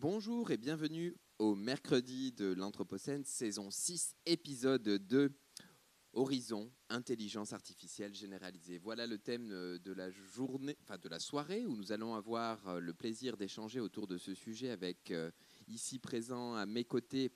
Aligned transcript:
Bonjour 0.00 0.50
et 0.50 0.56
bienvenue 0.56 1.14
au 1.38 1.54
mercredi 1.54 2.32
de 2.32 2.54
l'Anthropocène, 2.54 3.22
saison 3.26 3.70
6, 3.70 4.16
épisode 4.24 4.82
2, 4.82 5.30
Horizon, 6.14 6.72
intelligence 6.88 7.52
artificielle 7.52 8.14
généralisée. 8.14 8.78
Voilà 8.78 9.06
le 9.06 9.18
thème 9.18 9.50
euh, 9.52 9.78
de 9.78 9.92
la 9.92 10.10
journée, 10.10 10.78
enfin 10.80 10.96
de 10.96 11.06
la 11.10 11.18
soirée 11.18 11.66
où 11.66 11.76
nous 11.76 11.92
allons 11.92 12.14
avoir 12.14 12.66
euh, 12.66 12.80
le 12.80 12.94
plaisir 12.94 13.36
d'échanger 13.36 13.78
autour 13.78 14.06
de 14.06 14.16
ce 14.16 14.32
sujet 14.32 14.70
avec 14.70 15.10
euh, 15.10 15.30
ici 15.68 15.98
présent 15.98 16.54
à 16.54 16.64
mes 16.64 16.86
côtés 16.86 17.30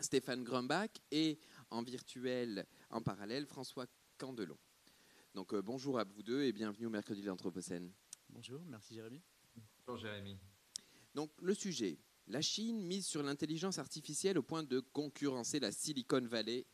Stéphane 0.00 0.42
Grumbach 0.42 0.90
et 1.12 1.38
en 1.70 1.84
virtuel, 1.84 2.66
en 2.90 3.02
parallèle, 3.02 3.46
François 3.46 3.86
Candelon. 4.18 4.58
Donc 5.36 5.54
bonjour 5.54 6.00
à 6.00 6.02
vous 6.02 6.24
deux 6.24 6.42
et 6.42 6.52
bienvenue 6.52 6.86
au 6.86 6.90
mercredi 6.90 7.22
de 7.22 7.28
l'Anthropocène. 7.28 7.92
Bonjour, 8.30 8.64
merci 8.66 8.94
Jérémy. 8.94 9.22
Bonjour 9.86 10.08
Jérémy. 10.08 10.36
Donc 11.14 11.30
le 11.40 11.54
sujet, 11.54 11.98
la 12.26 12.42
Chine 12.42 12.82
mise 12.82 13.06
sur 13.06 13.22
l'intelligence 13.22 13.78
artificielle 13.78 14.38
au 14.38 14.42
point 14.42 14.62
de 14.62 14.80
concurrencer 14.80 15.60
la 15.60 15.70
Silicon 15.70 16.22
Valley, 16.22 16.66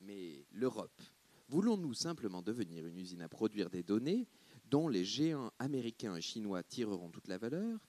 mais 0.00 0.46
l'Europe. 0.52 1.00
Voulons-nous 1.48 1.94
simplement 1.94 2.42
devenir 2.42 2.86
une 2.86 2.98
usine 2.98 3.22
à 3.22 3.28
produire 3.28 3.70
des 3.70 3.82
données 3.82 4.28
dont 4.66 4.88
les 4.88 5.04
géants 5.04 5.52
américains 5.58 6.14
et 6.14 6.20
chinois 6.20 6.62
tireront 6.62 7.10
toute 7.10 7.28
la 7.28 7.38
valeur? 7.38 7.80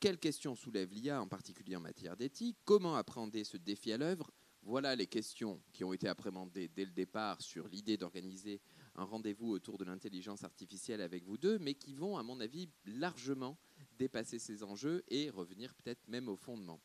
Quelles 0.00 0.18
questions 0.18 0.54
soulève 0.54 0.92
l'IA, 0.92 1.20
en 1.20 1.26
particulier 1.26 1.74
en 1.74 1.80
matière 1.80 2.16
d'éthique? 2.16 2.56
Comment 2.64 2.94
appréhender 2.94 3.42
ce 3.42 3.56
défi 3.56 3.90
à 3.92 3.98
l'œuvre? 3.98 4.30
Voilà 4.62 4.94
les 4.94 5.06
questions 5.06 5.60
qui 5.72 5.82
ont 5.82 5.92
été 5.92 6.06
appréhendées 6.08 6.68
dès 6.68 6.84
le 6.84 6.92
départ 6.92 7.40
sur 7.40 7.66
l'idée 7.68 7.96
d'organiser 7.96 8.60
un 8.94 9.04
rendez-vous 9.04 9.50
autour 9.50 9.78
de 9.78 9.84
l'intelligence 9.84 10.44
artificielle 10.44 11.00
avec 11.00 11.24
vous 11.24 11.38
deux, 11.38 11.58
mais 11.58 11.74
qui 11.74 11.94
vont, 11.94 12.18
à 12.18 12.22
mon 12.22 12.38
avis, 12.38 12.68
largement 12.84 13.58
dépasser 13.98 14.38
ces 14.38 14.62
enjeux 14.62 15.02
et 15.08 15.28
revenir 15.28 15.74
peut-être 15.74 16.06
même 16.08 16.28
au 16.28 16.36
fondement. 16.36 16.80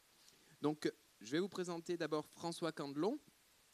Donc, 0.61 0.91
je 1.21 1.31
vais 1.31 1.39
vous 1.39 1.49
présenter 1.49 1.95
d'abord 1.95 2.25
François 2.25 2.71
Candelon. 2.71 3.19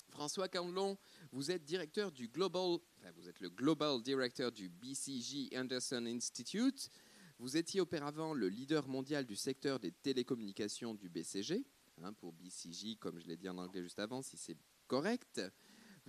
François 0.09 0.49
Candelon, 0.49 0.97
vous 1.31 1.51
êtes 1.51 1.63
directeur 1.63 2.11
du 2.11 2.27
Global, 2.27 2.79
enfin, 2.97 3.11
vous 3.15 3.29
êtes 3.29 3.39
le 3.39 3.49
Global 3.49 4.01
Director 4.01 4.51
du 4.51 4.69
BCG 4.69 5.49
Anderson 5.55 6.05
Institute. 6.05 6.89
Vous 7.37 7.57
étiez 7.57 7.79
auparavant 7.79 8.33
le 8.33 8.49
leader 8.49 8.87
mondial 8.87 9.25
du 9.25 9.35
secteur 9.35 9.79
des 9.79 9.91
télécommunications 9.91 10.93
du 10.93 11.09
BCG, 11.09 11.65
hein, 12.01 12.11
pour 12.13 12.33
BCG, 12.33 12.97
comme 12.97 13.19
je 13.19 13.27
l'ai 13.27 13.37
dit 13.37 13.47
en 13.47 13.57
anglais 13.57 13.81
juste 13.81 13.99
avant, 13.99 14.21
si 14.21 14.35
c'est 14.35 14.57
correct. 14.87 15.41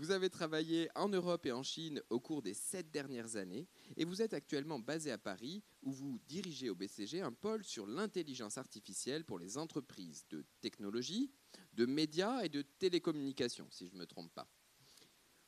Vous 0.01 0.13
avez 0.13 0.31
travaillé 0.31 0.89
en 0.95 1.11
Europe 1.11 1.45
et 1.45 1.53
en 1.53 1.63
Chine 1.63 2.01
au 2.09 2.21
cours 2.21 2.41
des 2.41 2.55
sept 2.55 2.91
dernières 2.91 3.37
années 3.37 3.69
et 3.99 4.07
vous 4.07 4.23
êtes 4.23 4.33
actuellement 4.33 4.79
basé 4.79 5.13
à 5.13 5.19
Paris 5.19 5.63
où 5.83 5.93
vous 5.93 6.19
dirigez 6.27 6.71
au 6.71 6.75
BCG 6.75 7.21
un 7.21 7.33
pôle 7.33 7.63
sur 7.65 7.87
l'intelligence 7.87 8.57
artificielle 8.57 9.27
pour 9.27 9.39
les 9.39 9.59
entreprises 9.59 10.25
de 10.31 10.47
technologie, 10.63 11.31
de 11.75 11.85
médias 11.85 12.41
et 12.41 12.49
de 12.49 12.63
télécommunications, 12.63 13.69
si 13.71 13.89
je 13.89 13.93
ne 13.93 13.99
me 13.99 14.07
trompe 14.07 14.33
pas. 14.33 14.49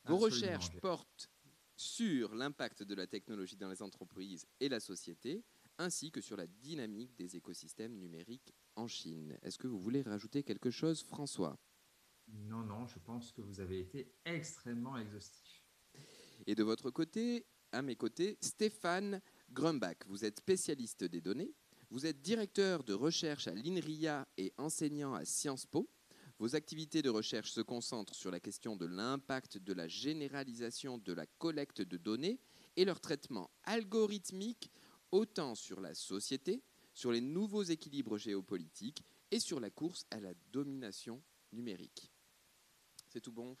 Vos 0.05 0.17
recherches 0.17 0.69
portent 0.81 1.31
sur 1.75 2.35
l'impact 2.35 2.83
de 2.83 2.93
la 2.93 3.07
technologie 3.07 3.57
dans 3.57 3.69
les 3.69 3.81
entreprises 3.81 4.45
et 4.59 4.69
la 4.69 4.79
société, 4.79 5.43
ainsi 5.79 6.11
que 6.11 6.21
sur 6.21 6.37
la 6.37 6.45
dynamique 6.45 7.15
des 7.15 7.35
écosystèmes 7.35 7.97
numériques 7.97 8.53
en 8.75 8.87
Chine. 8.87 9.35
Est-ce 9.41 9.57
que 9.57 9.65
vous 9.65 9.79
voulez 9.79 10.03
rajouter 10.03 10.43
quelque 10.43 10.69
chose, 10.69 11.01
François? 11.01 11.57
Non, 12.27 12.63
non, 12.63 12.85
je 12.87 12.99
pense 12.99 13.31
que 13.31 13.41
vous 13.41 13.59
avez 13.59 13.79
été 13.79 14.11
extrêmement 14.25 14.97
exhaustif. 14.97 15.63
Et 16.45 16.55
de 16.55 16.63
votre 16.63 16.89
côté, 16.89 17.45
à 17.71 17.81
mes 17.81 17.95
côtés, 17.95 18.37
Stéphane 18.41 19.21
Grumbach. 19.51 19.97
Vous 20.07 20.25
êtes 20.25 20.39
spécialiste 20.39 21.03
des 21.03 21.21
données. 21.21 21.53
Vous 21.89 22.05
êtes 22.05 22.21
directeur 22.21 22.83
de 22.83 22.93
recherche 22.93 23.47
à 23.47 23.53
l'INRIA 23.53 24.27
et 24.37 24.53
enseignant 24.57 25.13
à 25.13 25.25
Sciences 25.25 25.65
Po. 25.65 25.89
Vos 26.39 26.55
activités 26.55 27.01
de 27.01 27.09
recherche 27.09 27.51
se 27.51 27.61
concentrent 27.61 28.15
sur 28.15 28.31
la 28.31 28.39
question 28.39 28.75
de 28.75 28.85
l'impact 28.85 29.57
de 29.57 29.73
la 29.73 29.87
généralisation 29.87 30.97
de 30.97 31.13
la 31.13 31.25
collecte 31.25 31.81
de 31.81 31.97
données 31.97 32.39
et 32.75 32.85
leur 32.85 32.99
traitement 32.99 33.51
algorithmique 33.63 34.71
autant 35.11 35.53
sur 35.53 35.79
la 35.79 35.93
société, 35.93 36.63
sur 36.93 37.11
les 37.11 37.21
nouveaux 37.21 37.63
équilibres 37.63 38.17
géopolitiques 38.17 39.03
et 39.29 39.39
sur 39.39 39.59
la 39.59 39.69
course 39.69 40.05
à 40.09 40.19
la 40.19 40.33
domination 40.51 41.21
numérique. 41.51 42.12
C'est 43.13 43.21
tout 43.21 43.31
bon? 43.31 43.55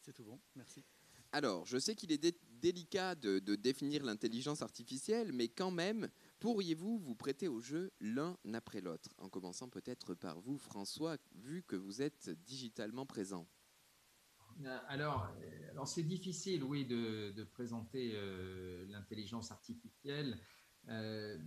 C'est 0.00 0.12
tout 0.12 0.22
bon, 0.22 0.38
merci. 0.54 0.84
Alors, 1.32 1.66
je 1.66 1.76
sais 1.76 1.96
qu'il 1.96 2.12
est 2.12 2.36
délicat 2.60 3.16
de, 3.16 3.40
définir 3.56 4.04
l'intelligence 4.04 4.62
artificielle, 4.62 5.32
mais 5.32 5.48
quand 5.48 5.72
même, 5.72 6.08
pourriez-vous 6.38 7.00
vous 7.00 7.16
prêter 7.16 7.48
au 7.48 7.58
jeu 7.58 7.90
l'un 8.00 8.38
après 8.54 8.80
l'autre? 8.80 9.12
En 9.18 9.28
commençant 9.28 9.68
peut-être 9.68 10.14
par 10.14 10.40
vous, 10.40 10.56
François, 10.56 11.16
vu 11.34 11.64
que 11.64 11.74
vous 11.74 12.00
êtes 12.00 12.30
digitalement 12.44 13.04
présent. 13.04 13.48
Euh, 14.64 14.78
alors, 14.86 15.34
alors 15.72 15.88
c'est 15.88 16.04
difficile, 16.04 16.62
oui, 16.62 16.84
de, 16.84 17.42
présenter 17.42 18.12
euh, 18.14 18.86
l'intelligence 18.86 19.50
artificielle. 19.50 20.38
Euh, 20.88 21.38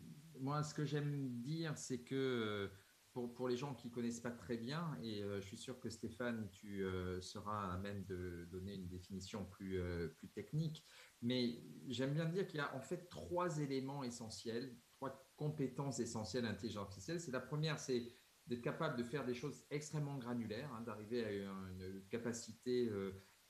moi, 0.42 0.62
ce 0.62 0.74
que 0.74 0.84
j'aime 0.84 1.40
dire, 1.40 1.78
c'est 1.78 2.00
que 2.00 2.70
pour, 3.16 3.48
les 3.48 3.56
gens 3.56 3.74
qui 3.74 3.88
ne 3.88 3.94
connaissent 3.94 4.20
pas 4.20 4.32
très 4.32 4.58
bien, 4.58 4.98
et 5.02 5.24
euh, 5.24 5.40
je 5.40 5.48
suis 5.48 5.58
sûr 5.58 5.80
que 5.80 5.90
Stéphane, 5.90 6.50
tu 6.52 6.84
euh, 6.84 7.22
seras 7.22 7.72
à 7.74 7.78
même 7.78 8.04
de 8.04 8.46
donner 8.52 8.76
une 8.76 8.90
définition 8.90 9.46
plus, 9.46 9.80
euh, 9.80 10.10
plus 10.18 10.28
technique, 10.28 10.86
mais 11.22 11.64
j'aime 11.88 12.14
bien 12.14 12.26
dire 12.26 12.46
qu'il 12.46 12.58
y 12.58 12.62
a 12.62 12.76
en 12.76 12.82
fait 12.82 13.08
trois 13.10 13.60
éléments 13.60 14.04
essentiels, 14.04 14.78
trois 14.96 15.32
compétences 15.38 16.00
essentielles 16.00 16.46
à 16.46 16.50
l'intelligence 16.50 16.88
artificielle. 16.88 17.22
C'est 17.22 17.32
la 17.32 17.40
première, 17.40 17.80
c'est 17.80 18.12
d'être 18.48 18.62
capable 18.62 18.98
de 18.98 19.04
faire 19.04 19.26
des 19.26 19.34
choses 19.34 19.66
extrêmement 19.70 20.18
granulaires, 20.18 20.72
hein, 20.74 20.82
d'arriver 20.82 21.24
à 21.24 21.32
une, 21.32 22.04
capacité 22.10 22.92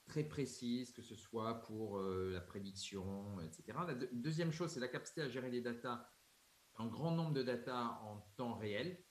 très 0.06 0.24
précise, 0.24 0.92
que 0.94 1.02
ce 1.02 1.16
soit 1.16 1.64
pour 1.64 2.00
la 2.00 2.40
prédiction, 2.40 3.42
etc. 3.42 3.78
La 3.88 3.96
deuxième 4.14 4.52
chose, 4.52 4.72
c'est 4.72 4.80
la 4.80 4.88
capacité 4.88 5.22
à 5.22 5.28
gérer 5.28 5.50
des 5.50 5.62
datas, 5.62 6.08
un 6.78 6.88
grand 6.88 7.12
nombre 7.12 7.34
de 7.34 7.44
datas 7.44 8.00
en 8.04 8.22
temps 8.38 8.54
réel, 8.54 9.04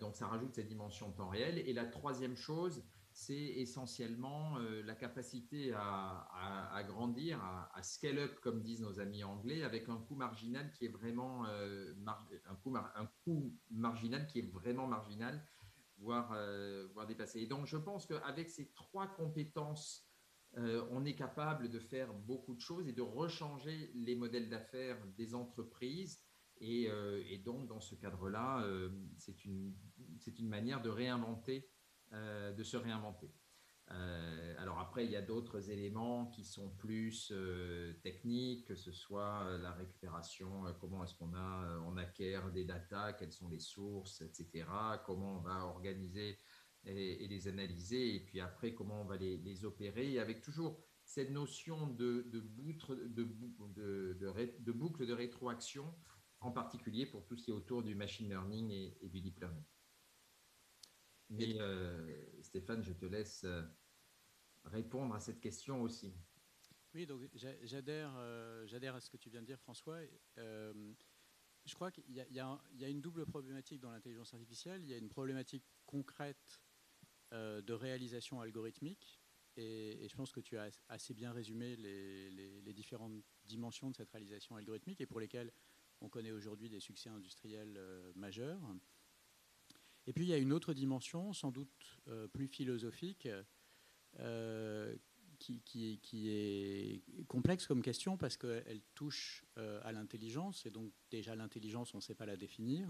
donc 0.00 0.16
ça 0.16 0.26
rajoute 0.26 0.54
cette 0.54 0.68
dimension 0.68 1.10
temps 1.12 1.28
réel. 1.28 1.58
Et 1.58 1.72
la 1.72 1.86
troisième 1.86 2.36
chose, 2.36 2.82
c'est 3.12 3.34
essentiellement 3.34 4.58
euh, 4.58 4.82
la 4.82 4.94
capacité 4.94 5.72
à, 5.74 6.82
grandir, 6.86 7.42
à, 7.42 7.82
scale 7.82 8.18
up, 8.18 8.40
comme 8.40 8.62
disent 8.62 8.82
nos 8.82 9.00
amis 9.00 9.24
anglais, 9.24 9.62
avec 9.62 9.88
un 9.88 9.98
coût 9.98 10.14
marginal 10.14 10.70
qui 10.72 10.86
est 10.86 10.90
vraiment 10.90 11.44
euh, 11.46 11.92
un, 12.46 12.54
coût 13.24 13.52
marginal 13.70 14.26
qui 14.26 14.38
est 14.40 14.50
vraiment 14.50 14.86
marginal, 14.86 15.44
voire, 15.98 16.34
voire 16.94 17.06
dépassé. 17.06 17.40
Et 17.40 17.46
donc 17.46 17.66
je 17.66 17.76
pense 17.76 18.06
qu'avec 18.06 18.48
ces 18.48 18.72
trois 18.72 19.06
compétences, 19.06 20.06
on 20.56 21.04
est 21.04 21.14
capable 21.14 21.68
de 21.68 21.78
faire 21.78 22.12
beaucoup 22.12 22.54
de 22.54 22.60
choses 22.60 22.88
et 22.88 22.92
de 22.92 23.02
rechanger 23.02 23.92
les 23.94 24.16
modèles 24.16 24.48
d'affaires 24.48 24.98
des 25.16 25.34
entreprises 25.34 26.20
euh, 26.62 27.22
et, 27.28 27.38
donc, 27.38 27.66
dans 27.66 27.80
ce 27.80 27.94
cadre-là, 27.94 28.62
euh, 28.64 28.90
c'est 29.16 29.44
une, 29.44 29.74
une, 30.38 30.48
manière 30.48 30.82
de 30.82 30.90
réinventer, 30.90 31.68
euh, 32.12 32.52
de 32.52 32.62
se 32.62 32.76
réinventer. 32.76 33.30
alors 34.58 34.78
après, 34.78 35.04
il 35.04 35.10
y 35.10 35.16
a 35.16 35.22
d'autres 35.22 35.70
éléments 35.70 36.26
qui 36.26 36.44
sont 36.44 36.70
plus 36.76 37.32
techniques, 38.02 38.68
que 38.68 38.76
ce 38.76 38.92
soit 38.92 39.58
la 39.58 39.72
récupération, 39.72 40.64
comment 40.80 41.02
est-ce 41.02 41.14
qu'on 41.14 41.34
a, 41.34 41.80
on 41.86 41.96
acquiert 41.96 42.52
des 42.52 42.64
datas, 42.64 43.14
quelles 43.14 43.32
sont 43.32 43.48
les 43.48 43.58
sources, 43.58 44.20
etc. 44.20 44.64
Comment 45.06 45.38
on 45.38 45.40
va 45.40 45.64
organiser 45.64 46.38
et, 46.84 47.26
les 47.26 47.48
analyser, 47.48 48.14
et 48.14 48.20
puis 48.20 48.40
après, 48.40 48.74
comment 48.74 49.02
on 49.02 49.06
va 49.06 49.16
les, 49.16 49.38
les 49.38 49.64
opérer, 49.64 50.20
avec 50.20 50.40
toujours 50.40 50.78
cette 51.04 51.30
notion 51.30 51.88
de, 51.88 52.28
de, 52.30 52.40
de, 53.08 53.24
de 54.60 54.72
boucle 54.72 55.04
de 55.04 55.12
rétroaction 55.12 55.92
en 56.40 56.50
particulier 56.50 57.06
pour 57.06 57.24
tout 57.24 57.36
ce 57.36 57.44
qui 57.44 57.50
est 57.50 57.54
autour 57.54 57.82
du 57.82 57.94
machine 57.94 58.28
learning 58.28 58.70
et, 58.70 59.08
du 59.08 59.20
deep 59.20 59.38
learning. 59.40 59.64
Mais 61.28 61.60
euh, 61.60 62.42
Stéphane, 62.42 62.82
je 62.82 62.92
te 62.92 63.04
laisse 63.04 63.44
euh, 63.44 63.62
répondre 64.64 65.14
à 65.14 65.20
cette 65.20 65.40
question 65.40 65.82
aussi. 65.82 66.12
Oui, 66.94 67.06
donc 67.06 67.22
j'adhère, 67.34 68.12
euh, 68.16 68.66
j'adhère 68.66 68.96
à 68.96 69.00
ce 69.00 69.10
que 69.10 69.16
tu 69.16 69.30
viens 69.30 69.42
de 69.42 69.46
dire, 69.46 69.60
François. 69.60 70.00
je 70.36 71.74
crois 71.74 71.92
qu'il 71.92 72.04
y, 72.10 72.34
y, 72.34 72.40
a 72.40 72.88
une 72.88 73.00
double 73.00 73.26
problématique 73.26 73.80
dans 73.80 73.92
l'intelligence 73.92 74.34
artificielle. 74.34 74.82
Il 74.82 74.88
y 74.88 74.94
a 74.94 74.98
une 74.98 75.08
problématique 75.08 75.64
concrète 75.86 76.60
de 77.32 77.72
réalisation 77.72 78.40
algorithmique, 78.40 79.20
et, 79.56 80.08
je 80.08 80.16
pense 80.16 80.32
que 80.32 80.40
tu 80.40 80.56
as 80.58 80.70
assez 80.88 81.14
bien 81.14 81.32
résumé 81.32 81.76
les, 81.76 82.30
les, 82.30 82.72
différentes 82.72 83.22
dimensions 83.44 83.90
de 83.90 83.94
cette 83.94 84.10
réalisation 84.10 84.56
algorithmique, 84.56 85.00
et 85.00 85.06
pour 85.06 85.20
lesquelles 85.20 85.52
on 86.00 86.08
connaît 86.08 86.30
aujourd'hui 86.30 86.68
des 86.68 86.80
succès 86.80 87.10
industriels 87.10 87.76
euh, 87.76 88.12
majeurs. 88.14 88.60
Et 90.06 90.12
puis 90.12 90.24
il 90.24 90.28
y 90.28 90.32
a 90.32 90.38
une 90.38 90.52
autre 90.52 90.72
dimension, 90.74 91.32
sans 91.32 91.50
doute 91.50 92.00
euh, 92.08 92.26
plus 92.26 92.48
philosophique, 92.48 93.28
euh, 94.18 94.96
qui, 95.38 96.02
est 96.28 97.02
complexe 97.26 97.66
comme 97.66 97.82
question 97.82 98.18
parce 98.18 98.36
qu'elle 98.36 98.82
touche 98.94 99.44
à 99.56 99.90
l'intelligence, 99.90 100.66
et 100.66 100.70
donc 100.70 100.92
déjà 101.10 101.34
l'intelligence, 101.34 101.94
on 101.94 101.98
ne 101.98 102.02
sait 102.02 102.14
pas 102.14 102.26
la 102.26 102.36
définir. 102.36 102.88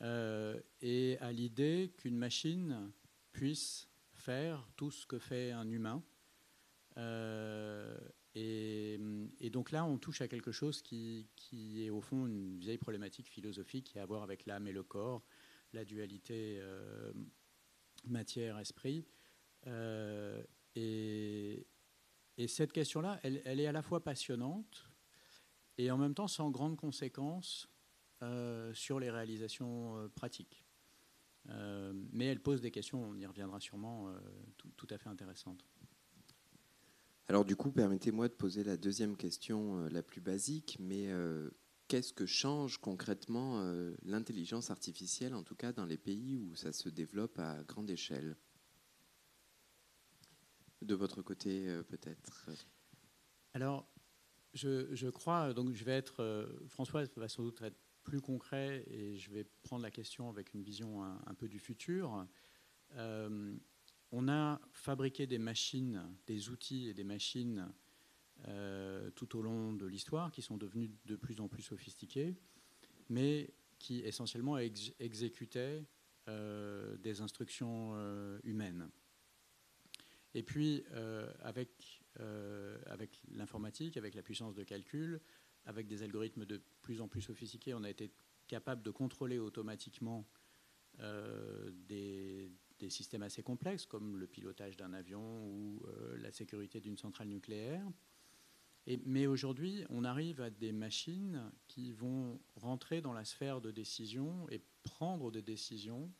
et 0.00 1.18
à 1.20 1.32
l'idée 1.32 1.92
qu'une 1.96 2.16
machine 2.16 2.92
puisse 3.32 3.88
faire 4.12 4.68
tout 4.76 4.92
ce 4.92 5.06
que 5.08 5.18
fait 5.18 5.50
un 5.50 5.68
humain. 5.68 6.04
Et, 8.36 8.98
donc 9.52 9.70
là, 9.70 9.84
on 9.84 9.98
touche 9.98 10.20
à 10.20 10.28
quelque 10.28 10.50
chose 10.50 10.82
qui, 10.82 11.28
est 11.52 11.90
au 11.90 12.00
fond 12.00 12.26
une 12.26 12.58
vieille 12.58 12.78
problématique 12.78 13.28
philosophique 13.28 13.84
qui 13.92 13.98
a 13.98 14.02
à 14.02 14.06
voir 14.06 14.22
avec 14.22 14.46
l'âme 14.46 14.66
et 14.66 14.72
le 14.72 14.82
corps, 14.82 15.22
la 15.72 15.84
dualité 15.84 16.60
matière-esprit. 18.04 19.06
et, 20.74 21.66
et 22.36 22.48
cette 22.48 22.72
question-là, 22.72 23.20
elle, 23.22 23.60
est 23.60 23.66
à 23.66 23.72
la 23.72 23.82
fois 23.82 24.02
passionnante 24.02 24.90
et 25.78 25.90
en 25.90 25.98
même 25.98 26.14
temps 26.14 26.28
sans 26.28 26.50
grandes 26.50 26.76
conséquences 26.76 27.68
euh, 28.22 28.72
sur 28.74 28.98
les 28.98 29.10
réalisations 29.10 29.96
euh, 29.96 30.08
pratiques. 30.08 30.64
Euh, 31.50 31.92
mais 32.12 32.26
elle 32.26 32.40
pose 32.40 32.60
des 32.60 32.70
questions, 32.70 33.02
on 33.02 33.16
y 33.16 33.26
reviendra 33.26 33.60
sûrement, 33.60 34.08
tout, 34.56 34.86
à 34.90 34.98
fait 34.98 35.08
intéressantes. 35.08 35.64
Alors 37.28 37.44
du 37.44 37.56
coup, 37.56 37.70
permettez-moi 37.70 38.28
de 38.28 38.34
poser 38.34 38.64
la 38.64 38.76
deuxième 38.76 39.16
question 39.16 39.86
la 39.88 40.02
plus 40.02 40.20
basique, 40.20 40.76
mais 40.78 41.08
qu'est-ce 41.88 42.12
que 42.12 42.26
change 42.26 42.78
concrètement 42.78 43.64
l'intelligence 44.02 44.70
artificielle, 44.70 45.34
en 45.34 45.42
tout 45.42 45.54
cas 45.54 45.72
dans 45.72 45.86
les 45.86 45.96
pays 45.96 46.36
où 46.36 46.54
ça 46.54 46.72
se 46.72 46.88
développe 46.88 47.38
à 47.38 47.62
grande 47.64 47.90
échelle? 47.90 48.36
De 50.84 50.94
votre 50.94 51.22
côté, 51.22 51.66
euh, 51.66 51.82
peut-être 51.82 52.50
Alors, 53.54 53.88
je, 54.52 55.08
crois, 55.08 55.54
donc 55.54 55.72
je 55.72 55.82
vais 55.82 55.92
être, 55.92 56.22
euh, 56.22 56.46
François 56.68 57.04
va 57.16 57.28
sans 57.28 57.42
doute 57.42 57.62
être 57.62 57.78
plus 58.02 58.20
concret 58.20 58.84
et 58.88 59.16
je 59.16 59.30
vais 59.30 59.44
prendre 59.62 59.82
la 59.82 59.90
question 59.90 60.28
avec 60.28 60.52
une 60.52 60.62
vision 60.62 61.02
un, 61.02 61.34
peu 61.34 61.48
du 61.48 61.58
futur. 61.58 62.26
Euh, 64.14 64.16
on 64.16 64.28
a 64.28 64.60
fabriqué 64.72 65.26
des 65.26 65.38
machines, 65.38 66.02
des 66.26 66.48
outils 66.50 66.88
et 66.88 66.94
des 66.94 67.04
machines 67.04 67.68
tout 69.14 69.38
au 69.38 69.42
long 69.42 69.72
de 69.72 69.86
l'histoire 69.86 70.30
qui 70.30 70.42
sont 70.42 70.58
devenus 70.58 70.90
de 71.06 71.16
plus 71.16 71.40
en 71.40 71.48
plus 71.48 71.62
sophistiqués, 71.62 72.34
mais 73.08 73.54
qui 73.78 74.00
essentiellement 74.00 74.58
exécutaient 74.58 75.82
des 76.26 77.20
instructions 77.22 77.94
humaines. 78.42 78.90
Et 80.34 80.42
puis, 80.42 80.84
euh, 80.92 81.32
avec, 81.40 82.02
euh, 82.20 82.76
l'informatique, 83.30 83.96
avec 83.96 84.14
la 84.14 84.22
puissance 84.22 84.54
de 84.54 84.64
calcul, 84.64 85.20
avec 85.64 85.86
des 85.86 86.02
algorithmes 86.02 86.44
de 86.44 86.60
plus 86.82 87.00
en 87.00 87.08
plus 87.08 87.22
sophistiqués, 87.22 87.72
on 87.72 87.84
a 87.84 87.90
été 87.90 88.12
capable 88.48 88.82
de 88.82 88.90
contrôler 88.90 89.38
automatiquement 89.38 90.28
euh, 91.00 91.70
des, 91.86 92.50
des, 92.84 92.90
systèmes 92.90 93.22
assez 93.22 93.42
complexes, 93.42 93.86
comme 93.86 94.16
le 94.16 94.26
pilotage 94.26 94.76
d'un 94.76 94.92
avion 94.92 95.46
ou 95.46 95.82
la 96.18 96.30
sécurité 96.32 96.80
d'une 96.80 96.96
centrale 96.98 97.28
nucléaire. 97.28 97.84
Mais 99.06 99.26
aujourd'hui, 99.26 99.84
on 99.88 100.04
arrive 100.04 100.40
à 100.42 100.50
des 100.50 100.72
machines 100.72 101.50
qui 101.68 101.92
vont 101.92 102.38
rentrer 102.56 103.00
dans 103.00 103.14
la 103.14 103.24
sphère 103.24 103.60
de 103.60 103.70
décision 103.70 104.46
et 104.50 104.60
prendre 104.82 105.30
des 105.30 105.40
décisions 105.40 106.12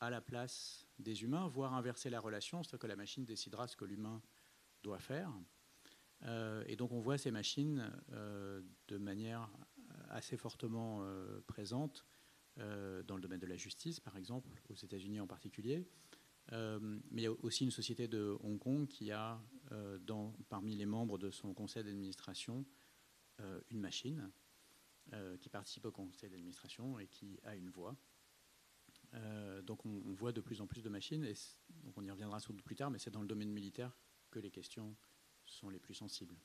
à 0.00 0.10
la 0.10 0.20
place 0.20 0.86
des 0.98 1.22
humains, 1.22 1.48
voire 1.48 1.74
inverser 1.74 2.10
la 2.10 2.20
relation, 2.20 2.62
c'est-à-dire 2.62 2.80
que 2.80 2.86
la 2.86 2.96
machine 2.96 3.24
décidera 3.24 3.66
ce 3.66 3.76
que 3.76 3.86
l'humain 3.86 4.20
doit 4.82 4.98
faire. 4.98 5.32
Euh, 6.24 6.62
et 6.66 6.76
donc 6.76 6.92
on 6.92 7.00
voit 7.00 7.16
ces 7.16 7.30
machines 7.30 7.90
euh, 8.12 8.62
de 8.88 8.98
manière 8.98 9.50
assez 10.10 10.36
fortement 10.36 11.00
euh, 11.02 11.40
présente 11.46 12.04
dans 12.56 13.16
le 13.16 13.20
domaine 13.20 13.40
de 13.40 13.46
la 13.46 13.56
justice, 13.56 14.00
par 14.00 14.16
exemple, 14.16 14.48
aux 14.68 14.74
États-Unis 14.74 15.20
en 15.20 15.26
particulier. 15.26 15.84
mais 16.52 17.22
il 17.22 17.22
y 17.22 17.26
a 17.26 17.32
aussi 17.32 17.64
une 17.64 17.70
société 17.70 18.06
de 18.06 18.36
Hong 18.40 18.58
Kong 18.58 18.86
qui 18.86 19.10
a, 19.10 19.40
dans, 20.00 20.32
parmi 20.48 20.76
les 20.76 20.86
membres 20.86 21.18
de 21.18 21.30
son 21.30 21.52
conseil 21.52 21.82
d'administration, 21.82 22.64
une 23.70 23.80
machine 23.80 24.30
qui 25.40 25.48
participe 25.48 25.86
au 25.86 25.90
conseil 25.90 26.30
d'administration 26.30 26.98
et 26.98 27.08
qui 27.08 27.40
a 27.42 27.56
une 27.56 27.70
voix. 27.70 27.96
Euh, 29.14 29.62
donc 29.62 29.84
on, 29.86 30.12
voit 30.12 30.32
de 30.32 30.40
plus 30.40 30.60
en 30.60 30.66
plus 30.66 30.82
de 30.82 30.88
machines, 30.88 31.24
et 31.24 31.34
donc 31.84 31.96
on 31.96 32.04
y 32.04 32.10
reviendra 32.10 32.40
sans 32.40 32.52
doute 32.52 32.64
plus 32.64 32.74
tard, 32.74 32.90
mais 32.90 32.98
c'est 32.98 33.10
dans 33.10 33.20
le 33.20 33.28
domaine 33.28 33.50
militaire 33.50 33.96
que 34.30 34.38
les 34.38 34.50
questions 34.50 34.96
sont 35.44 35.68
les 35.68 35.78
plus 35.78 35.94
sensibles. 35.94 36.36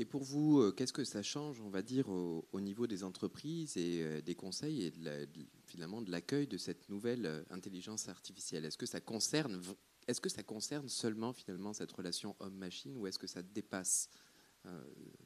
Et 0.00 0.06
pour 0.06 0.24
vous, 0.24 0.60
euh, 0.60 0.72
qu'est-ce 0.72 0.94
que 0.94 1.04
ça 1.04 1.22
change, 1.22 1.60
on 1.60 1.68
va 1.68 1.82
dire, 1.82 2.08
au, 2.08 2.60
niveau 2.60 2.86
des 2.86 3.04
entreprises 3.04 3.76
et 3.76 4.02
euh, 4.02 4.22
des 4.22 4.34
conseils 4.34 4.86
et 4.86 4.92
finalement 5.66 6.00
de 6.00 6.10
l'accueil 6.10 6.46
de 6.46 6.56
cette 6.56 6.88
nouvelle 6.88 7.44
intelligence 7.50 8.08
artificielle? 8.08 8.64
Est-ce 8.64 8.78
que 8.78 8.86
ça 8.86 9.02
concerne, 9.02 9.60
seulement 10.88 11.34
finalement 11.34 11.74
cette 11.74 11.92
relation 11.92 12.34
homme-machine 12.40 12.96
ou 12.96 13.06
est-ce 13.08 13.18
que 13.18 13.26
ça 13.26 13.42
dépasse 13.42 14.08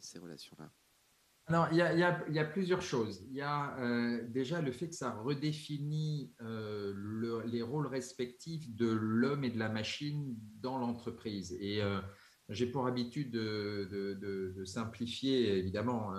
ces 0.00 0.18
relations-là? 0.18 0.72
Alors, 1.46 1.68
il 1.72 1.76
y, 1.76 1.82
a, 2.38 2.44
plusieurs 2.44 2.80
choses. 2.80 3.22
Il 3.28 3.36
y 3.36 3.42
a 3.42 3.78
euh, 3.78 4.26
déjà 4.28 4.62
le 4.62 4.72
fait 4.72 4.88
que 4.88 4.94
ça 4.94 5.10
redéfinit 5.10 6.32
euh, 6.40 7.42
les 7.46 7.60
rôles 7.60 7.86
respectifs 7.86 8.74
de 8.74 8.90
l'homme 8.90 9.44
et 9.44 9.50
de 9.50 9.58
la 9.58 9.68
machine 9.68 10.34
dans 10.62 10.78
l'entreprise. 10.78 11.54
Et 11.60 11.82
euh, 11.82 12.00
j'ai 12.48 12.66
pour 12.66 12.86
habitude 12.86 13.30
de, 13.30 14.62
simplifier, 14.64 15.58
évidemment, 15.58 16.12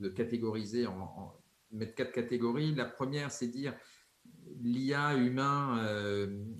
de 0.00 0.08
catégoriser, 0.08 0.86
en, 0.86 1.34
mettre 1.70 1.94
quatre 1.94 2.12
catégories. 2.12 2.74
La 2.74 2.86
première, 2.86 3.30
c'est 3.30 3.48
dire 3.48 3.74
l'IA 4.62 5.16
humain, 5.16 5.86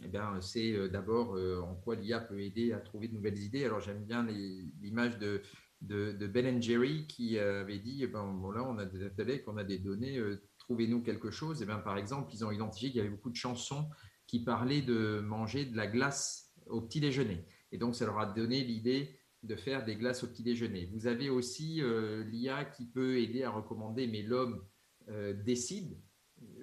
eh 0.02 0.18
c'est 0.40 0.88
d'abord 0.88 1.36
en 1.64 1.74
quoi 1.76 1.96
l'IA 1.96 2.20
peut 2.20 2.40
aider 2.40 2.72
à 2.72 2.80
trouver 2.80 3.08
de 3.08 3.14
nouvelles 3.14 3.38
idées. 3.38 3.64
Alors, 3.64 3.80
j'aime 3.80 4.04
bien 4.04 4.26
l'image 4.26 5.18
de 5.18 5.40
de, 5.80 6.26
Ben 6.26 6.60
Jerry 6.62 7.06
qui 7.06 7.38
avait 7.38 7.78
dit 7.78 8.02
eh 8.02 8.06
ben, 8.06 8.24
bon, 8.32 8.50
là, 8.50 8.62
on 8.64 8.78
a 8.78 8.84
des 8.84 9.04
ateliers, 9.04 9.42
qu'on 9.42 9.56
a 9.56 9.64
des 9.64 9.78
données, 9.78 10.18
euh, 10.18 10.42
trouvez-nous 10.58 11.02
quelque 11.02 11.30
chose. 11.30 11.62
Eh 11.62 11.66
bien, 11.66 11.78
par 11.78 11.98
exemple, 11.98 12.30
ils 12.34 12.44
ont 12.44 12.50
identifié 12.50 12.90
qu'il 12.90 12.98
y 12.98 13.00
avait 13.00 13.10
beaucoup 13.10 13.30
de 13.30 13.36
chansons 13.36 13.88
qui 14.26 14.42
parlaient 14.42 14.82
de 14.82 15.20
manger 15.20 15.64
de 15.64 15.76
la 15.76 15.86
glace 15.86 16.52
au 16.66 16.80
petit 16.80 17.00
déjeuner. 17.00 17.44
Et 17.76 17.78
donc, 17.78 17.94
ça 17.94 18.06
leur 18.06 18.18
a 18.18 18.24
donné 18.24 18.64
l'idée 18.64 19.20
de 19.42 19.54
faire 19.54 19.84
des 19.84 19.96
glaces 19.96 20.24
au 20.24 20.28
petit 20.28 20.42
déjeuner. 20.42 20.88
Vous 20.94 21.06
avez 21.06 21.28
aussi 21.28 21.82
euh, 21.82 22.24
l'IA 22.24 22.64
qui 22.64 22.86
peut 22.86 23.18
aider 23.18 23.42
à 23.42 23.50
recommander, 23.50 24.06
mais 24.06 24.22
l'homme 24.22 24.64
euh, 25.10 25.34
décide. 25.34 26.00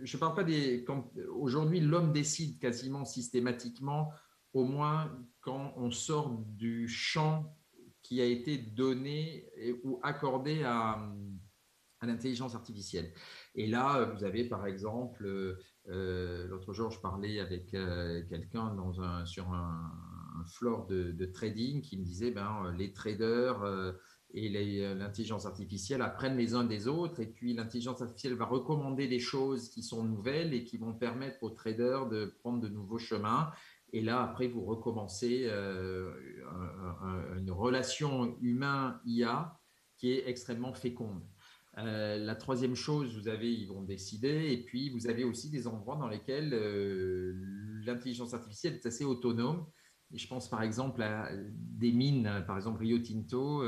Je 0.02 0.18
parle 0.18 0.34
pas 0.34 0.44
des. 0.44 0.84
Aujourd'hui, 1.30 1.82
l'homme 1.82 2.14
décide 2.14 2.58
quasiment 2.58 3.06
systématiquement, 3.06 4.12
au 4.54 4.66
moins 4.66 5.16
quand 5.42 5.76
on 5.78 5.92
sort 5.92 6.36
du 6.48 6.88
champ 6.88 7.56
qui 8.02 8.20
a 8.20 8.26
été 8.26 8.58
donné 8.58 9.52
ou 9.84 10.00
accordé 10.02 10.64
à, 10.64 11.14
l'intelligence 12.02 12.56
artificielle. 12.56 13.14
Et 13.54 13.68
là, 13.68 14.06
vous 14.06 14.24
avez 14.24 14.46
par 14.46 14.66
exemple, 14.66 15.58
euh, 15.90 16.48
l'autre 16.48 16.74
jour, 16.74 16.90
je 16.90 17.00
parlais 17.00 17.40
avec 17.40 17.70
quelqu'un 17.70 18.74
dans 18.74 19.00
un, 19.00 19.26
sur 19.26 19.54
un, 19.54 19.92
un 20.40 20.46
floor 20.46 20.88
de, 20.88 21.26
trading 21.26 21.82
qui 21.82 21.98
me 21.98 22.04
disait 22.04 22.32
ben, 22.32 22.74
les 22.78 22.94
traders 22.94 23.64
euh, 23.64 23.94
et 24.34 24.50
l'intelligence 24.96 25.46
artificielle 25.46 26.02
apprennent 26.02 26.38
les 26.38 26.56
uns 26.56 26.64
des 26.64 26.88
autres, 26.88 27.20
et 27.20 27.28
puis 27.28 27.54
l'intelligence 27.54 28.02
artificielle 28.02 28.34
va 28.34 28.46
recommander 28.46 29.08
des 29.08 29.20
choses 29.20 29.70
qui 29.70 29.84
sont 29.84 30.04
nouvelles 30.04 30.56
et 30.56 30.64
qui 30.64 30.78
vont 30.78 30.94
permettre 30.94 31.44
aux 31.44 31.52
traders 31.52 32.08
de 32.08 32.34
prendre 32.40 32.60
de 32.60 32.68
nouveaux 32.68 32.98
chemins. 32.98 33.52
Et 33.92 34.02
là, 34.02 34.24
après, 34.24 34.48
vous 34.48 34.66
recommencez 34.66 35.44
euh, 35.46 36.12
une 37.38 37.52
relation 37.52 38.36
humain-IA 38.42 39.60
qui 39.98 40.14
est 40.14 40.28
extrêmement 40.28 40.74
féconde. 40.74 41.22
Euh, 41.78 42.18
la 42.18 42.36
troisième 42.36 42.76
chose, 42.76 43.18
vous 43.18 43.28
avez, 43.28 43.52
ils 43.52 43.68
vont 43.68 43.82
décider, 43.82 44.52
et 44.52 44.64
puis 44.64 44.90
vous 44.90 45.08
avez 45.08 45.24
aussi 45.24 45.50
des 45.50 45.68
endroits 45.68 45.96
dans 45.96 46.08
lesquels 46.08 46.54
euh, 46.54 47.34
l'intelligence 47.86 48.34
artificielle 48.34 48.76
est 48.76 48.86
assez 48.86 49.06
autonome. 49.06 49.66
Et 50.14 50.18
je 50.18 50.28
pense 50.28 50.50
par 50.50 50.62
exemple 50.62 51.02
à 51.02 51.30
des 51.34 51.92
mines, 51.92 52.44
par 52.48 52.56
exemple 52.56 52.80
Rio 52.80 53.00
Tinto 53.00 53.64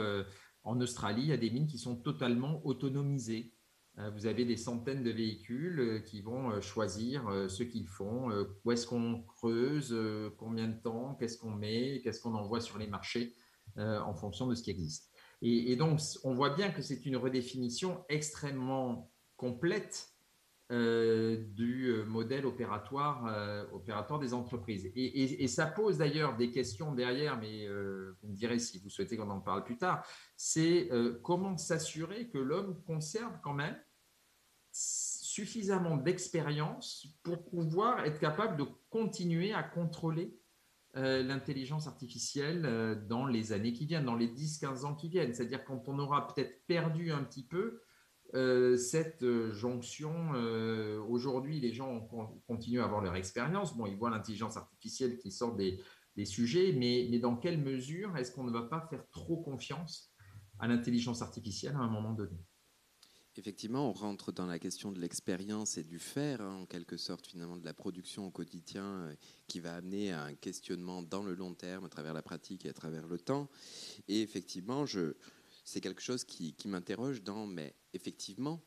en 0.66 0.82
Australie, 0.82 1.22
il 1.22 1.28
y 1.28 1.34
a 1.34 1.38
des 1.38 1.52
mines 1.52 1.68
qui 1.68 1.78
sont 1.78 1.96
totalement 1.96 2.66
autonomisées. 2.66 3.54
Euh, 4.00 4.10
vous 4.10 4.26
avez 4.26 4.44
des 4.44 4.58
centaines 4.58 5.04
de 5.04 5.12
véhicules 5.12 5.80
euh, 5.80 6.00
qui 6.00 6.22
vont 6.22 6.52
euh, 6.52 6.60
choisir 6.60 7.32
ce 7.48 7.64
qu'ils 7.64 7.88
font, 7.88 8.30
où 8.66 8.72
est-ce 8.72 8.88
qu'on 8.88 9.22
creuse, 9.22 9.96
combien 10.38 10.68
de 10.68 10.82
temps, 10.82 11.16
qu'est-ce 11.16 11.38
qu'on 11.38 11.52
met, 11.52 12.02
qu'est-ce 12.04 12.20
qu'on 12.20 12.34
envoie 12.34 12.60
sur 12.60 12.78
les 12.78 12.88
marchés 12.88 13.36
en 13.78 14.14
fonction 14.14 14.48
de 14.48 14.56
ce 14.56 14.64
qui 14.64 14.70
existe. 14.70 15.12
Et, 15.42 15.76
donc, 15.76 16.00
on 16.24 16.34
voit 16.34 16.56
bien 16.56 16.72
que 16.72 16.82
c'est 16.82 17.06
une 17.06 17.18
redéfinition 17.18 18.06
extrêmement 18.08 19.12
complète 19.36 20.15
du 20.70 21.94
modèle 22.08 22.46
opératoire, 22.46 23.68
opératoire 23.72 24.20
des 24.20 24.34
entreprises. 24.34 24.92
Et, 24.96 25.48
ça 25.48 25.68
pose 25.68 26.00
d'ailleurs 26.00 26.36
des 26.38 26.50
questions 26.50 26.92
derrière, 26.92 27.40
mais 27.40 27.68
vous 27.68 28.30
me 28.30 28.36
direz 28.36 28.58
si 28.58 28.80
vous 28.80 28.90
souhaitez 28.90 29.16
qu'on 29.16 29.30
en 29.30 29.42
parle 29.42 29.64
plus 29.64 29.78
tard, 29.78 30.04
c'est 30.36 30.90
comment 31.24 31.58
s'assurer 31.58 32.30
que 32.30 32.40
l'homme 32.40 32.82
conserve 32.88 33.38
quand 33.44 33.54
même 33.54 33.78
suffisamment 35.36 35.98
d'expérience 35.98 37.08
pour 37.24 37.44
pouvoir 37.46 38.06
être 38.06 38.20
capable 38.20 38.58
de 38.58 38.66
continuer 38.90 39.54
à 39.54 39.64
contrôler 39.64 40.38
euh, 40.96 41.24
l'intelligence 41.24 41.88
artificielle 41.88 42.66
euh, 42.66 42.96
dans 42.96 43.26
les 43.26 43.52
années 43.52 43.74
qui 43.74 43.86
viennent, 43.86 44.06
dans 44.06 44.16
les 44.16 44.30
10-15 44.30 44.86
ans 44.86 44.96
qui 44.96 45.10
viennent? 45.10 45.34
C'est-à-dire 45.34 45.66
quand 45.66 45.90
on 45.90 46.00
aura 46.00 46.28
peut-être 46.28 46.66
perdu 46.68 47.12
un 47.12 47.24
petit 47.24 47.46
peu 47.46 47.82
euh, 48.36 48.78
cette 48.78 49.26
jonction. 49.52 50.32
Aujourd'hui, 51.10 51.60
les 51.60 51.74
gens 51.74 52.08
continuent 52.48 52.82
à 52.82 52.86
avoir 52.86 53.02
leur 53.02 53.16
expérience. 53.16 53.76
Bon, 53.76 53.86
ils 53.86 53.98
voient 53.98 54.10
l'intelligence 54.10 54.58
artificielle 54.58 55.18
qui 55.18 55.32
sort 55.32 55.56
des, 55.56 55.80
sujets, 56.26 56.74
mais, 56.74 57.20
dans 57.20 57.36
quelle 57.36 57.62
mesure 57.62 58.16
est-ce 58.18 58.32
qu'on 58.32 58.44
ne 58.44 58.52
va 58.52 58.64
pas 58.64 58.88
faire 58.90 59.08
trop 59.10 59.38
confiance 59.38 60.12
à 60.60 60.68
l'intelligence 60.68 61.22
artificielle 61.22 61.76
à 61.76 61.80
un 61.80 61.90
moment 61.90 62.14
donné? 62.14 62.38
Effectivement, 63.38 63.90
on 63.90 63.94
rentre 63.94 64.32
dans 64.32 64.46
la 64.46 64.60
question 64.60 64.94
de 64.94 65.00
l'expérience 65.00 65.78
et 65.78 65.84
du 65.84 66.00
faire, 66.00 66.40
hein, 66.40 66.62
en 66.62 66.66
quelque 66.66 66.96
sorte, 66.96 67.28
finalement, 67.28 67.58
de 67.58 67.66
la 67.66 67.74
production 67.74 68.28
au 68.28 68.32
quotidien, 68.32 68.86
euh, 68.86 69.16
qui 69.48 69.60
va 69.60 69.76
amener 69.76 70.14
à 70.14 70.24
un 70.24 70.36
questionnement 70.36 71.02
dans 71.04 71.22
le 71.22 71.36
long 71.36 71.54
terme, 71.54 71.84
à 71.84 71.90
travers 71.90 72.14
la 72.14 72.22
pratique 72.22 72.66
et 72.66 72.70
à 72.70 72.74
travers 72.74 73.08
le 73.08 73.18
temps. 73.18 73.50
Et 74.08 74.22
effectivement, 74.22 74.86
c'est 75.66 75.82
quelque 75.82 76.02
chose 76.02 76.24
qui, 76.24 76.54
qui 76.54 76.70
m'interroge 76.70 77.22
dans, 77.22 77.46
mais 77.46 77.76
effectivement, 77.94 78.62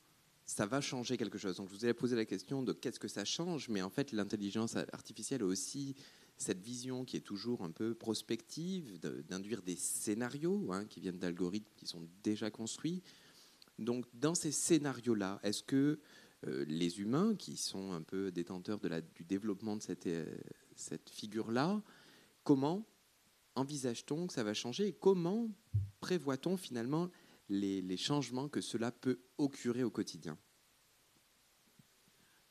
ça 0.45 0.67
va 0.67 0.81
changer 0.81 1.17
quelque 1.17 1.39
chose. 1.39 1.57
Donc, 1.57 1.69
je 1.69 1.75
vous 1.75 1.87
ai 1.87 1.95
posé 1.95 2.17
la 2.17 2.25
question 2.27 2.63
de 2.63 2.73
qu'est-ce 2.73 3.01
que 3.01 3.09
ça 3.09 3.25
change, 3.25 3.69
mais 3.69 3.81
en 3.81 3.91
fait, 3.91 4.13
l'intelligence 4.13 4.77
artificielle 4.93 5.43
a 5.43 5.47
aussi 5.47 5.95
cette 6.37 6.61
vision 6.61 7.05
qui 7.05 7.17
est 7.17 7.21
toujours 7.21 7.63
un 7.63 7.71
peu 7.71 7.95
prospective, 7.95 8.99
d'induire 9.01 9.63
des 9.63 9.77
scénarios 9.77 10.73
hein, 10.73 10.85
qui 10.85 11.01
viennent 11.01 11.19
d'algorithmes 11.19 11.73
qui 11.77 11.87
sont 11.87 12.07
déjà 12.23 12.51
construits 12.51 13.03
donc, 13.79 14.07
dans 14.13 14.35
ces 14.35 14.53
scénarios-là, 14.53 15.39
est-ce 15.43 15.63
que 15.63 16.01
euh, 16.47 16.65
les 16.67 17.01
humains, 17.01 17.35
qui 17.37 17.57
sont 17.57 17.93
un 17.93 18.03
peu 18.03 18.31
détenteurs 18.31 18.81
du 19.15 19.25
développement 19.25 19.77
de 19.77 19.83
cette, 19.83 20.07
euh, 20.07 20.27
cette 20.75 21.11
figure-là, 21.11 21.83
comment 22.45 22.87
envisage-t-on 23.55 24.27
que 24.27 24.33
ça 24.33 24.45
va 24.45 24.55
changer 24.55 24.89
et 24.89 24.93
comment 24.93 25.49
prévoit-on 26.01 26.57
finalement 26.57 27.11
les, 27.49 27.97
changements 27.97 28.49
que 28.49 28.61
cela 28.61 28.93
peut 28.93 29.21
occurer 29.39 29.85
au 29.85 29.91
quotidien? 29.91 30.39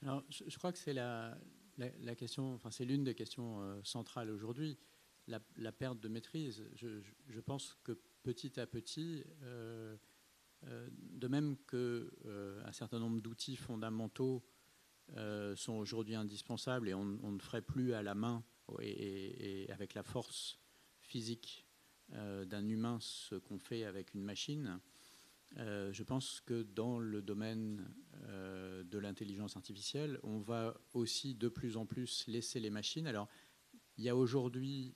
Alors, 0.01 0.24
je, 0.30 0.58
crois 0.58 0.72
que 0.72 0.77
c'est 0.77 0.94
la, 0.94 1.38
question, 2.16 2.54
enfin, 2.54 2.72
c'est 2.72 2.86
l'une 2.86 3.04
des 3.04 3.16
questions 3.16 3.62
euh, 3.62 3.80
centrales 3.84 4.30
aujourd'hui, 4.30 4.77
la, 5.27 5.72
perte 5.72 6.00
de 6.00 6.08
maîtrise. 6.08 6.63
Je, 6.75 7.39
pense 7.42 7.77
que 7.84 7.98
petit 8.24 8.60
à 8.60 8.68
petit, 8.68 9.24
euh, 10.66 10.89
de 10.92 11.27
même 11.27 11.56
qu'un 11.68 11.77
euh, 11.77 12.72
certain 12.72 13.00
nombre 13.00 13.22
d'outils 13.22 13.56
fondamentaux 13.56 14.44
euh, 15.16 15.56
sont 15.56 15.74
aujourd'hui 15.74 16.16
indispensables 16.16 16.89
et 16.89 16.94
on, 16.96 17.06
ne 17.06 17.39
ferait 17.39 17.62
plus 17.62 17.94
à 17.94 18.01
la 18.01 18.16
main 18.16 18.44
et, 18.82 19.68
avec 19.72 19.94
la 19.94 20.04
force 20.04 20.60
physique 21.00 21.66
d'un 22.09 22.67
humain 22.67 22.97
ce 23.01 23.35
qu'on 23.35 23.59
fait 23.59 23.83
avec 23.83 24.13
une 24.13 24.23
machine, 24.23 24.79
je 25.55 26.03
pense 26.03 26.41
que 26.41 26.63
dans 26.63 26.99
le 26.99 27.21
domaine 27.21 27.85
de 28.23 28.97
l'intelligence 28.97 29.57
artificielle, 29.57 30.19
on 30.23 30.39
va 30.39 30.79
aussi 30.93 31.35
de 31.35 31.49
plus 31.49 31.75
en 31.77 31.85
plus 31.85 32.25
laisser 32.27 32.59
les 32.59 32.69
machines. 32.69 33.07
Alors, 33.07 33.27
il 33.97 34.05
y 34.05 34.09
a 34.09 34.15
aujourd'hui, 34.15 34.95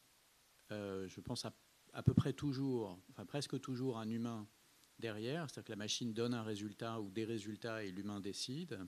je 0.69 1.19
pense 1.19 1.43
à, 1.45 1.53
à, 1.93 2.03
peu 2.03 2.13
près 2.13 2.33
toujours, 2.33 2.97
enfin 3.09 3.25
presque 3.25 3.59
toujours, 3.59 3.97
un 3.97 4.09
humain 4.09 4.47
derrière, 5.01 5.49
c'est-à-dire 5.49 5.65
que 5.65 5.71
la 5.71 5.77
machine 5.77 6.13
donne 6.13 6.33
un 6.33 6.43
résultat 6.43 7.01
ou 7.01 7.11
des 7.11 7.25
résultats 7.25 7.83
et 7.83 7.91
l'humain 7.91 8.21
décide. 8.21 8.79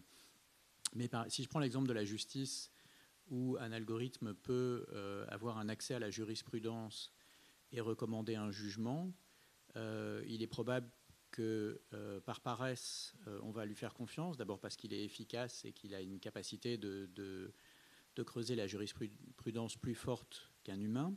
Mais 0.96 1.10
si 1.28 1.44
je 1.44 1.50
prends 1.50 1.60
l'exemple 1.60 1.88
de 1.88 1.94
la 1.94 2.06
justice, 2.06 2.72
où 3.30 3.58
un 3.60 3.72
algorithme 3.72 4.34
peut 4.34 4.86
euh, 4.92 5.26
avoir 5.30 5.58
un 5.58 5.70
accès 5.70 5.94
à 5.94 6.00
la 6.00 6.10
jurisprudence 6.10 7.12
et 7.74 7.82
recommander 7.82 8.36
un 8.36 8.52
jugement, 8.52 9.12
euh, 9.76 10.24
il 10.28 10.42
est 10.42 10.48
probable 10.48 10.90
que 11.32 11.82
euh, 11.94 12.22
par 12.22 12.42
paresse, 12.42 13.16
on 13.42 13.52
va 13.52 13.66
lui 13.66 13.76
faire 13.76 13.94
confiance, 13.94 14.38
d'abord 14.38 14.60
parce 14.60 14.76
qu'il 14.76 14.94
est 14.94 15.04
efficace 15.04 15.66
et 15.66 15.74
qu'il 15.74 15.96
a 15.96 16.02
une 16.02 16.20
capacité 16.20 16.78
de, 16.78 17.54
creuser 18.24 18.56
la 18.56 18.68
jurisprudence 18.68 19.76
plus 19.76 19.96
forte 19.96 20.52
qu'un 20.64 20.80
humain. 20.80 21.16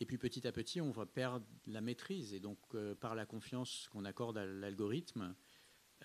Et 0.00 0.06
puis 0.06 0.16
petit 0.16 0.46
à 0.46 0.52
petit, 0.52 0.80
on 0.80 0.90
va 0.90 1.04
perdre 1.04 1.46
la 1.66 1.82
maîtrise. 1.82 2.32
Et 2.32 2.40
donc, 2.40 2.58
euh, 2.74 2.94
par 2.94 3.14
la 3.14 3.26
confiance 3.26 3.88
qu'on 3.92 4.06
accorde 4.06 4.38
à 4.38 4.46
l'algorithme, 4.46 5.34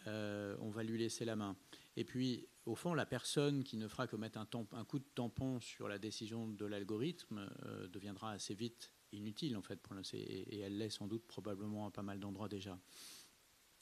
euh, 0.07 0.57
on 0.59 0.69
va 0.69 0.83
lui 0.83 0.99
laisser 0.99 1.23
la 1.23 1.37
main. 1.37 1.55
Et 1.95 2.03
puis, 2.03 2.45
au 2.65 2.75
fond, 2.75 2.93
la 2.93 3.05
personne 3.05 3.63
qui 3.63 3.77
ne 3.77 3.87
fera 3.87 4.05
que 4.05 4.17
mettre 4.17 4.37
un, 4.37 4.45
coup 4.83 4.99
de 4.99 5.05
tampon 5.15 5.61
sur 5.61 5.87
la 5.87 5.97
décision 5.97 6.49
de 6.49 6.65
l'algorithme 6.65 7.49
euh, 7.65 7.87
deviendra 7.87 8.31
assez 8.31 8.53
vite 8.53 8.91
inutile, 9.15 9.57
en 9.57 9.61
fait, 9.61 9.77
pour 9.81 9.95
et, 10.13 10.17
et 10.17 10.59
elle 10.59 10.77
l'est 10.77 10.89
sans 10.89 11.07
doute 11.07 11.25
probablement 11.27 11.87
à 11.87 11.91
pas 11.91 12.03
mal 12.03 12.19
d'endroits 12.19 12.49
déjà. 12.49 12.79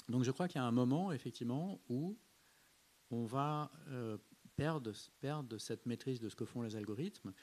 Donc, 0.10 0.24
je 0.24 0.32
crois 0.32 0.48
qu'il 0.48 0.60
y 0.60 0.63
a 0.63 0.68
un 0.68 0.72
moment, 0.72 1.12
effectivement, 1.12 1.82
où 1.90 2.18
on 3.12 3.25
va 3.25 3.72
perdre, 4.56 4.92
perdre 5.20 5.58
cette 5.58 5.86
maîtrise 5.86 6.20
de 6.20 6.30
ce 6.30 6.36
que 6.36 6.46
font 6.46 6.62
les 6.62 6.75
algorithmes. 6.75 7.34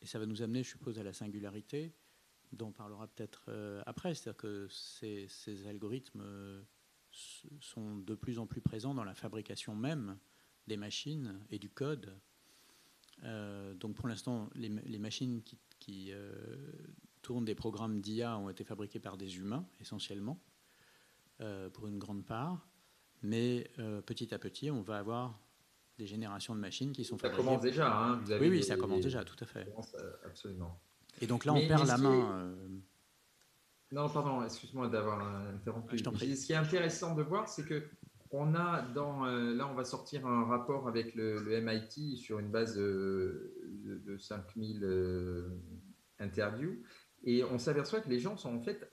Et 0.00 0.06
ça 0.06 0.18
va 0.18 0.26
nous 0.26 0.42
amener, 0.42 0.62
je 0.62 0.70
suppose, 0.70 0.98
à 0.98 1.02
la 1.02 1.12
singularité, 1.12 1.92
dont 2.52 2.68
on 2.68 2.72
parlera 2.72 3.06
peut-être 3.08 3.46
euh, 3.48 3.82
après. 3.86 4.14
C'est-à-dire 4.14 4.36
que 4.36 4.68
ces, 4.68 5.66
algorithmes 5.66 6.22
euh, 6.22 6.62
sont 7.60 7.96
de 7.98 8.14
plus 8.14 8.38
en 8.38 8.46
plus 8.46 8.60
présents 8.60 8.94
dans 8.94 9.04
la 9.04 9.14
fabrication 9.14 9.74
même 9.74 10.18
des 10.66 10.76
machines 10.76 11.40
et 11.50 11.58
du 11.58 11.70
code. 11.70 12.14
Euh, 13.24 13.74
donc 13.74 13.96
pour 13.96 14.08
l'instant, 14.08 14.48
les, 14.54 14.98
machines 14.98 15.42
qui, 15.80 16.12
des 17.42 17.54
programmes 17.54 18.00
d'IA 18.00 18.38
ont 18.38 18.48
été 18.48 18.64
fabriquées 18.64 19.00
par 19.00 19.16
des 19.16 19.38
humains, 19.38 19.66
essentiellement, 19.80 20.40
pour 21.72 21.86
une 21.86 21.98
grande 21.98 22.24
part. 22.24 22.66
Mais 23.22 23.70
petit 24.06 24.34
à 24.34 24.38
petit, 24.38 24.70
on 24.70 24.82
va 24.82 24.98
avoir 24.98 25.38
des 25.98 26.06
générations 26.06 26.54
de 26.54 26.60
machines 26.60 26.92
qui 26.92 27.04
sont 27.04 27.18
fabriquées. 27.18 27.42
Ça 27.42 27.48
commence 27.48 27.62
déjà. 27.62 27.92
Hein, 27.92 28.20
oui, 28.40 28.48
oui, 28.48 28.62
ça 28.62 28.76
commence 28.76 29.00
déjà, 29.00 29.24
tout 29.24 29.36
à 29.40 29.46
fait. 29.46 29.68
Euh, 29.68 30.12
absolument. 30.24 30.80
Et 31.20 31.26
donc 31.26 31.44
là, 31.44 31.52
on 31.52 31.66
perd 31.66 31.86
la 31.86 31.98
main. 31.98 32.40
Euh, 32.40 32.68
non, 33.90 34.08
pardon, 34.08 34.44
excuse-moi 34.44 34.88
d'avoir 34.88 35.20
interrompu. 35.20 35.98
Ce 35.98 36.46
qui 36.46 36.52
est 36.52 36.56
intéressant 36.56 37.14
de 37.14 37.22
voir, 37.22 37.48
c'est 37.48 37.64
que 37.64 37.88
on 38.30 38.54
a 38.54 38.82
dans 38.82 39.24
euh, 39.24 39.54
là, 39.54 39.66
on 39.66 39.74
va 39.74 39.84
sortir 39.84 40.26
un 40.26 40.44
rapport 40.44 40.86
avec 40.86 41.14
le, 41.14 41.60
MIT 41.60 42.16
sur 42.16 42.38
une 42.38 42.50
base 42.50 42.76
de, 42.76 43.54
de, 44.06 44.18
5000 44.18 44.86
interviews, 46.20 46.82
et 47.24 47.44
on 47.44 47.58
s'aperçoit 47.58 48.00
que 48.00 48.08
les 48.08 48.20
gens 48.20 48.36
sont 48.36 48.54
en 48.54 48.60
fait 48.60 48.90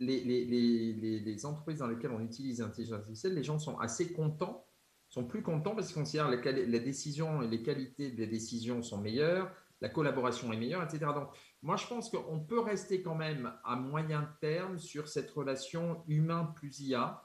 les, 0.00 0.20
les, 0.24 1.20
les, 1.20 1.46
entreprises 1.46 1.78
dans 1.78 1.86
lesquelles 1.86 2.10
on 2.10 2.20
utilise 2.20 2.60
l'intelligence 2.60 2.98
artificielle, 2.98 3.34
les 3.34 3.44
gens 3.44 3.58
sont 3.58 3.78
assez 3.78 4.12
contents 4.12 4.66
sont 5.14 5.24
plus 5.24 5.42
contents 5.42 5.76
parce 5.76 5.88
qu'ils 5.88 5.96
considèrent 5.96 6.28
la, 6.28 6.38
la 6.42 6.78
décision 6.80 7.40
et 7.40 7.46
les 7.46 7.62
qualités 7.62 8.10
des 8.10 8.26
décisions 8.26 8.82
sont 8.82 9.00
meilleures, 9.00 9.54
la 9.80 9.88
collaboration 9.88 10.52
est 10.52 10.56
meilleure, 10.56 10.82
etc. 10.82 11.12
Donc, 11.14 11.28
moi, 11.62 11.76
je 11.76 11.86
pense 11.86 12.10
qu'on 12.10 12.40
peut 12.40 12.58
rester 12.58 13.00
quand 13.00 13.14
même 13.14 13.52
à 13.64 13.76
moyen 13.76 14.28
terme 14.40 14.78
sur 14.78 15.06
cette 15.06 15.30
relation 15.30 16.02
humain 16.08 16.52
plus 16.56 16.80
IA 16.80 17.22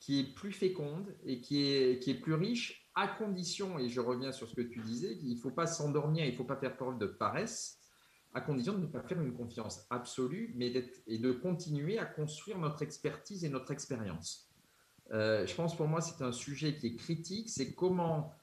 qui 0.00 0.20
est 0.20 0.34
plus 0.34 0.52
féconde 0.52 1.16
et 1.24 1.40
qui 1.40 1.66
est, 1.66 2.02
qui 2.02 2.10
est 2.10 2.20
plus 2.20 2.34
riche 2.34 2.90
à 2.94 3.08
condition, 3.08 3.78
et 3.78 3.88
je 3.88 4.00
reviens 4.00 4.30
sur 4.30 4.48
ce 4.48 4.54
que 4.54 4.60
tu 4.60 4.80
disais, 4.80 5.16
qu'il 5.16 5.34
ne 5.34 5.38
faut 5.38 5.50
pas 5.50 5.66
s'endormir, 5.66 6.26
il 6.26 6.32
ne 6.32 6.36
faut 6.36 6.44
pas 6.44 6.56
faire 6.56 6.76
preuve 6.76 6.98
de 6.98 7.06
paresse, 7.06 7.80
à 8.34 8.40
condition 8.40 8.74
de 8.74 8.80
ne 8.80 8.86
pas 8.86 9.00
faire 9.00 9.20
une 9.20 9.32
confiance 9.32 9.86
absolue, 9.90 10.52
mais 10.56 10.72
et 11.06 11.18
de 11.18 11.32
continuer 11.32 11.98
à 11.98 12.04
construire 12.04 12.58
notre 12.58 12.82
expertise 12.82 13.44
et 13.44 13.48
notre 13.48 13.70
expérience. 13.70 14.50
Euh, 15.12 15.46
je 15.46 15.54
pense 15.54 15.76
pour 15.76 15.86
moi, 15.86 16.00
c'est 16.00 16.22
un 16.22 16.32
sujet 16.32 16.76
qui 16.76 16.88
est 16.88 16.96
critique. 16.96 17.48
C'est 17.48 17.74
comment, 17.74 18.34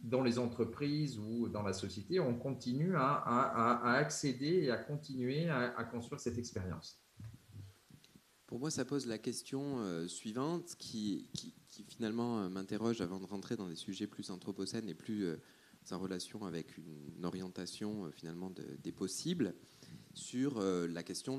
dans 0.00 0.22
les 0.22 0.38
entreprises 0.38 1.18
ou 1.18 1.48
dans 1.48 1.62
la 1.62 1.74
société, 1.74 2.20
on 2.20 2.34
continue 2.34 2.96
à, 2.96 3.96
accéder 3.96 4.64
et 4.64 4.70
à 4.70 4.78
continuer 4.78 5.48
à, 5.50 5.84
construire 5.84 6.20
cette 6.20 6.38
expérience. 6.38 7.00
Pour 8.46 8.58
moi, 8.60 8.70
ça 8.70 8.84
pose 8.84 9.06
la 9.06 9.18
question 9.18 9.80
euh, 9.80 10.06
suivante 10.06 10.74
qui, 10.78 11.28
finalement 11.88 12.40
euh, 12.40 12.48
m'interroge 12.48 13.00
avant 13.00 13.18
de 13.18 13.26
rentrer 13.26 13.56
dans 13.56 13.68
des 13.68 13.74
sujets 13.74 14.06
plus 14.06 14.30
anthropocènes 14.30 14.88
et 14.88 14.94
plus 14.94 15.36
en 15.92 15.98
relation 15.98 16.44
avec 16.44 16.76
une, 16.78 17.24
orientation 17.24 18.10
finalement 18.12 18.50
des 18.82 18.92
possibles 18.92 19.54
sur 20.12 20.60
la 20.60 21.02
question 21.02 21.38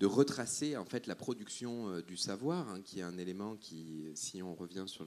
de 0.00 0.06
retracer 0.06 0.76
en 0.76 0.84
fait 0.84 1.06
la 1.06 1.14
production 1.14 1.88
euh, 1.88 2.02
du 2.02 2.16
savoir, 2.16 2.68
hein, 2.68 2.80
qui 2.82 2.98
est 2.98 3.02
un 3.02 3.16
élément 3.16 3.56
qui, 3.56 4.10
si 4.14 4.42
on 4.42 4.54
revient 4.54 4.84
sur 4.86 5.06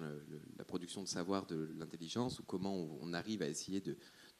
la 0.58 0.66
production 0.66 1.04
de 1.04 1.08
savoir 1.08 1.46
de 1.46 1.70
l'intelligence, 1.77 2.39
ou 2.39 2.44
comment 2.44 2.74
on, 3.01 3.13
arrive 3.13 3.42
à 3.42 3.48
essayer 3.48 3.82
de, 3.82 3.98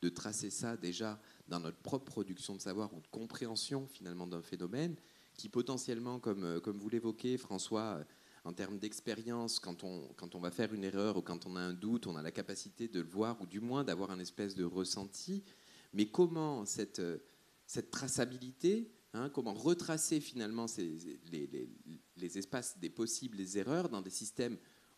tracer 0.10 0.50
ça 0.50 0.78
déjà 0.78 1.20
dans 1.50 1.60
notre 1.60 1.78
propre 1.78 2.06
production 2.06 2.56
de 2.56 2.62
savoir 2.62 2.94
ou 2.94 3.02
de 3.02 3.08
compréhension 3.08 3.88
finalement 3.88 4.26
d'un 4.26 4.42
phénomène, 4.42 4.96
qui 5.36 5.50
potentiellement, 5.50 6.22
euh, 6.26 6.60
comme 6.60 6.78
vous 6.78 6.90
l'évoquez, 6.90 7.38
François, 7.38 8.00
en 8.48 8.54
termes 8.54 8.80
d'expérience, 8.80 9.60
quand 9.60 9.84
on, 9.84 10.08
quand 10.16 10.34
on 10.34 10.40
va 10.40 10.52
faire 10.52 10.74
une 10.74 10.86
erreur 10.86 11.18
ou 11.18 11.22
quand 11.22 11.46
on 11.46 11.58
a 11.58 11.60
un 11.60 11.74
doute, 11.74 12.08
on 12.08 12.16
a 12.16 12.22
la 12.22 12.32
capacité 12.32 12.88
de 12.88 13.02
le 13.02 13.08
voir 13.08 13.42
ou 13.42 13.46
du 13.46 13.60
moins 13.60 13.84
d'avoir 13.84 14.10
un 14.10 14.20
espèce 14.20 14.56
de 14.56 14.64
ressenti. 14.64 15.44
Mais 15.92 16.10
comment 16.10 16.66
cette, 16.66 17.02
cette 17.66 17.92
traçabilité, 17.92 18.90
hein, 19.14 19.30
comment 19.30 19.54
retracer 19.54 20.22
finalement 20.22 20.68
ces, 20.68 21.20
les, 21.30 21.70
les, 22.16 22.38
espaces 22.38 22.80
des 22.80 22.90
possibles, 22.90 23.36
les 23.36 23.58
erreurs 23.58 23.90
dans 23.90 24.02
des 24.02 24.10
systèmes 24.10 24.58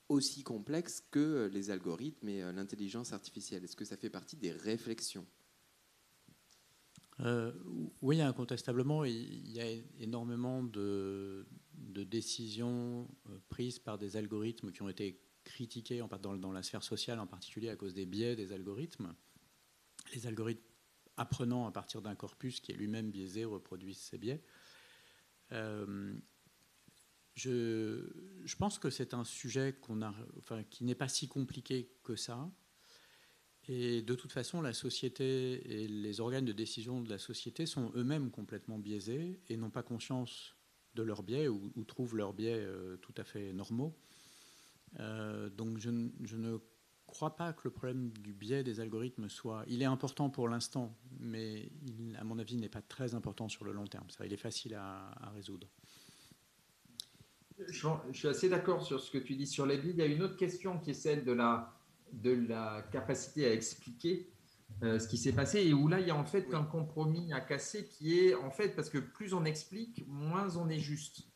aussi 0.10 0.44
complexes 0.44 1.04
que 1.10 1.50
les 1.52 1.72
algorithmes 1.72 2.30
et 2.30 2.44
euh, 2.44 2.52
l'intelligence 2.52 3.14
artificielle? 3.14 3.64
Est-ce 3.64 3.76
que 3.76 3.86
ça 3.86 3.98
fait 3.98 4.12
partie 4.12 4.36
des 4.36 4.52
réflexions? 4.52 5.26
Euh, 7.22 7.52
oui, 8.04 8.22
incontestablement, 8.22 9.06
il 9.06 9.52
y 9.52 9.60
a 9.60 9.66
énormément 10.00 10.64
de, 10.64 11.48
décisions 12.04 13.08
euh, 13.30 13.40
prises 13.50 13.80
par 13.80 13.98
des 13.98 14.18
algorithmes 14.18 14.72
qui 14.72 14.82
ont 14.82 14.90
été 14.90 15.22
critiqués 15.44 16.04
dans, 16.22 16.52
la 16.52 16.64
sphère 16.64 16.84
sociale, 16.84 17.20
en 17.20 17.28
particulier 17.28 17.70
à 17.70 17.76
cause 17.76 17.94
des 17.94 18.06
biais 18.06 18.36
des 18.36 18.52
algorithmes. 18.52 19.16
Les 20.14 20.28
algorithmes 20.28 20.62
apprenant 21.18 21.68
à 21.68 21.72
partir 21.72 22.02
d'un 22.02 22.16
corpus 22.16 22.60
qui 22.60 22.72
est 22.72 22.76
lui-même 22.76 23.12
biaisé 23.12 23.46
reproduisent 23.46 24.00
ces 24.00 24.18
biais. 24.18 24.42
Euh, 25.52 26.14
je, 27.36 28.10
je, 28.44 28.56
pense 28.56 28.80
que 28.80 28.90
c'est 28.90 29.14
un 29.14 29.24
sujet 29.24 29.76
a, 30.02 30.14
enfin, 30.38 30.64
qui 30.64 30.84
n'est 30.84 30.96
pas 30.96 31.08
si 31.08 31.28
compliqué 31.28 31.90
que 32.04 32.16
ça. 32.16 32.50
Et 33.68 34.02
de 34.02 34.16
toute 34.16 34.32
façon, 34.32 34.62
la 34.62 34.74
société 34.74 35.84
et 35.84 35.88
les 35.88 36.20
organes 36.20 36.46
de 36.46 36.54
décision 36.54 37.02
de 37.02 37.10
la 37.10 37.20
société 37.20 37.66
sont 37.66 37.92
eux-mêmes 37.96 38.32
complètement 38.32 38.80
biaisés 38.80 39.40
et 39.48 39.58
n'ont 39.58 39.70
pas 39.70 39.84
conscience 39.84 40.56
de 41.06 41.22
biais 41.24 41.48
ou, 41.48 41.84
trouvent 41.86 42.16
leurs 42.16 42.34
biais 42.34 42.60
euh, 42.60 42.98
tout 42.98 43.14
à 43.18 43.24
fait 43.24 43.54
normaux. 43.54 43.96
Euh, 45.00 45.50
donc 45.50 45.78
je, 45.78 45.90
je, 46.24 46.36
ne 46.36 46.58
crois 47.06 47.36
pas 47.36 47.54
que 47.54 47.62
le 47.66 47.70
problème 47.70 48.10
du 48.10 48.34
biais 48.34 48.64
des 48.64 48.80
algorithmes 48.80 49.30
soit... 49.30 49.64
Il 49.68 49.82
est 49.82 49.86
important 49.86 50.30
pour 50.30 50.48
l'instant, 50.50 50.96
mais 51.20 51.72
à 52.18 52.24
mon 52.24 52.40
avis, 52.40 52.58
n'est 52.58 52.70
pas 52.70 52.82
très 52.82 53.14
important 53.14 53.50
sur 53.50 53.66
le 53.66 53.72
long 53.72 53.86
terme. 53.86 54.10
Ça, 54.10 54.26
il 54.26 54.34
est 54.34 54.38
facile 54.38 54.76
à, 54.76 55.12
à 55.22 55.30
résoudre. 55.30 55.68
Je, 57.68 57.88
je 58.12 58.18
suis 58.18 58.28
assez 58.28 58.50
d'accord 58.50 58.86
sur 58.86 59.00
ce 59.00 59.12
que 59.12 59.18
tu 59.18 59.36
dis 59.36 59.48
sur 59.48 59.66
les 59.66 59.78
biais. 59.78 59.92
Il 59.92 59.98
y 59.98 60.02
a 60.02 60.06
une 60.06 60.24
autre 60.24 60.38
question 60.38 60.80
qui 60.80 60.92
est 60.92 60.96
celle 60.96 61.24
de 61.24 61.34
la 61.34 61.76
de 62.14 62.48
la 62.48 62.82
capacité 62.92 63.46
à 63.46 63.54
expliquer 63.54 64.28
ce 64.82 65.08
qui 65.08 65.18
s'est 65.18 65.34
passé 65.34 65.60
et 65.62 65.74
où 65.74 65.88
là 65.88 66.00
il 66.00 66.08
y 66.08 66.12
a 66.12 66.16
en 66.16 66.26
fait 66.26 66.54
un 66.54 66.64
compromis 66.64 67.34
à 67.34 67.42
casser 67.42 67.88
qui 67.88 68.18
est 68.18 68.34
en 68.36 68.50
fait 68.50 68.76
parce 68.76 68.90
que 68.90 68.98
plus 68.98 69.34
on 69.34 69.46
explique, 69.46 70.06
moins 70.08 70.56
on 70.56 70.70
est 70.70 70.80
juste. 70.80 71.30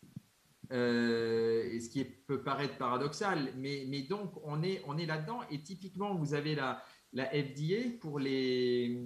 Euh, 0.71 1.69
et 1.69 1.79
ce 1.81 1.89
qui 1.89 2.03
peut 2.03 2.41
paraître 2.41 2.77
paradoxal, 2.77 3.53
mais, 3.57 3.85
mais 3.89 4.01
donc 4.01 4.31
on 4.43 4.63
est, 4.63 4.81
on 4.87 4.97
est 4.97 5.05
là-dedans 5.05 5.41
et 5.51 5.61
typiquement 5.61 6.15
vous 6.15 6.33
avez 6.33 6.55
la, 6.55 6.81
la 7.11 7.25
FDA 7.25 7.97
pour 7.99 8.17
les, 8.17 8.99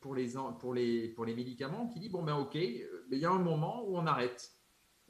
pour, 0.00 0.14
les, 0.14 0.32
pour, 0.58 0.74
les, 0.74 1.08
pour 1.08 1.24
les 1.24 1.34
médicaments 1.34 1.86
qui 1.88 2.00
dit 2.00 2.08
bon 2.08 2.22
ben 2.24 2.34
ok, 2.36 2.54
il 2.56 2.88
y 3.10 3.24
a 3.24 3.30
un 3.30 3.38
moment 3.38 3.84
où 3.86 3.96
on 3.96 4.06
arrête. 4.06 4.50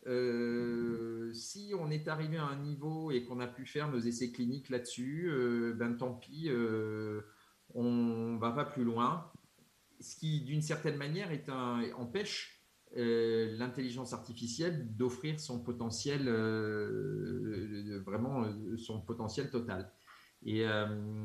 Euh, 0.08 1.32
si 1.32 1.72
on 1.78 1.90
est 1.90 2.08
arrivé 2.08 2.36
à 2.36 2.44
un 2.44 2.56
niveau 2.56 3.12
et 3.12 3.24
qu'on 3.24 3.38
a 3.38 3.46
pu 3.46 3.64
faire 3.64 3.88
nos 3.88 4.00
essais 4.00 4.32
cliniques 4.32 4.68
là-dessus, 4.68 5.30
euh, 5.30 5.72
ben 5.72 5.96
tant 5.96 6.12
pis, 6.12 6.48
euh, 6.48 7.22
on 7.74 8.36
va 8.38 8.52
pas 8.52 8.64
plus 8.64 8.84
loin. 8.84 9.30
Ce 10.00 10.16
qui, 10.16 10.40
d'une 10.42 10.62
certaine 10.62 10.96
manière, 10.96 11.30
empêche 11.96 12.60
l'intelligence 12.94 14.12
artificielle 14.12 14.94
d'offrir 14.96 15.40
son 15.40 15.60
potentiel, 15.60 16.28
vraiment 18.04 18.44
son 18.76 19.00
potentiel 19.00 19.50
total. 19.50 19.90
Et, 20.44 20.62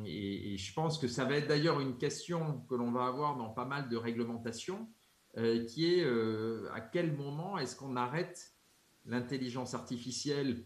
et, 0.06 0.58
je 0.58 0.74
pense 0.74 1.00
que 1.00 1.08
ça 1.08 1.26
va 1.26 1.38
être 1.38 1.48
d'ailleurs 1.48 1.80
une 1.80 1.98
question 1.98 2.62
que 2.70 2.76
l'on 2.76 2.92
va 2.92 3.08
avoir 3.08 3.36
dans 3.36 3.50
pas 3.50 3.66
mal 3.66 3.90
de 3.90 3.98
réglementations, 3.98 4.88
qui 5.36 5.92
est 5.92 6.06
à 6.72 6.82
quel 6.82 7.18
moment 7.18 7.58
est-ce 7.58 7.76
qu'on 7.76 7.96
arrête 7.96 8.54
l'intelligence 9.06 9.74
artificielle 9.74 10.64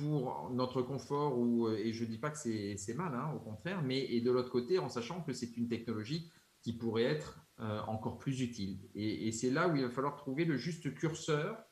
pour 0.00 0.48
notre 0.50 0.80
confort, 0.80 1.38
ou, 1.38 1.66
euh, 1.66 1.76
et 1.76 1.92
je 1.92 2.04
ne 2.04 2.08
dis 2.08 2.16
pas 2.16 2.30
que 2.30 2.38
c'est 2.38 2.94
mal, 2.94 3.14
hein, 3.14 3.32
au 3.36 3.38
contraire, 3.38 3.82
mais 3.82 4.00
et 4.00 4.22
de 4.22 4.30
l'autre 4.30 4.50
côté, 4.50 4.78
en 4.78 4.88
sachant 4.88 5.20
que 5.20 5.34
c'est 5.34 5.58
une 5.58 5.68
technologie 5.68 6.30
qui 6.62 6.72
pourrait 6.72 7.04
être 7.04 7.38
euh, 7.60 7.80
encore 7.82 8.18
plus 8.18 8.40
utile. 8.40 8.78
Et, 8.94 9.30
c'est 9.32 9.50
là 9.50 9.68
où 9.68 9.76
il 9.76 9.82
va 9.82 9.90
falloir 9.90 10.16
trouver 10.16 10.46
le 10.46 10.56
juste 10.56 10.94
curseur 10.94 11.62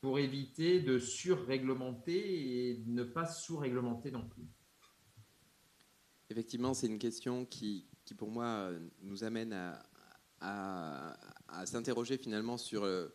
pour 0.00 0.18
éviter 0.18 0.80
de 0.80 0.98
surréglementer 0.98 2.70
et 2.70 2.84
ne 2.86 3.04
pas 3.04 3.26
sous-réglementer 3.26 4.10
non 4.10 4.26
plus. 4.26 4.48
Effectivement, 6.30 6.72
c'est 6.72 6.86
une 6.86 6.98
question 6.98 7.44
qui, 7.44 7.86
qui, 8.06 8.14
pour 8.14 8.30
moi, 8.30 8.70
nous 9.02 9.24
amène 9.24 9.52
à, 9.52 9.82
à, 10.40 11.66
s'interroger 11.66 12.16
finalement 12.16 12.56
sur... 12.56 12.84
Euh, 12.84 13.08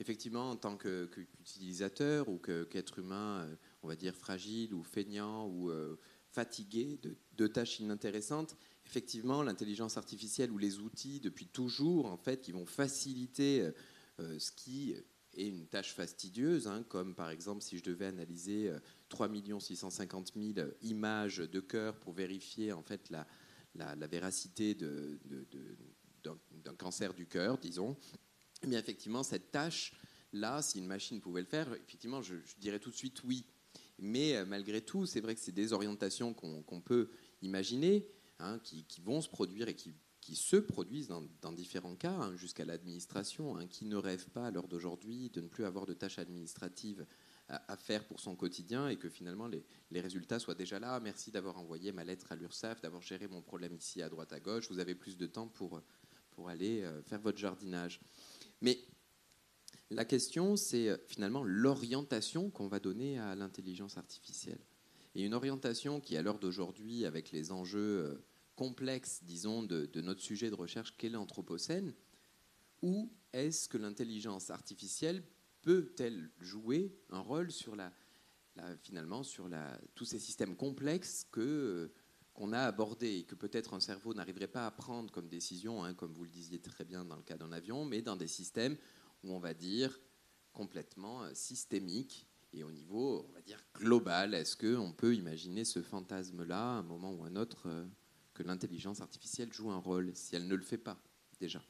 effectivement, 0.00 0.50
en 0.50 0.56
tant 0.56 0.76
qu'utilisateur 0.76 2.28
ou 2.28 2.38
qu'être 2.38 2.98
humain, 2.98 3.48
on 3.84 3.88
va 3.88 3.96
dire 3.96 4.14
fragile 4.14 4.74
ou 4.74 4.82
feignant 4.82 5.46
ou 5.46 5.70
euh, 5.70 5.96
fatigué 6.30 6.98
de, 7.36 7.46
tâches 7.46 7.80
inintéressantes, 7.80 8.56
effectivement, 8.86 9.42
l'intelligence 9.42 9.96
artificielle 9.96 10.50
ou 10.50 10.58
les 10.58 10.78
outils, 10.78 11.20
depuis 11.20 11.46
toujours, 11.46 12.06
en 12.06 12.16
fait, 12.16 12.40
qui 12.40 12.50
vont 12.50 12.66
faciliter 12.66 13.70
euh, 14.18 14.38
ce 14.38 14.50
qui 14.50 14.94
est 15.36 15.46
une 15.46 15.66
tâche 15.66 15.94
fastidieuse, 15.94 16.66
hein, 16.66 16.84
comme 16.88 17.14
par 17.14 17.30
exemple 17.30 17.60
si 17.60 17.76
je 17.76 17.82
devais 17.82 18.06
analyser 18.06 18.72
3 19.08 19.28
650 19.58 20.32
000 20.34 20.68
images 20.82 21.38
de 21.38 21.60
cœur 21.60 21.98
pour 21.98 22.12
vérifier 22.12 22.72
en 22.72 22.82
fait 22.82 23.10
la, 23.10 23.26
véracité 24.06 24.74
d'un 24.74 26.74
cancer 26.78 27.14
du 27.14 27.26
cœur, 27.26 27.58
disons, 27.58 27.96
mais 28.66 28.76
effectivement, 28.76 29.22
cette 29.22 29.50
tâche-là, 29.50 30.62
si 30.62 30.78
une 30.78 30.86
machine 30.86 31.20
pouvait 31.20 31.40
le 31.40 31.46
faire, 31.46 31.72
effectivement, 31.74 32.22
je, 32.22 32.36
dirais 32.58 32.78
tout 32.78 32.90
de 32.90 32.96
suite 32.96 33.22
oui. 33.24 33.44
Mais 33.98 34.36
euh, 34.36 34.44
malgré 34.44 34.80
tout, 34.80 35.06
c'est 35.06 35.20
vrai 35.20 35.34
que 35.34 35.40
c'est 35.40 35.52
des 35.52 35.72
orientations 35.72 36.34
qu'on 36.34 36.80
peut 36.80 37.10
imaginer, 37.42 38.06
hein, 38.38 38.58
qui, 38.62 38.84
vont 39.02 39.20
se 39.20 39.28
produire 39.28 39.68
et 39.68 39.74
qui, 39.74 39.94
se 40.34 40.56
produisent 40.56 41.08
dans, 41.08 41.52
différents 41.52 41.96
cas, 41.96 42.14
hein, 42.14 42.36
jusqu'à 42.36 42.64
l'administration, 42.64 43.56
hein, 43.56 43.66
qui 43.66 43.84
ne 43.84 43.96
rêve 43.96 44.28
pas 44.30 44.46
à 44.46 44.50
l'heure 44.50 44.68
d'aujourd'hui 44.68 45.30
de 45.30 45.40
ne 45.40 45.48
plus 45.48 45.64
avoir 45.64 45.86
de 45.86 45.92
tâches 45.92 46.18
administratives 46.18 47.06
à, 47.48 47.76
faire 47.76 48.06
pour 48.06 48.20
son 48.20 48.34
quotidien 48.36 48.88
et 48.88 48.96
que 48.96 49.10
finalement 49.10 49.46
les, 49.46 50.00
résultats 50.00 50.38
soient 50.38 50.54
déjà 50.54 50.78
là. 50.78 50.98
Merci 51.00 51.30
d'avoir 51.30 51.58
envoyé 51.58 51.92
ma 51.92 52.02
lettre 52.02 52.32
à 52.32 52.36
l'URSSAF, 52.36 52.80
d'avoir 52.80 53.02
géré 53.02 53.28
mon 53.28 53.42
problème 53.42 53.74
ici 53.74 54.00
à 54.00 54.08
droite 54.08 54.32
à 54.32 54.40
gauche. 54.40 54.70
Vous 54.70 54.78
avez 54.78 54.94
plus 54.94 55.18
de 55.18 55.26
temps 55.26 55.48
pour, 55.48 55.82
pour 56.30 56.48
aller 56.48 56.82
euh, 56.82 57.02
faire 57.02 57.20
votre 57.20 57.38
jardinage. 57.38 58.00
Mais 58.62 58.78
la 59.90 60.04
question, 60.04 60.56
c'est 60.56 60.88
euh, 60.88 60.96
finalement 61.06 61.42
l'orientation 61.42 62.50
qu'on 62.50 62.68
va 62.68 62.80
donner 62.80 63.18
à 63.18 63.34
l'intelligence 63.34 63.96
artificielle. 63.98 64.60
Et 65.14 65.22
une 65.22 65.34
orientation 65.34 66.00
qui, 66.00 66.16
à 66.16 66.22
l'heure 66.22 66.38
d'aujourd'hui, 66.38 67.04
avec 67.04 67.30
les 67.30 67.52
enjeux 67.52 67.78
euh, 68.04 68.24
complexes, 68.56 69.22
disons, 69.24 69.62
de, 69.62 69.88
notre 70.00 70.20
sujet 70.20 70.50
de 70.50 70.54
recherche 70.54 70.96
qu'est 70.96 71.08
l'Anthropocène, 71.08 71.94
où 72.82 73.12
est-ce 73.32 73.68
que 73.68 73.78
l'intelligence 73.78 74.50
artificielle 74.50 75.22
peut-elle 75.62 76.30
jouer 76.40 76.94
un 77.10 77.20
rôle 77.20 77.50
sur 77.50 77.74
la, 77.74 77.92
finalement 78.82 79.22
sur 79.22 79.48
tous 79.94 80.04
ces 80.04 80.18
systèmes 80.18 80.56
complexes 80.56 81.26
que 81.30 81.40
euh, 81.40 81.92
qu'on 82.34 82.52
a 82.52 82.60
abordé 82.60 83.18
et 83.18 83.24
que 83.24 83.36
peut-être 83.36 83.74
un 83.74 83.80
cerveau 83.80 84.12
n'arriverait 84.12 84.48
pas 84.48 84.66
à 84.66 84.70
prendre 84.72 85.12
comme 85.12 85.28
décision, 85.28 85.84
hein, 85.84 85.94
comme 85.94 86.12
vous 86.12 86.24
le 86.24 86.30
disiez 86.30 86.60
très 86.60 86.84
bien 86.84 87.04
dans 87.04 87.16
le 87.16 87.22
cas 87.22 87.36
d'un 87.36 87.52
avion, 87.52 87.84
mais 87.84 88.02
dans 88.02 88.16
des 88.16 88.26
systèmes 88.26 88.76
où 89.24 89.32
on 89.32 89.38
va 89.38 89.54
dire 89.54 89.98
complètement 90.52 91.24
euh, 91.24 91.30
systémiques 91.34 92.26
et 92.52 92.62
au 92.62 92.70
niveau, 92.70 93.26
on 93.28 93.32
va 93.32 93.42
dire, 93.42 93.58
global. 93.74 94.32
Est-ce 94.32 94.56
qu'on 94.56 94.92
peut 94.92 95.14
imaginer 95.14 95.64
ce 95.64 95.82
fantasme-là, 95.82 96.76
à 96.76 96.78
un 96.78 96.82
moment 96.82 97.12
ou 97.12 97.24
un 97.24 97.34
autre, 97.34 97.66
euh, 97.66 97.84
que 98.32 98.44
l'intelligence 98.44 99.00
artificielle 99.00 99.52
joue 99.52 99.70
un 99.70 99.78
rôle, 99.78 100.12
si 100.14 100.36
elle 100.36 100.46
ne 100.46 100.54
le 100.54 100.62
fait 100.62 100.78
pas 100.78 100.96
déjà? 101.40 101.60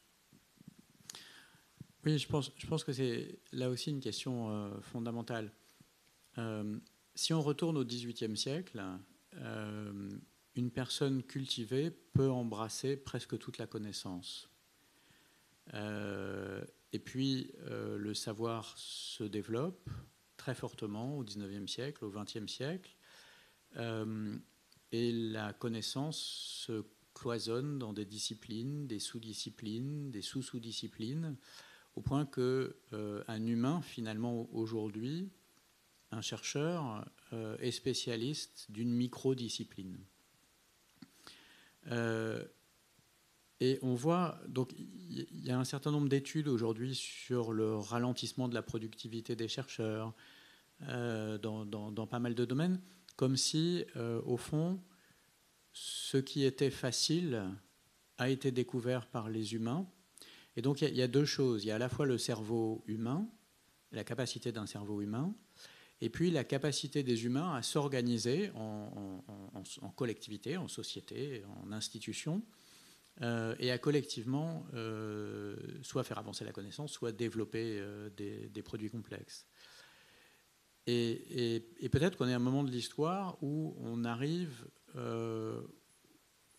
Oui, 2.05 2.19
je 2.19 2.29
pense, 2.29 2.53
je 2.57 2.67
pense 2.67 2.85
que 2.85 2.93
c'est 2.93 3.39
là 3.53 3.71
aussi 3.71 3.91
une 3.91 4.01
question 4.01 4.51
euh, 4.51 4.81
fondamentale. 4.83 5.51
si 7.15 7.33
on 7.33 7.41
retourne 7.41 7.79
au 7.79 7.85
XVIIIe 7.85 8.37
siècle, 8.37 8.83
une 10.57 10.71
personne 10.71 11.23
cultivée 11.23 11.91
peut 11.91 12.31
embrasser 12.31 12.97
presque 12.97 13.39
toute 13.39 13.57
la 13.57 13.67
connaissance. 13.67 14.51
Euh, 16.95 16.97
et 16.97 16.99
puis, 16.99 17.51
euh, 17.67 17.99
le 17.99 18.15
savoir 18.15 18.75
se 18.77 19.25
développe 19.25 19.89
très 20.37 20.55
fortement 20.55 21.19
au 21.19 21.25
XIXe 21.25 21.71
siècle, 21.71 22.05
au 22.05 22.11
XXe 22.11 22.51
siècle, 22.51 22.97
euh, 23.77 24.37
et 24.93 25.13
la 25.13 25.53
connaissance 25.53 26.19
se 26.67 26.85
cloisonne 27.15 27.79
dans 27.79 27.93
des 27.93 28.05
disciplines, 28.05 28.87
des 28.87 28.99
sous-disciplines, 28.99 30.11
des 30.11 30.23
sous-sous-disciplines, 30.23 31.37
au 31.95 32.01
point 32.01 32.27
que 32.27 32.77
un 33.29 33.47
humain, 33.47 33.81
finalement, 33.81 34.49
aujourd'hui, 34.53 35.31
un 36.11 36.21
chercheur 36.21 37.09
est 37.61 37.71
spécialiste 37.71 38.67
d'une 38.69 38.93
microdiscipline. 38.93 39.97
Et 43.61 43.79
on 43.83 43.95
voit, 43.95 44.41
donc 44.49 44.73
il 44.77 45.45
y 45.45 45.51
a 45.51 45.59
un 45.59 45.65
certain 45.65 45.91
nombre 45.91 46.09
d'études 46.09 46.49
aujourd'hui 46.49 46.95
sur 46.95 47.53
le 47.53 47.77
ralentissement 47.77 48.49
de 48.49 48.55
la 48.55 48.63
productivité 48.63 49.37
des 49.37 49.49
chercheurs 49.49 50.13
euh, 50.89 51.39
dans, 51.39 52.07
pas 52.07 52.19
mal 52.19 52.35
de 52.35 52.45
domaines, 52.45 52.81
comme 53.17 53.37
si, 53.37 53.85
euh, 53.97 54.21
au 54.25 54.37
fond, 54.37 54.81
ce 55.73 56.19
qui 56.19 56.45
était 56.45 56.71
facile 56.71 57.45
a 58.19 58.29
été 58.29 58.51
découvert 58.51 59.07
par 59.07 59.29
les 59.29 59.55
humains. 59.55 59.87
Et 60.57 60.63
donc 60.63 60.83
il 60.83 60.95
y, 60.95 61.03
a 61.03 61.09
deux 61.09 61.25
choses. 61.25 61.65
Il 61.65 61.69
y 61.69 61.71
a 61.71 61.77
à 61.77 61.79
la 61.79 61.89
fois 61.89 62.07
le 62.07 62.19
cerveau 62.19 62.83
humain, 62.87 63.29
la 63.93 64.05
capacité 64.05 64.53
d'un 64.53 64.67
cerveau 64.67 65.01
humain, 65.01 65.35
et 66.01 66.11
puis 66.11 66.31
la 66.31 66.45
capacité 66.45 67.03
des 67.03 67.25
humains 67.25 67.55
à 67.55 67.63
s'organiser 67.63 68.51
en, 68.55 69.23
en, 69.81 69.91
collectivité, 69.91 70.57
en 70.57 70.69
société, 70.69 71.43
en 71.63 71.73
institution, 71.73 72.43
euh, 73.23 73.55
et 73.61 73.71
à 73.71 73.79
collectivement 73.79 74.67
euh, 74.75 75.57
soit 75.83 76.03
faire 76.03 76.19
avancer 76.19 76.45
la 76.45 76.51
connaissance, 76.51 76.91
soit 76.91 77.13
développer 77.13 77.79
euh, 77.79 78.11
des, 78.11 78.63
produits 78.63 78.91
complexes. 78.91 79.47
Et, 80.87 81.63
peut-être 81.93 82.19
qu'on 82.19 82.29
est 82.29 82.33
à 82.33 82.37
un 82.37 82.41
moment 82.41 82.65
de 82.65 82.71
l'histoire 82.71 83.39
où 83.43 83.77
on 83.79 84.05
arrive 84.05 84.67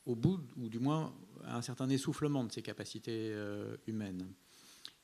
au 0.05 0.15
bout, 0.15 0.39
ou 0.57 0.69
du 0.69 0.79
moins 0.79 1.15
à 1.43 1.57
un 1.57 1.61
certain 1.61 1.89
essoufflement 1.89 2.43
de 2.43 2.51
ces 2.51 2.61
capacités 2.61 3.35
humaines. 3.85 4.33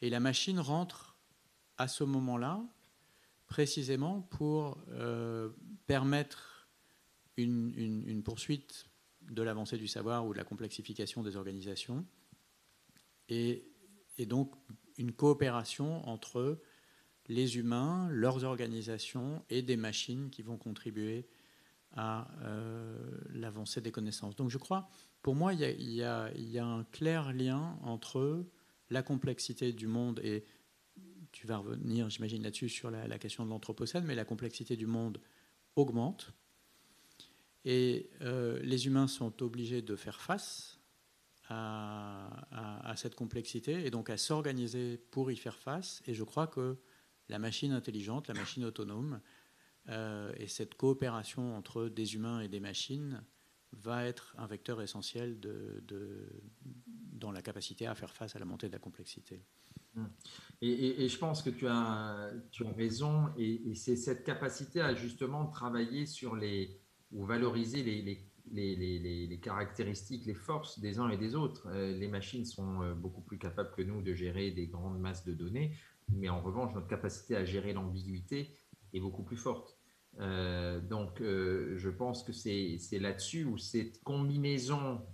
Et 0.02 0.10
la 0.10 0.20
machine 0.20 0.60
rentre 0.60 1.18
à 1.78 1.88
ce 1.88 2.04
moment-là 2.04 2.64
précisément 3.46 4.22
pour 4.22 4.84
permettre 5.86 6.68
une, 7.38 7.74
une 8.08 8.24
poursuite 8.24 8.91
de 9.32 9.41
l'avancée 9.41 9.78
du 9.78 9.88
savoir 9.88 10.28
ou 10.28 10.34
de 10.34 10.38
la 10.38 10.44
complexification 10.44 11.24
des 11.24 11.36
organisations, 11.36 12.06
et, 13.30 13.65
donc 14.28 14.54
une 14.98 15.13
coopération 15.13 16.08
entre 16.08 16.62
les 17.28 17.58
humains, 17.58 18.08
leurs 18.12 18.44
organisations 18.44 19.44
et 19.50 19.63
des 19.63 19.78
machines 19.78 20.30
qui 20.30 20.44
vont 20.44 20.58
contribuer 20.58 21.28
à 21.94 22.28
euh, 22.44 22.96
l'avancée 23.34 23.82
des 23.82 23.91
connaissances. 23.91 24.36
Donc 24.36 24.50
je 24.50 24.60
crois, 24.60 24.89
pour 25.24 25.34
moi, 25.34 25.54
il 25.54 25.91
y, 25.91 26.04
a, 26.04 26.32
un 26.63 26.84
clair 26.91 27.34
lien 27.34 27.80
entre 27.82 28.46
la 28.91 29.02
complexité 29.02 29.74
du 29.74 29.88
monde 29.88 30.20
et 30.24 30.44
tu 31.32 31.48
vas 31.48 31.58
revenir, 31.58 32.10
j'imagine, 32.10 32.44
là-dessus 32.44 32.70
sur 32.70 32.91
la, 32.91 33.08
la, 33.08 33.17
question 33.17 33.46
de 33.46 33.50
l'Anthropocène, 33.50 34.04
mais 34.06 34.15
la 34.15 34.26
complexité 34.26 34.76
du 34.76 34.86
monde 34.86 35.20
augmente 35.76 36.34
et 37.65 38.10
euh, 38.21 38.60
les 38.63 38.88
humains 38.88 39.08
sont 39.08 39.43
obligés 39.43 39.82
de 39.82 39.95
faire 39.95 40.21
face 40.21 40.80
à, 41.50 42.93
cette 42.95 43.15
complexité 43.15 43.86
et 43.86 43.91
donc 43.91 44.10
à 44.10 44.17
s'organiser 44.17 44.97
pour 44.97 45.32
y 45.32 45.36
faire 45.36 45.58
face. 45.58 46.02
Et 46.06 46.13
je 46.13 46.24
crois 46.24 46.47
que 46.47 46.78
la 47.28 47.39
machine 47.39 47.74
intelligente, 47.74 48.28
la 48.28 48.34
machine 48.34 48.63
autonome, 48.63 49.19
euh, 49.89 50.32
et 50.38 50.47
cette 50.47 50.76
coopération 50.76 51.58
entre 51.58 51.89
des 51.89 52.15
humains 52.15 52.39
et 52.41 52.47
des 52.47 52.60
machines 52.60 53.24
va 53.74 54.06
être 54.06 54.36
un 54.38 54.47
vecteur 54.47 54.82
essentiel 54.82 55.39
dans 57.13 57.32
la 57.32 57.41
capacité 57.41 57.88
à 57.88 57.95
faire 57.95 58.13
face 58.13 58.36
à 58.36 58.39
la 58.39 58.45
montée 58.45 58.67
de 58.67 58.74
la 58.74 58.80
complexité. 58.80 59.43
Et, 60.62 61.10
je 61.10 61.17
pense 61.17 61.41
que 61.41 61.50
tu 61.50 61.67
as, 61.67 62.32
raison, 62.78 63.30
et 63.38 63.76
c'est 63.76 63.97
cette 63.97 64.24
capacité 64.24 64.80
à 64.80 64.93
justement 64.93 65.47
travailler 65.47 66.06
sur 66.06 66.36
les, 66.36 66.81
ou 67.12 67.26
valoriser 67.26 67.84
les, 67.84 68.02
les, 68.02 69.28
les, 69.28 69.39
caractéristiques, 69.39 70.26
les 70.26 70.34
forces 70.34 70.80
des 70.80 71.00
uns 71.00 71.10
et 71.10 71.17
des 71.17 71.36
autres. 71.36 71.67
Euh, 71.67 71.97
les 71.97 72.08
machines 72.08 72.45
sont 72.45 72.82
euh, 72.82 72.93
beaucoup 72.93 73.21
plus 73.21 73.38
capables 73.38 73.71
que 73.76 73.82
nous 73.82 74.02
de 74.02 74.13
gérer 74.13 74.52
des 74.52 74.67
grandes 74.67 75.00
masses 75.00 75.26
de 75.26 75.34
données, 75.34 75.76
mais 76.10 76.30
en 76.30 76.41
revanche, 76.41 76.74
notre 76.74 76.88
capacité 76.88 77.36
à 77.36 77.45
gérer 77.45 77.74
l'ambiguïté 77.74 78.58
est 78.93 79.00
beaucoup 79.00 79.24
plus 79.24 79.38
forte. 79.38 79.78
Euh, 80.19 80.82
donc, 80.82 81.19
je 81.21 81.89
pense 81.89 82.24
que 82.24 82.34
c'est 82.34 83.00
là-dessus 83.00 83.45
où 83.45 83.58
cette 83.58 84.04
combinaison 84.04 85.06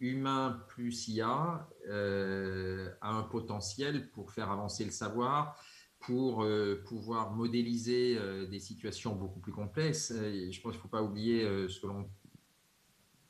humain 0.00 0.64
plus 0.68 1.08
IA 1.08 1.68
a 1.90 3.10
un 3.10 3.22
potentiel 3.24 4.10
pour 4.10 4.32
faire 4.32 4.50
avancer 4.50 4.84
le 4.84 4.90
savoir, 4.90 5.60
pour 6.06 6.42
euh, 6.42 6.82
pouvoir 6.86 7.32
modéliser 7.32 8.16
euh, 8.18 8.46
des 8.46 8.58
situations 8.58 9.14
beaucoup 9.14 9.40
plus 9.40 9.52
complexes. 9.52 10.12
je 10.12 10.60
pense 10.60 10.72
qu'il 10.72 10.78
ne 10.78 10.82
faut 10.82 10.88
pas 10.88 11.02
oublier, 11.02 11.44
euh, 11.44 11.68
selon 11.68 12.08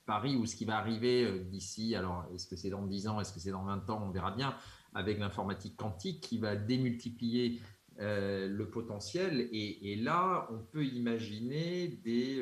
Paris, 0.07 0.37
ou 0.37 0.45
ce 0.45 0.57
qui 0.57 0.65
va 0.65 0.77
arriver 0.77 1.41
d'ici, 1.45 1.95
alors 1.95 2.27
est-ce 2.35 2.47
que 2.47 2.57
c'est 2.57 2.71
dans 2.71 2.85
10 2.85 3.09
ans, 3.09 3.21
est-ce 3.21 3.33
que 3.33 3.41
c'est 3.41 3.53
dans 3.53 3.65
20 3.65 3.89
ans, 3.91 4.03
on 4.07 4.11
verra 4.11 4.33
bien, 4.33 4.55
avec 4.93 5.19
l'informatique 5.19 5.77
quantique 5.77 6.21
qui 6.21 6.39
va 6.39 6.57
démultiplier 6.57 7.63
le 7.97 8.65
potentiel. 8.65 9.49
Et, 9.53 9.97
là, 9.97 10.47
on 10.53 10.59
peut 10.59 10.85
imaginer 10.85 11.89
des, 12.05 12.39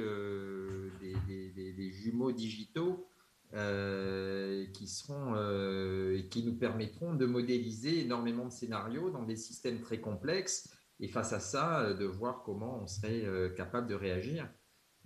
des 1.01 1.93
jumeaux 1.93 2.33
digitaux 2.33 3.07
euh, 3.55 4.65
qui, 4.73 4.87
seront, 4.87 5.35
euh, 5.37 6.23
qui 6.31 6.43
nous 6.43 6.55
permettront 6.55 7.13
de 7.13 7.27
modéliser 7.27 8.01
énormément 8.01 8.47
de 8.47 8.51
scénarios 8.51 9.11
dans 9.11 9.25
des 9.25 9.37
systèmes 9.37 9.83
très 9.83 10.01
complexes 10.01 10.75
et 11.01 11.09
face 11.09 11.35
à 11.35 11.41
ça, 11.41 11.81
euh, 11.81 11.93
de 11.93 12.07
voir 12.07 12.45
comment 12.45 12.83
on 12.83 12.87
serait 12.87 13.53
capable 13.55 13.89
de 13.89 13.95
réagir. 13.95 14.49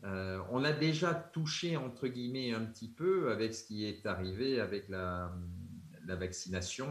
on 0.04 0.62
a 0.62 0.70
déjà 0.70 1.12
touché, 1.12 1.76
entre 1.76 2.06
guillemets, 2.06 2.52
un 2.52 2.64
petit 2.66 2.92
peu 2.92 3.32
avec 3.32 3.52
ce 3.52 3.64
qui 3.64 3.84
est 3.84 4.06
arrivé 4.06 4.60
avec 4.60 4.88
la, 4.88 5.34
vaccination. 6.06 6.86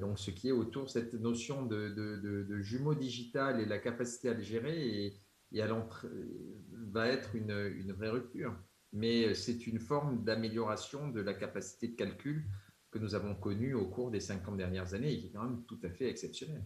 donc, 0.00 0.18
ce 0.18 0.30
qui 0.30 0.48
est 0.48 0.52
autour 0.52 0.84
de 0.84 0.88
cette 0.88 1.12
notion 1.12 1.66
de, 1.66 1.90
de, 1.90 2.58
jumeau 2.62 2.94
digital 2.94 3.60
et 3.60 3.66
la 3.66 3.78
capacité 3.78 4.30
à 4.30 4.34
le 4.34 4.40
gérer 4.40 5.04
et, 5.04 5.20
va 5.52 7.08
être 7.08 7.34
une 7.34 7.92
vraie 7.92 8.10
rupture 8.10 8.56
mais 8.92 9.34
c'est 9.34 9.66
une 9.66 9.78
forme 9.78 10.24
d'amélioration 10.24 11.08
de 11.08 11.20
la 11.20 11.34
capacité 11.34 11.88
de 11.88 11.96
calcul 11.96 12.44
que 12.90 12.98
nous 12.98 13.14
avons 13.14 13.34
connue 13.34 13.74
au 13.74 13.86
cours 13.86 14.10
des 14.10 14.20
50 14.20 14.56
dernières 14.56 14.94
années 14.94 15.12
et 15.12 15.20
qui 15.20 15.26
est 15.26 15.30
quand 15.30 15.44
même 15.44 15.64
tout 15.64 15.78
à 15.82 15.90
fait 15.90 16.08
exceptionnelle. 16.08 16.64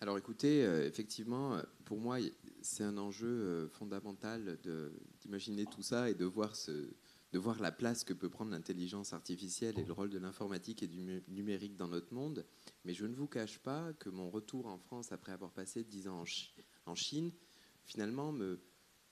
Alors 0.00 0.18
écoutez, 0.18 0.64
euh, 0.64 0.86
effectivement, 0.86 1.58
pour 1.86 1.98
moi, 1.98 2.18
c'est 2.60 2.84
un 2.84 2.98
enjeu 2.98 3.28
euh, 3.28 3.68
fondamental 3.68 4.58
d'imaginer 5.20 5.64
tout 5.64 5.82
ça 5.82 6.10
et 6.10 6.14
de 6.14 6.26
voir, 6.26 6.52
de 7.32 7.38
voir 7.38 7.60
la 7.60 7.72
place 7.72 8.04
que 8.04 8.12
peut 8.12 8.28
prendre 8.28 8.50
l'intelligence 8.50 9.14
artificielle 9.14 9.78
et 9.78 9.84
le 9.84 9.92
rôle 9.92 10.10
de 10.10 10.18
l'informatique 10.18 10.82
et 10.82 10.86
du 10.86 11.22
numérique 11.28 11.76
dans 11.76 11.88
notre 11.88 12.12
monde. 12.12 12.44
Mais 12.84 12.92
je 12.92 13.06
ne 13.06 13.14
vous 13.14 13.26
cache 13.26 13.58
pas 13.58 13.94
que 13.94 14.10
mon 14.10 14.28
retour 14.28 14.66
en 14.66 14.78
France 14.78 15.12
après 15.12 15.32
avoir 15.32 15.50
passé 15.52 15.82
10 15.82 16.08
ans 16.08 16.24
en 16.84 16.94
Chine, 16.94 17.32
finalement, 17.86 18.32
me, 18.32 18.60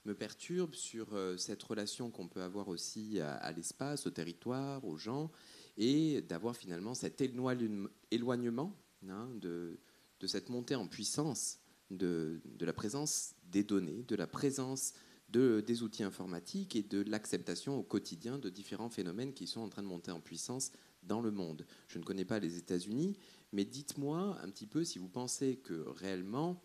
me 0.04 0.14
perturbe 0.14 0.74
sur 0.74 1.14
euh, 1.14 1.36
cette 1.36 1.62
relation 1.62 2.10
qu'on 2.10 2.28
peut 2.28 2.42
avoir 2.42 2.68
aussi 2.68 3.20
à, 3.20 3.52
l'espace, 3.52 4.06
au 4.06 4.10
territoire, 4.10 4.84
aux 4.84 4.96
gens, 4.96 5.30
et 5.76 6.22
d'avoir 6.22 6.56
finalement 6.56 6.94
cet 6.94 7.22
éloignement 8.10 8.76
hein, 9.08 9.28
de, 9.36 9.78
cette 10.26 10.48
montée 10.48 10.74
en 10.74 10.86
puissance 10.86 11.58
de, 11.90 12.40
la 12.60 12.72
présence 12.72 13.34
des 13.44 13.62
données, 13.62 14.04
de 14.04 14.16
la 14.16 14.26
présence 14.26 14.94
de, 15.28 15.60
des 15.60 15.82
outils 15.82 16.02
informatiques 16.02 16.76
et 16.76 16.82
de 16.82 17.02
l'acceptation 17.02 17.78
au 17.78 17.82
quotidien 17.82 18.38
de 18.38 18.48
différents 18.48 18.88
phénomènes 18.88 19.34
qui 19.34 19.46
sont 19.46 19.60
en 19.60 19.68
train 19.68 19.82
de 19.82 19.88
monter 19.88 20.10
en 20.10 20.20
puissance 20.20 20.70
dans 21.02 21.20
le 21.20 21.30
monde. 21.30 21.66
Je 21.88 21.98
ne 21.98 22.04
connais 22.04 22.24
pas 22.24 22.38
les 22.38 22.56
États-Unis, 22.56 23.18
mais 23.52 23.64
dites-moi 23.64 24.38
un 24.42 24.50
petit 24.50 24.66
peu 24.66 24.84
si 24.84 24.98
vous 24.98 25.08
pensez 25.08 25.56
que 25.56 25.84
réellement 25.90 26.62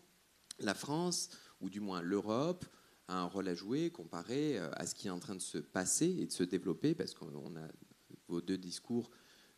la 0.58 0.74
France, 0.74 1.30
ou 1.60 1.68
du 1.68 1.80
moins 1.80 2.00
l'Europe, 2.00 2.64
un 3.10 3.24
rôle 3.24 3.48
à 3.48 3.54
jouer 3.54 3.90
comparé 3.90 4.58
euh, 4.58 4.70
à 4.72 4.86
ce 4.86 4.94
qui 4.94 5.08
est 5.08 5.10
en 5.10 5.18
train 5.18 5.34
de 5.34 5.40
se 5.40 5.58
passer 5.58 6.06
et 6.06 6.26
de 6.26 6.32
se 6.32 6.44
développer, 6.44 6.94
parce 6.94 7.14
que 7.14 7.24
vos 8.28 8.40
deux 8.40 8.58
discours 8.58 9.10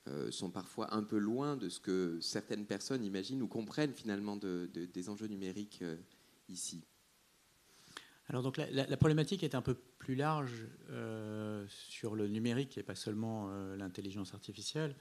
euh, 0.09 0.31
sont 0.31 0.51
parfois 0.51 0.95
un 0.95 1.03
peu 1.03 1.19
loin 1.19 1.57
de 1.57 1.69
ce 1.69 1.79
que 1.81 2.19
certaines 2.21 2.67
personnes 2.67 3.05
imaginent 3.05 3.43
ou 3.43 3.49
comprennent 3.49 3.93
finalement 3.93 4.37
des 4.37 5.09
enjeux 5.09 5.27
numériques 5.27 5.83
euh, 5.83 5.97
ici. 6.49 6.85
Alors 8.29 8.43
donc 8.43 8.57
la, 8.57 8.97
problématique 8.97 9.43
est 9.43 9.55
un 9.55 9.62
peu 9.62 9.75
plus 9.75 10.15
large 10.15 10.67
sur 11.69 12.15
le 12.15 12.29
numérique 12.29 12.79
et 12.79 12.83
pas 12.83 12.95
seulement 12.95 13.51
l'intelligence 13.75 14.33
artificielle. 14.33 14.97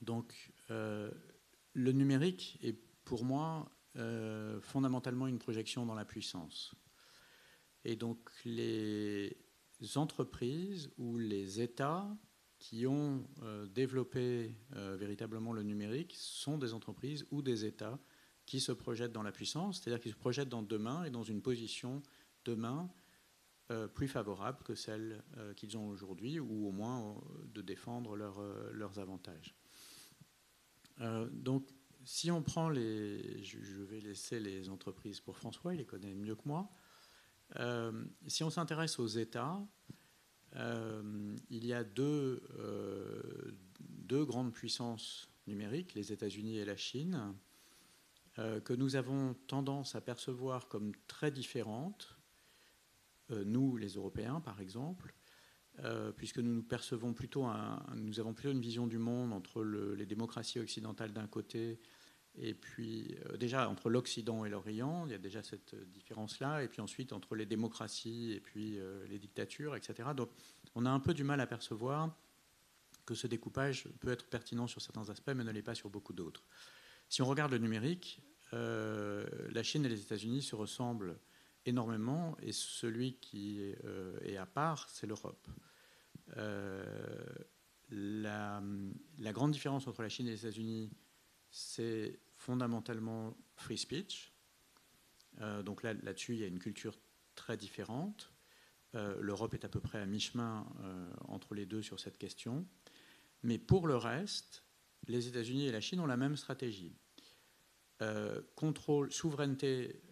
donc 0.00 0.52
le 0.70 1.92
numérique 1.92 2.58
est 2.62 2.78
pour 3.04 3.24
moi 3.24 3.70
euh, 3.98 4.60
fondamentalement 4.60 5.26
une 5.26 5.38
projection 5.38 5.84
dans 5.84 5.94
la 5.94 6.04
puissance. 6.04 6.74
Et 7.84 7.96
donc 7.96 8.30
les 8.44 9.36
entreprises 9.94 10.90
ou 10.98 11.18
les 11.18 11.60
États 11.60 12.08
qui 12.58 12.86
ont 12.86 13.24
développé 13.70 14.56
véritablement 14.72 15.52
le 15.52 15.62
numérique 15.62 16.16
sont 16.18 16.58
des 16.58 16.74
entreprises 16.74 17.24
ou 17.30 17.40
des 17.40 17.64
États 17.64 18.00
qui 18.46 18.58
se 18.58 18.72
projettent 18.72 19.12
dans 19.12 19.22
la 19.22 19.30
puissance, 19.30 19.80
c'est-à-dire 19.80 20.00
qui 20.00 20.10
se 20.10 20.16
projettent 20.16 20.48
dans 20.48 20.64
demain 20.64 21.04
et 21.04 21.10
dans 21.10 21.22
une 21.22 21.40
position 21.40 22.02
demain 22.44 22.90
plus 23.94 24.08
favorable 24.08 24.64
que 24.64 24.74
celle 24.74 25.22
qu'ils 25.56 25.78
ont 25.78 25.88
aujourd'hui, 25.88 26.40
ou 26.40 26.66
au 26.66 26.72
moins 26.72 27.16
de 27.54 27.62
défendre 27.62 28.16
leurs 28.16 28.98
avantages. 28.98 29.54
donc, 31.30 31.68
si 32.08 32.30
on 32.30 32.42
prend 32.42 32.70
les. 32.70 33.44
Je, 33.44 33.82
vais 33.82 34.00
laisser 34.00 34.40
les 34.40 34.70
entreprises 34.70 35.20
pour 35.20 35.36
François, 35.36 35.74
il 35.74 35.76
les 35.76 35.84
connaît 35.84 36.14
mieux 36.14 36.36
que 36.36 36.48
moi. 36.48 36.70
Euh, 37.56 37.92
si 38.26 38.42
on 38.42 38.48
s'intéresse 38.48 38.98
aux 38.98 39.06
États, 39.06 39.60
euh, 40.56 41.36
il 41.50 41.66
y 41.66 41.74
a 41.74 41.84
deux, 41.84 42.42
euh, 42.60 43.52
deux, 43.80 44.24
grandes 44.24 44.54
puissances 44.54 45.28
numériques, 45.46 45.92
les 45.92 46.10
États-Unis 46.10 46.56
et 46.56 46.64
la 46.64 46.76
Chine, 46.76 47.34
que 48.64 48.72
nous 48.72 48.94
avons 48.94 49.34
tendance 49.48 49.96
à 49.96 50.00
percevoir 50.00 50.68
comme 50.68 50.92
très 51.08 51.32
différentes, 51.32 52.16
nous 53.30 53.76
les 53.76 53.94
Européens 53.94 54.40
par 54.40 54.60
exemple, 54.60 55.12
puisque 56.14 56.38
nous 56.38 56.54
nous 56.54 56.62
percevons 56.62 57.14
plutôt, 57.14 57.46
un, 57.46 57.84
nous 57.96 58.20
avons 58.20 58.34
plutôt 58.34 58.52
une 58.52 58.60
vision 58.60 58.86
du 58.86 58.98
monde 58.98 59.32
entre 59.32 59.64
les 59.64 60.06
démocraties 60.06 60.60
occidentales 60.60 61.12
d'un 61.12 61.26
côté 61.26 61.80
et 62.40 62.54
puis, 62.54 63.16
euh, 63.26 63.36
déjà, 63.36 63.68
entre 63.68 63.90
l'Occident 63.90 64.44
et 64.44 64.48
l'Orient, 64.48 65.06
il 65.06 65.12
y 65.12 65.14
a 65.14 65.18
déjà 65.18 65.42
cette 65.42 65.74
différence-là. 65.90 66.62
Et 66.62 66.68
puis 66.68 66.80
ensuite, 66.80 67.12
entre 67.12 67.34
les 67.34 67.46
démocraties 67.46 68.32
et 68.32 68.40
puis 68.40 68.78
euh, 68.78 69.04
les 69.08 69.18
dictatures, 69.18 69.74
etc. 69.74 70.10
Donc, 70.16 70.30
on 70.74 70.86
a 70.86 70.90
un 70.90 71.00
peu 71.00 71.14
du 71.14 71.24
mal 71.24 71.40
à 71.40 71.46
percevoir 71.46 72.14
que 73.06 73.14
ce 73.14 73.26
découpage 73.26 73.88
peut 74.00 74.10
être 74.10 74.26
pertinent 74.26 74.66
sur 74.66 74.80
certains 74.80 75.08
aspects, 75.10 75.32
mais 75.34 75.42
ne 75.42 75.50
l'est 75.50 75.62
pas 75.62 75.74
sur 75.74 75.90
beaucoup 75.90 76.12
d'autres. 76.12 76.44
Si 77.08 77.22
on 77.22 77.26
regarde 77.26 77.50
le 77.52 77.58
numérique, 77.58 78.22
euh, 78.52 79.26
la 79.50 79.62
Chine 79.62 79.84
et 79.84 79.88
les 79.88 80.00
États-Unis 80.00 80.42
se 80.42 80.54
ressemblent 80.54 81.18
énormément, 81.66 82.36
et 82.40 82.52
celui 82.52 83.14
qui 83.14 83.60
est 83.60 84.36
à 84.36 84.46
part, 84.46 84.88
c'est 84.88 85.06
l'Europe. 85.06 85.48
La, 87.90 88.62
la, 89.18 89.32
grande 89.32 89.50
différence 89.50 89.86
entre 89.86 90.02
la 90.02 90.08
Chine 90.08 90.28
et 90.28 90.30
les 90.30 90.46
États-Unis, 90.46 90.90
c'est 91.50 92.20
fondamentalement 92.38 93.36
free 93.56 93.76
speech. 93.76 94.32
Euh, 95.40 95.62
donc 95.62 95.82
là, 95.82 95.92
là-dessus, 95.94 96.34
il 96.34 96.40
y 96.40 96.44
a 96.44 96.46
une 96.46 96.58
culture 96.58 96.96
très 97.34 97.56
différente. 97.56 98.32
Euh, 98.94 99.16
L'Europe 99.20 99.54
est 99.54 99.64
à 99.64 99.68
peu 99.68 99.80
près 99.80 99.98
à 99.98 100.06
mi-chemin 100.06 100.66
euh, 100.82 101.10
entre 101.26 101.54
les 101.54 101.66
deux 101.66 101.82
sur 101.82 102.00
cette 102.00 102.16
question. 102.16 102.66
Mais 103.42 103.58
pour 103.58 103.86
le 103.86 103.96
reste, 103.96 104.64
les 105.06 105.28
États-Unis 105.28 105.66
et 105.66 105.72
la 105.72 105.80
Chine 105.80 106.00
ont 106.00 106.06
la 106.06 106.16
même 106.16 106.36
stratégie. 106.36 106.96
contrôle, 108.54 109.12
souveraineté 109.12 110.02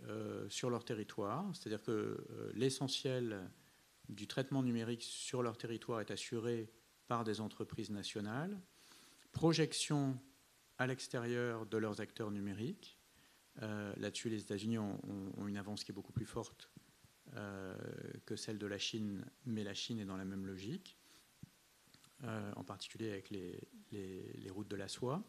sur 0.48 0.70
leur 0.70 0.84
territoire, 0.84 1.44
c'est-à-dire 1.54 1.82
que 1.82 2.26
l'essentiel 2.54 3.48
du 4.08 4.26
traitement 4.26 4.62
numérique 4.62 5.02
sur 5.02 5.42
leur 5.42 5.56
territoire 5.56 6.00
est 6.00 6.10
assuré 6.10 6.68
par 7.06 7.24
des 7.24 7.40
entreprises 7.40 7.90
nationales. 7.90 8.60
Projection 9.32 10.18
à 10.78 10.86
l'extérieur 10.86 11.66
de 11.66 11.76
leurs 11.78 12.00
acteurs 12.00 12.30
numériques. 12.30 12.98
Euh, 13.62 13.92
là-dessus, 13.96 14.28
les 14.28 14.42
États-Unis 14.42 14.78
ont, 14.78 15.00
une 15.46 15.56
avance 15.56 15.84
qui 15.84 15.92
est 15.92 15.94
beaucoup 15.94 16.12
plus 16.12 16.26
forte 16.26 16.70
euh, 17.34 17.76
que 18.26 18.36
celle 18.36 18.58
de 18.58 18.66
la 18.66 18.78
Chine, 18.78 19.24
mais 19.44 19.64
la 19.64 19.74
Chine 19.74 19.98
est 19.98 20.04
dans 20.04 20.16
la 20.16 20.24
même 20.24 20.46
logique, 20.46 20.98
euh, 22.24 22.52
en 22.56 22.64
particulier 22.64 23.10
avec 23.10 23.30
les, 23.30 23.58
les, 23.92 24.50
routes 24.50 24.68
de 24.68 24.76
la 24.76 24.88
soie. 24.88 25.22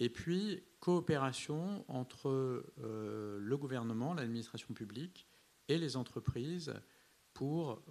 Et 0.00 0.08
puis, 0.08 0.64
coopération 0.80 1.84
entre 1.88 2.64
le 2.78 3.56
gouvernement, 3.56 4.14
l'administration 4.14 4.74
publique 4.74 5.28
et 5.68 5.78
les 5.78 5.96
entreprises 5.96 6.74
pour 7.34 7.84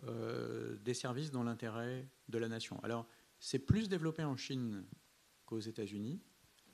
des 0.83 0.93
services 0.93 1.31
dans 1.31 1.43
l'intérêt 1.43 2.09
de 2.27 2.37
la 2.37 2.49
nation. 2.49 2.83
Alors, 2.83 3.07
c'est 3.39 3.59
plus 3.59 3.87
développé 3.87 4.23
en 4.23 4.35
Chine 4.35 4.83
qu'aux 5.45 5.59
États-Unis 5.59 6.21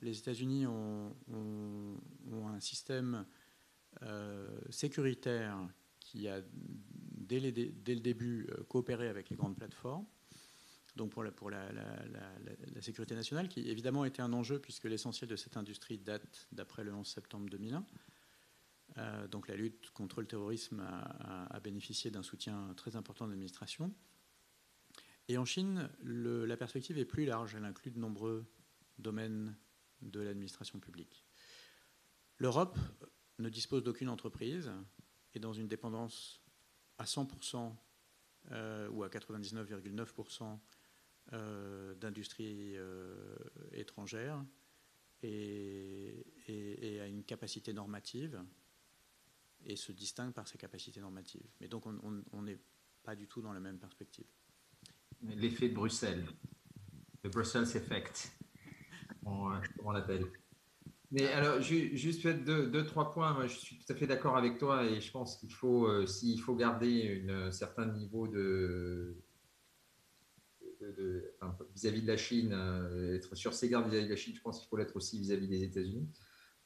les 0.02 0.18
États-Unis 0.18 0.66
ont, 0.66 1.14
un 2.46 2.60
système 2.60 3.24
euh, 4.02 4.48
sécuritaire 4.70 5.56
qui 6.00 6.28
a, 6.28 6.40
dès, 6.52 7.40
le 7.40 8.00
début, 8.00 8.46
euh, 8.50 8.64
coopéré 8.64 9.08
avec 9.08 9.30
les 9.30 9.36
grandes 9.36 9.56
plateformes. 9.56 10.06
Donc 10.96 11.12
pour, 11.12 11.50
la, 11.50 11.68
sécurité 12.80 13.14
nationale, 13.14 13.48
qui 13.48 13.68
évidemment 13.68 14.04
était 14.04 14.22
un 14.22 14.32
enjeu 14.32 14.58
puisque 14.58 14.84
l'essentiel 14.84 15.30
de 15.30 15.36
cette 15.36 15.56
industrie 15.56 15.98
date 15.98 16.48
d'après 16.50 16.82
le 16.82 16.92
11 16.92 17.06
septembre 17.06 17.48
2001. 17.50 17.84
Euh, 18.96 19.28
donc 19.28 19.46
la 19.46 19.54
lutte 19.54 19.90
contre 19.90 20.20
le 20.20 20.26
terrorisme 20.26 20.80
a, 20.80 21.60
bénéficié 21.60 22.10
d'un 22.10 22.24
soutien 22.24 22.74
très 22.76 22.96
important 22.96 23.26
de 23.26 23.30
l'administration. 23.30 23.94
Et 25.28 25.38
en 25.38 25.44
Chine, 25.44 25.88
la 26.02 26.56
perspective 26.56 26.98
est 26.98 27.04
plus 27.04 27.26
large. 27.26 27.54
Elle 27.54 27.64
inclut 27.64 27.92
de 27.92 27.98
nombreux 27.98 28.50
domaines 28.98 29.54
de 30.02 30.20
l'administration 30.20 30.78
publique. 30.78 31.24
L'Europe 32.38 32.78
ne 33.38 33.48
dispose 33.48 33.82
d'aucune 33.82 34.08
entreprise 34.08 34.70
et 35.34 35.38
dans 35.38 35.52
une 35.52 35.68
dépendance 35.68 36.42
à 36.98 37.04
100% 37.04 37.74
euh, 38.50 38.88
ou 38.90 39.02
à 39.02 39.08
99,9% 39.08 40.58
euh, 41.32 41.94
d'industrie 41.94 42.76
euh, 42.76 43.36
étrangère 43.72 44.44
et, 45.22 46.24
et, 46.46 47.00
a 47.00 47.06
une 47.06 47.24
capacité 47.24 47.72
normative 47.72 48.42
et 49.64 49.76
se 49.76 49.92
distingue 49.92 50.32
par 50.32 50.46
sa 50.46 50.56
capacité 50.56 51.00
normative. 51.00 51.44
Mais 51.60 51.68
donc 51.68 51.84
on 51.86 52.42
n'est 52.42 52.58
pas 53.02 53.16
du 53.16 53.26
tout 53.26 53.42
dans 53.42 53.52
la 53.52 53.60
même 53.60 53.78
perspective. 53.78 54.26
L'effet 55.22 55.68
de 55.68 55.74
Bruxelles, 55.74 56.26
le 57.24 57.30
Brussels 57.30 57.76
Effect 57.76 58.32
on, 59.84 59.90
l'appelle. 59.90 60.26
Mais 61.10 61.26
alors, 61.28 61.60
juste 61.60 62.22
peut-être 62.22 62.44
deux, 62.44 62.84
trois 62.84 63.12
points. 63.12 63.32
Moi, 63.32 63.46
je 63.46 63.56
suis 63.56 63.78
tout 63.78 63.92
à 63.92 63.96
fait 63.96 64.06
d'accord 64.06 64.36
avec 64.36 64.58
toi 64.58 64.84
et 64.84 65.00
je 65.00 65.10
pense 65.10 65.36
qu'il 65.36 65.52
faut, 65.52 65.86
euh, 65.86 66.06
s'il 66.06 66.40
faut 66.40 66.54
garder 66.54 67.24
un 67.28 67.50
certain 67.50 67.86
niveau 67.86 68.28
de 68.28 69.16
vis-à-vis 71.74 72.02
de, 72.02 72.06
la 72.06 72.16
Chine, 72.16 72.52
euh, 72.52 73.16
être 73.16 73.34
sur 73.34 73.52
ses 73.52 73.68
gardes 73.68 73.88
vis-à-vis 73.88 74.04
de 74.04 74.10
la 74.10 74.16
Chine, 74.16 74.34
je 74.36 74.40
pense 74.40 74.60
qu'il 74.60 74.68
faut 74.68 74.76
l'être 74.76 74.96
aussi 74.96 75.18
vis-à-vis 75.18 75.48
des 75.48 75.64
États-Unis. 75.64 76.08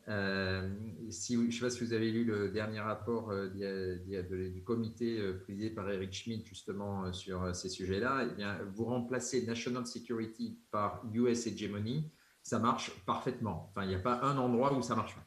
Euh, 0.09 0.69
si, 1.11 1.35
je 1.35 1.41
ne 1.41 1.51
sais 1.51 1.61
pas 1.61 1.71
si 1.71 1.85
vous 1.85 1.93
avez 1.93 2.11
lu 2.11 2.25
le 2.25 2.51
dernier 2.51 2.81
rapport 2.81 3.33
du 3.55 4.63
comité 4.65 5.23
présidé 5.45 5.71
par 5.71 5.89
Eric 5.89 6.13
Schmidt 6.13 6.45
justement 6.45 7.13
sur 7.13 7.55
ces 7.55 7.69
sujets-là. 7.69 8.29
Eh 8.37 8.65
vous 8.75 8.85
remplacez 8.85 9.47
National 9.47 9.87
Security 9.87 10.59
par 10.73 11.05
US 11.15 11.47
Hegemony 11.47 12.11
ça 12.43 12.59
marche 12.59 12.91
parfaitement. 13.07 13.71
Enfin, 13.71 13.85
il 13.85 13.89
n'y 13.89 13.95
a 13.95 14.01
pas 14.01 14.21
un 14.23 14.37
endroit 14.37 14.77
où 14.77 14.83
ça 14.83 14.97
marche 14.97 15.15
pas. 15.15 15.25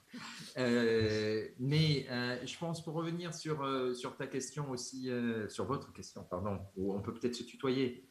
Euh, 0.58 1.47
mais 1.60 2.06
euh, 2.10 2.38
je 2.45 2.58
pense, 2.58 2.84
pour 2.84 2.93
revenir 2.93 3.34
sur, 3.34 3.63
euh, 3.63 3.93
sur 3.93 4.17
ta 4.17 4.28
question 4.28 4.69
aussi, 4.69 5.10
sur 5.49 5.65
votre 5.65 5.93
question, 5.93 6.25
pardon, 6.30 6.60
où 6.75 6.93
on 6.93 7.01
peut 7.01 7.13
peut-être 7.13 7.36
se 7.36 7.43
tutoyer, 7.43 8.10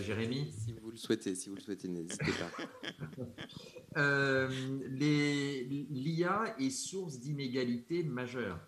Jérémy. 0.00 0.52
Si 0.52 0.72
vous 0.74 0.92
le 0.92 0.96
souhaitez, 0.96 1.34
si 1.34 1.48
vous 1.48 1.56
le 1.56 1.60
souhaitez, 1.60 1.88
n'hésitez 1.88 2.32
pas. 2.32 2.50
L'IA 5.90 6.54
est 6.60 6.70
source 6.70 7.18
d'inégalités 7.18 8.04
majeures. 8.04 8.60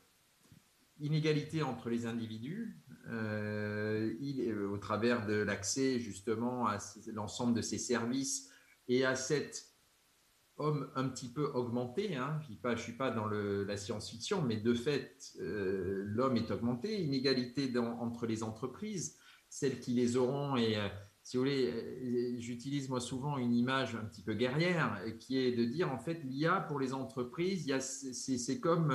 Inégalité 1.00 1.62
entre 1.62 1.90
les 1.90 2.06
individus, 2.06 2.80
il, 3.08 4.52
au 4.68 4.78
travers 4.78 5.26
de 5.26 5.34
l'accès 5.34 6.00
justement 6.00 6.66
à 6.66 6.78
l'ensemble 7.12 7.54
de 7.54 7.62
ces 7.62 7.78
services 7.78 8.50
et 8.88 9.04
à 9.04 9.14
cet 9.14 9.74
homme 10.56 10.88
un 10.94 11.08
petit 11.08 11.28
peu 11.28 11.46
augmenté, 11.54 12.16
hein, 12.16 12.38
je 12.46 12.68
ne 12.68 12.76
suis 12.76 12.92
pas 12.92 13.10
dans 13.10 13.26
la 13.26 13.76
science-fiction, 13.76 14.42
mais 14.42 14.56
de 14.56 14.74
fait, 14.74 15.32
euh, 15.40 16.04
l'homme 16.06 16.36
est 16.36 16.50
augmenté, 16.50 17.02
inégalité 17.02 17.72
entre 17.78 18.26
les 18.26 18.42
entreprises, 18.42 19.18
celles 19.48 19.80
qui 19.80 19.92
les 19.92 20.16
auront, 20.16 20.56
et 20.56 20.76
euh, 20.76 20.88
si 21.22 21.36
vous 21.36 21.42
voulez, 21.42 21.70
euh, 21.72 22.36
j'utilise 22.38 22.88
moi 22.88 23.00
souvent 23.00 23.38
une 23.38 23.54
image 23.54 23.96
un 23.96 24.04
petit 24.04 24.22
peu 24.22 24.34
guerrière, 24.34 25.00
qui 25.18 25.38
est 25.38 25.52
de 25.52 25.64
dire, 25.64 25.90
en 25.90 25.98
fait, 25.98 26.20
l'IA 26.22 26.60
pour 26.60 26.78
les 26.78 26.92
entreprises, 26.92 27.66
c'est 27.80 28.60
comme 28.60 28.94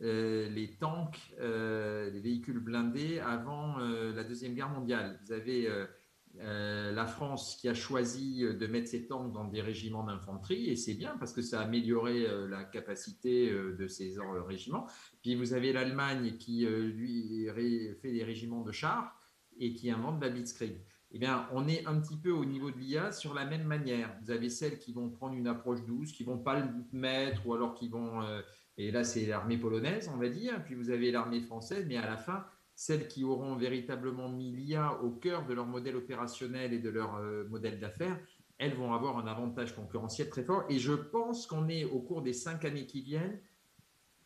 les 0.00 0.76
tanks, 0.80 1.32
les 1.38 2.20
véhicules 2.20 2.58
blindés 2.58 3.20
avant 3.20 3.76
la 3.78 4.24
Deuxième 4.24 4.54
Guerre 4.54 4.70
mondiale. 4.70 5.20
Vous 5.24 5.32
avez 5.32 5.68
euh, 6.40 6.92
la 6.92 7.06
France 7.06 7.56
qui 7.60 7.68
a 7.68 7.74
choisi 7.74 8.42
euh, 8.42 8.54
de 8.54 8.66
mettre 8.66 8.88
ses 8.88 9.06
tanks 9.06 9.32
dans 9.32 9.44
des 9.44 9.60
régiments 9.60 10.04
d'infanterie, 10.04 10.70
et 10.70 10.76
c'est 10.76 10.94
bien 10.94 11.16
parce 11.18 11.32
que 11.32 11.42
ça 11.42 11.60
a 11.60 11.64
amélioré 11.64 12.26
euh, 12.26 12.48
la 12.48 12.64
capacité 12.64 13.50
de 13.52 13.86
ces 13.86 14.16
régiments. 14.46 14.86
Puis 15.22 15.34
vous 15.34 15.52
avez 15.52 15.72
l'Allemagne 15.72 16.36
qui, 16.38 16.66
lui, 16.66 17.48
fait 18.00 18.12
des 18.12 18.24
régiments 18.24 18.62
de 18.62 18.72
chars 18.72 19.14
et 19.58 19.74
qui 19.74 19.90
invente 19.90 20.20
la 20.20 20.28
Blitzkrieg. 20.30 20.80
eh 21.10 21.18
bien, 21.18 21.46
on 21.52 21.68
est 21.68 21.86
un 21.86 22.00
petit 22.00 22.16
peu 22.16 22.30
au 22.30 22.44
niveau 22.44 22.70
de 22.70 22.78
l'IA 22.78 23.12
sur 23.12 23.34
la 23.34 23.44
même 23.44 23.64
manière. 23.64 24.16
Vous 24.22 24.30
avez 24.30 24.48
celles 24.48 24.78
qui 24.78 24.92
vont 24.92 25.10
prendre 25.10 25.34
une 25.34 25.46
approche 25.46 25.84
douce, 25.84 26.12
qui 26.12 26.24
vont 26.24 26.38
pas 26.38 26.58
le 26.58 26.66
mettre, 26.92 27.46
ou 27.46 27.54
alors 27.54 27.74
qui 27.74 27.88
vont. 27.88 28.22
Euh, 28.22 28.40
et 28.78 28.90
là, 28.90 29.04
c'est 29.04 29.26
l'armée 29.26 29.58
polonaise, 29.58 30.10
on 30.12 30.16
va 30.16 30.28
dire. 30.28 30.62
Puis 30.64 30.74
vous 30.74 30.90
avez 30.90 31.10
l'armée 31.10 31.40
française, 31.40 31.84
mais 31.86 31.96
à 31.96 32.06
la 32.06 32.16
fin, 32.16 32.46
celles 32.82 33.06
qui 33.06 33.22
auront 33.22 33.54
véritablement 33.54 34.28
mis 34.28 34.50
l'IA 34.50 35.00
au 35.04 35.10
cœur 35.10 35.46
de 35.46 35.54
leur 35.54 35.66
modèle 35.66 35.94
opérationnel 35.94 36.72
et 36.72 36.80
de 36.80 36.90
leur 36.90 37.14
euh, 37.14 37.44
modèle 37.48 37.78
d'affaires, 37.78 38.18
elles 38.58 38.74
vont 38.74 38.92
avoir 38.92 39.18
un 39.18 39.28
avantage 39.28 39.76
concurrentiel 39.76 40.28
très 40.28 40.42
fort. 40.42 40.64
Et 40.68 40.80
je 40.80 40.92
pense 40.92 41.46
qu'on 41.46 41.68
est 41.68 41.84
au 41.84 42.00
cours 42.00 42.22
des 42.22 42.32
cinq 42.32 42.64
années 42.64 42.86
qui 42.86 43.00
viennent 43.00 43.38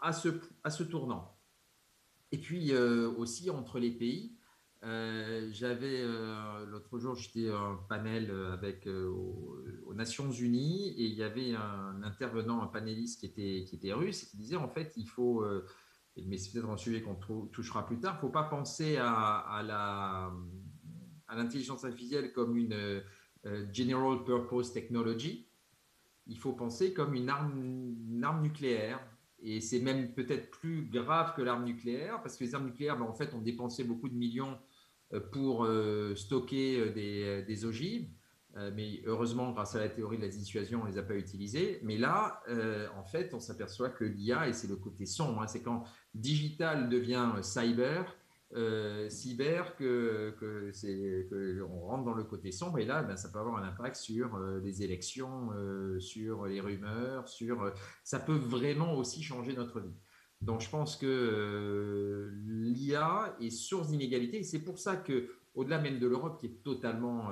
à 0.00 0.14
ce, 0.14 0.28
à 0.64 0.70
ce 0.70 0.84
tournant. 0.84 1.36
Et 2.32 2.38
puis 2.38 2.72
euh, 2.72 3.10
aussi 3.18 3.50
entre 3.50 3.78
les 3.78 3.90
pays, 3.90 4.38
euh, 4.84 5.50
j'avais 5.52 6.02
l'autre 6.66 6.98
jour, 6.98 7.14
j'étais 7.14 7.50
un 7.50 7.78
panel 7.90 8.30
avec 8.54 8.86
aux, 8.86 9.92
Nations 9.94 10.30
Unies 10.30 10.94
et 10.96 11.04
il 11.04 11.14
y 11.14 11.22
avait 11.22 11.54
un 11.54 12.02
intervenant, 12.02 12.62
un 12.62 12.66
panéliste 12.66 13.20
qui 13.20 13.26
était, 13.26 13.64
qui 13.66 13.76
était 13.76 13.92
russe 13.92 14.24
qui 14.24 14.36
disait 14.38 14.56
en 14.56 14.68
fait 14.68 14.92
il 14.96 15.08
faut, 15.08 15.42
mais 16.24 16.38
c'est 16.38 16.52
peut-être 16.52 16.70
un 16.70 16.76
sujet 16.76 17.02
qu'on 17.02 17.16
touchera 17.46 17.86
plus 17.86 17.98
tard, 17.98 18.14
il 18.14 18.16
ne 18.16 18.20
faut 18.20 18.28
pas 18.32 18.44
penser 18.44 18.96
à, 18.98 19.62
l'intelligence 21.34 21.84
artificielle 21.84 22.32
comme 22.32 22.56
une 22.56 23.02
general 23.72 24.24
purpose 24.24 24.72
technology. 24.72 25.46
Il 26.26 26.38
faut 26.38 26.52
penser 26.52 26.92
comme 26.92 27.14
une 27.14 27.28
arme, 27.28 28.42
nucléaire 28.42 29.00
et 29.40 29.60
c'est 29.60 29.80
même 29.80 30.12
peut-être 30.12 30.50
plus 30.50 30.88
grave 30.88 31.34
que 31.36 31.42
l'arme 31.42 31.64
nucléaire, 31.64 32.22
parce 32.22 32.36
que 32.36 32.44
les 32.44 32.54
armes 32.54 32.66
nucléaires, 32.66 32.98
ben, 32.98 33.04
en 33.04 33.12
fait, 33.12 33.34
ont 33.34 33.40
dépensé 33.40 33.84
beaucoup 33.84 34.08
de 34.08 34.14
millions 34.14 34.58
euh, 35.12 35.20
pour 35.20 35.64
euh, 35.64 36.14
stocker 36.14 36.80
euh, 36.80 37.44
des, 37.44 37.64
ogives. 37.64 38.08
Mais 38.74 39.02
heureusement, 39.04 39.52
grâce 39.52 39.74
à 39.74 39.80
la 39.80 39.90
théorie 39.90 40.16
de 40.16 40.22
la 40.22 40.28
dissuasion, 40.28 40.80
on 40.80 40.86
ne 40.86 40.90
les 40.90 40.96
a 40.96 41.02
pas 41.02 41.14
utilisées. 41.14 41.78
Mais 41.82 41.98
là, 41.98 42.42
en 42.96 43.04
fait, 43.04 43.34
on 43.34 43.38
s'aperçoit 43.38 43.90
que 43.90 44.02
l'IA, 44.02 44.48
et 44.48 44.54
c'est 44.54 44.66
le 44.66 44.76
côté 44.76 45.04
sombre, 45.04 45.42
hein, 45.42 45.46
c'est 45.46 45.60
quand 45.60 45.84
digital 46.16 46.88
devient 46.88 47.30
cyber, 47.42 48.16
euh, 48.54 49.10
cyber 49.10 49.74
que, 49.76 50.34
que, 50.38 51.62
on 51.62 51.80
rentre 51.80 52.04
dans 52.04 52.14
le 52.14 52.22
côté 52.24 52.52
sombre 52.52 52.78
et 52.78 52.84
là 52.84 53.02
ben, 53.02 53.16
ça 53.16 53.28
peut 53.28 53.40
avoir 53.40 53.56
un 53.56 53.66
impact 53.66 53.96
sur 53.96 54.36
euh, 54.36 54.60
les 54.60 54.84
élections, 54.84 55.50
euh, 55.56 55.98
sur 55.98 56.46
les 56.46 56.60
rumeurs, 56.60 57.28
sur 57.28 57.72
ça 58.04 58.20
peut 58.20 58.36
vraiment 58.36 58.94
aussi 58.94 59.22
changer 59.22 59.52
notre 59.52 59.80
vie. 59.80 59.94
Donc 60.42 60.60
je 60.60 60.70
pense 60.70 60.96
que 60.96 62.32
l'IA 62.46 63.36
est 63.40 63.50
source 63.50 63.88
d'inégalité 63.88 64.38
et 64.38 64.42
c'est 64.44 64.62
pour 64.62 64.78
ça 64.78 64.96
que 64.96 65.28
au-delà 65.54 65.80
même 65.80 65.98
de 65.98 66.06
l'Europe 66.06 66.38
qui 66.38 66.46
est 66.46 66.62
totalement 66.62 67.30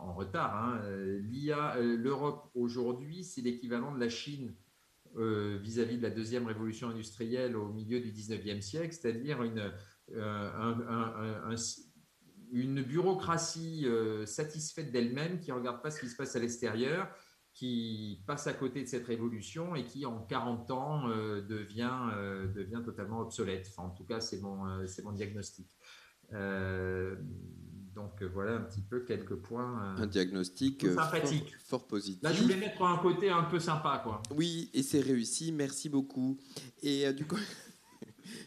en 0.00 0.12
retard, 0.12 0.54
hein, 0.54 0.80
l'IA, 1.22 1.76
l'Europe 1.80 2.50
aujourd'hui 2.54 3.24
c'est 3.24 3.40
l'équivalent 3.40 3.94
de 3.94 3.98
la 3.98 4.10
Chine 4.10 4.54
vis-à-vis 5.16 5.96
-vis 5.96 5.98
de 5.98 6.02
la 6.02 6.10
deuxième 6.10 6.46
révolution 6.46 6.88
industrielle 6.88 7.56
au 7.56 7.72
milieu 7.72 8.00
du 8.00 8.12
19e 8.12 8.60
siècle, 8.60 8.92
c'est-à-dire 8.92 9.42
une 9.42 9.72
euh, 10.16 11.56
une 12.52 12.82
bureaucratie 12.82 13.86
euh, 13.86 14.26
satisfaite 14.26 14.90
d'elle-même 14.90 15.38
qui 15.38 15.50
ne 15.52 15.56
regarde 15.56 15.80
pas 15.82 15.92
ce 15.92 16.00
qui 16.00 16.08
se 16.08 16.16
passe 16.16 16.34
à 16.34 16.40
l'extérieur, 16.40 17.08
qui 17.54 18.24
passe 18.26 18.48
à 18.48 18.52
côté 18.52 18.82
de 18.82 18.88
cette 18.88 19.06
révolution 19.06 19.76
et 19.76 19.84
qui, 19.84 20.04
en 20.04 20.20
40 20.22 20.70
ans, 20.72 21.08
euh, 21.08 21.42
devient, 21.42 21.92
devient 22.52 22.82
totalement 22.84 23.20
obsolète. 23.20 23.70
en 23.76 23.90
tout 23.90 24.04
cas, 24.04 24.20
c'est 24.20 24.40
mon, 24.40 24.64
mon 25.04 25.12
diagnostic. 25.12 25.68
Donc 28.20 28.30
voilà 28.32 28.52
un 28.52 28.60
petit 28.60 28.82
peu 28.82 29.00
quelques 29.00 29.36
points. 29.36 29.96
un 29.96 30.06
diagnostic 30.06 30.86
sympathique. 30.86 31.54
Fort, 31.64 31.86
positif. 31.86 32.22
Là, 32.22 32.32
je 32.32 32.42
voulais 32.42 32.56
mettre 32.56 32.82
un 32.82 32.98
côté 32.98 33.30
un 33.30 33.44
peu 33.44 33.58
sympa. 33.58 34.00
Quoi. 34.04 34.22
Oui, 34.36 34.70
et 34.74 34.82
c'est 34.82 35.00
réussi. 35.00 35.52
Merci 35.52 35.88
beaucoup. 35.88 36.38
Et 36.82 37.12
du 37.12 37.24
coup. 37.24 37.36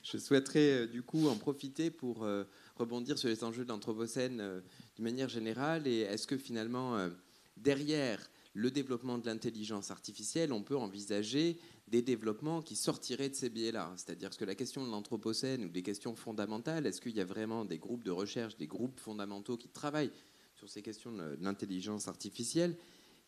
je 0.03 0.17
souhaiterais 0.17 0.83
euh, 0.83 0.87
du 0.87 1.01
coup 1.01 1.27
en 1.27 1.35
profiter 1.35 1.91
pour 1.91 2.23
euh, 2.23 2.43
rebondir 2.75 3.17
sur 3.17 3.29
les 3.29 3.43
enjeux 3.43 3.63
de 3.63 3.69
l'Anthropocène 3.69 4.39
euh, 4.41 4.61
d'une 4.95 5.05
manière 5.05 5.29
générale. 5.29 5.87
Et 5.87 6.01
est-ce 6.01 6.27
que 6.27 6.37
finalement, 6.37 7.09
derrière 7.57 8.19
le 8.53 8.69
développement 8.69 9.17
de 9.17 9.25
l'intelligence 9.25 9.89
artificielle, 9.89 10.53
on 10.53 10.61
peut 10.61 10.77
envisager 10.77 11.57
des 11.87 12.01
développements 12.01 12.61
qui 12.61 12.75
sortiraient 12.75 13.29
de 13.29 13.35
ces 13.35 13.49
biais-là 13.49 13.91
C'est-à-dire 13.97 14.29
que 14.35 14.45
la 14.45 14.55
question 14.55 14.85
de 14.85 14.91
l'Anthropocène 14.91 15.65
ou 15.65 15.69
des 15.69 15.81
questions 15.81 16.15
fondamentales, 16.15 16.85
est-ce 16.85 17.01
qu'il 17.01 17.15
y 17.15 17.21
a 17.21 17.25
vraiment 17.25 17.65
des 17.65 17.79
groupes 17.79 18.03
de 18.03 18.11
recherche, 18.11 18.55
des 18.57 18.67
groupes 18.67 18.99
fondamentaux 18.99 19.57
qui 19.57 19.69
travaillent 19.69 20.11
sur 20.55 20.69
ces 20.69 20.83
questions 20.83 21.11
de 21.11 21.37
l'intelligence 21.41 22.07
artificielle 22.07 22.77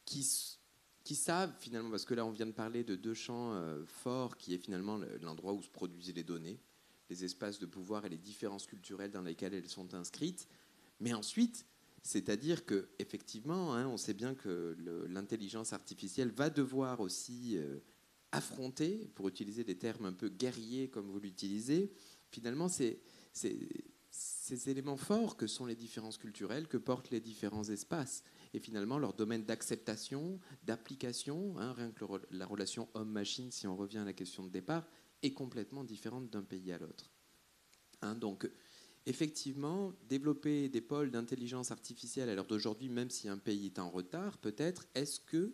qui 0.06 0.24
savent 1.16 1.54
finalement, 1.60 1.90
parce 1.90 2.06
que 2.06 2.14
là 2.14 2.26
on 2.26 2.32
vient 2.32 2.46
de 2.46 2.52
parler 2.52 2.84
de 2.84 2.96
deux 2.96 3.16
champs 3.16 3.54
euh, 3.54 3.84
forts, 3.86 4.38
qui 4.38 4.54
est 4.54 4.60
finalement 4.60 5.00
l'endroit 5.22 5.54
où 5.54 5.62
se 5.62 5.70
produisent 5.70 6.14
les 6.14 6.24
données, 6.24 6.60
les 7.10 7.26
espaces 7.26 7.60
de 7.60 7.66
pouvoir 7.66 8.06
et 8.06 8.10
les 8.10 8.18
différences 8.18 8.68
culturelles 8.68 9.12
dans 9.12 9.22
lesquelles 9.22 9.56
elles 9.56 9.70
sont 9.70 9.94
inscrites. 9.96 10.48
Mais 11.00 11.14
ensuite, 11.14 11.66
c'est-à-dire 12.06 12.68
que 12.68 12.88
effectivement, 13.00 13.74
hein, 13.74 13.88
on 13.88 13.98
sait 13.98 14.14
bien 14.14 14.36
que 14.36 14.78
l'intelligence 15.10 15.74
artificielle 15.74 16.30
va 16.30 16.52
devoir 16.52 17.00
aussi 17.00 17.58
euh, 17.58 17.80
affronter, 18.32 19.10
pour 19.16 19.28
utiliser 19.28 19.64
des 19.64 19.80
termes 19.80 20.06
un 20.06 20.14
peu 20.14 20.30
guerriers 20.30 20.88
comme 20.88 21.10
vous 21.10 21.20
l'utilisez, 21.20 21.92
finalement, 22.30 22.68
ces 22.70 23.02
éléments 24.70 24.98
forts 24.98 25.36
que 25.36 25.48
sont 25.48 25.66
les 25.66 25.76
différences 25.76 26.20
culturelles 26.20 26.68
que 26.68 26.78
portent 26.78 27.10
les 27.10 27.20
différents 27.20 27.68
espaces 27.70 28.22
et 28.54 28.60
finalement 28.60 29.00
leur 29.00 29.16
domaine 29.16 29.44
d'acceptation, 29.44 30.40
d'application, 30.62 31.58
hein, 31.58 31.74
rien 31.74 31.92
que 31.92 32.06
la 32.30 32.46
relation 32.46 32.88
homme-machine, 32.94 33.50
si 33.52 33.66
on 33.66 33.76
revient 33.76 33.98
à 33.98 34.06
la 34.06 34.14
question 34.14 34.44
de 34.44 34.50
départ, 34.50 34.88
est 35.24 35.34
complètement 35.34 35.84
différente 35.84 36.30
d'un 36.30 36.44
pays 36.44 36.72
à 36.72 36.78
l'autre. 36.78 37.10
Hein, 38.04 38.14
donc, 38.14 38.48
effectivement, 39.06 39.94
développer 40.10 40.70
des 40.70 40.82
pôles 40.82 41.12
d'intelligence 41.12 41.72
artificielle 41.72 42.30
à 42.30 42.36
l'heure 42.36 42.48
d'aujourd'hui, 42.48 42.90
même 42.90 43.10
si 43.10 43.30
un 43.30 43.38
pays 43.38 43.68
est 43.68 43.80
en 43.80 43.90
retard, 43.90 44.38
peut-être, 44.38 44.86
est-ce 44.96 45.20
qu'il 45.20 45.52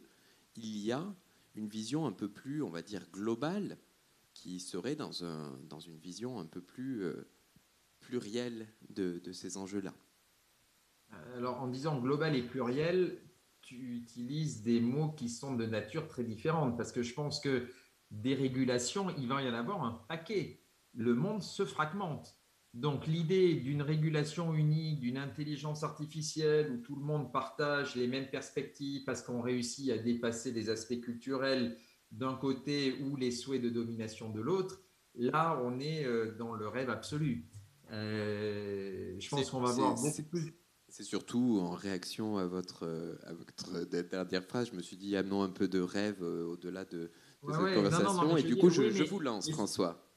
y 0.55 0.91
a 0.91 1.13
une 1.55 1.67
vision 1.67 2.05
un 2.05 2.13
peu 2.13 2.29
plus, 2.29 2.61
on 2.63 2.69
va 2.69 2.81
dire, 2.81 3.05
globale, 3.11 3.77
qui 4.33 4.59
serait 4.59 4.95
dans, 4.95 5.25
un, 5.25 5.57
dans 5.69 5.79
une 5.79 5.97
vision 5.97 6.39
un 6.39 6.45
peu 6.45 6.61
plus 6.61 7.03
euh, 7.03 7.27
plurielle 7.99 8.67
de, 8.89 9.19
de 9.19 9.31
ces 9.33 9.57
enjeux-là? 9.57 9.93
Alors, 11.35 11.61
en 11.61 11.67
disant 11.67 11.99
global 11.99 12.35
et 12.35 12.43
pluriel, 12.43 13.21
tu 13.61 13.97
utilises 13.97 14.63
des 14.63 14.79
mots 14.79 15.11
qui 15.11 15.29
sont 15.29 15.55
de 15.55 15.65
nature 15.65 16.07
très 16.07 16.23
différente 16.23 16.77
parce 16.77 16.91
que 16.91 17.03
je 17.03 17.13
pense 17.13 17.39
que 17.41 17.67
des 18.09 18.33
régulations, 18.33 19.09
il 19.17 19.27
va 19.27 19.41
y 19.41 19.49
en 19.49 19.53
avoir 19.53 19.83
un 19.83 20.03
paquet. 20.07 20.61
Le 20.93 21.13
monde 21.13 21.41
se 21.43 21.65
fragmente. 21.65 22.40
Donc 22.73 23.05
l'idée 23.05 23.55
d'une 23.55 23.81
régulation 23.81 24.53
unique, 24.53 25.01
d'une 25.01 25.17
intelligence 25.17 25.83
artificielle 25.83 26.71
où 26.71 26.77
tout 26.77 26.95
le 26.95 27.03
monde 27.03 27.31
partage 27.31 27.95
les 27.95 28.07
mêmes 28.07 28.29
perspectives 28.29 29.03
parce 29.03 29.21
qu'on 29.21 29.41
réussit 29.41 29.91
à 29.91 29.97
dépasser 29.97 30.53
des 30.53 30.69
aspects 30.69 31.01
culturels 31.01 31.77
d'un 32.11 32.35
côté 32.35 32.95
ou 33.03 33.17
les 33.17 33.31
souhaits 33.31 33.61
de 33.61 33.69
domination 33.69 34.29
de 34.29 34.39
l'autre, 34.39 34.81
là 35.15 35.61
on 35.63 35.79
est 35.79 36.05
euh, 36.05 36.33
dans 36.37 36.53
le 36.53 36.67
rêve 36.69 36.89
absolu. 36.89 37.49
Euh, 37.91 39.15
je 39.19 39.29
pense 39.29 39.49
qu'on 39.49 39.59
va 39.59 39.71
voir 39.73 39.95
beaucoup 39.95 40.23
plus. 40.23 40.53
C'est 40.87 41.03
surtout 41.03 41.59
en 41.61 41.71
réaction 41.71 42.37
à 42.37 42.45
votre, 42.45 42.85
à 43.23 43.33
votre 43.33 43.85
dernière 43.85 44.43
phrase, 44.43 44.69
je 44.71 44.75
me 44.75 44.81
suis 44.81 44.97
dit, 44.97 45.15
amenons 45.15 45.41
un 45.41 45.49
peu 45.49 45.69
de 45.69 45.79
rêve 45.79 46.21
euh, 46.21 46.45
au-delà 46.45 46.83
de, 46.83 47.11
cette 47.47 47.75
conversation. 47.75 48.37
et 48.37 48.43
du 48.43 48.57
coup, 48.57 48.69
je, 48.69 48.89
je, 48.89 49.03
vous 49.03 49.19
lance, 49.19 49.49
François. 49.51 50.10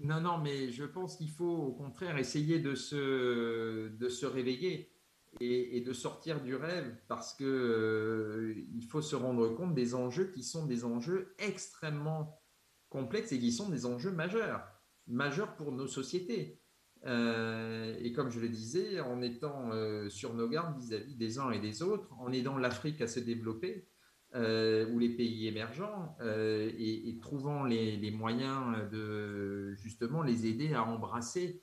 Non, 0.00 0.20
non, 0.20 0.38
mais 0.38 0.70
je 0.70 0.84
pense 0.84 1.16
qu'il 1.16 1.30
faut 1.30 1.44
au 1.44 1.72
contraire 1.72 2.18
essayer 2.18 2.58
de 2.58 2.74
se, 2.74 4.26
réveiller 4.26 4.92
et, 5.40 5.80
de 5.80 5.92
sortir 5.92 6.42
du 6.42 6.54
rêve 6.54 6.94
parce 7.08 7.34
qu'il 7.34 7.46
euh, 7.46 8.54
il 8.74 8.84
faut 8.84 9.02
se 9.02 9.16
rendre 9.16 9.48
compte 9.54 9.74
des 9.74 9.94
enjeux 9.94 10.30
qui 10.30 10.42
sont 10.42 10.66
des 10.66 10.84
enjeux 10.84 11.34
extrêmement 11.38 12.40
complexes 12.88 13.32
et 13.32 13.38
qui 13.38 13.52
sont 13.52 13.68
des 13.68 13.86
enjeux 13.86 14.12
majeurs, 14.12 14.66
majeurs 15.06 15.56
pour 15.56 15.72
nos 15.72 15.86
sociétés. 15.86 16.60
Euh, 17.04 17.94
et 18.00 18.12
comme 18.12 18.30
je 18.30 18.40
le 18.40 18.48
disais, 18.48 19.00
en 19.00 19.22
étant 19.22 19.70
euh, 19.72 20.08
sur 20.08 20.34
nos 20.34 20.48
gardes 20.48 20.78
vis-à-vis 20.78 21.14
des 21.14 21.38
uns 21.38 21.50
et 21.50 21.60
des 21.60 21.82
autres, 21.82 22.12
en 22.18 22.32
aidant 22.32 22.58
l'Afrique 22.58 23.00
à 23.00 23.06
se 23.06 23.20
développer, 23.20 23.88
euh, 24.34 24.90
ou 24.92 24.98
les 24.98 25.10
pays 25.10 25.46
émergents, 25.46 26.16
et, 26.20 27.18
trouvant 27.20 27.64
les, 27.64 28.10
moyens 28.10 28.90
de 28.90 29.74
justement 29.74 30.22
les 30.22 30.46
aider 30.46 30.74
à 30.74 30.84
embrasser 30.84 31.62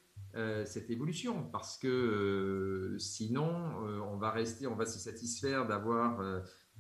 cette 0.66 0.90
évolution. 0.90 1.44
Parce 1.52 1.78
que 1.78 2.96
sinon, 2.98 3.52
on 4.12 4.18
va 4.18 4.32
rester, 4.32 4.66
on 4.66 4.76
va 4.76 4.86
se 4.86 4.98
satisfaire 4.98 5.68
d'avoir 5.68 6.20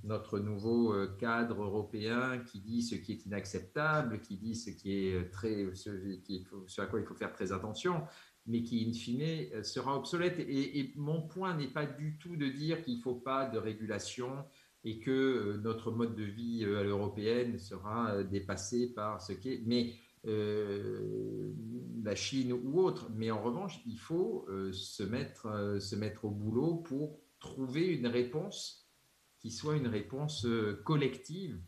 notre 0.03 0.39
nouveau 0.39 0.95
cadre 1.19 1.61
européen 1.61 2.39
qui 2.39 2.59
dit 2.61 2.81
ce 2.81 2.95
qui 2.95 3.11
est 3.11 3.25
inacceptable, 3.27 4.21
qui 4.21 4.37
dit 4.37 4.55
ce 4.55 4.71
qui 4.71 4.93
est 4.93 5.29
très, 5.29 5.67
ce 5.75 6.81
à 6.81 6.87
quoi 6.87 6.99
il 6.99 7.05
faut 7.05 7.13
faire 7.13 7.31
très 7.31 7.51
attention, 7.51 8.01
mais 8.45 8.63
qui, 8.63 8.85
in 8.87 8.93
fine, 8.93 9.63
sera 9.63 9.95
obsolète. 9.95 10.39
Et, 10.39 10.93
mon 10.95 11.21
point 11.21 11.55
n'est 11.55 11.67
pas 11.67 11.85
du 11.85 12.17
tout 12.17 12.35
de 12.35 12.47
dire 12.47 12.83
qu'il 12.83 12.97
ne 12.97 13.01
faut 13.01 13.15
pas 13.15 13.47
de 13.47 13.57
régulation 13.57 14.45
et 14.83 14.99
que 14.99 15.59
notre 15.63 15.91
mode 15.91 16.15
de 16.15 16.23
vie 16.23 16.65
à 16.65 16.83
l'européenne 16.83 17.57
sera 17.57 18.23
dépassé 18.23 18.93
par 18.93 19.21
ce 19.21 19.33
qui 19.33 19.53
est. 19.53 19.63
Mais 19.65 19.93
la 22.03 22.15
Chine 22.15 22.53
ou 22.53 22.81
autre. 22.81 23.09
Mais 23.15 23.31
en 23.31 23.41
revanche, 23.41 23.81
il 23.85 23.97
faut 23.97 24.47
se, 24.71 25.03
mettre, 25.03 25.77
se 25.79 25.95
mettre 25.95 26.25
au 26.25 26.31
boulot 26.31 26.75
pour 26.75 27.19
trouver 27.39 27.87
une 27.87 28.07
réponse 28.07 28.89
qui 29.39 29.51
soit 29.51 29.75
une 29.75 29.87
réponse 29.87 30.47
collective 30.83 31.61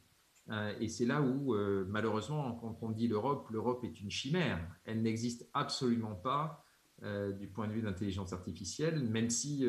euh, 0.49 0.73
et 0.79 0.87
c'est 0.89 1.05
là 1.05 1.21
où, 1.21 1.55
euh, 1.55 1.85
malheureusement, 1.89 2.53
quand 2.55 2.77
on 2.81 2.91
dit 2.91 3.07
l'Europe, 3.07 3.49
l'Europe 3.49 3.83
est 3.83 3.99
une 3.99 4.11
chimère. 4.11 4.59
Elle 4.85 5.01
n'existe 5.01 5.49
absolument 5.53 6.15
pas 6.15 6.64
euh, 7.03 7.31
du 7.33 7.47
point 7.47 7.67
de 7.67 7.73
vue 7.73 7.81
d'intelligence 7.81 8.33
artificielle, 8.33 9.03
même 9.03 9.29
si 9.29 9.67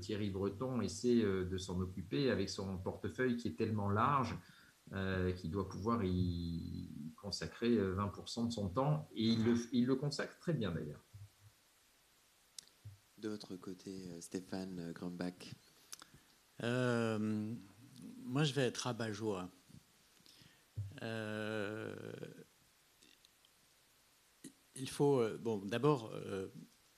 Thierry 0.00 0.30
Breton 0.30 0.80
essaie 0.80 1.22
de 1.22 1.58
s'en 1.58 1.80
occuper 1.80 2.30
avec 2.30 2.48
son 2.48 2.78
portefeuille 2.78 3.36
qui 3.36 3.48
est 3.48 3.56
tellement 3.56 3.90
large 3.90 4.36
qu'il 5.36 5.52
doit 5.52 5.68
pouvoir 5.68 6.02
y 6.04 7.12
consacrer 7.16 7.76
20% 7.76 8.48
de 8.48 8.52
son 8.52 8.68
temps. 8.68 9.08
Et 9.14 9.24
il 9.24 9.44
le, 9.44 9.54
il 9.72 9.86
le 9.86 9.94
consacre 9.94 10.36
très 10.40 10.52
bien 10.52 10.72
d'ailleurs. 10.72 11.04
De 13.18 13.28
votre 13.28 13.54
côté, 13.56 14.20
Stéphane 14.20 14.92
Grumbach 14.92 15.54
Moi, 16.60 18.44
je 18.44 18.52
vais 18.52 18.62
être 18.62 18.78
rabat-joie. 18.78 19.48
Euh, 21.02 21.94
il 24.80 24.88
faut. 24.88 25.20
Euh, 25.20 25.38
bon, 25.38 25.58
d'abord, 25.58 26.10
euh, 26.14 26.48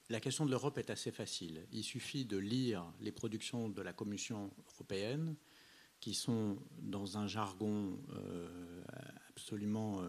la 0.09 0.21
question 0.21 0.45
de 0.47 0.51
l'Europe 0.51 0.79
est 0.79 0.91
assez 0.91 1.11
facile. 1.11 1.67
Il 1.73 1.85
suffit 1.85 2.25
de 2.25 2.37
lire 2.37 2.85
les 3.01 3.13
productions 3.13 3.69
de 3.69 3.83
la 3.83 3.93
Commission 3.93 4.51
européenne, 4.75 5.37
qui 6.01 6.15
sont 6.15 6.59
dans 6.81 7.19
un 7.19 7.27
jargon 7.27 7.99
absolument. 9.31 10.03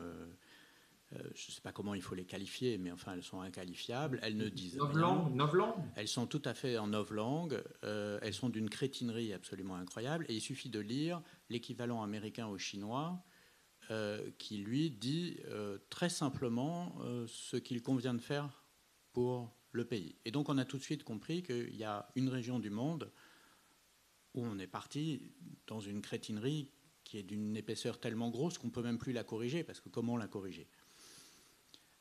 je 1.11 1.17
ne 1.17 1.51
sais 1.53 1.61
pas 1.61 1.71
comment 1.71 1.93
il 1.93 2.01
faut 2.01 2.15
les 2.15 2.26
qualifier, 2.26 2.78
mais 2.80 2.91
enfin, 2.91 3.13
elles 3.13 3.24
sont 3.24 3.39
inqualifiables. 3.39 4.19
Elles 4.24 4.36
ne 4.36 4.49
disent 4.49 4.78
rien. 4.82 5.30
Novlangue 5.30 5.84
Elles 5.95 6.07
sont 6.07 6.26
tout 6.26 6.41
à 6.43 6.53
fait 6.53 6.78
en 6.78 6.88
novlangue. 6.88 7.63
elles 7.84 8.34
sont 8.34 8.49
d'une 8.49 8.69
crétinerie 8.69 9.32
absolument 9.32 9.76
incroyable. 9.76 10.26
Et 10.28 10.34
il 10.34 10.41
suffit 10.41 10.69
de 10.69 10.80
lire 10.80 11.21
l'équivalent 11.49 12.03
américain 12.03 12.47
au 12.47 12.57
chinois 12.57 13.24
euh, 13.91 14.31
qui 14.38 14.57
lui 14.57 14.91
dit 14.91 15.38
euh, 15.47 15.77
très 15.89 16.07
simplement 16.07 16.95
euh, 17.01 17.25
ce 17.27 17.57
qu'il 17.57 17.81
convient 17.81 18.13
de 18.13 18.21
faire 18.21 18.63
pour 19.11 19.53
le 19.73 19.84
pays. 19.84 20.15
Et 20.23 20.31
donc 20.31 20.47
on 20.47 20.57
a 20.57 20.63
tout 20.63 20.77
de 20.77 20.84
suite 20.84 21.03
compris 21.03 21.43
qu'il 21.43 21.75
y 21.75 21.84
a 21.84 22.07
une 22.15 22.29
région 22.29 22.59
du 22.59 22.69
monde 22.69 23.11
où 24.36 24.45
on 24.45 24.57
est 24.57 24.67
parti 24.67 25.34
dans 25.67 25.81
une 25.81 26.01
crétinerie 26.01 26.71
qui 27.03 27.17
est 27.17 27.23
d'une 27.23 27.57
épaisseur 27.57 27.99
tellement 27.99 28.29
grosse 28.29 28.57
qu'on 28.57 28.67
ne 28.67 28.71
peut 28.71 28.81
même 28.81 28.97
plus 28.97 29.11
la 29.11 29.25
corriger, 29.25 29.65
parce 29.65 29.81
que 29.81 29.89
comment 29.89 30.15
la 30.15 30.27
corriger? 30.27 30.69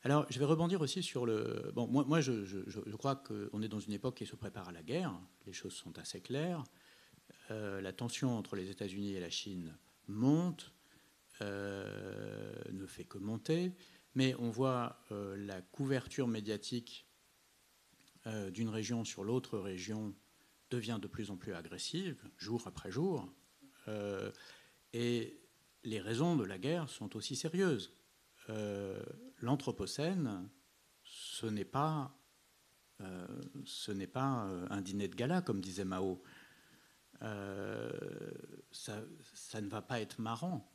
Alors, 0.05 0.25
je 0.31 0.39
vais 0.39 0.45
rebondir 0.45 0.81
aussi 0.81 1.03
sur 1.03 1.27
le. 1.27 1.73
Bon, 1.75 1.89
moi, 1.89 2.21
je, 2.21 2.45
je, 2.45 2.97
crois 2.97 3.17
qu'on 3.17 3.61
est 3.61 3.69
dans 3.69 3.81
une 3.81 3.93
époque 3.93 4.17
qui 4.19 4.27
se 4.27 4.37
prépare 4.37 4.69
à 4.69 4.73
la 4.73 4.83
guerre. 4.83 5.13
Les 5.47 5.53
choses 5.53 5.75
sont 5.75 5.99
assez 5.99 6.21
claires. 6.21 6.63
la 7.51 7.93
tension 7.93 8.37
entre 8.37 8.57
les 8.57 8.71
États-Unis 8.71 9.15
et 9.15 9.21
la 9.21 9.31
Chine 9.31 9.77
monte. 10.07 10.73
Euh, 11.41 12.53
ne 12.73 12.87
fait 12.87 13.05
que 13.05 13.17
monter, 13.19 13.73
mais 14.15 14.35
on 14.39 14.51
voit 14.51 15.01
euh, 15.11 15.35
la 15.37 15.63
couverture 15.63 16.29
médiatique 16.29 17.07
euh, 18.27 18.51
d'une 18.51 18.69
région 18.69 19.05
sur 19.05 19.25
l'autre 19.25 19.59
région 19.59 20.15
devient 20.71 20.99
de 21.01 21.09
plus 21.09 21.31
en 21.31 21.37
plus 21.37 21.55
agressive, 21.55 22.23
jour 22.37 22.63
après 22.67 22.91
jour, 22.91 23.33
et 24.93 25.41
les 25.85 26.01
raisons 26.01 26.37
de 26.37 26.45
la 26.45 26.59
guerre 26.59 26.89
sont 26.89 27.17
aussi 27.17 27.35
sérieuses. 27.37 27.93
L'Anthropocène, 29.41 30.49
ce 31.05 31.47
n'est 31.47 31.65
pas, 31.67 32.17
un 33.01 34.81
dîner 34.81 35.09
de 35.09 35.15
gala, 35.17 35.43
comme 35.43 35.61
disait 35.61 35.85
Mao. 35.85 36.23
ça, 37.21 39.03
ne 39.61 39.69
va 39.69 39.83
pas 39.83 40.01
être 40.01 40.21
marrant. 40.21 40.73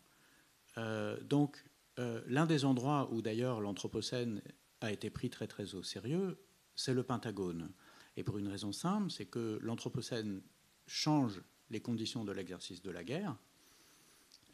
Euh, 0.77 1.19
donc, 1.21 1.63
euh, 1.99 2.21
l'un 2.27 2.45
des 2.45 2.65
endroits 2.65 3.09
où 3.11 3.21
d'ailleurs 3.21 3.61
l'Anthropocène 3.61 4.41
a 4.81 4.91
été 4.91 5.09
pris 5.09 5.29
très 5.29 5.47
très 5.47 5.75
au 5.75 5.83
sérieux, 5.83 6.39
c'est 6.75 6.93
le 6.93 7.03
Pentagone. 7.03 7.71
Et 8.15 8.23
pour 8.23 8.37
une 8.37 8.47
raison 8.47 8.71
simple, 8.71 9.11
c'est 9.11 9.25
que 9.25 9.59
l'Anthropocène 9.61 10.41
change 10.85 11.41
les 11.69 11.81
conditions 11.81 12.23
de 12.23 12.31
l'exercice 12.31 12.81
de 12.81 12.91
la 12.91 13.03
guerre, 13.03 13.35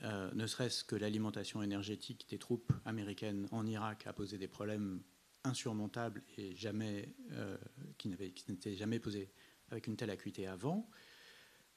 euh, 0.04 0.32
ne 0.34 0.48
serait-ce 0.48 0.84
que 0.84 0.96
l'alimentation 0.96 1.62
énergétique 1.62 2.26
des 2.30 2.40
troupes 2.40 2.74
américaines 2.86 3.48
en 3.52 3.66
Irak 3.66 4.08
a 4.08 4.14
posé 4.14 4.38
des 4.38 4.48
problèmes 4.48 5.02
insurmontables 5.46 6.24
et 6.38 6.56
jamais, 6.56 7.14
qui 7.98 8.10
n'étaient 8.50 8.76
jamais 8.76 9.00
posés 9.00 9.30
avec 9.70 9.88
une 9.88 9.98
telle 9.98 10.10
acuité 10.10 10.48
avant. 10.48 10.90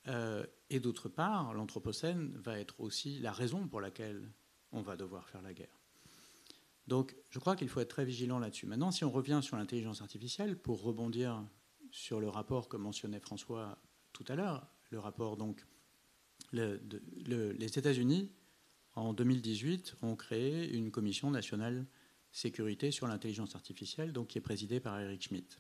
Euh, 0.09 0.45
et 0.71 0.81
d'autre 0.81 1.09
part, 1.09 1.55
l'Anthropocène 1.55 2.33
va 2.37 2.59
être 2.59 2.81
aussi 2.81 3.19
la 3.19 3.33
raison 3.33 3.67
pour 3.67 3.81
laquelle 3.81 4.33
on 4.73 4.83
va 4.83 4.97
devoir 4.97 5.29
faire 5.29 5.43
la 5.43 5.55
guerre. 5.55 5.81
Donc 6.87 7.17
je 7.31 7.39
crois 7.39 7.57
qu'il 7.57 7.69
faut 7.69 7.81
être 7.81 7.91
très 7.91 8.05
vigilant 8.05 8.39
là-dessus. 8.39 8.67
Maintenant, 8.67 8.91
si 8.91 9.05
on 9.05 9.11
revient 9.11 9.41
sur 9.43 9.57
l'intelligence 9.57 10.03
artificielle, 10.03 10.57
pour 10.57 10.83
rebondir 10.83 11.45
sur 11.91 12.21
le 12.21 12.29
rapport 12.29 12.69
que 12.69 12.77
mentionnait 12.77 13.21
François 13.21 13.79
tout 14.13 14.25
à 14.29 14.35
l'heure, 14.35 14.69
le 14.91 14.99
rapport 14.99 15.37
donc, 15.37 15.65
les 16.53 17.79
États-Unis, 17.79 18.31
en 18.95 19.13
2018, 19.13 19.97
ont 20.03 20.17
créé 20.17 20.73
une 20.73 20.91
commission 20.91 21.31
nationale 21.31 21.87
sécurité 22.31 22.91
sur 22.91 23.07
l'intelligence 23.07 23.55
artificielle, 23.55 24.13
donc 24.13 24.29
qui 24.29 24.39
est 24.39 24.43
présidée 24.43 24.81
par 24.81 25.01
Eric 25.01 25.23
Schmidt. 25.23 25.59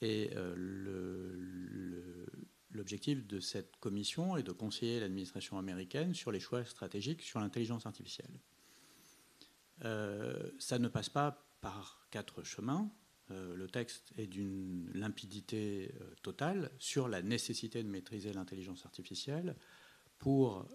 Et 0.00 0.30
euh, 0.36 0.54
le, 0.56 2.26
L'objectif 2.70 3.26
de 3.26 3.40
cette 3.40 3.76
commission 3.78 4.36
est 4.36 4.42
de 4.42 4.52
conseiller 4.52 5.00
l'administration 5.00 5.58
américaine 5.58 6.14
sur 6.14 6.30
les 6.30 6.40
choix 6.40 6.64
stratégiques 6.64 7.22
sur 7.22 7.40
l'intelligence 7.40 7.86
artificielle. 7.86 8.40
Euh, 9.84 10.50
ça 10.58 10.78
ne 10.78 10.88
passe 10.88 11.08
pas 11.08 11.46
par 11.60 12.06
quatre 12.10 12.42
chemins. 12.42 12.90
Euh, 13.30 13.54
le 13.54 13.68
texte 13.68 14.12
est 14.16 14.26
d'une 14.26 14.90
limpidité 14.92 15.94
euh, 16.00 16.14
totale 16.22 16.70
sur 16.78 17.08
la 17.08 17.22
nécessité 17.22 17.82
de 17.82 17.88
maîtriser 17.88 18.32
l'intelligence 18.32 18.84
artificielle 18.84 19.56
pour 20.18 20.66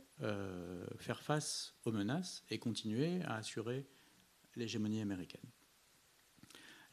faire 0.99 1.21
face 1.21 1.75
aux 1.83 1.91
menaces 1.91 2.45
et 2.49 2.59
continuer 2.59 3.21
à 3.23 3.35
assurer 3.35 3.85
l'hégémonie 4.55 5.01
américaine. 5.01 5.43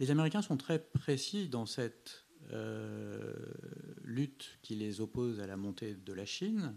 Les 0.00 0.10
Américains 0.10 0.42
sont 0.42 0.56
très 0.56 0.80
précis 0.80 1.48
dans 1.48 1.64
cette 1.64 2.24
lutte 4.02 4.58
qui 4.62 4.74
les 4.74 5.00
oppose 5.00 5.40
à 5.40 5.46
la 5.46 5.56
montée 5.56 5.94
de 5.94 6.12
la 6.12 6.26
Chine. 6.26 6.76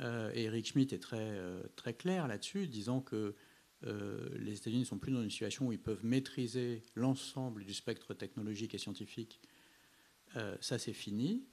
Euh, 0.00 0.30
et 0.34 0.44
Eric 0.44 0.66
Schmidt 0.66 0.94
est 0.94 0.98
très, 0.98 1.18
euh, 1.20 1.62
très 1.74 1.94
clair 1.94 2.28
là-dessus, 2.28 2.66
disant 2.66 3.00
que 3.00 3.34
les 4.38 4.56
États-Unis 4.56 4.80
ne 4.80 4.86
sont 4.86 4.98
plus 4.98 5.12
dans 5.12 5.22
une 5.22 5.30
situation 5.30 5.68
où 5.68 5.72
ils 5.72 5.78
peuvent 5.78 6.04
maîtriser 6.04 6.82
l'ensemble 6.96 7.64
du 7.64 7.72
spectre 7.72 8.14
technologique 8.14 8.74
et 8.74 8.78
scientifique. 8.78 9.40
ça, 10.60 10.78
c'est 10.78 10.94
fini. 10.94 11.46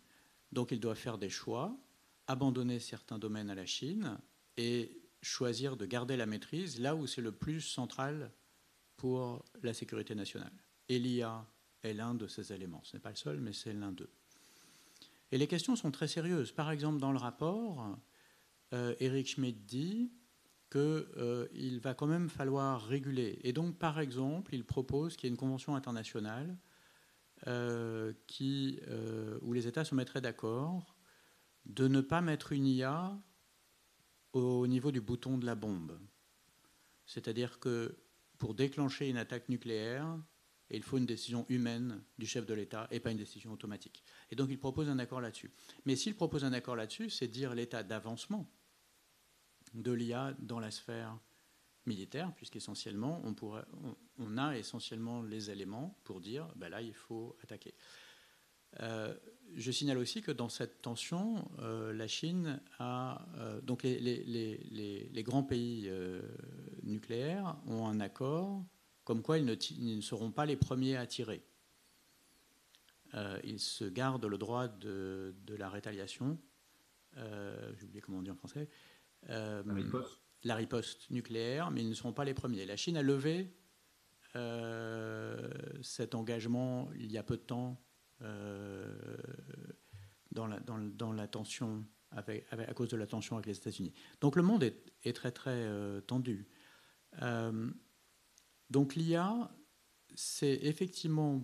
Donc, 0.51 0.71
ils 0.71 0.79
doivent 0.79 0.97
faire 0.97 1.19
des 1.19 1.29
choix, 1.29 1.77
abandonner 2.25 2.79
certains 2.79 3.19
domaines 3.19 3.51
à 3.51 3.55
la 3.55 3.67
Chine 3.67 4.17
et 4.57 5.03
choisir 5.21 5.77
de 5.77 5.85
garder 5.85 6.17
la 6.17 6.25
maîtrise 6.25 6.79
là 6.79 6.95
où 6.95 7.05
c'est 7.05 7.21
le 7.21 7.33
plus 7.33 7.61
central 7.61 8.31
pour 8.97 9.45
la 9.61 9.73
sécurité 9.73 10.15
nationale. 10.15 10.53
Et 10.89 10.97
l'IA 10.97 11.45
est 11.83 11.93
l'un 11.93 12.15
de 12.15 12.27
ces 12.27 12.51
éléments. 12.53 12.81
Ce 12.83 12.95
n'est 12.95 13.01
pas 13.01 13.09
le 13.09 13.15
seul, 13.15 13.39
mais 13.39 13.53
c'est 13.53 13.73
l'un 13.73 13.91
d'eux. 13.91 14.09
Et 15.31 15.37
les 15.37 15.47
questions 15.47 15.75
sont 15.75 15.91
très 15.91 16.07
sérieuses. 16.07 16.51
Par 16.51 16.71
exemple, 16.71 16.99
dans 16.99 17.11
le 17.11 17.17
rapport, 17.17 17.97
euh, 18.73 18.95
Eric 18.99 19.27
Schmidt 19.27 19.59
dit 19.65 20.11
qu'il 20.71 20.81
euh, 20.81 21.79
va 21.81 21.93
quand 21.93 22.07
même 22.07 22.29
falloir 22.29 22.85
réguler. 22.85 23.39
Et 23.43 23.53
donc, 23.53 23.77
par 23.77 23.99
exemple, 23.99 24.53
il 24.55 24.65
propose 24.65 25.15
qu'il 25.15 25.27
y 25.27 25.29
ait 25.29 25.33
une 25.33 25.37
convention 25.37 25.75
internationale 25.75 26.57
euh, 27.47 28.13
où 29.41 29.53
les 29.53 29.67
États 29.67 29.85
se 29.85 29.95
mettraient 29.95 30.21
d'accord 30.21 30.95
de 31.65 31.87
ne 31.87 32.01
pas 32.01 32.21
mettre 32.21 32.51
une 32.51 32.65
IA 32.65 33.19
au 34.33 34.67
niveau 34.67 34.91
du 34.91 35.01
bouton 35.01 35.37
de 35.37 35.45
la 35.45 35.55
bombe. 35.55 35.99
C'est-à-dire 37.05 37.59
que 37.59 37.97
pour 38.39 38.55
déclencher 38.55 39.09
une 39.09 39.17
attaque 39.17 39.49
nucléaire, 39.49 40.17
et 40.69 40.77
il 40.77 40.83
faut 40.83 40.97
une 40.97 41.05
décision 41.05 41.45
humaine 41.49 42.03
du 42.17 42.25
chef 42.25 42.45
de 42.45 42.53
l'État 42.53 42.87
et 42.91 42.99
pas 42.99 43.11
une 43.11 43.17
décision 43.17 43.51
automatique. 43.51 44.03
Et 44.31 44.35
donc 44.35 44.49
il 44.49 44.59
propose 44.59 44.89
un 44.89 44.99
accord 44.99 45.21
là-dessus. 45.21 45.51
Mais 45.85 45.95
s'il 45.95 46.15
propose 46.15 46.45
un 46.45 46.53
accord 46.53 46.75
là-dessus, 46.75 47.09
c'est 47.09 47.27
dire 47.27 47.53
l'état 47.53 47.83
d'avancement 47.83 48.49
de 49.73 49.91
l'IA 49.91 50.35
dans 50.39 50.59
la 50.59 50.71
sphère 50.71 51.19
militaire, 51.85 52.33
puisqu'essentiellement, 52.35 53.21
on, 54.17 54.37
a 54.37 54.57
essentiellement 54.57 55.21
les 55.21 55.51
éléments 55.51 55.99
pour 56.03 56.21
dire, 56.21 56.47
ben 56.55 56.69
là, 56.69 56.81
il 56.81 56.93
faut 56.93 57.35
attaquer. 57.43 57.75
Euh, 58.79 59.13
je 59.55 59.71
signale 59.71 59.97
aussi 59.97 60.21
que 60.21 60.31
dans 60.31 60.49
cette 60.49 60.81
tension, 60.81 61.51
euh, 61.59 61.93
la 61.93 62.07
Chine 62.07 62.61
a. 62.79 63.27
Euh, 63.37 63.61
donc 63.61 63.83
les, 63.83 65.23
grands 65.23 65.43
pays 65.43 65.91
nucléaires 66.83 67.57
ont 67.67 67.87
un 67.87 67.99
accord 67.99 68.63
comme 69.03 69.21
quoi 69.21 69.37
ils 69.37 69.45
ne, 69.45 69.55
ils 69.71 69.97
ne, 69.97 70.01
seront 70.01 70.31
pas 70.31 70.45
les 70.45 70.55
premiers 70.55 70.97
à 70.97 71.05
tirer. 71.05 71.43
ils 73.43 73.59
se 73.59 73.85
gardent 73.85 74.25
le 74.25 74.37
droit 74.37 74.67
de, 74.67 75.35
de 75.45 75.55
la 75.55 75.69
rétaliation. 75.69 76.39
J'ai 77.15 77.83
oublié 77.83 78.01
comment 78.01 78.19
on 78.19 78.23
dit 78.23 78.31
en 78.31 78.35
français. 78.35 78.69
la 79.27 79.61
riposte. 79.67 80.19
La 80.45 80.55
riposte 80.55 81.09
nucléaire, 81.09 81.71
mais 81.71 81.81
ils 81.81 81.89
ne 81.89 81.93
seront 81.93 82.11
pas 82.11 82.25
les 82.25 82.33
premiers. 82.33 82.65
La 82.65 82.75
Chine 82.75 82.97
a 82.97 83.01
levé 83.01 83.53
cet 85.81 86.15
engagement 86.15 86.89
il 86.95 87.11
y 87.11 87.17
a 87.17 87.23
peu 87.23 87.37
de 87.37 87.43
temps 87.43 87.79
euh, 88.23 88.87
dans, 90.31 90.47
la, 90.47 90.59
dans, 90.59 91.13
la 91.13 91.27
tension 91.27 91.85
avec, 92.09 92.47
à 92.51 92.73
cause 92.73 92.87
de 92.89 92.97
la 92.97 93.05
tension 93.05 93.35
avec 93.35 93.45
les 93.45 93.57
États-Unis. 93.57 93.93
Donc 94.19 94.35
le 94.35 94.41
monde 94.41 94.63
est, 94.63 95.13
très 95.13 95.31
très 95.31 95.51
euh, 95.51 96.01
tendu. 96.01 96.47
Euh, 98.73 98.79
donc 98.79 98.95
l'IA, 98.95 99.51
c'est 100.15 100.59
effectivement 100.63 101.43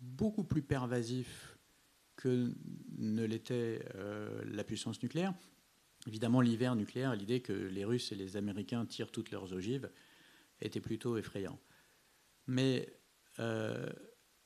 beaucoup 0.00 0.44
plus 0.44 0.62
pervasif 0.62 1.58
que 2.16 2.54
ne 2.96 3.24
l'était 3.24 3.84
la 4.44 4.62
puissance 4.62 5.02
nucléaire. 5.02 5.34
Évidemment, 6.06 6.40
l'hiver 6.40 6.76
nucléaire, 6.76 7.14
l'idée 7.16 7.40
que 7.40 7.52
les 7.52 7.84
Russes 7.84 8.12
et 8.12 8.14
les 8.14 8.36
Américains 8.36 8.86
tirent 8.86 9.10
toutes 9.10 9.30
leurs 9.30 9.52
ogives, 9.52 9.90
était 10.60 10.80
plutôt 10.80 11.16
effrayant. 11.16 11.58
Mais, 12.46 12.88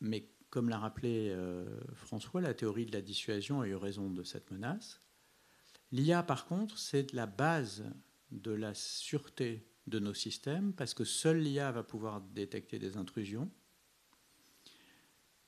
mais 0.01 0.31
comme 0.51 0.69
l'a 0.69 0.79
rappelé 0.79 1.31
euh, 1.31 1.67
François, 1.95 2.41
la 2.41 2.55
théorie 2.55 2.87
de 2.87 2.93
la 2.93 3.03
dissuasion 3.03 3.61
a 3.61 3.69
eu 3.69 3.75
raison 3.75 4.11
de 4.11 4.23
cette 4.23 4.51
menace. 4.51 5.01
L'IA, 5.93 6.23
par 6.23 6.47
contre, 6.47 6.79
c'est 6.79 7.13
la 7.13 7.27
base 7.27 7.85
de 8.31 8.51
la 8.51 8.75
sûreté 8.75 9.67
de 9.89 9.99
nos 9.99 10.15
systèmes, 10.15 10.73
parce 10.73 10.95
que 10.95 11.05
seule 11.05 11.39
l'IA 11.39 11.73
va 11.73 11.83
pouvoir 11.83 12.21
détecter 12.21 12.79
des 12.79 12.97
intrusions. 12.97 13.51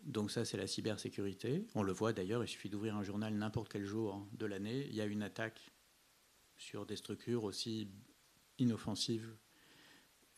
Donc 0.02 0.30
ça, 0.30 0.44
c'est 0.44 0.56
la 0.56 0.66
cybersécurité. 0.66 1.66
On 1.74 1.82
le 1.82 1.92
voit 1.92 2.12
d'ailleurs, 2.12 2.42
il 2.42 2.48
suffit 2.48 2.70
d'ouvrir 2.70 2.96
un 2.96 3.02
journal 3.02 3.34
n'importe 3.34 3.70
quel 3.70 3.84
jour 3.84 4.26
de 4.32 4.46
l'année, 4.46 4.86
il 4.86 4.94
y 4.94 5.00
a 5.00 5.06
une 5.06 5.22
attaque 5.22 5.70
sur 6.56 6.86
des 6.86 6.96
structures 6.96 7.44
aussi 7.44 7.90
inoffensives 8.58 9.36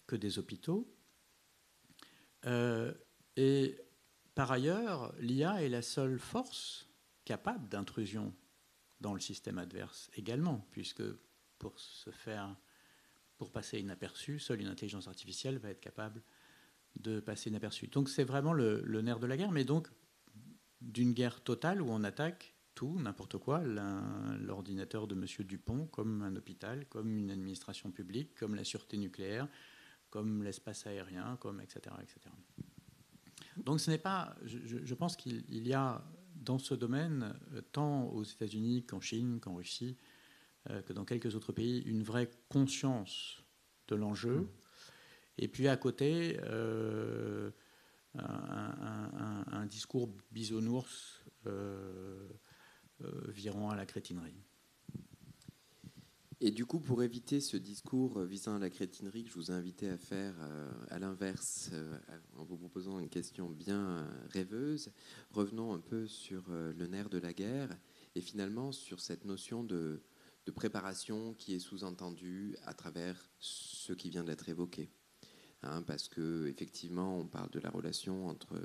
que 0.06 0.16
des 0.16 0.38
hôpitaux. 0.38 0.92
Euh, 2.46 2.92
et 3.36 3.76
par 4.34 4.50
ailleurs, 4.50 5.14
l'IA 5.20 5.62
est 5.62 5.68
la 5.68 5.82
seule 5.82 6.18
force 6.18 6.88
capable 7.24 7.68
d'intrusion 7.68 8.34
dans 9.00 9.14
le 9.14 9.20
système 9.20 9.58
adverse 9.58 10.10
également, 10.14 10.66
puisque 10.70 11.02
pour 11.58 11.78
se 11.78 12.10
faire, 12.10 12.56
passer 13.50 13.78
inaperçu, 13.78 14.38
seule 14.38 14.60
une 14.60 14.68
intelligence 14.68 15.08
artificielle 15.08 15.58
va 15.58 15.70
être 15.70 15.80
capable 15.80 16.22
de 16.96 17.20
passer 17.20 17.50
inaperçu. 17.50 17.88
Donc 17.88 18.08
c'est 18.08 18.24
vraiment 18.24 18.52
le, 18.52 18.82
nerf 19.02 19.18
de 19.18 19.26
la 19.26 19.36
guerre, 19.36 19.52
mais 19.52 19.64
donc 19.64 19.88
d'une 20.80 21.12
guerre 21.12 21.42
totale 21.42 21.80
où 21.80 21.90
on 21.90 22.04
attaque 22.04 22.54
tout, 22.74 22.98
n'importe 22.98 23.38
quoi, 23.38 23.62
l'ordinateur 23.62 25.06
de 25.06 25.14
M. 25.14 25.26
Dupont, 25.46 25.86
comme 25.86 26.22
un 26.22 26.34
hôpital, 26.36 26.86
comme 26.86 27.16
une 27.16 27.30
administration 27.30 27.90
publique, 27.90 28.34
comme 28.34 28.54
la 28.54 28.64
sûreté 28.64 28.96
nucléaire, 28.96 29.46
comme 30.10 30.42
l'espace 30.42 30.86
aérien, 30.86 31.36
comme 31.40 31.60
etc. 31.60 31.94
etc. 32.02 32.20
Donc 33.56 33.80
ce 33.80 33.90
n'est 33.90 33.98
pas, 33.98 34.36
je, 34.44 34.94
pense 34.94 35.16
qu'il 35.16 35.66
y 35.66 35.74
a 35.74 36.02
dans 36.34 36.58
ce 36.58 36.74
domaine, 36.74 37.34
euh, 37.52 37.60
tant 37.60 38.04
aux 38.04 38.24
États-Unis 38.24 38.84
qu'en 38.84 39.00
Chine, 39.00 39.38
qu'en 39.40 39.56
Russie, 39.56 39.96
que 40.86 40.92
dans 40.92 41.04
quelques 41.04 41.34
autres 41.34 41.52
pays, 41.52 41.80
une 41.80 42.02
vraie 42.02 42.30
conscience 42.48 43.42
de 43.88 43.96
l'enjeu. 43.96 44.48
Et 45.38 45.48
puis 45.48 45.68
à 45.68 45.76
côté, 45.76 46.38
euh, 46.44 47.50
un, 48.14 49.66
discours 49.66 50.08
bisounours 50.30 51.24
virant 53.28 53.70
à 53.70 53.76
la 53.76 53.86
crétinerie. 53.86 54.44
Et 56.44 56.50
du 56.50 56.66
coup, 56.66 56.80
pour 56.80 57.04
éviter 57.04 57.40
ce 57.40 57.56
discours 57.56 58.18
visant 58.22 58.56
à 58.56 58.58
la 58.58 58.68
crétinerie 58.68 59.22
que 59.22 59.30
je 59.30 59.36
vous 59.36 59.52
ai 59.52 59.54
invité 59.54 59.88
à 59.88 59.96
faire 59.96 60.34
euh, 60.40 60.72
à 60.88 60.98
l'inverse, 60.98 61.70
euh, 61.72 61.96
en 62.36 62.42
vous 62.42 62.56
proposant 62.56 62.98
une 62.98 63.08
question 63.08 63.48
bien 63.48 63.78
euh, 63.78 64.04
rêveuse, 64.30 64.90
revenons 65.30 65.72
un 65.72 65.78
peu 65.78 66.08
sur 66.08 66.42
le 66.50 66.86
nerf 66.88 67.10
de 67.10 67.18
la 67.18 67.32
guerre 67.32 67.68
et 68.16 68.20
finalement 68.20 68.72
sur 68.72 68.98
cette 68.98 69.24
notion 69.24 69.62
de, 69.62 70.02
préparation 70.50 71.34
qui 71.34 71.54
est 71.54 71.60
sous-entendue 71.60 72.56
à 72.64 72.74
travers 72.74 73.30
ce 73.38 73.92
qui 73.92 74.10
vient 74.10 74.24
d'être 74.24 74.48
évoqué. 74.48 74.90
Hein, 75.62 75.82
parce 75.82 76.08
que 76.08 76.48
effectivement, 76.48 77.16
on 77.18 77.26
parle 77.26 77.50
de 77.50 77.60
la 77.60 77.70
relation 77.70 78.26
entre 78.26 78.60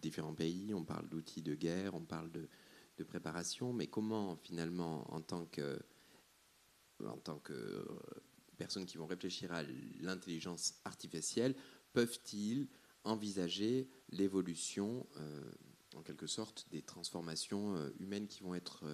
différents 0.00 0.34
pays, 0.34 0.72
on 0.72 0.84
parle 0.84 1.08
d'outils 1.08 1.42
de 1.42 1.54
guerre, 1.54 1.94
on 1.94 2.04
parle 2.04 2.30
de, 2.32 2.48
de 2.96 3.04
préparation, 3.04 3.72
mais 3.72 3.86
comment 3.86 4.36
finalement, 4.36 5.12
en 5.12 5.20
tant 5.20 5.44
que 5.46 5.78
euh, 7.00 7.84
personnes 8.58 8.84
qui 8.84 8.98
vont 8.98 9.06
réfléchir 9.06 9.52
à 9.52 9.62
l'intelligence 10.00 10.74
artificielle, 10.84 11.54
peuvent-ils 11.92 12.68
envisager 13.04 13.88
l'évolution, 14.10 15.06
euh, 15.16 15.50
en 15.96 16.02
quelque 16.02 16.26
sorte, 16.26 16.66
des 16.70 16.82
transformations 16.82 17.74
euh, 17.76 17.90
humaines 17.98 18.28
qui 18.28 18.42
vont 18.42 18.54
être 18.54 18.84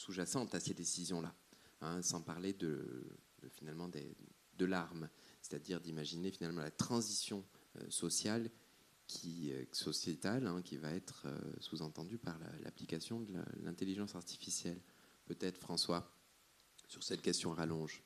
sous-jacentes 0.00 0.54
à 0.54 0.60
ces 0.60 0.74
décisions-là, 0.74 1.34
hein, 1.80 2.02
sans 2.02 2.22
parler 2.22 2.52
de, 2.52 3.06
finalement 3.50 3.88
de 3.88 4.64
l'arme, 4.64 5.08
c'est-à-dire 5.42 5.80
d'imaginer 5.80 6.30
finalement 6.30 6.62
la 6.62 6.70
transition 6.70 7.44
sociale 7.88 8.50
qui, 9.06 9.52
sociétale 9.72 10.46
hein, 10.46 10.62
qui 10.62 10.76
va 10.76 10.92
être 10.92 11.26
sous-entendue 11.60 12.18
par 12.18 12.38
l'application 12.62 13.20
de 13.20 13.32
l'intelligence 13.62 14.14
artificielle. 14.14 14.80
Peut-être, 15.26 15.58
François 15.58 16.10
sur 16.90 17.04
cette 17.04 17.22
question 17.22 17.52
rallonge. 17.52 18.02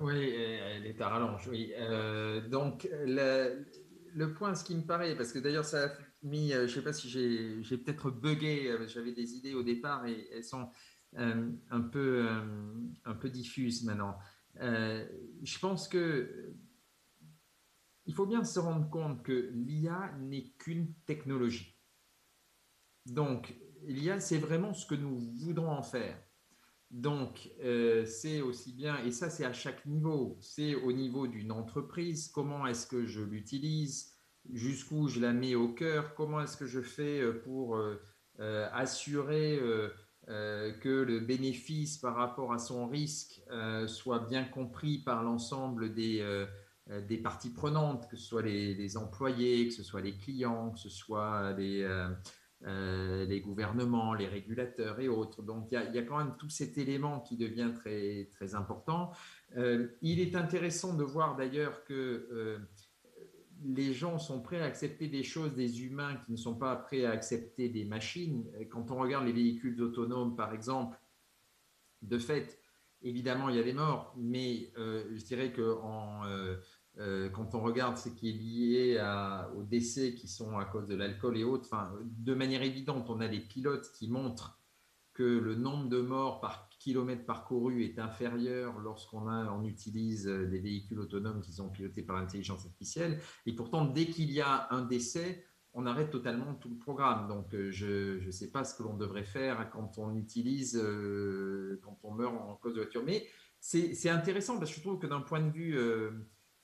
Oui, 0.00 0.30
elle 0.30 0.86
est 0.86 1.00
à 1.00 1.08
rallonge, 1.08 1.46
oui. 1.48 1.72
Euh, 1.76 2.40
donc, 2.48 2.88
le, 2.92 4.32
point, 4.32 4.54
ce 4.54 4.64
qui 4.64 4.74
me 4.74 4.82
paraît, 4.82 5.14
parce 5.16 5.32
que 5.32 5.38
d'ailleurs, 5.38 5.66
ça 5.66 5.84
a 5.84 5.88
mis, 6.22 6.52
euh, 6.52 6.66
je 6.66 6.72
ne 6.72 6.74
sais 6.74 6.82
pas 6.82 6.92
si 6.92 7.08
j'ai 7.08 7.78
peut-être 7.78 8.10
bugué, 8.10 8.70
euh, 8.70 8.86
j'avais 8.88 9.12
des 9.12 9.34
idées 9.34 9.54
au 9.54 9.62
départ 9.62 10.06
et 10.06 10.28
elles 10.32 10.44
sont 10.44 10.70
un, 11.16 11.80
peu, 11.90 12.28
un 13.06 13.14
peu 13.14 13.30
diffuses 13.30 13.82
maintenant. 13.84 14.18
je 14.56 15.58
pense 15.58 15.88
que 15.88 16.52
il 18.04 18.14
faut 18.14 18.26
bien 18.26 18.44
se 18.44 18.58
rendre 18.58 18.88
compte 18.90 19.22
que 19.22 19.50
l'IA 19.54 20.12
n'est 20.18 20.50
qu'une 20.58 20.92
technologie. 21.06 21.78
Donc, 23.06 23.54
l'IA, 23.84 24.20
c'est 24.20 24.38
vraiment 24.38 24.74
ce 24.74 24.86
que 24.86 24.94
nous 24.94 25.18
voudrons 25.34 25.70
en 25.70 25.82
faire. 25.82 26.18
Donc, 26.90 27.50
euh, 27.60 28.06
c'est 28.06 28.40
aussi 28.40 28.72
bien, 28.72 29.04
et 29.04 29.12
ça 29.12 29.28
c'est 29.28 29.44
à 29.44 29.52
chaque 29.52 29.84
niveau, 29.84 30.38
c'est 30.40 30.74
au 30.74 30.90
niveau 30.90 31.26
d'une 31.26 31.52
entreprise, 31.52 32.28
comment 32.28 32.66
est-ce 32.66 32.86
que 32.86 33.04
je 33.04 33.20
l'utilise, 33.20 34.17
jusqu'où 34.52 35.08
je 35.08 35.20
la 35.20 35.32
mets 35.32 35.54
au 35.54 35.68
cœur, 35.68 36.14
comment 36.14 36.40
est-ce 36.40 36.56
que 36.56 36.66
je 36.66 36.80
fais 36.80 37.20
euh, 37.20 37.40
pour 37.44 37.76
euh, 37.76 37.98
assurer 38.72 39.60
que 40.26 41.02
le 41.02 41.20
bénéfice 41.20 41.96
par 41.96 42.14
rapport 42.14 42.52
à 42.52 42.58
son 42.58 42.86
risque 42.86 43.42
soit 43.86 44.28
bien 44.28 44.44
compris 44.44 44.98
par 44.98 45.24
l'ensemble 45.24 45.94
des, 45.94 46.22
parties 47.22 47.50
prenantes, 47.50 48.08
que 48.10 48.16
ce 48.16 48.24
soit 48.24 48.42
les, 48.42 48.96
employés, 48.98 49.66
que 49.68 49.74
ce 49.74 49.82
soit 49.82 50.02
les 50.02 50.16
clients, 50.18 50.70
que 50.70 50.78
ce 50.78 50.90
soit 50.90 51.52
les 51.54 51.82
euh, 52.66 53.40
gouvernements, 53.40 54.14
les 54.14 54.26
régulateurs 54.26 54.98
et 54.98 55.08
autres. 55.08 55.42
Donc 55.42 55.68
il 55.70 55.74
y, 55.94 55.98
a, 55.98 56.02
quand 56.02 56.18
même 56.18 56.34
tout 56.38 56.50
cet 56.50 56.76
élément 56.76 57.20
qui 57.20 57.36
devient 57.36 57.70
très, 57.74 58.28
très 58.34 58.54
important. 58.56 59.12
Euh, 59.56 59.88
il 60.02 60.20
est 60.20 60.34
intéressant 60.34 60.94
de 60.94 61.04
voir 61.04 61.36
d'ailleurs 61.36 61.84
que 61.84 62.28
euh, 62.32 62.58
les 63.64 63.92
gens 63.92 64.18
sont 64.18 64.40
prêts 64.40 64.60
à 64.60 64.64
accepter 64.64 65.08
des 65.08 65.22
choses 65.22 65.54
des 65.54 65.84
humains 65.84 66.16
qui 66.24 66.32
ne 66.32 66.36
sont 66.36 66.54
pas 66.54 66.76
prêts 66.76 67.04
à 67.04 67.10
accepter 67.10 67.68
des 67.68 67.84
machines. 67.84 68.50
Quand 68.70 68.90
on 68.90 68.98
regarde 68.98 69.26
les 69.26 69.32
véhicules 69.32 69.80
autonomes, 69.82 70.36
par 70.36 70.52
exemple, 70.52 70.98
de 72.02 72.18
fait, 72.18 72.60
évidemment, 73.02 73.48
il 73.48 73.56
y 73.56 73.58
a 73.58 73.62
des 73.64 73.72
morts, 73.72 74.14
mais 74.16 74.72
je 74.76 75.24
dirais 75.24 75.52
qu'en 75.52 76.22
euh, 77.00 77.30
quand 77.30 77.54
on 77.54 77.60
regarde 77.60 77.96
ce 77.96 78.08
qui 78.08 78.30
est 78.30 78.32
lié 78.32 79.48
aux 79.56 79.62
décès 79.62 80.14
qui 80.14 80.26
sont 80.26 80.58
à 80.58 80.64
cause 80.64 80.88
de 80.88 80.96
l'alcool 80.96 81.36
et 81.36 81.44
autres, 81.44 81.70
de 82.02 82.34
manière 82.34 82.62
évidente, 82.62 83.08
on 83.08 83.20
a 83.20 83.28
des 83.28 83.40
pilotes 83.40 83.90
qui 83.92 84.08
montrent 84.08 84.58
que 85.12 85.22
le 85.22 85.54
nombre 85.54 85.88
de 85.88 86.00
morts 86.00 86.40
par 86.40 86.67
kilomètre 86.78 87.24
parcouru 87.24 87.84
est 87.84 87.98
inférieur 87.98 88.78
lorsqu'on 88.78 89.28
on 89.28 89.64
utilise 89.64 90.26
des 90.26 90.60
véhicules 90.60 91.00
autonomes 91.00 91.40
qui 91.40 91.52
sont 91.52 91.68
pilotés 91.68 92.02
par 92.02 92.16
l'intelligence 92.16 92.64
artificielle. 92.64 93.20
Et 93.46 93.54
pourtant, 93.54 93.84
dès 93.84 94.06
qu'il 94.06 94.30
y 94.30 94.40
a 94.40 94.68
un 94.70 94.82
décès, 94.82 95.44
on 95.74 95.86
arrête 95.86 96.10
totalement 96.10 96.54
tout 96.54 96.68
le 96.68 96.76
programme. 96.76 97.28
Donc, 97.28 97.54
euh, 97.54 97.70
je 97.70 98.24
ne 98.24 98.30
sais 98.30 98.50
pas 98.50 98.64
ce 98.64 98.74
que 98.74 98.82
l'on 98.82 98.96
devrait 98.96 99.24
faire 99.24 99.70
quand 99.70 99.98
on 99.98 100.16
utilise, 100.16 100.76
euh, 100.76 101.80
quand 101.82 101.98
on 102.02 102.12
meurt 102.12 102.34
en 102.34 102.56
cause 102.56 102.74
de 102.74 102.80
voiture. 102.80 103.02
Mais 103.04 103.26
c'est 103.60 104.08
intéressant 104.08 104.58
parce 104.58 104.70
que 104.70 104.76
je 104.76 104.82
trouve 104.82 104.98
que 104.98 105.06
d'un 105.06 105.20
point 105.20 105.40
de 105.40 105.50
vue 105.50 105.76
euh, 105.76 106.10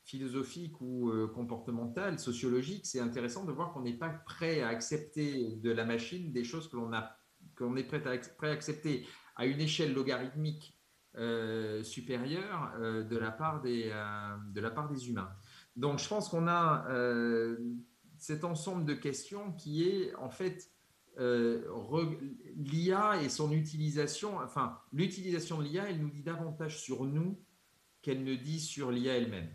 philosophique 0.05 0.81
ou 0.81 1.11
comportemental, 1.35 2.19
sociologique, 2.19 2.87
c'est 2.87 3.01
intéressant 3.01 3.45
de 3.45 3.53
voir 3.53 3.73
qu'on 3.73 3.83
n'est 3.83 3.97
pas 3.97 4.11
prêt 4.11 4.61
à 4.61 4.69
accepter 4.69 5.57
de 5.57 5.71
la 5.71 5.85
machine 5.85 6.33
des 6.33 6.45
choses 6.45 6.69
que 6.69 6.77
l'on 6.77 6.93
a 6.93 7.17
qu'on 7.57 7.77
est 7.77 7.85
prêt 7.85 8.03
à 8.07 8.51
accepter 8.51 9.07
à 9.37 9.47
une 9.47 9.61
échelle 9.61 9.93
logarithmique 9.93 10.79
supérieure 11.83 12.73
de, 12.81 13.17
la 13.17 13.31
part 13.31 13.61
des, 13.61 13.85
de 14.53 14.61
la 14.61 14.71
part 14.71 14.89
des 14.89 15.09
humains. 15.09 15.31
Donc, 15.77 16.01
je 16.01 16.09
pense 16.09 16.29
qu'on 16.29 16.49
a 16.49 16.87
cet 18.19 18.45
ensemble 18.45 18.85
de 18.85 18.95
questions 18.95 19.53
qui 19.53 19.89
est 19.89 20.15
en 20.17 20.31
fait 20.31 20.71
euh, 21.19 21.63
l'IA 22.57 23.23
et 23.23 23.29
son 23.29 23.53
utilisation, 23.53 24.39
enfin 24.39 24.79
l'utilisation 24.93 25.59
de 25.59 25.65
l'IA, 25.65 25.89
elle 25.89 26.01
nous 26.01 26.11
dit 26.11 26.23
davantage 26.23 26.81
sur 26.81 27.05
nous 27.05 27.39
qu'elle 28.03 28.25
ne 28.25 28.35
dit 28.35 28.59
sur 28.59 28.91
l'IA 28.91 29.17
elle-même. 29.17 29.49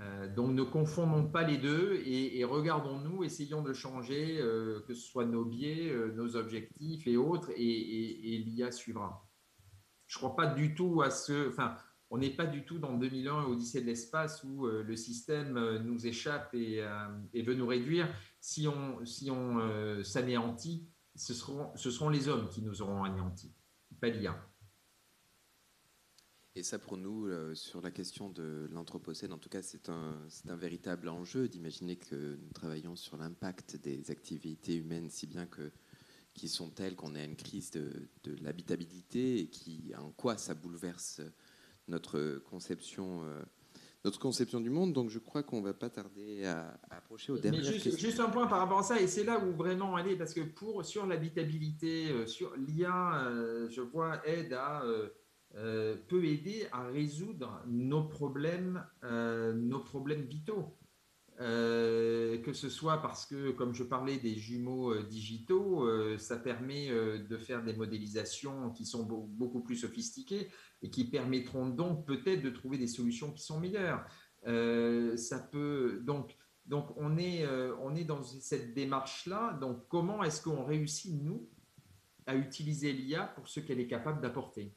Euh, 0.00 0.32
donc 0.34 0.52
ne 0.52 0.62
confondons 0.62 1.26
pas 1.26 1.44
les 1.44 1.56
deux 1.56 2.02
et, 2.04 2.44
regardons-nous, 2.44 3.22
essayons 3.22 3.62
de 3.62 3.72
changer, 3.72 4.38
euh, 4.40 4.80
que 4.86 4.94
ce 4.94 5.06
soit 5.06 5.24
nos 5.24 5.44
biais, 5.44 5.94
nos 6.14 6.36
objectifs 6.36 7.06
et 7.06 7.16
autres, 7.16 7.50
et, 7.56 8.42
l'IA 8.46 8.72
suivra. 8.72 9.28
Je 10.06 10.18
ne 10.18 10.20
crois 10.20 10.36
pas 10.36 10.46
du 10.46 10.74
tout 10.74 11.02
à 11.02 11.10
ce... 11.10 11.48
Enfin, 11.48 11.76
on 12.14 12.18
n'est 12.18 12.30
pas 12.30 12.46
du 12.46 12.64
tout 12.64 12.78
dans 12.78 12.96
2001 12.96 13.46
Odyssée 13.46 13.80
de 13.80 13.86
l'espace 13.86 14.44
où 14.44 14.66
euh, 14.66 14.84
le 14.84 14.94
système 14.94 15.56
euh, 15.56 15.80
nous 15.80 16.06
échappe 16.06 16.50
euh, 16.54 17.08
et, 17.32 17.42
veut 17.42 17.54
nous 17.54 17.66
réduire. 17.66 18.08
Si 18.40 18.68
on, 18.68 19.04
si 19.04 19.32
on 19.32 19.58
s'anéantit, 20.04 20.88
ce 21.16 21.34
seront, 21.34 21.72
ce 21.76 21.90
seront 21.90 22.10
les 22.10 22.28
hommes 22.28 22.48
qui 22.50 22.62
nous 22.62 22.82
auront 22.82 23.02
anéantis, 23.02 23.52
pas 24.00 24.10
l'IA. 24.10 24.36
Et 26.56 26.62
ça, 26.62 26.78
pour 26.78 26.96
nous, 26.96 27.28
sur 27.54 27.80
la 27.80 27.90
question 27.90 28.30
de 28.30 28.68
l'Anthropocène, 28.72 29.32
en 29.32 29.38
tout 29.38 29.48
cas, 29.48 29.60
c'est 29.60 29.88
un, 29.88 30.16
un, 30.48 30.56
véritable 30.56 31.08
enjeu 31.08 31.48
d'imaginer 31.48 31.96
que 31.96 32.36
nous 32.36 32.52
travaillons 32.52 32.94
sur 32.94 33.16
l'impact 33.16 33.76
des 33.82 34.10
activités 34.12 34.76
humaines, 34.76 35.10
si 35.10 35.26
bien 35.26 35.46
que 35.46 35.72
qui 36.34 36.48
sont 36.48 36.68
telles 36.68 36.96
qu'on 36.96 37.14
ait 37.14 37.24
une 37.24 37.36
crise 37.36 37.70
de, 37.70 37.90
de 38.24 38.36
l'habitabilité 38.42 39.38
et 39.38 39.46
qui, 39.46 39.92
en 39.96 40.10
quoi 40.10 40.36
ça 40.36 40.54
bouleverse 40.54 41.22
notre 41.86 42.42
conception, 42.50 43.22
euh, 43.24 43.40
notre 44.04 44.18
conception 44.18 44.60
du 44.60 44.68
monde. 44.68 44.92
Donc 44.92 45.10
je 45.10 45.18
crois 45.18 45.42
qu'on 45.42 45.60
ne 45.60 45.66
va 45.66 45.74
pas 45.74 45.90
tarder 45.90 46.44
à, 46.44 46.78
approcher 46.90 47.32
au 47.32 47.38
dernier. 47.38 47.62
Juste, 47.62 47.98
juste, 47.98 48.20
un 48.20 48.30
point 48.30 48.46
par 48.46 48.58
rapport 48.58 48.80
à 48.80 48.82
ça, 48.82 49.00
et 49.00 49.06
c'est 49.06 49.24
là 49.24 49.38
où 49.38 49.52
vraiment 49.52 49.94
aller, 49.94 50.16
parce 50.16 50.34
que 50.34 50.40
pour, 50.40 50.84
sur 50.84 51.06
l'habitabilité, 51.06 52.10
euh, 52.10 52.26
sur 52.26 52.56
l'IA, 52.56 53.26
euh, 53.26 53.68
je 53.70 53.80
vois 53.80 54.26
aide 54.26 54.52
à... 54.52 54.84
peut 55.54 56.24
aider 56.24 56.66
à 56.72 56.86
résoudre 56.88 57.62
nos 57.66 58.04
problèmes, 58.04 58.84
nos 59.02 59.80
problèmes 59.80 60.22
vitaux. 60.22 60.76
Euh, 61.40 62.38
que 62.42 62.52
ce 62.52 62.68
soit 62.68 63.02
parce 63.02 63.26
que, 63.26 63.50
comme 63.50 63.74
je 63.74 63.82
parlais 63.82 64.18
des 64.18 64.36
jumeaux 64.36 64.92
euh, 64.92 65.02
digitaux, 65.02 65.84
euh, 65.84 66.16
ça 66.16 66.36
permet 66.36 66.90
de 66.90 67.36
faire 67.38 67.64
des 67.64 67.74
modélisations 67.74 68.70
qui 68.70 68.86
sont 68.86 69.02
beaucoup 69.04 69.60
plus 69.60 69.76
sophistiquées 69.76 70.48
et 70.82 70.90
qui 70.90 71.04
permettront 71.04 71.68
donc 71.68 72.06
peut-être 72.06 72.42
de 72.42 72.50
trouver 72.50 72.78
des 72.78 72.86
solutions 72.86 73.32
qui 73.32 73.42
sont 73.42 73.58
meilleures. 73.58 74.04
ça 74.44 75.38
peut 75.38 76.02
donc 76.04 76.36
donc 76.66 76.96
on 76.96 77.18
est 77.18 77.46
on 77.82 77.94
est 77.94 78.04
dans 78.04 78.22
cette 78.22 78.74
démarche 78.74 79.26
là. 79.26 79.58
Donc 79.60 79.88
comment 79.88 80.22
est-ce 80.22 80.42
qu'on 80.42 80.64
réussit 80.64 81.20
nous 81.20 81.48
à 82.26 82.36
utiliser 82.36 82.92
l'IA 82.92 83.24
pour 83.24 83.48
ce 83.48 83.60
qu'elle 83.60 83.80
est 83.80 83.88
capable 83.88 84.20
d'apporter? 84.20 84.72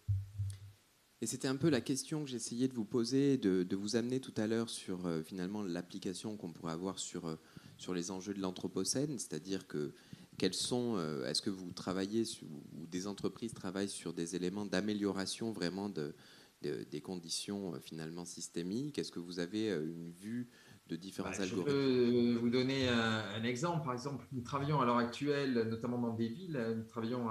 Et 1.22 1.26
c'était 1.26 1.48
un 1.48 1.56
peu 1.56 1.70
la 1.70 1.82
question 1.82 2.24
que 2.24 2.30
j'essayais 2.30 2.68
de 2.68 2.74
vous 2.74 2.86
poser, 2.86 3.38
de, 3.38 3.76
vous 3.76 3.96
amener 3.96 4.20
tout 4.20 4.34
à 4.38 4.46
l'heure 4.46 4.70
sur 4.70 5.08
euh, 5.08 5.24
finalement 5.24 5.64
l'application 5.64 6.38
qu'on 6.38 6.52
pourrait 6.52 6.74
avoir 6.74 7.00
sur, 7.00 7.26
euh, 7.26 7.36
sur 7.78 7.94
les 7.94 8.12
enjeux 8.12 8.36
de 8.36 8.40
l'anthropocène, 8.40 9.18
c'est-à-dire 9.18 9.66
que 9.66 9.94
quels 10.38 10.54
sont, 10.54 10.96
euh, 10.98 11.28
est-ce 11.28 11.42
que 11.42 11.50
vous 11.50 11.72
travaillez 11.72 12.24
ou 12.44 12.86
des 12.86 13.08
entreprises 13.08 13.54
travaillent 13.54 13.90
sur 13.90 14.14
des 14.14 14.36
éléments 14.36 14.66
d'amélioration 14.66 15.52
vraiment 15.52 15.90
de, 15.90 16.14
des 16.62 17.02
conditions 17.02 17.74
finalement 17.82 18.26
systémiques? 18.26 19.00
Est-ce 19.00 19.12
que 19.12 19.20
vous 19.20 19.40
avez 19.40 19.70
une 19.70 20.12
vue 20.12 20.48
de 20.88 20.96
différents 20.96 21.30
bah, 21.30 21.36
algorithmes. 21.42 21.70
Je 21.70 21.76
peux 21.76 22.40
vous 22.40 22.50
donner 22.50 22.88
un, 22.90 23.44
exemple. 23.44 23.84
Par 23.84 23.94
exemple, 23.94 24.26
nous 24.32 24.42
travaillons 24.42 24.82
à 24.82 24.86
l'heure 24.86 24.98
actuelle, 24.98 25.68
notamment 25.70 25.98
dans 25.98 26.14
des 26.14 26.28
villes, 26.28 26.60
nous 26.76 26.84
travaillons 26.84 27.28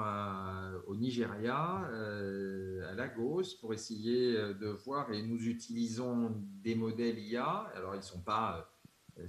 au 0.87 0.97
Nigeria, 0.97 1.89
euh, 1.93 2.91
à 2.91 2.95
Lagos, 2.95 3.57
pour 3.61 3.75
essayer 3.75 4.37
euh, 4.37 4.55
de 4.55 4.69
voir 4.69 5.13
et 5.13 5.23
nous 5.23 5.47
utilisons 5.47 6.35
des 6.63 6.75
modèles 6.75 7.19
IA. 7.19 7.71
Alors, 7.75 7.95
ils 7.95 7.99
ne 7.99 8.03
sont 8.03 8.23
pas 8.23 8.71
euh, 9.19 9.27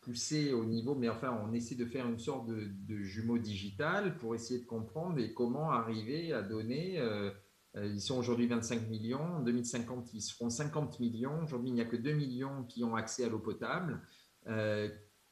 poussés 0.00 0.52
au 0.52 0.64
niveau, 0.64 0.94
mais 0.94 1.08
enfin, 1.08 1.40
on 1.46 1.52
essaie 1.52 1.76
de 1.76 1.86
faire 1.86 2.06
une 2.06 2.18
sorte 2.18 2.46
de, 2.46 2.68
de 2.88 3.02
jumeau 3.02 3.38
digital 3.38 4.16
pour 4.18 4.34
essayer 4.34 4.60
de 4.60 4.66
comprendre 4.66 5.18
et 5.18 5.32
comment 5.32 5.70
arriver 5.70 6.32
à 6.32 6.42
donner 6.42 6.98
euh, 6.98 7.30
ils 7.76 8.00
sont 8.00 8.18
aujourd'hui 8.18 8.46
25 8.46 8.88
millions. 8.88 9.36
En 9.36 9.40
2050, 9.40 10.12
ils 10.14 10.20
seront 10.20 10.50
50 10.50 11.00
millions. 11.00 11.42
Aujourd'hui, 11.42 11.70
il 11.70 11.74
n'y 11.74 11.80
a 11.80 11.86
que 11.86 11.96
2 11.96 12.12
millions 12.12 12.64
qui 12.64 12.84
ont 12.84 12.94
accès 12.94 13.24
à 13.24 13.28
l'eau 13.28 13.38
potable. 13.38 14.02
Euh, 14.46 14.88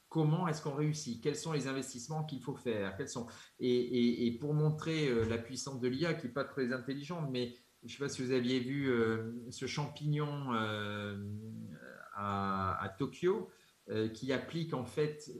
comment 0.08 0.48
est-ce 0.48 0.62
qu'on 0.62 0.74
réussit? 0.74 1.22
Quels 1.22 1.36
sont 1.36 1.52
les 1.52 1.66
investissements 1.66 2.24
qu'il 2.24 2.40
faut 2.42 2.54
faire? 2.54 2.96
Quels 2.96 3.08
sont 3.08 3.26
et, 3.58 4.36
pour 4.40 4.54
montrer 4.54 5.08
euh, 5.08 5.24
la 5.28 5.38
puissance 5.38 5.80
de 5.80 5.88
l'IA, 5.88 6.14
qui 6.14 6.26
n'est 6.26 6.32
pas 6.32 6.44
très 6.44 6.72
intelligente, 6.72 7.28
mais 7.30 7.54
je 7.82 7.86
ne 7.86 7.90
sais 7.90 7.98
pas 7.98 8.08
si 8.08 8.22
vous 8.22 8.32
aviez 8.32 8.60
vu 8.60 8.92
ce 9.48 9.66
champignon 9.66 10.52
à, 12.14 12.94
Tokyo, 12.98 13.48
qui 14.12 14.34
applique 14.34 14.74
en 14.74 14.84
fait 14.84 15.30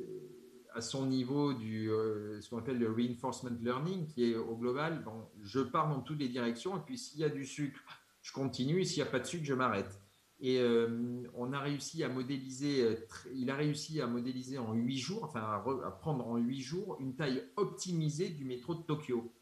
à 0.74 0.80
son 0.80 1.06
niveau 1.06 1.52
du 1.52 1.90
euh, 1.90 2.40
ce 2.40 2.50
qu'on 2.50 2.58
appelle 2.58 2.78
le 2.78 2.90
reinforcement 2.90 3.50
learning, 3.60 4.06
qui 4.06 4.30
est 4.30 4.36
au 4.36 4.56
global, 4.56 5.02
bon, 5.04 5.28
je 5.42 5.60
pars 5.60 5.88
dans 5.88 6.00
toutes 6.00 6.18
les 6.18 6.28
directions, 6.28 6.76
et 6.76 6.80
puis 6.80 6.98
s'il 6.98 7.20
y 7.20 7.24
a 7.24 7.28
du 7.28 7.46
sucre, 7.46 7.80
je 8.22 8.32
continue, 8.32 8.84
s'il 8.84 9.02
n'y 9.02 9.08
a 9.08 9.10
pas 9.10 9.20
de 9.20 9.26
sucre, 9.26 9.44
je 9.44 9.54
m'arrête. 9.54 10.00
Et 10.42 10.58
euh, 10.58 11.22
on 11.34 11.52
a 11.52 11.58
réussi 11.58 12.02
à 12.02 12.08
modéliser, 12.08 12.82
euh, 12.82 12.94
il 13.34 13.50
a 13.50 13.56
réussi 13.56 14.00
à 14.00 14.06
modéliser 14.06 14.58
en 14.58 14.72
huit 14.72 14.98
jours, 14.98 15.24
enfin 15.24 15.40
à, 15.40 15.90
prendre 15.90 16.26
en 16.26 16.36
huit 16.36 16.62
jours 16.62 16.96
une 17.00 17.14
taille 17.14 17.42
optimisée 17.56 18.30
du 18.30 18.44
métro 18.44 18.74
de 18.74 18.82
Tokyo. 18.82 19.32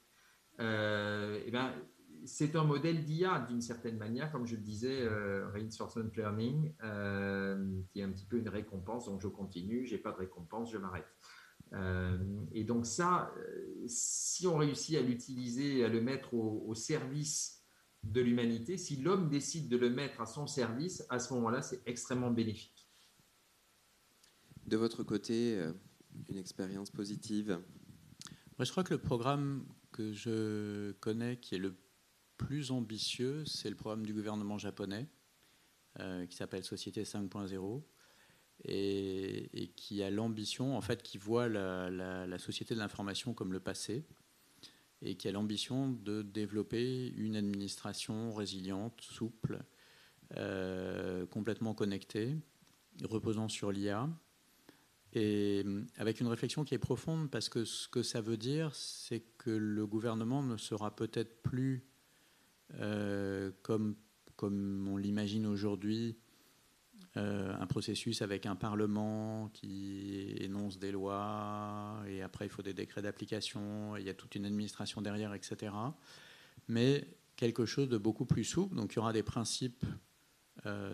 et 0.59 1.51
ben, 1.53 1.73
c'est 2.29 2.57
un 2.57 2.65
modèle 2.65 3.05
d'IA 3.05 3.41
d'une 3.49 3.63
certaine 3.63 3.97
manière, 3.97 4.31
comme 4.31 4.47
je 4.47 4.55
le 4.55 4.61
disais, 4.61 5.01
euh, 5.01 5.49
reinforcement 5.51 6.11
learning, 6.15 6.75
euh, 6.85 7.81
qui 7.91 8.01
est 8.01 8.03
un 8.03 8.11
petit 8.11 8.27
peu 8.27 8.37
une 8.37 8.49
récompense. 8.49 9.07
Donc 9.07 9.21
je 9.21 9.29
continue, 9.29 9.87
j'ai 9.87 9.99
pas 9.99 10.13
de 10.13 10.19
récompense, 10.19 10.71
je 10.71 10.79
m'arrête. 10.79 11.09
Euh, 11.73 12.19
et 12.53 12.65
donc 12.65 12.87
ça, 12.87 13.33
si 13.87 14.47
on 14.47 14.59
réussit 14.59 14.97
à 14.97 15.03
l'utiliser, 15.03 15.85
à 15.85 15.89
le 15.89 16.01
mettre 16.01 16.35
au, 16.35 16.75
service 16.75 17.65
de 18.05 18.21
l'humanité, 18.21 18.77
si 18.77 18.97
l'homme 18.97 19.29
décide 19.29 19.69
de 19.69 19.77
le 19.77 19.91
mettre 19.91 20.21
à 20.21 20.27
son 20.27 20.47
service, 20.47 21.05
à 21.09 21.19
ce 21.19 21.33
moment-là, 21.35 21.63
c'est 21.63 21.81
extrêmement 21.87 22.31
bénéfique. 22.31 22.89
De 24.67 24.77
votre 24.77 25.03
côté, 25.03 25.61
une 26.29 26.37
expérience 26.37 26.91
positive? 26.91 27.59
Moi, 28.59 28.65
je 28.65 28.71
crois 28.71 28.85
que 28.85 28.95
le 28.95 29.01
programme 29.01 29.67
que 29.93 30.13
je 30.13 30.93
connais, 31.01 31.39
qui 31.39 31.55
est 31.55 31.59
le 31.59 31.75
plus 32.39 32.71
ambitieux, 32.71 33.45
c'est 33.45 33.69
le 33.69 33.77
programme 33.77 34.07
du 34.07 34.15
gouvernement 34.15 34.57
japonais, 34.57 35.07
euh, 36.01 36.25
qui 36.27 36.37
s'appelle 36.37 36.65
Société 36.65 37.03
5.0, 37.03 37.83
et, 38.65 39.73
qui 39.77 40.03
a 40.03 40.11
l'ambition, 40.11 40.77
en 40.77 40.81
fait, 40.81 41.03
qui 41.03 41.19
voit 41.19 41.49
la, 41.49 42.39
société 42.39 42.75
de 42.75 42.79
l'information 42.79 43.35
comme 43.35 43.53
le 43.53 43.61
passé, 43.61 44.05
et 45.03 45.17
qui 45.17 45.29
a 45.29 45.33
l'ambition 45.33 45.91
de 45.91 46.23
développer 46.23 47.09
une 47.17 47.37
administration 47.37 48.33
résiliente, 48.33 49.01
souple, 49.01 49.63
euh, 50.37 51.27
complètement 51.27 51.75
connectée, 51.75 52.37
reposant 53.05 53.49
sur 53.49 53.71
l'IA, 53.73 54.09
et 55.15 55.65
avec 55.97 56.21
une 56.21 56.27
réflexion 56.27 56.65
qui 56.65 56.75
est 56.75 56.79
profonde, 56.79 57.31
parce 57.31 57.49
que 57.49 57.65
ce 57.65 57.89
que 57.89 58.03
ça 58.03 58.21
veut 58.21 58.37
dire, 58.37 58.75
c'est 58.75 59.25
que 59.39 59.51
le 59.51 59.87
gouvernement 59.87 60.43
ne 60.43 60.57
sera 60.57 60.95
peut-être 60.95 61.43
plus 61.43 61.77
euh, 61.77 61.98
comme, 63.63 63.97
comme 64.37 64.89
on 64.89 64.97
l'imagine 64.97 65.47
aujourd'hui, 65.47 66.17
un 67.15 67.67
processus 67.67 68.23
avec 68.23 68.47
un 68.47 68.55
parlement 68.55 69.49
qui 69.53 70.37
énonce 70.41 70.79
des 70.79 70.93
lois, 70.93 72.03
et 72.07 72.23
après 72.23 72.47
il 72.47 72.49
faut 72.49 72.63
des 72.63 72.75
décrets 72.75 73.03
d'application, 73.03 73.97
il 73.97 74.05
y 74.05 74.09
a 74.09 74.15
toute 74.15 74.35
une 74.35 74.45
administration 74.45 75.03
derrière, 75.03 75.35
etc. 75.35 75.73
Mais 76.69 77.09
quelque 77.35 77.67
chose 77.67 77.89
de 77.89 77.99
beaucoup 77.99 78.27
plus 78.27 78.45
souple, 78.45 78.77
donc 78.77 78.93
il 78.93 78.97
y 78.97 78.99
aura 78.99 79.13
des 79.13 79.25
principes 79.25 79.85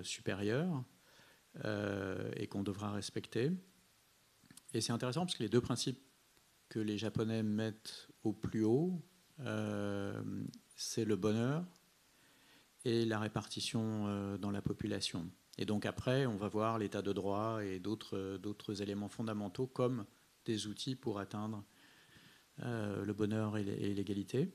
supérieurs 0.02 0.84
et 2.36 2.46
qu'on 2.46 2.62
devra 2.62 2.92
respecter. 2.92 3.50
Et 4.74 4.80
c'est 4.80 4.92
intéressant 4.92 5.24
parce 5.24 5.36
que 5.36 5.42
les 5.42 5.48
deux 5.48 5.60
principes 5.60 6.00
que 6.68 6.80
les 6.80 6.98
Japonais 6.98 7.44
mettent 7.44 8.08
au 8.24 8.32
plus 8.32 8.64
haut, 8.64 9.00
euh, 9.40 10.20
c'est 10.74 11.04
le 11.04 11.16
bonheur 11.16 11.64
et 12.84 13.04
la 13.04 13.18
répartition 13.18 14.06
euh, 14.06 14.38
dans 14.38 14.50
la 14.50 14.62
population. 14.62 15.30
Et 15.56 15.64
donc 15.64 15.86
après, 15.86 16.26
on 16.26 16.36
va 16.36 16.48
voir 16.48 16.78
l'état 16.78 17.02
de 17.02 17.12
droit 17.12 17.64
et 17.64 17.78
d'autres 17.78 18.82
éléments 18.82 19.08
fondamentaux 19.08 19.66
comme 19.66 20.04
des 20.44 20.66
outils 20.66 20.96
pour 20.96 21.18
atteindre 21.18 21.64
euh, 22.62 23.04
le 23.04 23.12
bonheur 23.12 23.56
et 23.56 23.64
l'égalité. 23.94 24.52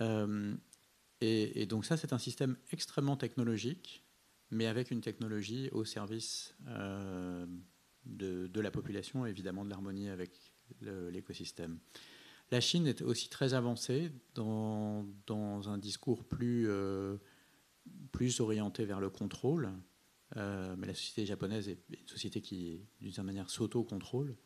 Et, 0.00 1.62
et, 1.62 1.66
donc 1.66 1.84
ça, 1.84 1.96
c'est 1.96 2.12
un 2.12 2.18
système 2.18 2.56
extrêmement 2.72 3.16
technologique, 3.16 4.04
mais 4.50 4.66
avec 4.66 4.90
une 4.90 5.00
technologie 5.00 5.68
au 5.70 5.84
service 5.84 6.56
de, 8.06 8.60
la 8.60 8.70
population, 8.70 9.26
évidemment 9.26 9.64
de 9.64 9.70
l'harmonie 9.70 10.08
avec 10.08 10.32
l'écosystème. 10.80 11.78
La 12.52 12.60
Chine 12.60 12.86
est 12.86 13.00
aussi 13.00 13.30
très 13.30 13.54
avancée 13.54 14.12
dans, 14.34 15.06
un 15.66 15.78
discours 15.78 16.22
plus, 16.22 16.68
euh, 16.68 17.16
plus 18.12 18.40
orienté 18.40 18.84
vers 18.84 19.00
le 19.00 19.08
contrôle. 19.08 19.72
Euh, 20.36 20.76
mais 20.76 20.86
la 20.86 20.92
société 20.92 21.24
japonaise 21.24 21.70
est 21.70 21.78
une 21.88 22.06
société 22.06 22.42
qui, 22.42 22.86
d'une 23.00 23.10
certaine 23.10 23.24
manière, 23.24 23.48
s'auto-contrôle, 23.48 24.36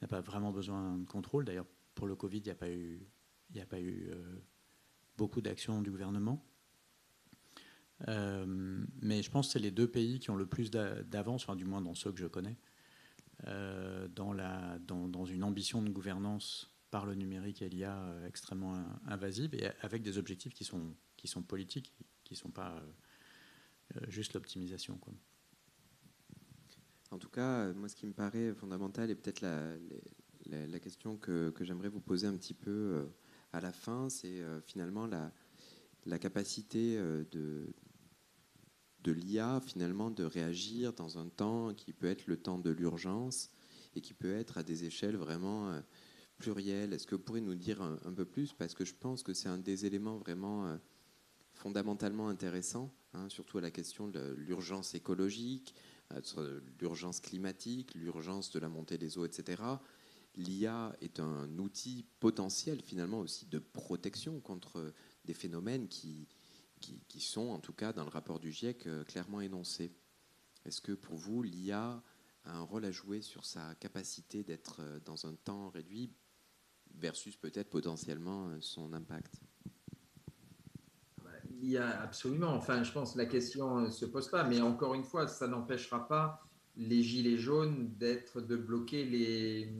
n'a 0.00 0.06
pas 0.06 0.20
vraiment 0.20 0.52
besoin 0.52 0.96
de 0.96 1.06
contrôle. 1.06 1.44
D'ailleurs, 1.44 1.66
pour 1.96 2.06
le 2.06 2.14
Covid, 2.14 2.38
il 2.38 2.44
n'y 2.44 3.60
a 3.60 3.66
pas 3.66 3.80
eu, 3.80 4.10
euh, 4.12 4.36
beaucoup 5.16 5.40
d'actions 5.40 5.82
du 5.82 5.90
gouvernement. 5.90 6.46
mais 8.06 9.24
je 9.24 9.30
pense 9.32 9.48
que 9.48 9.54
c'est 9.54 9.58
les 9.58 9.72
deux 9.72 9.90
pays 9.90 10.20
qui 10.20 10.30
ont 10.30 10.36
le 10.36 10.46
plus 10.46 10.70
d'avance, 10.70 11.42
enfin, 11.42 11.56
du 11.56 11.64
moins 11.64 11.80
dans 11.80 11.96
ceux 11.96 12.12
que 12.12 12.20
je 12.20 12.28
connais, 12.28 12.56
dans, 13.44 15.24
une 15.24 15.42
ambition 15.42 15.82
de 15.82 15.90
gouvernance 15.90 16.75
par 16.90 17.06
le 17.06 17.14
numérique 17.14 17.62
et 17.62 17.68
l'IA 17.68 17.98
euh, 17.98 18.26
extrêmement 18.26 18.84
invasive 19.06 19.54
et 19.54 19.68
avec 19.80 20.02
des 20.02 20.18
objectifs 20.18 20.54
qui 20.54 20.64
sont, 20.64 20.94
qui 21.16 21.28
sont 21.28 21.42
politiques, 21.42 21.92
qui 22.24 22.34
ne 22.34 22.38
sont 22.38 22.50
pas 22.50 22.82
euh, 23.96 24.00
juste 24.08 24.34
l'optimisation. 24.34 24.98
En 27.10 27.18
tout 27.18 27.28
cas, 27.28 27.72
moi, 27.72 27.88
ce 27.88 27.96
qui 27.96 28.06
me 28.06 28.12
paraît 28.12 28.52
fondamental 28.54 29.10
et 29.10 29.14
peut-être 29.14 29.40
la, 29.40 30.80
question 30.80 31.16
que, 31.16 31.50
que 31.50 31.64
j'aimerais 31.64 31.88
vous 31.88 32.00
poser 32.00 32.26
un 32.26 32.36
petit 32.36 32.54
peu 32.54 33.08
à 33.52 33.60
la 33.60 33.72
fin, 33.72 34.08
c'est 34.08 34.42
finalement 34.66 35.06
la, 35.06 35.32
la 36.04 36.18
capacité 36.18 36.96
de, 37.30 37.72
de 39.04 39.12
l'IA 39.12 39.60
finalement 39.64 40.10
de 40.10 40.24
réagir 40.24 40.92
dans 40.92 41.16
un 41.18 41.28
temps 41.28 41.72
qui 41.74 41.92
peut 41.92 42.08
être 42.08 42.26
le 42.26 42.36
temps 42.36 42.58
de 42.58 42.70
l'urgence 42.70 43.50
et 43.94 44.00
qui 44.00 44.12
peut 44.12 44.34
être 44.34 44.58
à 44.58 44.64
des 44.64 44.84
échelles 44.84 45.16
vraiment 45.16 45.80
plurielles. 46.36 46.92
Est-ce 46.92 47.06
que 47.06 47.14
vous 47.14 47.22
pourriez 47.22 47.42
nous 47.42 47.54
dire 47.54 47.82
un, 47.82 48.12
peu 48.12 48.24
plus? 48.24 48.52
Parce 48.52 48.74
que 48.74 48.84
je 48.84 48.94
pense 48.94 49.22
que 49.22 49.34
c'est 49.34 49.48
un 49.48 49.58
des 49.58 49.86
éléments 49.86 50.18
vraiment 50.18 50.66
euh, 50.66 50.76
fondamentalement 51.54 52.28
intéressants, 52.28 52.92
hein, 53.14 53.28
surtout 53.28 53.58
à 53.58 53.60
la 53.60 53.70
question 53.70 54.08
de 54.08 54.34
l'urgence 54.38 54.94
écologique, 54.94 55.74
euh, 56.38 56.60
l'urgence 56.80 57.20
climatique, 57.20 57.94
l'urgence 57.94 58.50
de 58.50 58.58
la 58.58 58.68
montée 58.68 58.98
des 58.98 59.18
eaux, 59.18 59.24
etc. 59.24 59.62
L'IA 60.36 60.94
est 61.00 61.20
un 61.20 61.58
outil 61.58 62.04
potentiel 62.20 62.82
finalement 62.82 63.20
aussi 63.20 63.46
de 63.46 63.58
protection 63.58 64.38
contre 64.40 64.92
des 65.24 65.34
phénomènes 65.34 65.88
qui, 65.88 66.28
sont, 67.18 67.48
en 67.48 67.58
tout 67.58 67.72
cas, 67.72 67.92
dans 67.92 68.04
le 68.04 68.10
rapport 68.10 68.38
du 68.38 68.52
GIEC, 68.52 68.86
euh, 68.86 69.04
clairement 69.04 69.40
énoncés. 69.40 69.92
Est-ce 70.64 70.80
que 70.80 70.92
pour 70.92 71.16
vous, 71.16 71.42
l'IA 71.42 72.02
a 72.44 72.56
un 72.56 72.62
rôle 72.62 72.84
à 72.84 72.90
jouer 72.90 73.22
sur 73.22 73.44
sa 73.44 73.74
capacité 73.76 74.44
d'être 74.44 74.82
dans 75.04 75.26
un 75.26 75.34
temps 75.34 75.70
réduit 75.70 76.12
versus 76.96 77.36
peut-être 77.36 77.70
potentiellement 77.70 78.48
euh, 78.48 78.58
son 78.60 78.92
impact 78.92 79.40
L'IA, 81.58 82.00
absolument. 82.02 82.50
Enfin, 82.50 82.82
je 82.82 82.92
pense 82.92 83.14
que 83.14 83.18
la 83.18 83.24
question 83.24 83.80
ne 83.80 83.90
se 83.90 84.04
pose 84.04 84.28
pas, 84.28 84.44
mais 84.44 84.60
encore 84.60 84.94
une 84.94 85.04
fois, 85.04 85.26
ça 85.26 85.48
n'empêchera 85.48 86.06
pas 86.06 86.42
les 86.76 87.02
gilets 87.02 87.38
jaunes 87.38 87.94
d'être, 87.96 88.42
de 88.42 88.56
bloquer 88.56 89.06
les, 89.06 89.72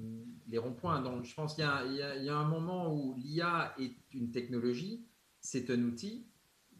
les 0.49 0.59
ronds-points. 0.59 1.03
Donc, 1.03 1.25
je 1.25 1.35
pense 1.35 1.55
qu'il 1.55 1.65
y, 1.65 1.97
y, 2.25 2.29
a 2.31 2.37
un 2.37 2.49
moment 2.49 2.95
où 2.95 3.15
l'IA 3.19 3.75
est 3.79 3.95
une 4.15 4.31
technologie, 4.31 5.05
c'est 5.41 5.69
un 5.69 5.83
outil, 5.83 6.27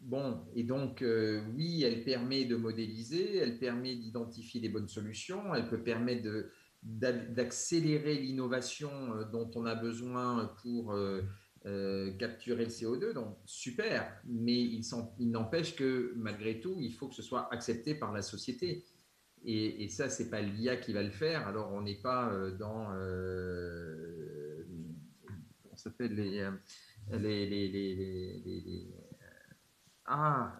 Bon, 0.01 0.39
et 0.55 0.63
donc, 0.63 1.01
euh, 1.01 1.41
oui, 1.55 1.83
elle 1.83 2.03
permet 2.03 2.45
de 2.45 2.55
modéliser, 2.55 3.37
elle 3.37 3.57
permet 3.57 3.95
d'identifier 3.95 4.61
des 4.61 4.69
bonnes 4.69 4.87
solutions, 4.87 5.53
elle 5.53 5.67
peut 5.67 5.81
permettre 5.81 6.23
d'accélérer 6.83 8.15
l'innovation 8.15 8.91
euh, 9.13 9.23
dont 9.25 9.49
on 9.55 9.65
a 9.65 9.75
besoin 9.75 10.53
pour 10.61 10.93
euh, 10.93 11.21
capturer 12.17 12.65
le 12.65 12.71
CO2. 12.71 13.13
Donc, 13.13 13.37
super, 13.45 14.21
mais 14.25 14.61
il, 14.61 14.83
il 15.19 15.31
n'empêche 15.31 15.75
que 15.75 16.13
malgré 16.15 16.59
tout, 16.59 16.75
il 16.79 16.93
faut 16.93 17.07
que 17.07 17.15
ce 17.15 17.23
soit 17.23 17.51
accepté 17.53 17.95
par 17.95 18.13
la 18.13 18.21
société. 18.21 18.85
Et, 19.45 19.87
ça, 19.89 20.09
ce 20.09 20.23
n'est 20.23 20.29
pas 20.29 20.41
l'IA 20.41 20.77
qui 20.77 20.93
va 20.93 21.03
le 21.03 21.11
faire. 21.11 21.47
Alors, 21.47 21.71
on 21.71 21.81
n'est 21.81 22.01
pas 22.01 22.33
dans. 22.59 22.89
on 25.71 25.77
s'appelle 25.77 26.15
les, 26.15 26.49
les, 27.11 27.69
les 27.69 28.87
ah, 30.07 30.57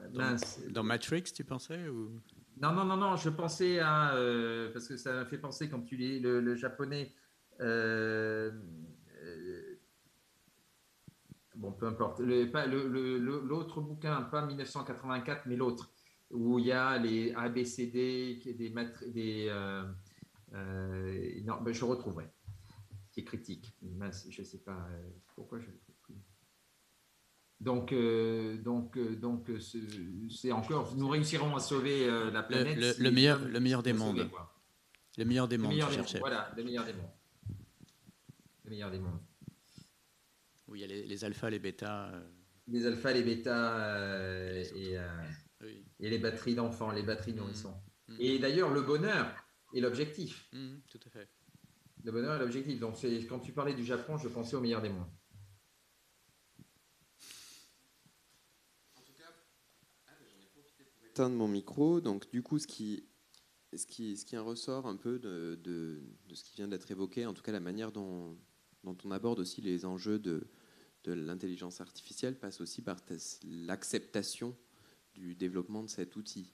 Dans, 0.69 0.83
Matrix, 0.83 1.23
tu 1.33 1.43
pensais 1.45 1.87
ou... 1.87 2.21
Non, 2.61 2.73
non, 2.73 2.85
non, 2.85 2.97
non, 2.97 3.15
je 3.15 3.29
pensais 3.29 3.79
à. 3.79 4.15
Euh, 4.15 4.71
parce 4.73 4.87
que 4.87 4.97
ça 4.97 5.13
m'a 5.13 5.25
fait 5.25 5.37
penser 5.37 5.69
quand 5.69 5.81
tu 5.81 5.95
lis 5.95 6.19
le, 6.19 6.55
japonais. 6.55 7.13
Euh, 7.59 8.51
euh, 9.23 9.79
bon, 11.55 11.71
peu 11.71 11.85
importe. 11.85 12.19
L'autre 12.19 13.81
bouquin, 13.81 14.23
pas 14.23 14.45
1984, 14.45 15.45
mais 15.45 15.55
l'autre, 15.55 15.91
où 16.31 16.57
il 16.57 16.65
y 16.65 16.71
a 16.71 16.97
les 16.97 17.31
ABCD, 17.33 18.41
des. 18.45 18.73
des 19.07 19.51
non, 21.45 21.61
ben, 21.61 21.73
je 21.73 21.85
retrouverai. 21.85 22.27
Qui 23.11 23.21
est 23.21 23.25
critique. 23.25 23.75
Je 23.81 24.41
ne 24.41 24.45
sais 24.45 24.59
pas 24.59 24.87
pourquoi 25.35 25.59
je. 25.59 25.67
Donc, 27.59 27.91
euh, 27.91 28.57
donc, 28.57 28.97
euh, 28.97 29.15
donc, 29.15 29.49
euh, 29.49 29.59
c'est 30.29 30.51
encore, 30.51 30.95
nous 30.95 31.07
réussirons 31.07 31.55
à 31.55 31.59
sauver 31.59 32.07
la 32.31 32.43
planète. 32.43 32.77
Le, 32.99 33.11
meilleur, 33.11 33.39
le 33.39 33.59
meilleur 33.59 33.81
des 33.81 33.93
mondes. 33.93 34.29
le 35.17 35.25
meilleur 35.25 35.47
des 35.47 35.57
mondes. 35.57 35.73
voilà, 36.19 36.51
le 36.55 36.63
meilleur 36.63 36.85
des 36.85 36.93
mondes. 36.93 37.11
Le 38.63 38.69
meilleur 38.69 38.91
des 38.91 38.99
mondes. 38.99 39.19
Oui, 40.67 40.79
il 40.79 40.81
y 40.81 40.83
a 40.83 40.87
les, 40.87 41.07
les 41.07 41.23
alphas, 41.25 41.49
les 41.49 41.59
bêtas. 41.59 42.11
Les 42.67 42.85
alphas, 42.85 43.13
les 43.13 43.23
bêtas 43.23 44.51
et, 44.51 44.97
et, 45.99 46.09
les 46.09 46.19
batteries 46.19 46.55
d'enfants, 46.55 46.91
les 46.91 47.03
batteries 47.03 47.33
mmh. 47.33 47.37
nourrissons. 47.37 47.73
Mmh. 48.07 48.15
Et 48.19 48.39
d'ailleurs, 48.39 48.69
le 48.71 48.81
bonheur 48.81 49.33
est 49.73 49.79
l'objectif. 49.79 50.47
Mmh, 50.53 50.75
tout 50.91 50.99
à 51.05 51.09
fait. 51.09 51.29
Le 52.03 52.11
bonheur 52.11 52.35
est 52.35 52.39
l'objectif. 52.39 52.79
Donc, 52.79 52.97
quand 53.27 53.39
tu 53.39 53.53
parlais 53.53 53.73
du 53.73 53.83
Japon, 53.83 54.17
je 54.17 54.27
pensais 54.27 54.55
au 54.55 54.61
meilleur 54.61 54.81
des 54.81 54.89
mondes. 54.89 55.09
De 61.23 61.35
mon 61.35 61.47
micro. 61.47 62.01
Donc, 62.01 62.29
du 62.31 62.41
coup, 62.41 62.59
ce 62.59 62.67
qui, 62.67 63.03
ce 63.75 63.85
qui, 63.85 64.17
ce 64.17 64.25
qui 64.25 64.37
ressort 64.37 64.87
un 64.87 64.95
peu 64.95 65.19
de, 65.19 65.59
de, 65.63 66.01
ce 66.33 66.43
qui 66.43 66.55
vient 66.55 66.67
d'être 66.67 66.89
évoqué, 66.91 67.25
en 67.25 67.33
tout 67.33 67.41
cas 67.41 67.51
la 67.51 67.59
manière 67.59 67.91
dont, 67.91 68.37
dont 68.83 68.97
on 69.03 69.11
aborde 69.11 69.39
aussi 69.39 69.61
les 69.61 69.85
enjeux 69.85 70.19
de, 70.19 70.47
de 71.03 71.13
l'intelligence 71.13 71.81
artificielle, 71.81 72.37
passe 72.37 72.61
aussi 72.61 72.81
par 72.81 72.99
l'acceptation 73.43 74.55
du 75.13 75.35
développement 75.35 75.83
de 75.83 75.89
cet 75.89 76.15
outil. 76.15 76.53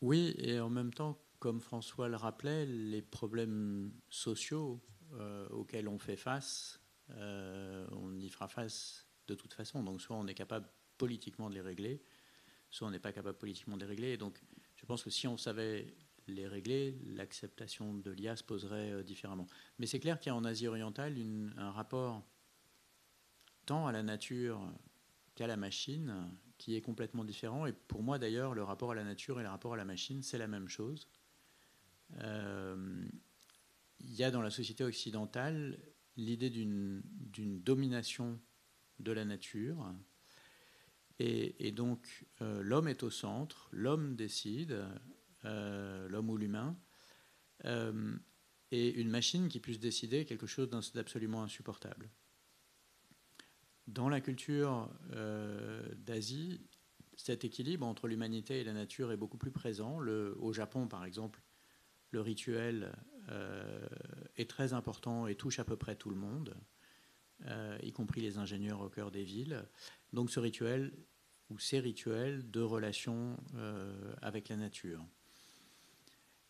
Oui, 0.00 0.34
et 0.38 0.58
en 0.58 0.68
même 0.68 0.92
temps, 0.92 1.16
comme 1.38 1.60
François 1.60 2.08
le 2.08 2.16
rappelait, 2.16 2.66
les 2.66 3.02
problèmes 3.02 3.92
sociaux 4.08 4.80
euh, 5.14 5.48
auxquels 5.50 5.86
on 5.86 5.98
fait 5.98 6.16
face, 6.16 6.80
euh, 7.10 7.86
on 7.92 8.18
y 8.18 8.28
fera 8.28 8.48
face 8.48 9.06
de 9.28 9.34
toute 9.34 9.54
façon. 9.54 9.82
Donc 9.82 10.00
soit 10.00 10.16
on 10.16 10.26
est 10.26 10.34
capable 10.34 10.68
politiquement 11.02 11.50
de 11.50 11.54
les 11.54 11.60
régler, 11.60 12.00
soit 12.70 12.86
on 12.86 12.92
n'est 12.92 13.00
pas 13.00 13.12
capable 13.12 13.36
politiquement 13.36 13.76
de 13.76 13.80
les 13.80 13.88
régler. 13.88 14.12
Et 14.12 14.16
donc, 14.16 14.40
je 14.76 14.86
pense 14.86 15.02
que 15.02 15.10
si 15.10 15.26
on 15.26 15.36
savait 15.36 15.96
les 16.28 16.46
régler, 16.46 16.96
l'acceptation 17.16 17.92
de 17.92 18.12
l'IA 18.12 18.36
se 18.36 18.44
poserait 18.44 18.92
euh, 18.92 19.02
différemment. 19.02 19.48
Mais 19.80 19.86
c'est 19.86 19.98
clair 19.98 20.20
qu'il 20.20 20.30
y 20.30 20.32
a 20.32 20.36
en 20.36 20.44
Asie 20.44 20.68
orientale 20.68 21.16
un 21.56 21.72
rapport 21.72 22.22
tant 23.66 23.88
à 23.88 23.90
la 23.90 24.04
nature 24.04 24.60
qu'à 25.34 25.48
la 25.48 25.56
machine 25.56 26.30
qui 26.56 26.76
est 26.76 26.80
complètement 26.80 27.24
différent. 27.24 27.66
Et 27.66 27.72
pour 27.72 28.04
moi, 28.04 28.20
d'ailleurs, 28.20 28.54
le 28.54 28.62
rapport 28.62 28.92
à 28.92 28.94
la 28.94 29.02
nature 29.02 29.40
et 29.40 29.42
le 29.42 29.48
rapport 29.48 29.74
à 29.74 29.76
la 29.76 29.84
machine, 29.84 30.22
c'est 30.22 30.38
la 30.38 30.46
même 30.46 30.68
chose. 30.68 31.08
Euh, 32.20 33.04
il 33.98 34.14
y 34.14 34.22
a 34.22 34.30
dans 34.30 34.42
la 34.42 34.50
société 34.50 34.84
occidentale 34.84 35.80
l'idée 36.16 36.50
d'une 36.50 37.02
domination 37.60 38.38
de 39.00 39.10
la 39.10 39.24
nature. 39.24 39.92
Et, 41.18 41.70
donc, 41.72 42.26
euh, 42.40 42.62
l'homme 42.62 42.88
est 42.88 43.02
au 43.02 43.10
centre, 43.10 43.68
l'homme 43.70 44.16
décide, 44.16 44.84
euh, 45.44 46.08
l'homme 46.08 46.30
ou 46.30 46.36
l'humain. 46.36 46.76
et 48.72 49.00
une 49.00 49.10
machine 49.10 49.48
qui 49.48 49.60
puisse 49.60 49.78
décider 49.78 50.24
quelque 50.24 50.46
chose 50.46 50.68
d'absolument 50.94 51.42
insupportable. 51.42 52.10
Dans 53.86 54.08
la 54.08 54.20
culture 54.20 54.88
euh, 55.12 55.82
d'Asie, 55.96 56.60
cet 57.16 57.44
équilibre 57.44 57.86
entre 57.86 58.08
l'humanité 58.08 58.60
et 58.60 58.64
la 58.64 58.72
nature 58.72 59.12
est 59.12 59.16
beaucoup 59.16 59.38
plus 59.38 59.50
présent. 59.50 59.98
Au 59.98 60.52
Japon, 60.52 60.88
par 60.88 61.04
exemple, 61.04 61.42
le 62.10 62.20
rituel 62.20 62.92
euh, 63.28 63.86
est 64.36 64.48
très 64.48 64.72
important 64.72 65.26
et 65.26 65.34
touche 65.34 65.58
à 65.58 65.64
peu 65.64 65.76
près 65.76 65.96
tout 65.96 66.10
le 66.10 66.16
monde, 66.16 66.54
euh, 66.56 66.60
y 67.82 67.92
compris 67.92 68.20
les 68.20 68.38
ingénieurs 68.38 68.80
au 68.80 68.88
cœur 68.88 69.10
des 69.10 69.24
villes. 69.24 69.64
Donc 70.12 70.30
ce 70.30 70.40
rituel 70.40 70.92
ou 71.50 71.58
ces 71.58 71.80
rituels 71.80 72.50
de 72.50 72.60
relation 72.60 73.36
avec 74.20 74.48
la 74.48 74.56
nature. 74.56 75.04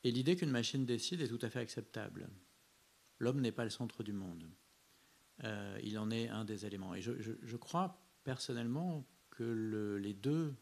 Et 0.05 0.11
l'idée 0.11 0.37
qu'une 0.37 0.51
machine 0.51 0.85
décide 0.85 1.21
est 1.21 1.29
tout 1.29 1.39
à 1.43 1.51
fait 1.51 1.61
acceptable. 1.61 2.29
L'homme 3.19 3.41
n'est 3.41 3.53
pas 3.53 3.65
le 3.65 3.71
centre 3.71 4.03
du 4.03 4.13
monde. 4.13 4.51
Euh, 5.45 5.79
il 5.83 5.99
en 5.99 6.11
est 6.11 6.29
un 6.29 6.45
des 6.45 6.67
éléments. 6.67 6.95
Et 6.95 7.01
je, 7.01 7.57
crois 7.57 8.01
personnellement 8.25 9.07
que 9.31 9.99
les 10.01 10.13
deux 10.13 10.55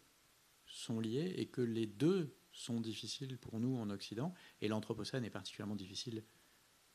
sont 0.66 1.00
liés 1.00 1.34
et 1.36 1.46
que 1.46 1.62
les 1.62 1.86
deux 1.86 2.36
sont 2.52 2.80
difficiles 2.80 3.38
pour 3.38 3.60
nous 3.60 3.76
en 3.78 3.90
Occident. 3.90 4.34
Et 4.60 4.68
l'Anthropocène 4.68 5.24
est 5.24 5.30
particulièrement 5.30 5.76
difficile 5.76 6.22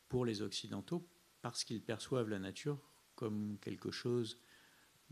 pour 0.07 0.25
les 0.25 0.41
Occidentaux 0.41 1.07
parce 1.41 1.63
qu'ils 1.63 1.81
perçoivent 1.81 2.29
la 2.29 2.39
nature 2.39 2.79
comme 3.15 3.57
quelque 3.61 3.91
chose 3.91 4.37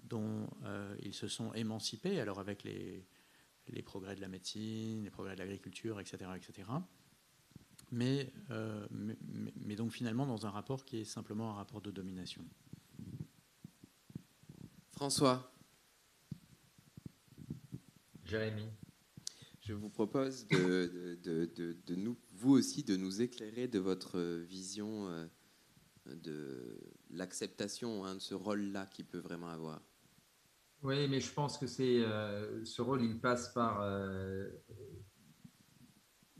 dont 0.03 0.49
euh, 0.63 0.95
ils 1.01 1.13
se 1.13 1.27
sont 1.27 1.53
émancipés, 1.53 2.19
alors 2.19 2.39
avec 2.39 2.63
les, 2.63 3.05
progrès 3.83 4.15
de 4.15 4.21
la 4.21 4.27
médecine, 4.27 5.03
les 5.03 5.09
progrès 5.11 5.35
de 5.35 5.39
l'agriculture, 5.39 5.99
etc. 5.99 6.31
etc. 6.35 6.69
Euh, 8.01 8.87
mais, 8.91 9.17
mais, 9.55 9.75
donc 9.75 9.91
finalement 9.91 10.25
dans 10.25 10.47
un 10.47 10.49
rapport 10.49 10.83
qui 10.83 10.97
est 10.97 11.05
simplement 11.05 11.51
un 11.51 11.53
rapport 11.53 11.81
de 11.81 11.91
domination. 11.91 12.43
François. 14.93 15.53
Jérémy. 18.25 18.67
Je 19.61 19.73
vous 19.73 19.89
propose 19.89 20.47
de, 20.47 21.17
de, 21.23 21.95
nous, 21.95 22.17
vous 22.33 22.51
aussi, 22.51 22.83
de 22.83 22.97
nous 22.97 23.21
éclairer 23.21 23.67
de 23.67 23.79
votre 23.79 24.19
vision 24.41 25.07
euh, 25.07 25.25
de 26.05 26.79
l'acceptation 27.09 28.05
hein, 28.05 28.15
de 28.15 28.19
ce 28.19 28.33
rôle-là 28.33 28.85
qu'il 28.87 29.05
peut 29.05 29.19
vraiment 29.19 29.49
avoir. 29.49 29.81
Oui, 30.83 31.07
mais 31.07 31.21
je 31.21 31.31
pense 31.31 31.57
que 31.57 31.65
euh, 31.81 32.65
ce 32.65 32.81
rôle, 32.81 33.03
il 33.03 33.19
passe 33.19 33.53
par. 33.53 33.81
Euh, 33.81 34.49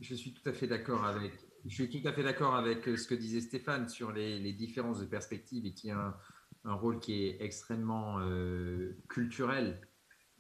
je 0.01 0.16
suis 0.16 0.34
tout 0.34 0.47
à 0.47 0.53
fait 0.53 0.68
d'accord 0.68 1.05
avec. 1.05 1.32
Avec 1.66 2.84
ce 2.86 3.07
que 3.07 3.16
disait 3.16 3.39
Stéphane 3.39 3.88
sur 3.88 4.11
les, 4.11 4.51
différences 4.51 4.99
de 4.99 5.05
perspective 5.05 5.66
et 5.66 5.74
qui 5.74 5.91
a 5.91 6.20
un 6.66 6.74
rôle 6.74 6.99
qui 6.99 7.24
est 7.24 7.41
extrêmement 7.41 8.20
euh, 8.20 8.97
culturel. 9.07 9.80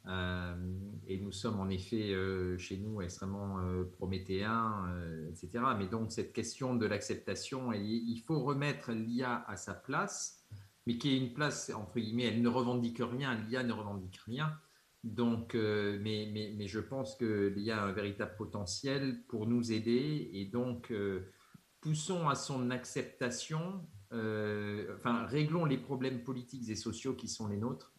Euh, 0.07 0.55
et 1.07 1.19
nous 1.19 1.31
sommes 1.31 1.59
en 1.59 1.69
effet 1.69 2.13
euh, 2.13 2.57
chez 2.57 2.77
nous 2.77 3.01
extrêmement 3.01 3.57
prométhéens, 3.93 4.85
etc. 5.29 5.63
Mais 5.77 5.87
donc 5.87 6.11
cette 6.11 6.33
question 6.33 6.75
de 6.75 6.85
l'acceptation, 6.85 7.71
il 7.73 8.19
faut 8.25 8.41
remettre 8.41 8.91
l'IA 8.91 9.43
à 9.47 9.55
sa 9.55 9.73
place, 9.73 10.43
mais 10.85 10.97
qui 10.97 11.13
est 11.13 11.17
une 11.17 11.33
place, 11.33 11.71
entre 11.73 11.99
guillemets, 11.99 12.25
elle 12.25 12.41
ne 12.41 12.49
revendique 12.49 12.99
rien, 12.99 13.35
l'IA 13.35 13.63
ne 13.63 13.73
revendique 13.73 14.17
rien. 14.25 14.53
Donc, 15.03 15.53
mais, 15.53 16.67
je 16.67 16.79
pense 16.79 17.15
que 17.15 17.53
l'IA 17.55 17.81
a 17.81 17.85
un 17.85 17.91
véritable 17.91 18.35
potentiel 18.37 19.23
pour 19.27 19.47
nous 19.47 19.71
aider 19.71 20.29
et 20.33 20.45
donc 20.45 20.93
poussons 21.81 22.29
à 22.29 22.35
son 22.35 22.71
acceptation 22.71 23.85
euh, 24.13 24.93
enfin, 24.95 25.25
réglons 25.25 25.65
les 25.65 25.77
problèmes 25.77 26.23
politiques 26.23 26.69
et 26.69 26.75
sociaux 26.75 27.15
qui 27.15 27.27
sont 27.27 27.47
les 27.47 27.57
nôtres. 27.57 27.92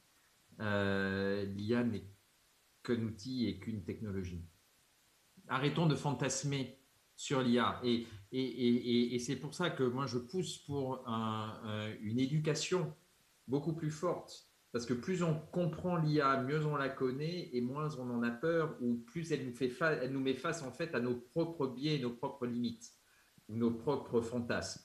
Euh, 0.61 1.45
L'IA 1.45 1.85
n'est 1.85 2.05
qu'un 2.83 3.03
outil 3.03 3.47
et 3.47 3.59
qu'une 3.59 3.85
technologie. 3.85 4.45
Arrêtons 5.49 5.87
de 5.87 5.95
fantasmer 5.95 6.79
sur 7.17 7.43
l'IA. 7.43 7.81
Et, 7.85 8.07
et, 8.33 9.15
et, 9.15 9.19
c'est 9.19 9.37
pour 9.37 9.55
ça 9.55 9.71
que 9.71 9.85
moi, 9.85 10.07
je 10.07 10.19
pousse 10.19 10.59
pour 10.59 11.07
une 11.07 12.19
éducation 12.19 12.95
beaucoup 13.47 13.75
plus 13.75 13.91
forte. 13.91 14.49
Parce 14.73 14.87
que 14.87 14.95
plus 14.95 15.23
on 15.23 15.39
comprend 15.53 15.97
l'IA, 15.97 16.43
mieux 16.43 16.67
on 16.67 16.75
la 16.75 16.89
connaît 16.89 17.49
et 17.53 17.61
moins 17.61 17.97
on 17.97 18.11
en 18.11 18.25
a 18.25 18.33
peur, 18.33 18.77
ou 18.81 18.97
plus 18.97 19.31
elle 19.31 19.47
nous, 19.47 19.55
fait 19.55 19.73
elle 19.81 20.11
nous 20.11 20.19
met 20.19 20.35
face 20.35 20.63
en 20.63 20.73
fait 20.73 20.93
à 20.97 21.01
nos 21.01 21.15
propres 21.15 21.69
biais, 21.69 22.01
nos 22.01 22.11
propres 22.11 22.45
limites, 22.45 22.91
nos 23.49 23.71
propres 23.71 24.21
fantasmes. 24.21 24.83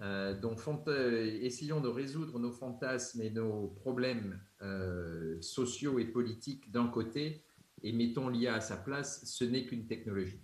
Euh, 0.00 0.38
donc, 0.38 0.60
euh, 0.86 1.38
essayons 1.42 1.80
de 1.80 1.88
résoudre 1.88 2.38
nos 2.38 2.52
fantasmes 2.52 3.20
et 3.22 3.30
nos 3.30 3.68
problèmes 3.68 4.40
euh, 4.62 5.40
sociaux 5.40 5.98
et 5.98 6.04
politiques 6.04 6.70
d'un 6.70 6.88
côté 6.88 7.42
et 7.82 7.92
mettons 7.92 8.28
l'IA 8.28 8.54
à 8.54 8.60
sa 8.60 8.76
place. 8.76 9.24
Ce 9.24 9.44
n'est 9.44 9.66
qu'une 9.66 9.86
technologie. 9.86 10.40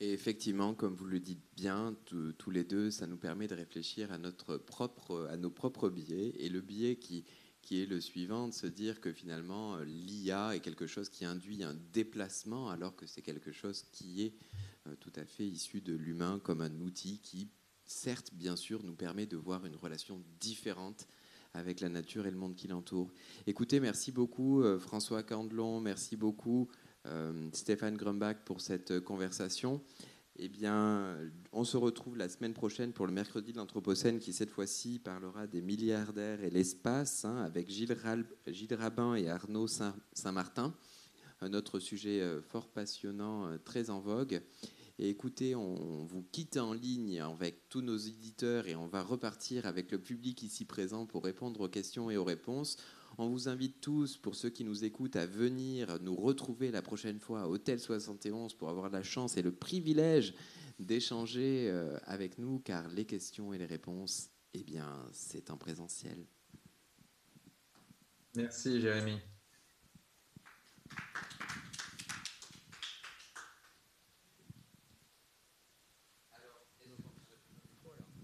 Et 0.00 0.12
effectivement, 0.12 0.74
comme 0.74 0.94
vous 0.94 1.06
le 1.06 1.20
dites 1.20 1.44
bien, 1.54 1.94
tous 2.06 2.50
les 2.50 2.64
deux, 2.64 2.90
ça 2.90 3.06
nous 3.06 3.18
permet 3.18 3.46
de 3.48 3.54
réfléchir 3.54 4.10
à, 4.12 4.16
notre 4.16 4.56
propre, 4.56 5.28
à 5.30 5.36
nos 5.36 5.50
propres 5.50 5.90
biais. 5.90 6.32
Et 6.38 6.48
le 6.48 6.62
biais 6.62 6.96
qui, 6.96 7.26
qui 7.60 7.82
est 7.82 7.86
le 7.86 8.00
suivant, 8.00 8.48
de 8.48 8.54
se 8.54 8.66
dire 8.66 9.02
que 9.02 9.12
finalement, 9.12 9.76
l'IA 9.80 10.56
est 10.56 10.60
quelque 10.60 10.86
chose 10.86 11.10
qui 11.10 11.26
induit 11.26 11.62
un 11.62 11.74
déplacement, 11.92 12.70
alors 12.70 12.96
que 12.96 13.06
c'est 13.06 13.20
quelque 13.20 13.52
chose 13.52 13.82
qui 13.92 14.22
est 14.22 14.34
tout 15.00 15.12
à 15.16 15.26
fait 15.26 15.46
issu 15.46 15.82
de 15.82 15.92
l'humain 15.92 16.40
comme 16.42 16.62
un 16.62 16.80
outil 16.80 17.18
qui 17.18 17.50
certes, 17.90 18.30
bien 18.32 18.56
sûr, 18.56 18.82
nous 18.84 18.94
permet 18.94 19.26
de 19.26 19.36
voir 19.36 19.66
une 19.66 19.74
relation 19.74 20.22
différente 20.40 21.08
avec 21.54 21.80
la 21.80 21.88
nature 21.88 22.26
et 22.26 22.30
le 22.30 22.36
monde 22.36 22.54
qui 22.54 22.68
l'entoure. 22.68 23.10
Écoutez, 23.46 23.80
merci 23.80 24.12
beaucoup 24.12 24.62
euh, 24.62 24.78
François 24.78 25.24
Candelon, 25.24 25.80
merci 25.80 26.16
beaucoup 26.16 26.68
euh, 27.06 27.48
Stéphane 27.52 27.96
Grumbach 27.96 28.36
pour 28.44 28.60
cette 28.60 29.00
conversation. 29.00 29.82
Eh 30.36 30.48
bien, 30.48 31.18
on 31.52 31.64
se 31.64 31.76
retrouve 31.76 32.16
la 32.16 32.28
semaine 32.28 32.54
prochaine 32.54 32.92
pour 32.92 33.06
le 33.06 33.12
mercredi 33.12 33.52
de 33.52 33.58
l'Anthropocène 33.58 34.20
qui, 34.20 34.32
cette 34.32 34.50
fois-ci, 34.50 35.00
parlera 35.00 35.48
des 35.48 35.60
milliardaires 35.60 36.42
et 36.44 36.50
l'espace 36.50 37.24
hein, 37.24 37.38
avec 37.38 37.68
Gilles, 37.68 37.96
Rabin 38.78 39.16
et 39.16 39.28
Arnaud 39.28 39.66
Saint-Martin. 39.66 40.72
Un 41.40 41.52
autre 41.54 41.80
sujet 41.80 42.20
euh, 42.20 42.40
fort 42.40 42.68
passionnant, 42.68 43.58
très 43.64 43.90
en 43.90 43.98
vogue. 43.98 44.40
Et 45.02 45.08
écoutez, 45.08 45.54
on 45.54 46.04
vous 46.04 46.22
quitte 46.30 46.58
en 46.58 46.74
ligne 46.74 47.22
avec 47.22 47.70
tous 47.70 47.80
nos 47.80 47.96
éditeurs 47.96 48.68
et 48.68 48.76
on 48.76 48.86
va 48.86 49.02
repartir 49.02 49.64
avec 49.64 49.90
le 49.92 49.98
public 49.98 50.42
ici 50.42 50.66
présent 50.66 51.06
pour 51.06 51.24
répondre 51.24 51.62
aux 51.62 51.70
questions 51.70 52.10
et 52.10 52.18
aux 52.18 52.24
réponses. 52.24 52.76
On 53.16 53.30
vous 53.30 53.48
invite 53.48 53.80
tous, 53.80 54.18
pour 54.18 54.34
ceux 54.34 54.50
qui 54.50 54.62
nous 54.62 54.84
écoutent, 54.84 55.16
à 55.16 55.24
venir 55.24 55.98
nous 56.02 56.14
retrouver 56.14 56.70
la 56.70 56.82
prochaine 56.82 57.18
fois 57.18 57.40
à 57.40 57.46
Hôtel 57.46 57.80
71 57.80 58.52
pour 58.52 58.68
avoir 58.68 58.90
la 58.90 59.02
chance 59.02 59.38
et 59.38 59.42
le 59.42 59.52
privilège 59.52 60.34
d'échanger 60.78 61.70
euh, 61.70 61.96
avec 62.04 62.36
nous, 62.36 62.58
car 62.58 62.86
les 62.88 63.06
questions 63.06 63.54
et 63.54 63.58
les 63.58 63.64
réponses, 63.64 64.28
eh 64.52 64.62
bien, 64.62 65.08
c'est 65.12 65.48
en 65.48 65.56
présentiel. 65.56 66.26
Merci, 68.36 68.82
Jérémy. 68.82 69.16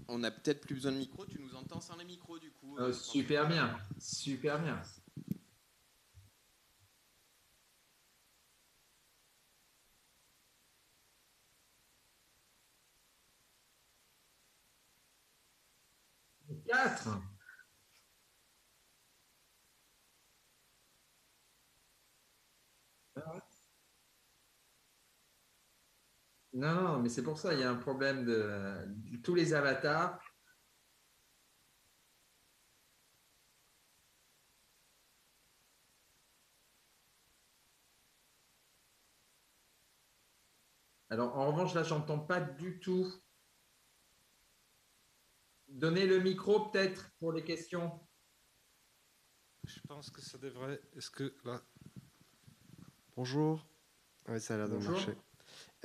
On 0.09 0.22
a 0.22 0.30
peut-être 0.30 0.61
plus 0.61 0.74
besoin 0.74 0.92
de 0.92 0.98
micro. 0.98 1.26
Tu 1.26 1.40
nous 1.40 1.54
entends 1.54 1.80
sans 1.80 1.96
les 1.96 2.04
micros 2.04 2.38
du 2.38 2.50
coup 2.52 2.78
euh, 2.78 2.92
Super 2.92 3.48
bien, 3.48 3.76
super 3.98 4.61
bien. 4.61 4.80
Quatre. 16.66 17.09
Non, 26.57 26.72
non, 26.72 26.98
mais 27.00 27.11
c'est 27.11 27.22
pour 27.22 27.38
ça, 27.38 27.52
il 27.52 27.61
y 27.61 27.62
a 27.64 27.70
un 27.70 27.76
problème 27.76 28.24
de, 28.24 29.18
tous 29.22 29.34
les 29.34 29.52
avatars. 29.52 30.18
Alors, 41.11 41.36
en 41.36 41.52
revanche, 41.52 41.74
là, 41.74 41.82
j'entends 41.82 42.20
pas 42.20 42.40
du 42.40 42.80
tout. 42.80 43.07
Donnez 45.68 46.07
le 46.07 46.20
micro, 46.20 46.70
peut-être, 46.70 47.11
pour 47.18 47.32
les 47.32 47.44
questions. 47.44 48.00
Je 49.64 49.80
pense 49.86 50.09
que 50.09 50.22
ça 50.22 50.38
devrait. 50.38 50.80
Est-ce 50.96 51.11
que 51.11 51.36
là? 51.44 51.61
Bonjour. 53.14 53.68
Ah 54.24 54.32
oui, 54.32 54.40
ça 54.40 54.54
a 54.54 54.57
l'air 54.57 54.68
de 54.70 54.76
Bonjour. 54.76 54.98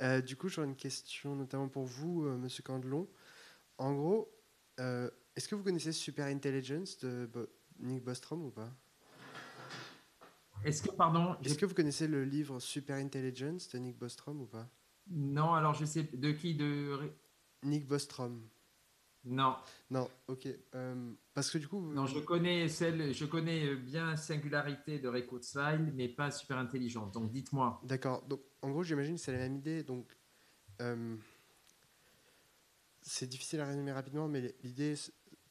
Euh, 0.02 0.20
du 0.20 0.36
coup, 0.36 0.48
j'aurais 0.48 0.66
une 0.66 0.76
question 0.76 1.36
notamment 1.36 1.68
pour 1.68 1.84
vous, 1.84 2.26
euh, 2.26 2.36
Monsieur 2.36 2.62
Candelon. 2.62 3.08
En 3.78 3.94
gros, 3.94 4.34
euh, 4.80 5.08
est-ce 5.36 5.48
que 5.48 5.54
vous 5.54 5.62
connaissez 5.62 5.92
Super 5.92 6.26
Intelligence 6.26 6.98
de 6.98 7.30
Nick 7.78 8.02
Bostrom 8.02 8.42
ou 8.42 8.50
pas? 8.50 8.70
Est-ce 10.64 10.82
que, 10.82 10.90
pardon 10.90 11.36
Est-ce 11.44 11.58
que 11.58 11.66
vous 11.66 11.74
connaissez 11.74 12.06
le 12.06 12.24
livre 12.24 12.60
Super 12.60 12.96
Intelligence 12.96 13.68
de 13.68 13.78
Nick 13.78 13.98
Bostrom 13.98 14.40
ou 14.42 14.46
pas? 14.46 14.68
Non, 15.08 15.54
alors 15.54 15.74
je 15.74 15.84
sais. 15.84 16.04
De 16.04 16.32
qui? 16.32 16.54
De... 16.54 17.12
Nick 17.64 17.86
Bostrom. 17.86 18.48
Non. 19.24 19.56
Non, 19.90 20.10
ok. 20.26 20.48
Euh, 20.74 21.12
parce 21.34 21.50
que 21.50 21.58
du 21.58 21.68
coup. 21.68 21.80
Non, 21.92 22.06
je 22.06 22.18
connais 22.18 22.68
celle, 22.68 23.14
je 23.14 23.24
connais 23.24 23.74
bien 23.76 24.16
Singularité 24.16 24.98
de 24.98 25.08
Ray 25.08 25.26
Kurzweil, 25.26 25.78
mais 25.94 26.08
pas 26.08 26.30
Super 26.30 26.58
Intelligente. 26.58 27.14
Donc 27.14 27.30
dites-moi. 27.30 27.80
D'accord. 27.84 28.22
Donc 28.22 28.40
en 28.62 28.70
gros, 28.70 28.82
j'imagine 28.82 29.14
que 29.14 29.20
c'est 29.20 29.32
la 29.32 29.38
même 29.38 29.56
idée. 29.56 29.84
Donc 29.84 30.06
euh, 30.80 31.16
c'est 33.00 33.28
difficile 33.28 33.60
à 33.60 33.66
résumer 33.66 33.92
rapidement, 33.92 34.28
mais 34.28 34.54
l'idée 34.62 34.94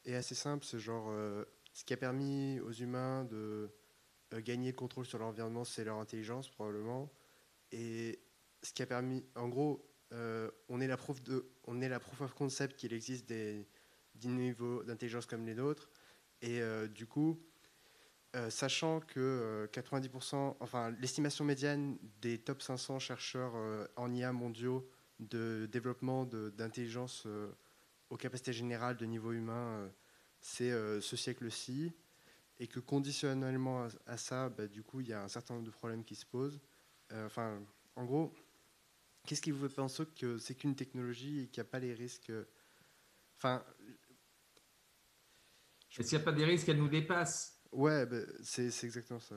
est 0.05 0.15
assez 0.15 0.35
simple. 0.35 0.65
C'est 0.65 0.79
genre 0.79 1.07
euh, 1.09 1.45
ce 1.71 1.85
qui 1.85 1.93
a 1.93 1.97
permis 1.97 2.59
aux 2.59 2.71
humains 2.71 3.23
de 3.25 3.69
gagner 4.39 4.71
le 4.71 4.77
contrôle 4.77 5.05
sur 5.05 5.19
l'environnement, 5.19 5.63
c'est 5.63 5.83
leur 5.83 5.97
intelligence 5.97 6.49
probablement. 6.49 7.11
Et 7.71 8.19
ce 8.63 8.73
qui 8.73 8.81
a 8.81 8.85
permis, 8.85 9.25
en 9.35 9.49
gros, 9.49 9.90
euh, 10.13 10.51
on, 10.67 10.81
est 10.81 10.87
la 10.87 10.97
proof 10.97 11.23
de, 11.23 11.45
on 11.65 11.81
est 11.81 11.87
la 11.87 11.97
of 12.19 12.33
concept 12.33 12.75
qu'il 12.75 12.93
existe 12.93 13.27
des, 13.27 13.65
niveaux 14.23 14.83
d'intelligence 14.83 15.25
comme 15.25 15.45
les 15.45 15.55
nôtres. 15.55 15.89
Et 16.41 16.61
euh, 16.61 16.87
du 16.87 17.05
coup, 17.05 17.41
euh, 18.35 18.49
sachant 18.49 18.99
que 18.99 19.69
90%, 19.71 20.57
enfin 20.59 20.91
l'estimation 20.99 21.45
médiane 21.45 21.97
des 22.21 22.37
top 22.37 22.61
500 22.61 22.99
chercheurs 22.99 23.53
en 23.95 24.13
IA 24.13 24.31
mondiaux 24.33 24.89
de 25.19 25.67
développement 25.71 26.25
d'intelligence 26.25 27.27
aux 28.09 28.17
capacités 28.17 28.53
générales 28.53 28.97
de 28.97 29.05
niveau 29.05 29.31
humain, 29.31 29.89
c'est 30.41 30.71
ce 31.01 31.15
siècle-ci, 31.15 31.93
et 32.59 32.67
que 32.67 32.79
conditionnellement 32.79 33.87
à, 34.07 34.17
ça, 34.17 34.49
bah, 34.49 34.67
du 34.67 34.83
coup, 34.83 34.99
il 35.01 35.07
y 35.07 35.13
a 35.13 35.23
un 35.23 35.27
certain 35.27 35.53
nombre 35.53 35.65
de 35.65 35.71
problèmes 35.71 36.03
qui 36.03 36.15
se 36.15 36.25
posent. 36.25 36.59
enfin, 37.13 37.61
en 37.95 38.05
gros, 38.05 38.33
Qu'est-ce 39.25 39.41
qui 39.41 39.51
vous 39.51 39.67
fait 39.67 39.75
penser 39.75 40.03
que 40.19 40.37
c'est 40.37 40.55
qu'une 40.55 40.75
technologie 40.75 41.41
et 41.41 41.47
qu'il 41.47 41.61
n'y 41.61 41.67
a 41.67 41.71
pas 41.71 41.79
les 41.79 41.93
risques 41.93 42.31
Enfin. 43.37 43.63
Est-ce 45.97 46.09
qu'il 46.09 46.17
n'y 46.17 46.21
a 46.21 46.25
pas 46.25 46.31
des 46.31 46.45
risques 46.45 46.65
qu'elle 46.65 46.77
nous 46.77 46.87
dépasse 46.87 47.59
Ouais, 47.71 48.05
ben, 48.05 48.25
c'est 48.43 48.67
exactement 48.83 49.19
ça. 49.19 49.35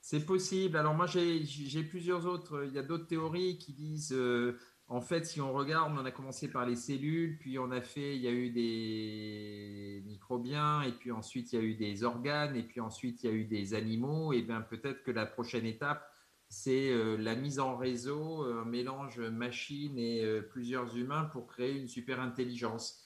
C'est 0.00 0.26
possible. 0.26 0.76
Alors 0.76 0.94
moi, 0.94 1.06
j'ai 1.06 1.82
plusieurs 1.84 2.26
autres. 2.26 2.64
Il 2.66 2.72
y 2.72 2.78
a 2.78 2.82
d'autres 2.82 3.06
théories 3.06 3.56
qui 3.56 3.72
disent, 3.72 4.12
euh, 4.12 4.58
en 4.86 5.00
fait, 5.00 5.24
si 5.24 5.40
on 5.40 5.52
regarde, 5.52 5.96
on 5.96 6.04
a 6.04 6.10
commencé 6.10 6.50
par 6.50 6.66
les 6.66 6.76
cellules, 6.76 7.38
puis 7.38 7.58
on 7.58 7.70
a 7.70 7.80
fait, 7.80 8.16
il 8.16 8.22
y 8.22 8.28
a 8.28 8.32
eu 8.32 8.50
des 8.50 10.02
microbiens, 10.04 10.82
et 10.82 10.92
puis 10.92 11.10
ensuite 11.10 11.52
il 11.52 11.56
y 11.56 11.58
a 11.58 11.64
eu 11.64 11.74
des 11.74 12.04
organes, 12.04 12.54
et 12.54 12.62
puis 12.62 12.80
ensuite 12.80 13.22
il 13.22 13.30
y 13.30 13.32
a 13.32 13.32
eu 13.32 13.44
des 13.44 13.74
animaux. 13.74 14.32
Et 14.34 14.42
bien 14.42 14.60
peut-être 14.60 15.02
que 15.02 15.10
la 15.10 15.24
prochaine 15.26 15.64
étape, 15.64 16.06
c'est 16.54 16.90
euh, 16.90 17.16
la 17.16 17.34
mise 17.34 17.58
en 17.58 17.76
réseau, 17.76 18.44
euh, 18.44 18.62
un 18.62 18.64
mélange 18.64 19.18
machine 19.18 19.98
et 19.98 20.24
euh, 20.24 20.40
plusieurs 20.40 20.96
humains 20.96 21.24
pour 21.24 21.48
créer 21.48 21.72
une 21.72 21.88
super 21.88 22.20
intelligence. 22.20 23.04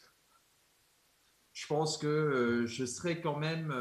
Je 1.55 1.67
pense 1.67 1.97
que 1.97 2.65
je 2.67 2.85
serai 2.85 3.21
quand 3.21 3.37
même, 3.37 3.75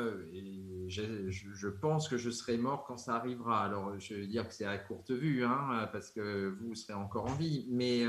je, 0.88 1.68
pense 1.68 2.08
que 2.10 2.18
je 2.18 2.32
serai 2.32 2.58
mort 2.58 2.86
quand 2.86 2.98
ça 2.98 3.16
arrivera. 3.16 3.64
Alors, 3.64 4.00
je 4.00 4.16
veux 4.16 4.26
dire 4.26 4.48
que 4.48 4.54
c'est 4.56 4.66
à 4.66 4.80
courte 4.80 5.12
vue, 5.12 5.44
hein, 5.46 5.88
parce 5.92 6.10
que 6.10 6.58
vous 6.60 6.74
serez 6.74 6.96
encore 6.96 7.26
en 7.26 7.36
vie, 7.36 7.68
mais 7.70 8.04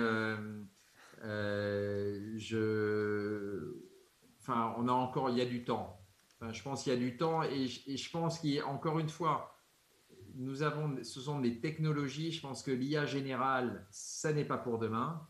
je, 2.38 3.74
enfin, 4.40 4.74
on 4.78 4.88
a 4.88 4.92
encore, 4.92 5.28
il 5.28 5.36
y 5.36 5.42
a 5.42 5.46
du 5.46 5.64
temps. 5.64 6.00
je 6.50 6.62
pense 6.62 6.84
qu'il 6.84 6.94
y 6.94 6.96
a 6.96 6.98
du 6.98 7.18
temps 7.18 7.42
et, 7.42 7.68
et 7.86 7.98
je 7.98 8.10
pense 8.10 8.38
qu'il 8.38 8.52
y 8.52 8.60
a 8.60 8.66
encore 8.66 8.98
une 8.98 9.10
fois, 9.10 9.57
nous 10.38 10.62
avons, 10.62 11.02
ce 11.02 11.20
sont 11.20 11.40
des 11.40 11.58
technologies. 11.60 12.30
Je 12.30 12.40
pense 12.40 12.62
que 12.62 12.70
l'IA 12.70 13.04
générale, 13.06 13.86
ça 13.90 14.32
n'est 14.32 14.44
pas 14.44 14.56
pour 14.56 14.78
demain. 14.78 15.28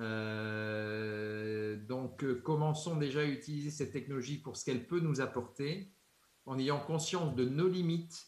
Euh, 0.00 1.76
donc, 1.86 2.24
euh, 2.24 2.40
commençons 2.40 2.96
déjà 2.96 3.20
à 3.20 3.24
utiliser 3.24 3.70
cette 3.70 3.92
technologie 3.92 4.38
pour 4.38 4.56
ce 4.56 4.64
qu'elle 4.64 4.88
peut 4.88 4.98
nous 4.98 5.20
apporter, 5.20 5.94
en 6.46 6.58
ayant 6.58 6.80
conscience 6.80 7.34
de 7.36 7.44
nos 7.44 7.68
limites 7.68 8.26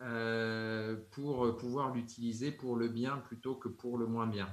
euh, 0.00 0.96
pour 1.10 1.56
pouvoir 1.58 1.94
l'utiliser 1.94 2.50
pour 2.50 2.74
le 2.74 2.88
bien 2.88 3.18
plutôt 3.18 3.56
que 3.56 3.68
pour 3.68 3.98
le 3.98 4.06
moins 4.06 4.26
bien. 4.26 4.48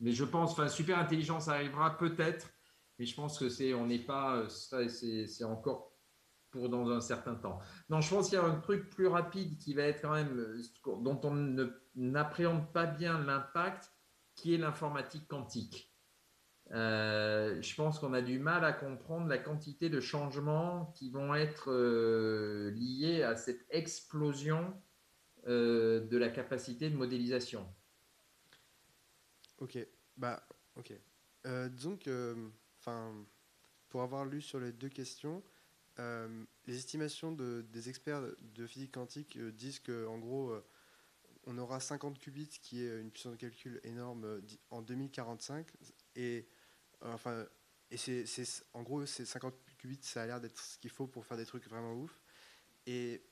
Mais 0.00 0.10
je 0.10 0.24
pense, 0.24 0.52
enfin, 0.52 0.68
super 0.68 0.98
intelligence 0.98 1.46
arrivera 1.46 1.96
peut-être, 1.96 2.50
mais 2.98 3.06
je 3.06 3.14
pense 3.14 3.38
que 3.38 3.48
c'est, 3.48 3.74
on 3.74 3.86
n'est 3.86 4.04
pas, 4.04 4.48
c'est 4.48 5.44
encore 5.44 5.97
pour 6.50 6.68
dans 6.68 6.88
un 6.90 7.00
certain 7.00 7.34
temps. 7.34 7.58
Non, 7.88 8.00
je 8.00 8.14
pense 8.14 8.28
qu'il 8.28 8.38
y 8.38 8.40
a 8.40 8.44
un 8.44 8.60
truc 8.60 8.88
plus 8.90 9.06
rapide 9.06 9.58
qui 9.58 9.74
va 9.74 9.82
être 9.84 10.02
quand 10.02 10.14
même, 10.14 10.38
euh, 10.38 10.62
dont 11.00 11.20
on 11.24 11.70
n'appréhende 11.94 12.72
pas 12.72 12.86
bien 12.86 13.18
l'impact, 13.20 13.92
qui 14.34 14.54
est 14.54 14.58
l'informatique 14.58 15.26
quantique. 15.28 15.92
Euh, 16.70 17.60
je 17.62 17.74
pense 17.74 17.98
qu'on 17.98 18.12
a 18.12 18.20
du 18.20 18.38
mal 18.38 18.64
à 18.64 18.72
comprendre 18.72 19.26
la 19.26 19.38
quantité 19.38 19.88
de 19.88 20.00
changements 20.00 20.92
qui 20.96 21.10
vont 21.10 21.34
être 21.34 21.70
euh, 21.72 22.70
liés 22.72 23.22
à 23.22 23.36
cette 23.36 23.66
explosion 23.70 24.74
de 25.46 26.18
la 26.18 26.28
capacité 26.28 26.90
de 26.90 26.96
modélisation. 26.96 27.66
Ok, 29.56 29.78
bah, 30.18 30.46
ok. 30.76 30.92
disons 31.70 31.96
que, 31.96 32.36
enfin, 32.78 33.14
pour 33.88 34.02
avoir 34.02 34.26
lu 34.26 34.42
sur 34.42 34.60
les 34.60 34.72
deux 34.72 34.90
questions, 34.90 35.42
euh, 36.00 36.44
les 36.66 36.76
estimations 36.76 37.32
des 37.32 37.88
experts 37.88 38.22
de 38.40 38.66
physique 38.66 38.92
quantique 38.92 39.36
euh, 39.36 39.50
disent 39.50 39.80
qu'en 39.80 40.18
gros, 40.18 40.50
euh, 40.50 40.64
on 41.46 41.58
aura 41.58 41.80
50 41.80 42.18
qubits, 42.18 42.60
qui 42.62 42.84
est 42.84 43.00
une 43.00 43.10
puissance 43.10 43.32
de 43.32 43.38
calcul 43.38 43.80
énorme 43.82 44.40
en 44.70 44.82
2045. 44.82 45.66
Et, 46.14 46.46
enfin, 47.00 47.46
et 47.90 47.96
c'est, 47.96 48.24
en 48.74 48.82
gros, 48.82 49.06
ces 49.06 49.24
50 49.24 49.54
qubits, 49.78 49.98
ça 50.02 50.22
a 50.22 50.26
l'air 50.26 50.40
d'être 50.40 50.60
ce 50.60 50.78
qu'il 50.78 50.90
faut 50.90 51.06
pour 51.06 51.24
faire 51.24 51.36
des 51.36 51.46
trucs 51.46 51.66
vraiment 51.68 51.94
ouf. 51.94 52.20
Et 52.86 53.22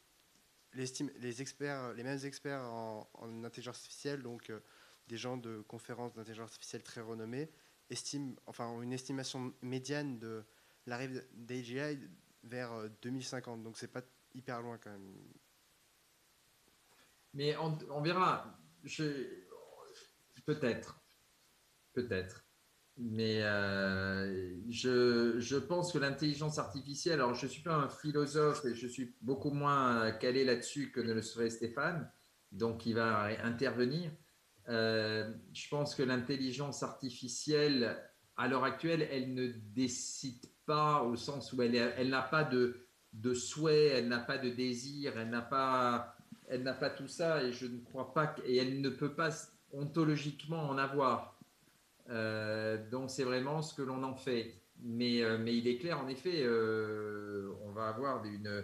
les, 0.73 1.43
experts, 1.43 1.93
les 1.95 2.03
mêmes 2.03 2.25
experts 2.25 2.63
en, 2.63 3.09
intelligence 3.45 3.77
artificielle, 3.77 4.23
donc 4.23 4.51
des 5.09 5.17
gens 5.17 5.37
de 5.37 5.61
conférences 5.61 6.15
d'intelligence 6.15 6.51
artificielle 6.53 6.83
très 6.83 7.03
renommés, 7.03 7.51
estiment, 7.91 8.35
enfin, 8.47 8.81
une 8.81 8.93
estimation 8.93 9.55
médiane 9.61 10.19
de 10.19 10.43
l'arrivée 10.87 11.21
d'AGI 11.35 11.99
vers 12.47 12.89
2050. 13.03 13.61
Euh, 13.61 13.63
Donc 13.63 13.77
c'est 13.77 13.93
pas 13.93 14.03
hyper 14.35 14.61
loin 14.63 14.79
quand 14.79 14.91
même. 14.91 15.15
Mais 17.35 17.57
on, 17.57 18.01
verra. 18.01 18.59
Peut-être. 20.47 21.01
Peut-être. 21.93 22.45
Mais 22.99 23.43
euh, 23.43 24.57
je, 24.71 25.39
je, 25.39 25.57
pense 25.57 25.93
que 25.93 25.99
l'intelligence 25.99 26.59
artificielle, 26.59 27.15
alors 27.15 27.35
je 27.35 27.45
ne 27.45 27.51
suis 27.51 27.63
pas 27.63 27.75
un 27.75 27.91
philosophe 27.91 28.65
et 28.65 28.75
je 28.75 28.87
suis 28.87 29.15
beaucoup 29.21 29.51
moins 29.51 30.13
calé 30.13 30.45
là-dessus 30.45 30.93
que 30.93 31.01
ne 31.01 31.13
le 31.13 31.21
serait 31.21 31.51
Stéphane, 31.51 32.11
donc 32.53 32.87
il 32.87 32.95
va 32.95 33.25
intervenir. 33.45 34.11
Euh, 34.69 35.33
je 35.53 35.69
pense 35.69 35.95
que 35.95 36.03
l'intelligence 36.03 36.83
artificielle, 36.83 38.03
à 38.37 38.49
l'heure 38.49 38.65
actuelle, 38.65 39.07
elle 39.11 39.35
ne 39.35 39.49
décide 39.49 40.45
au 40.69 41.17
sens 41.17 41.53
où 41.53 41.63
elle, 41.63 42.09
n'a 42.09 42.23
pas 42.23 42.45
de, 42.45 42.77
de 43.13 43.35
souhait, 43.35 43.87
elle 43.87 44.09
n'a 44.09 44.19
pas 44.19 44.39
de 44.39 44.51
désir, 44.51 45.17
elle 45.17 45.31
n'a 45.31 45.43
pas, 45.43 46.17
elle 46.49 46.63
n'a 46.63 46.75
pas 46.75 46.91
tout 46.91 47.09
ça 47.09 47.43
et 47.43 47.53
je 47.53 47.67
ne 47.67 47.79
crois 47.81 48.13
pas 48.13 48.35
et 48.45 48.57
elle 48.57 48.81
ne 48.81 48.89
peut 48.89 49.15
pas 49.15 49.31
ontologiquement 49.73 50.69
en 50.69 50.79
avoir. 50.79 51.39
Euh, 52.09 52.79
donc 52.91 53.11
c'est 53.11 53.25
vraiment 53.25 53.63
ce 53.63 53.75
que 53.75 53.83
l'on 53.83 54.03
en 54.03 54.15
fait. 54.15 54.55
Mais, 54.83 55.23
euh, 55.23 55.39
mais 55.39 55.57
il 55.57 55.67
est 55.69 55.79
clair, 55.79 55.99
en 55.99 56.09
effet, 56.09 56.43
euh, 56.43 57.51
on 57.65 57.71
va 57.71 57.89
avoir 57.89 58.23
une, 58.27 58.63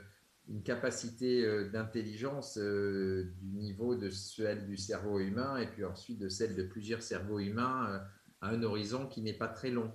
une 0.49 0.63
capacité 0.63 1.71
d'intelligence 1.71 2.59
du 2.59 3.47
niveau 3.55 3.95
de 3.95 4.11
celle 4.11 4.67
du 4.67 4.77
cerveau 4.77 5.21
humain 5.21 5.57
et 5.57 5.67
puis 5.67 5.85
ensuite 5.85 6.19
de 6.19 6.29
celle 6.29 6.55
de 6.55 6.65
plusieurs 6.65 7.01
cerveaux 7.01 7.39
humains 7.39 8.03
à 8.43 8.49
un 8.51 8.63
horizon 8.63 9.07
qui 9.07 9.23
n'est 9.23 9.33
pas 9.33 9.49
très 9.49 9.71
long 9.71 9.91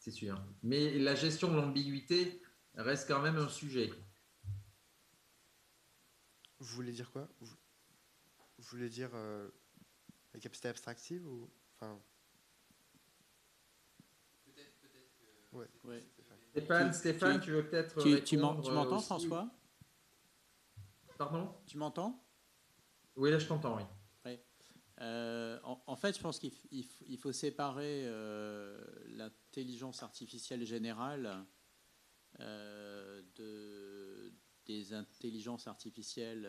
c'est 0.00 0.10
sûr. 0.10 0.42
Mais 0.62 0.98
la 0.98 1.14
gestion 1.14 1.50
de 1.50 1.56
l'ambiguïté 1.56 2.42
reste 2.74 3.06
quand 3.06 3.20
même 3.20 3.36
un 3.36 3.48
sujet. 3.48 3.90
Vous 6.58 6.74
voulez 6.74 6.92
dire 6.92 7.10
quoi? 7.12 7.28
Vous 7.40 7.54
voulez 8.58 8.88
dire 8.88 9.10
euh, 9.14 9.48
la 10.34 10.40
capacité 10.40 10.68
abstractive 10.68 11.26
ou 11.26 11.48
enfin? 11.76 12.00
Peut-être, 15.52 15.84
ouais. 15.84 16.04
Stéphane, 16.50 16.90
Tu- 16.90 16.96
Stéphane, 16.96 17.40
tu- 17.40 17.44
tu 17.46 17.52
veux 17.52 17.68
peut-être. 17.68 18.22
Tu, 18.24 18.36
m'entends, 18.38 18.98
François? 19.00 19.50
Pardon? 21.18 21.54
Tu 21.66 21.76
m'entends? 21.76 22.24
Oui, 23.16 23.30
là, 23.30 23.38
je 23.38 23.46
t'entends, 23.46 23.76
oui. 23.76 23.82
Euh, 25.00 25.58
en, 25.64 25.82
en 25.86 25.96
fait, 25.96 26.16
je 26.16 26.20
pense 26.22 26.38
qu'il 26.38 27.16
faut 27.18 27.32
séparer 27.32 28.02
euh, 28.06 28.78
l'intelligence 29.08 30.02
artificielle 30.02 30.64
générale 30.64 31.46
euh, 32.40 33.22
de, 33.36 34.32
des 34.66 34.92
intelligences 34.92 35.66
artificielles 35.66 36.46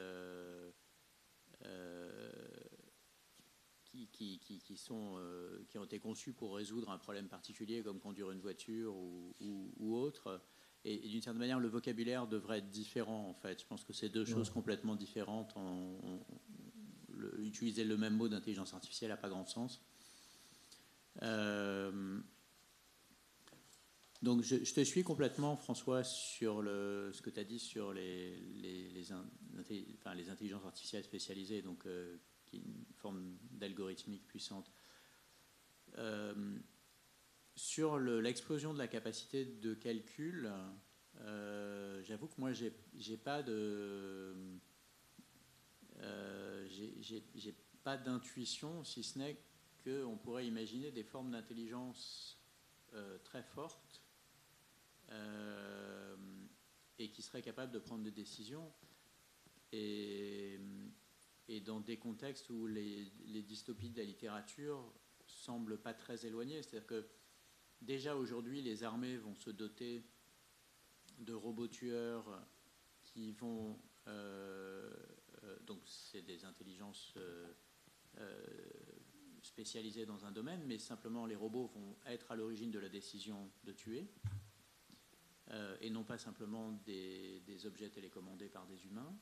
qui, 3.86 4.08
qui- 4.08 4.39
qui- 4.39 4.60
qui 4.60 4.78
sont, 4.78 5.18
qui 5.70 5.78
ont 5.78 5.84
été 5.84 5.99
conçues 5.99 6.34
pour 6.34 6.56
résoudre 6.56 6.89
un 6.89 6.97
problème 6.97 7.28
particulier, 7.28 7.84
comme 7.84 7.99
conduire 7.99 8.32
une 8.32 8.39
voiture 8.39 8.95
ou, 8.95 9.36
ou- 9.39 9.74
ou 9.78 9.95
autre. 9.95 10.41
Et, 10.84 11.06
et 11.06 11.10
d'une 11.10 11.22
certaine 11.22 11.39
manière, 11.39 11.60
le 11.60 11.68
vocabulaire 11.68 12.26
devrait 12.28 12.60
être 12.60 12.70
différent, 12.72 13.28
en 13.30 13.34
fait. 13.34 13.62
Je 13.62 13.68
pense 13.68 13.84
que 13.84 13.93
c'est 13.93 14.10
deux 14.10 14.26
choses 14.26 14.49
complètement 14.49 14.95
différentes. 14.95 15.54
On- 15.56 15.99
on- 16.04 16.26
utiliser 17.39 17.84
le 17.84 17.97
même 17.97 18.15
mot 18.15 18.28
d'intelligence 18.28 18.74
artificielle 18.74 19.09
n'a 19.09 19.17
pas 19.17 19.30
grand 19.30 19.45
sens. 19.45 19.82
Euh, 21.22 22.19
donc 24.22 24.43
je, 24.43 24.57
te 24.57 24.84
suis 24.84 25.03
complètement, 25.03 25.57
François, 25.57 26.03
sur 26.03 26.61
le, 26.61 27.11
ce 27.13 27.22
que 27.22 27.30
tu 27.30 27.39
as 27.39 27.43
dit 27.43 27.59
sur 27.59 27.91
les, 27.91 28.38
les, 28.38 29.11
enfin, 29.93 30.13
les 30.13 30.30
intelligences 30.30 30.65
artificielles 30.65 31.03
spécialisées, 31.03 31.61
donc, 31.61 31.86
euh, 31.86 32.17
qui 32.45 32.57
est 32.57 32.59
une 32.59 32.86
forme 32.97 33.38
d'algorithmique 33.51 34.28
puissante. 34.28 34.72
Euh, 35.97 36.57
sur 37.55 37.97
le- 37.97 38.22
l'explosion 38.22 38.74
de 38.74 38.78
la 38.78 38.88
capacité 38.88 39.43
de 39.43 39.74
calcul, 39.74 40.51
j'avoue 42.03 42.28
que 42.28 42.39
moi, 42.39 42.51
j'ai 42.53 43.17
pas 43.17 43.43
de 43.43 44.34
euh, 46.02 46.68
j'ai- 46.68 47.56
pas 47.84 47.97
d'intuition, 47.97 48.84
si 48.84 49.02
ce 49.02 49.18
n'est 49.18 49.41
qu'on 49.84 50.16
pourrait 50.16 50.45
imaginer 50.45 50.91
des 50.91 51.04
formes 51.04 51.32
d'intelligence 51.32 52.38
euh, 52.93 53.18
très 53.24 53.41
fortes 53.41 54.04
euh, 55.10 56.16
et 56.99 57.10
qui 57.10 57.24
seraient 57.24 57.41
capables 57.41 57.72
de 57.72 57.80
prendre 57.80 58.04
des 58.04 58.12
décisions. 58.12 58.72
Et, 59.72 60.60
dans 61.66 61.82
des 61.82 61.97
contextes 61.97 62.49
où 62.49 62.66
les, 62.68 63.12
dystopies 63.43 63.89
de 63.89 63.97
la 63.97 64.06
littérature 64.06 64.82
semblent 65.26 65.78
pas 65.78 65.93
très 65.93 66.26
éloignées. 66.26 66.62
C'est-à-dire 66.62 66.88
que 66.88 67.08
déjà 67.82 68.16
aujourd'hui, 68.16 68.62
les 68.62 68.84
armées 68.84 69.18
vont 69.18 69.36
se 69.36 69.49
doter 69.49 70.04
de 71.20 71.34
robots 71.34 71.68
tueurs 71.68 72.41
qui 73.04 73.34
vont 73.34 73.78
donc 75.66 75.82
c'est 75.86 76.22
des 76.22 76.46
intelligences 76.46 77.14
euh, 77.18 77.54
euh, 78.18 78.46
spécialisées 79.42 80.06
dans 80.06 80.26
un 80.26 80.32
domaine, 80.32 80.64
mais 80.66 80.78
simplement 80.78 81.26
les 81.26 81.36
robots 81.36 81.68
vont 81.68 81.98
être 82.06 82.32
à 82.32 82.36
l'origine 82.36 82.72
de 82.72 82.80
la 82.80 82.89
décision 82.89 83.52
de 83.64 83.72
tuer, 83.72 84.08
euh, 85.50 85.76
et 85.82 85.89
non 85.89 86.04
pas 86.04 86.18
simplement 86.18 86.72
des, 86.86 87.66
objets 87.66 87.89
télécommandés 87.89 88.50
par 88.50 88.68
des 88.68 88.86
humains. 88.86 89.18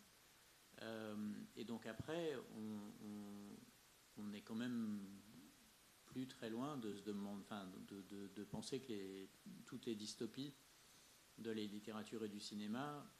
Euh, 0.81 1.33
et 1.55 1.63
donc 1.63 1.85
après, 1.85 2.35
on, 4.17 4.33
est 4.33 4.41
quand 4.41 4.55
même 4.55 5.07
plus 6.05 6.27
très 6.27 6.49
loin 6.49 6.77
de 6.77 6.93
se 6.93 7.03
demander, 7.03 7.41
enfin, 7.41 7.71
de, 7.87 8.43
penser 8.43 8.81
que 8.81 9.27
toutes 9.65 9.85
les 9.85 9.95
dystopies 9.95 10.53
de 11.37 11.51
la 11.51 11.61
littérature 11.61 12.23
et 12.25 12.29
du 12.29 12.39
cinéma 12.39 12.97
euh, 12.97 13.18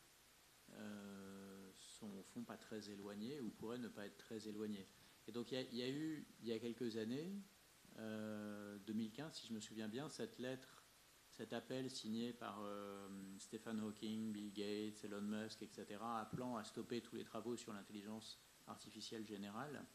fond 2.30 2.44
pas 2.44 2.58
très 2.58 2.90
éloignées 2.90 3.40
ou 3.42 3.50
pourraient 3.50 3.78
ne 3.78 3.88
pas 3.88 4.06
être 4.06 4.18
très 4.18 4.48
éloignées. 4.48 4.88
Et 5.28 5.32
donc 5.32 5.52
il 5.52 5.76
y 5.76 5.84
a, 5.84 5.90
eu, 5.90 6.26
il 6.42 6.48
y 6.48 6.54
a 6.54 6.60
quelques 6.60 6.98
années, 6.98 7.32
euh, 7.98 8.78
2015 8.88 9.36
si 9.36 9.48
je 9.48 9.54
me 9.54 9.60
souviens 9.60 9.88
bien, 9.88 10.10
cette 10.10 10.40
lettre, 10.40 10.84
cet 11.30 11.54
appel 11.54 11.90
signé 11.90 12.34
par 12.34 12.62
euh, 12.64 13.08
Stephen 13.38 13.80
Hawking, 13.80 14.32
Bill 14.32 14.52
Gates, 14.52 15.04
Elon 15.04 15.22
Musk, 15.22 15.62
etc., 15.62 16.00
appelant 16.02 16.58
à 16.58 16.64
stopper 16.64 17.02
tous 17.02 17.16
les 17.16 17.24
travaux 17.24 17.56
sur 17.56 17.74
l'intelligence 17.74 18.40
artificielle 18.68 19.26
générale, 19.26 19.86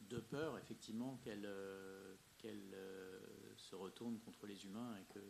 de 0.00 0.18
peur 0.18 0.58
effectivement 0.58 1.16
qu'elle 1.24 1.46
euh, 1.46 2.14
qu'elle, 2.38 2.74
euh, 2.74 3.20
se 3.56 3.76
retourne 3.76 4.18
contre 4.20 4.46
les 4.46 4.66
humains 4.66 4.96
et 4.96 5.04
que 5.12 5.20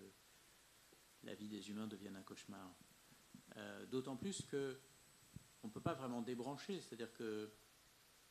la 1.25 1.35
vie 1.35 1.49
des 1.49 1.71
humains 1.71 1.87
devienne 1.87 2.17
un 2.17 2.23
cauchemar. 2.23 2.75
Euh, 3.57 3.87
D'autant 3.87 4.17
plus 4.17 4.43
que 4.43 4.79
on 5.63 5.69
ne 5.69 5.73
peut 5.73 5.81
pas 5.81 5.95
vraiment 5.95 6.23
débrancher, 6.23 6.81
c'est-à-dire 6.81 7.13
que 7.13 7.51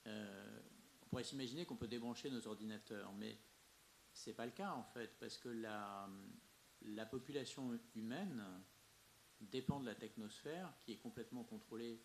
euh, 0.07 0.59
on 1.01 1.05
pourrait 1.07 1.23
s'imaginer 1.23 1.65
qu'on 1.65 1.75
peut 1.75 1.87
débrancher 1.87 2.29
nos 2.29 2.45
ordinateurs, 2.47 3.13
mais 3.13 3.37
c'est 4.13 4.33
pas 4.33 4.45
le 4.45 4.51
cas 4.51 4.71
en 4.71 4.83
fait, 4.83 5.17
parce 5.19 5.37
que 5.37 5.49
la, 5.49 6.09
la 6.81 7.05
population 7.05 7.79
humaine 7.95 8.43
dépend 9.39 9.79
de 9.79 9.85
la 9.85 9.95
technosphère 9.95 10.73
qui 10.83 10.93
est 10.93 10.97
complètement 10.97 11.43
contrôlée 11.43 12.01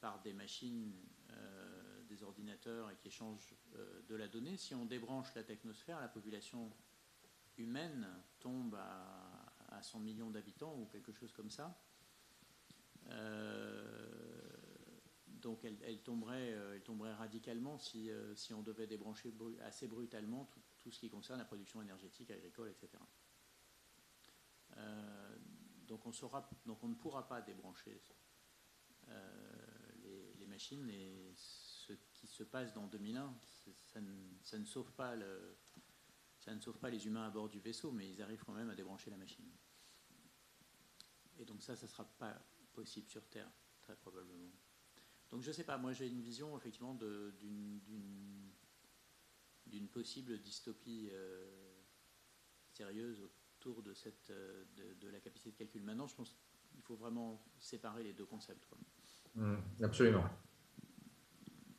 par 0.00 0.20
des 0.22 0.32
machines, 0.32 0.94
euh, 1.30 2.02
des 2.08 2.22
ordinateurs 2.22 2.90
et 2.90 2.96
qui 2.96 3.08
échangent 3.08 3.54
euh, 3.74 4.02
de 4.08 4.14
la 4.14 4.28
donnée. 4.28 4.56
Si 4.56 4.74
on 4.74 4.86
débranche 4.86 5.34
la 5.34 5.44
technosphère, 5.44 6.00
la 6.00 6.08
population 6.08 6.72
humaine 7.58 8.08
tombe 8.38 8.74
à, 8.74 9.52
à 9.68 9.82
100 9.82 10.00
millions 10.00 10.30
d'habitants 10.30 10.74
ou 10.78 10.86
quelque 10.86 11.12
chose 11.12 11.32
comme 11.32 11.50
ça. 11.50 11.78
Donc 15.40 15.64
elle, 15.64 16.02
tomberait, 16.02 16.52
euh, 16.52 16.74
elle 16.74 16.82
tomberait 16.82 17.14
radicalement 17.14 17.78
si, 17.78 18.10
euh, 18.10 18.34
on 18.52 18.62
devait 18.62 18.86
débrancher 18.86 19.32
assez 19.62 19.86
brutalement 19.88 20.50
tout, 20.78 20.90
ce 20.90 20.98
qui 20.98 21.10
concerne 21.10 21.38
la 21.38 21.44
production 21.44 21.82
énergétique, 21.82 22.30
agricole, 22.30 22.68
etc. 22.68 23.02
Euh, 24.76 25.36
donc, 25.86 26.06
on 26.06 26.12
saura, 26.12 26.48
donc 26.66 26.82
on 26.84 26.88
ne 26.88 26.94
pourra 26.94 27.26
pas 27.26 27.40
débrancher 27.40 28.00
les, 30.02 30.46
machines 30.46 30.90
et 30.90 31.32
ce 31.36 31.92
qui 32.12 32.26
se 32.26 32.42
passe 32.42 32.74
dans 32.74 32.86
2001, 32.88 33.32
c'est- 33.40 33.76
ça 33.86 34.00
ne, 34.00 34.12
ça 34.42 34.58
ne 34.58 34.64
sauve 34.64 34.92
pas 34.92 35.14
le, 35.14 35.56
ça 36.40 36.54
ne 36.54 36.60
sauve 36.60 36.78
pas 36.78 36.90
les 36.90 37.06
humains 37.06 37.26
à 37.26 37.30
bord 37.30 37.48
du 37.48 37.60
vaisseau, 37.60 37.92
mais 37.92 38.10
ils 38.10 38.20
arrivent 38.20 38.42
quand 38.44 38.52
même 38.52 38.68
à 38.68 38.74
débrancher 38.74 39.10
la 39.10 39.16
machine. 39.16 39.48
Et 41.38 41.44
donc 41.44 41.62
ça, 41.62 41.76
ça 41.76 41.86
ne 41.86 41.90
sera 41.90 42.04
pas 42.04 42.34
possible 42.72 43.08
sur 43.08 43.26
Terre, 43.28 43.50
très 43.82 43.96
probablement. 43.96 44.50
Donc 45.30 45.42
je 45.42 45.48
ne 45.48 45.52
sais 45.52 45.64
pas, 45.64 45.78
moi 45.78 45.92
j'ai 45.92 46.08
une 46.08 46.22
vision 46.22 46.56
effectivement 46.56 46.94
d'une 46.94 47.80
possible 49.92 50.40
dystopie 50.40 51.08
euh, 51.12 51.74
sérieuse 52.72 53.20
autour 53.20 53.82
de, 53.82 53.94
cette, 53.94 54.30
euh, 54.30 54.64
de, 54.76 54.94
de 54.94 55.08
la 55.08 55.20
capacité 55.20 55.50
de 55.52 55.56
calcul. 55.56 55.82
Maintenant, 55.82 56.06
je 56.06 56.14
pense 56.16 56.36
qu'il 56.72 56.82
faut 56.82 56.96
vraiment 56.96 57.44
séparer 57.58 58.02
les 58.02 58.12
deux 58.12 58.26
concepts. 58.26 58.66
quoi. 58.66 58.78
Mm, 59.34 59.56
absolument. 59.82 60.24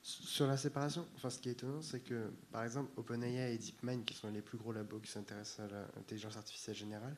Sur 0.04 0.48
la 0.48 0.58
séparation, 0.58 1.08
enfin, 1.16 1.30
ce 1.30 1.40
qui 1.40 1.50
est 1.50 1.52
étonnant, 1.52 1.82
c'est 1.82 2.02
que, 2.02 2.32
par 2.52 2.64
exemple, 2.64 2.92
OpenAI 2.98 3.54
et 3.54 3.58
DeepMind, 3.58 4.04
qui 4.04 4.16
sont 4.16 4.32
les 4.32 4.42
plus 4.42 4.58
gros 4.58 4.72
labos 4.72 5.00
qui 5.00 5.12
s'intéressent 5.12 5.60
à 5.60 5.68
l'intelligence 5.96 6.38
artificielle 6.38 6.76
générale, 6.76 7.16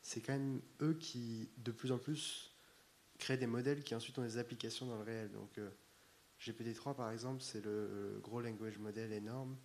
c'est 0.00 0.20
quand 0.20 0.32
même 0.32 0.60
eux 0.80 0.94
qui, 0.94 1.48
de 1.58 1.70
plus 1.70 1.92
en 1.92 1.98
plus, 1.98 2.47
créent 3.18 3.36
des 3.38 3.46
modèles 3.46 3.82
qui 3.84 3.94
ensuite 3.94 4.18
ont 4.18 4.22
des 4.22 4.38
applications 4.38 4.86
dans 4.86 4.96
le 4.96 5.02
réel. 5.02 5.30
Donc, 5.32 5.58
euh, 5.58 5.70
GPT-3, 6.40 6.94
par 6.94 7.10
exemple, 7.10 7.42
c'est 7.42 7.60
le, 7.64 8.12
le 8.14 8.20
gros 8.20 8.40
language 8.40 8.78
model 8.78 9.12
énorme. 9.12 9.56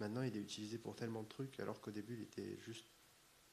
Maintenant, 0.00 0.22
il 0.22 0.36
est 0.36 0.40
utilisé 0.40 0.78
pour 0.78 0.96
tellement 0.96 1.22
de 1.22 1.28
trucs, 1.28 1.60
alors 1.60 1.80
qu'au 1.80 1.90
début, 1.90 2.14
il 2.14 2.22
était 2.22 2.58
juste 2.60 2.86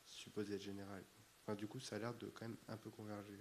supposé 0.05 0.55
être 0.55 0.61
général. 0.63 1.03
Enfin, 1.43 1.55
du 1.55 1.67
coup, 1.67 1.79
ça 1.79 1.97
a 1.97 1.99
l'air 1.99 2.13
de 2.15 2.27
quand 2.27 2.47
même 2.47 2.57
un 2.67 2.77
peu 2.77 2.89
converger. 2.89 3.37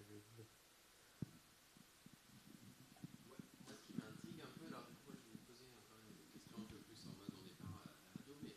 Moi, 3.27 3.36
ce 3.68 3.86
qui 3.86 3.94
m'intrigue 3.98 4.40
un 4.43 4.52
peu, 4.59 4.66
alors 4.66 4.86
du 4.89 4.94
coup, 5.02 5.12
je 5.14 5.23
vais 5.27 5.35
vous 5.35 5.44
poser 5.47 5.66
encore 5.74 5.98
une 6.06 6.14
question 6.31 6.59
un 6.60 6.66
peu 6.66 6.78
plus 6.86 7.01
en 7.06 7.14
mode 7.18 7.32
on 7.35 7.43
n'est 7.47 7.59
pas 7.59 7.73
à 7.82 7.86
la 7.90 7.98
radio, 8.14 8.35
mais 8.43 8.56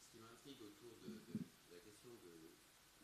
ce 0.00 0.10
qui 0.10 0.18
m'intrigue 0.18 0.60
autour 0.62 0.96
de, 1.00 1.08
de- 1.28 1.44
de 1.44 1.70
la 1.72 1.80
question 1.80 2.10
de 2.18 2.56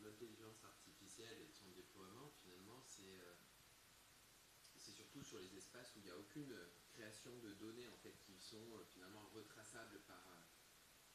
l'intelligence 0.03 0.63
artificielle 0.63 1.37
et 1.41 1.47
de 1.47 1.53
son 1.53 1.69
déploiement, 1.73 2.29
finalement, 2.41 2.81
c'est 2.85 3.15
euh, 3.21 3.33
c'est 4.77 4.91
surtout 4.91 5.20
sur 5.31 5.39
les 5.39 5.55
espaces 5.55 5.95
où 5.95 5.99
il 5.99 6.03
n'y 6.03 6.11
a 6.11 6.17
aucune 6.17 6.51
création 6.91 7.31
de 7.39 7.53
données 7.53 7.87
en 7.87 7.95
fait 8.03 8.19
qui 8.19 8.35
sont 8.35 8.67
euh, 8.75 8.83
finalement 8.91 9.23
retraçables 9.33 10.01
par, 10.03 10.19
euh, 10.27 10.43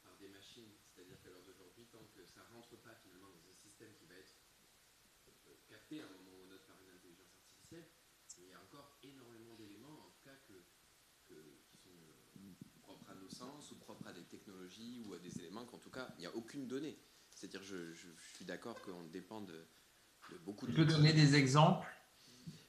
par 0.01 0.17
des 0.17 0.27
machines. 0.27 0.73
C'est-à-dire 0.89 1.21
qu'à 1.21 1.29
l'heure 1.29 1.45
d'aujourd'hui, 1.45 1.85
tant 1.85 2.03
que 2.15 2.25
ça 2.25 2.41
rentre 2.51 2.75
pas 2.81 2.95
finalement 2.95 3.29
dans 3.29 3.45
un 3.45 3.53
système 3.53 3.93
qui 3.93 4.07
va 4.07 4.15
être 4.15 4.33
euh, 5.45 5.53
capté 5.69 6.01
à 6.01 6.05
un 6.05 6.09
moment 6.09 6.33
ou 6.33 6.49
un 6.49 6.55
autre 6.55 6.65
par 6.65 6.81
une 6.81 6.89
intelligence 6.89 7.29
artificielle, 7.29 7.85
il 8.39 8.49
y 8.49 8.53
a 8.53 8.59
encore 8.59 8.97
énormément 9.03 9.53
d'éléments, 9.53 10.07
en 10.07 10.09
tout 10.09 10.23
cas, 10.23 10.35
que, 10.47 10.65
qui 11.69 11.77
sont 11.77 11.93
euh, 12.89 13.21
le 13.21 13.29
sens 13.29 13.71
ou 13.71 13.75
propre 13.77 14.07
à 14.07 14.13
des 14.13 14.25
technologies 14.25 15.03
ou 15.05 15.13
à 15.13 15.19
des 15.19 15.37
éléments 15.37 15.65
qu'en 15.65 15.77
tout 15.77 15.91
cas, 15.91 16.09
il 16.17 16.21
n'y 16.21 16.27
a 16.27 16.35
aucune 16.35 16.67
donnée. 16.67 16.97
C'est-à-dire, 17.29 17.61
je, 17.61 17.93
je, 17.93 18.09
suis 18.33 18.45
d'accord 18.45 18.81
qu'on 18.81 19.03
dépend 19.03 19.41
de, 19.41 19.67
de 20.31 20.37
beaucoup 20.39 20.65
de... 20.65 20.71
Tu 20.71 20.77
peux 20.77 20.85
donner 20.85 21.13
des 21.13 21.35
exemples 21.35 21.87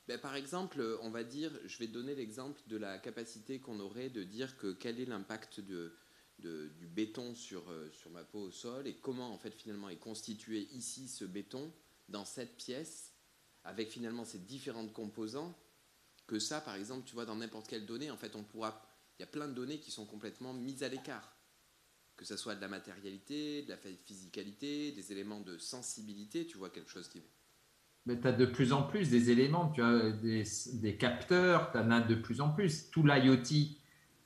ben, 0.09 0.18
Par 0.18 0.35
exemple, 0.35 0.98
on 1.02 1.10
va 1.10 1.22
dire, 1.22 1.52
je 1.66 1.78
vais 1.78 1.86
donner 1.86 2.14
l'exemple 2.14 2.60
de 2.66 2.76
la 2.76 2.98
capacité 2.98 3.60
qu'on 3.60 3.78
aurait 3.78 4.10
de 4.10 4.24
dire 4.24 4.56
que 4.56 4.72
quel 4.72 5.01
est 5.01 5.06
l'impact 5.06 5.60
du 5.60 6.89
béton 6.89 7.35
sur, 7.35 7.70
euh, 7.70 7.89
sur 7.93 8.10
ma 8.10 8.24
peau 8.24 8.40
au 8.40 8.51
sol 8.51 8.86
et 8.86 8.97
comment 8.97 9.32
en 9.32 9.39
fait 9.39 9.55
finalement 9.55 9.89
est 9.89 9.97
constitué 9.97 10.68
ici 10.72 11.09
ce 11.09 11.24
béton 11.24 11.72
dans 12.09 12.24
cette 12.24 12.56
pièce 12.56 13.12
avec 13.64 13.90
finalement 13.90 14.24
ces 14.24 14.39
différentes 14.39 14.93
composants 14.93 15.56
que 16.26 16.39
ça 16.39 16.60
par 16.60 16.76
exemple 16.76 17.06
tu 17.06 17.14
vois 17.14 17.24
dans 17.24 17.35
n'importe 17.36 17.66
quelle 17.66 17.86
donnée 17.86 18.10
en 18.10 18.16
fait 18.16 18.36
on 18.36 18.44
pourra 18.44 18.89
il 19.18 19.22
y 19.22 19.24
a 19.24 19.26
plein 19.26 19.48
de 19.48 19.52
données 19.52 19.80
qui 19.80 19.90
sont 19.90 20.06
complètement 20.06 20.52
mises 20.52 20.85
à 20.85 20.89
l'écart. 20.89 21.36
Que 22.16 22.24
ce 22.24 22.36
soit 22.36 22.55
de 22.55 22.60
la 22.60 22.68
matérialité, 22.68 23.62
de 23.62 23.68
la 23.68 23.76
physicalité, 23.76 24.93
des 24.93 25.12
éléments 25.12 25.40
de 25.40 25.59
sensibilité, 25.59 26.47
tu 26.47 26.56
vois 26.56 26.70
quelque 26.70 26.90
chose 26.90 27.09
qui... 27.09 27.22
Tu 28.07 28.27
as 28.27 28.33
de 28.33 28.47
plus 28.47 28.73
en 28.73 28.83
plus 28.83 29.11
des 29.11 29.31
éléments, 29.31 29.69
tu 29.69 29.83
as 29.83 30.11
des, 30.11 30.45
des 30.75 30.97
capteurs, 30.97 31.70
tu 31.73 31.79
en 31.79 31.91
as 31.91 32.01
de 32.01 32.15
plus 32.15 32.41
en 32.41 32.51
plus. 32.51 32.91
Tout 32.91 33.05
l'IoT, 33.05 33.77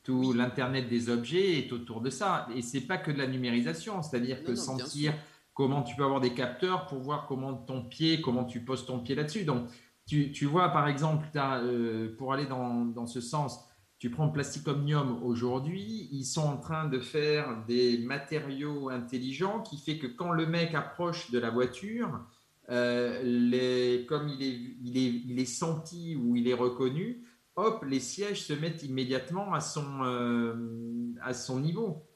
tout 0.03 0.33
l'Internet 0.33 0.89
des 0.89 1.11
objets 1.11 1.59
est 1.59 1.73
autour 1.73 2.01
de 2.01 2.11
ça. 2.11 2.49
Et 2.55 2.63
c'est 2.63 2.83
pas 2.83 2.99
que 2.99 3.11
de 3.11 3.19
la 3.19 3.27
numérisation, 3.27 4.03
c'est-à-dire 4.03 4.45
que 4.45 4.55
sentir 4.55 5.15
comment 5.55 5.83
tu 5.83 5.95
peux 5.97 6.05
avoir 6.05 6.21
des 6.21 6.35
capteurs 6.35 6.87
pour 6.87 6.99
voir 6.99 7.27
comment 7.27 7.55
ton 7.55 7.83
pied, 7.83 8.21
comment 8.21 8.45
tu 8.45 8.61
poses 8.61 8.87
ton 8.87 9.01
pied 9.01 9.15
là-dessus. 9.15 9.45
Donc, 9.45 9.69
tu, 10.07 10.33
tu, 10.33 10.47
vois, 10.47 10.71
par 10.71 10.89
exemple, 10.89 11.27
euh, 11.37 12.15
pour 12.17 12.33
aller 12.33 12.47
dans, 12.47 12.85
dans, 12.85 13.07
ce 13.07 13.21
sens, 13.21 13.65
tu 13.99 14.11
prends 14.11 14.29
Plastic 14.29 14.67
Omnium 14.67 15.23
aujourd'hui, 15.23 16.09
ils 16.11 16.25
sont 16.25 16.43
en 16.43 16.57
train 16.57 16.89
de 16.89 16.99
faire 16.99 17.65
des 17.69 17.99
matériaux 17.99 18.89
intelligents 18.89 19.61
qui 19.61 19.79
fait 19.79 19.99
que 19.99 20.09
quand 20.09 20.33
le 20.33 20.47
mec 20.47 20.75
approche 20.75 21.31
de 21.31 21.39
la 21.39 21.51
voiture, 21.51 22.21
les, 22.69 24.07
comme 24.09 24.29
il 24.29 24.43
est, 24.43 25.27
il, 25.27 25.39
est, 25.39 25.45
senti 25.47 26.17
ou 26.17 26.37
il 26.37 26.49
est 26.49 26.55
reconnu, 26.55 27.25
hop, 27.57 27.85
les 27.85 28.01
sièges 28.01 28.45
se 28.45 28.53
mettent 28.53 28.83
immédiatement 28.83 29.53
à 29.53 29.61
son, 29.61 30.05
euh, 30.05 31.15
à 31.23 31.33
niveau, 31.61 32.09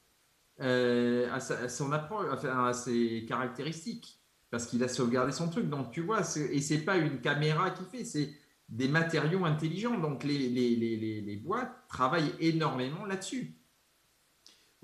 euh, 0.60 1.28
à, 1.32 1.40
son 1.68 1.92
approche, 1.92 2.44
à 2.44 2.72
ses 2.72 3.26
caractéristiques, 3.28 4.20
parce 4.50 4.66
qu'il 4.66 4.82
a 4.84 4.88
sauvegardé 4.88 5.32
son 5.32 5.48
truc. 5.48 5.68
Donc, 5.68 5.90
tu 5.90 6.00
vois, 6.00 6.20
et 6.20 6.60
c'est 6.60 6.84
pas 6.84 6.96
une 6.96 7.20
caméra 7.20 7.70
qui 7.70 7.84
fait, 7.84 8.04
c'est 8.04 8.30
des 8.68 8.88
matériaux 8.88 9.44
intelligents. 9.44 9.98
Donc, 9.98 10.24
les, 10.24 10.48
les 10.48 11.36
boîtes 11.36 11.76
travaillent 11.88 12.34
énormément 12.40 13.04
là-dessus. 13.04 13.55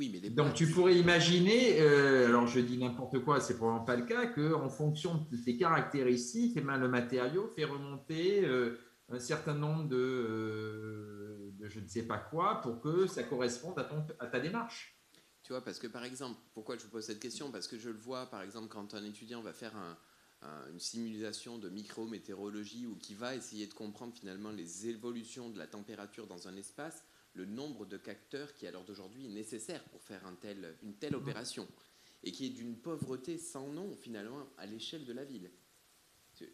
Oui, 0.03 0.11
mais 0.13 0.19
les 0.19 0.31
Donc, 0.31 0.55
tu 0.55 0.67
pourrais 0.67 0.97
imaginer, 0.97 1.81
euh, 1.81 2.27
alors 2.27 2.49
je 2.49 2.59
dis 2.59 2.77
n'importe 2.77 3.21
quoi, 3.21 3.39
c'est 3.39 3.57
probablement 3.57 3.85
pas 3.85 3.95
le 3.95 4.05
cas, 4.05 4.27
qu'en 4.27 4.69
fonction 4.69 5.29
de 5.31 5.37
tes 5.37 5.57
caractéristiques, 5.57 6.55
eh 6.57 6.61
ben, 6.61 6.77
le 6.77 6.89
matériau 6.89 7.47
fait 7.55 7.65
remonter 7.65 8.45
un 9.09 9.19
certain 9.21 9.55
nombre 9.55 9.89
euh, 9.93 11.53
de, 11.57 11.69
je 11.69 11.79
ne 11.79 11.87
sais 11.87 12.03
pas 12.03 12.19
quoi 12.19 12.61
pour 12.63 12.81
que 12.81 13.07
ça 13.07 13.23
corresponde 13.23 13.79
à, 13.79 13.85
ton, 13.85 14.05
à 14.19 14.27
ta 14.27 14.41
démarche. 14.41 14.99
Tu 15.45 15.53
vois, 15.53 15.63
parce 15.63 15.79
que 15.79 15.87
par 15.87 16.03
exemple, 16.03 16.41
pourquoi 16.53 16.77
je 16.77 16.83
vous 16.83 16.91
pose 16.91 17.05
cette 17.05 17.21
question? 17.21 17.53
Parce 17.53 17.69
que 17.69 17.79
je 17.79 17.89
le 17.89 17.99
vois, 17.99 18.27
par 18.27 18.43
exemple, 18.43 18.67
quand 18.67 18.95
un 18.95 19.05
étudiant 19.05 19.41
va 19.41 19.53
faire 19.53 19.75
une 20.73 20.81
simulation 20.81 21.59
de 21.59 21.69
micrométéorologie 21.69 22.87
ou 22.87 22.97
qui 22.97 23.15
va 23.15 23.37
essayer 23.37 23.69
de 23.69 23.75
comprendre 23.75 24.15
finalement 24.19 24.51
les 24.51 24.89
évolutions 24.89 25.49
de 25.49 25.59
la 25.59 25.69
température 25.69 26.27
dans 26.27 26.49
un 26.49 26.57
espace, 26.57 27.05
le 27.35 27.45
nombre 27.45 27.87
de 27.87 27.97
capteurs 27.97 28.55
qui 28.55 28.67
à 28.67 28.71
l'heure 28.71 28.85
d'aujourd'hui 28.85 29.27
est 29.27 29.31
nécessaire 29.31 29.83
pour 29.85 30.03
faire 30.03 30.27
un 30.27 30.35
tel, 30.35 30.77
une 30.83 30.95
telle 30.95 31.17
opération 31.17 31.67
et 32.25 32.33
qui 32.33 32.47
est 32.47 32.51
d'une 32.51 32.77
pauvreté 32.77 33.39
sans 33.39 33.69
nom 33.69 33.97
finalement 33.97 34.49
à 34.59 34.67
l'échelle 34.67 35.05
de 35.05 35.13
la 35.13 35.25
ville. 35.25 35.51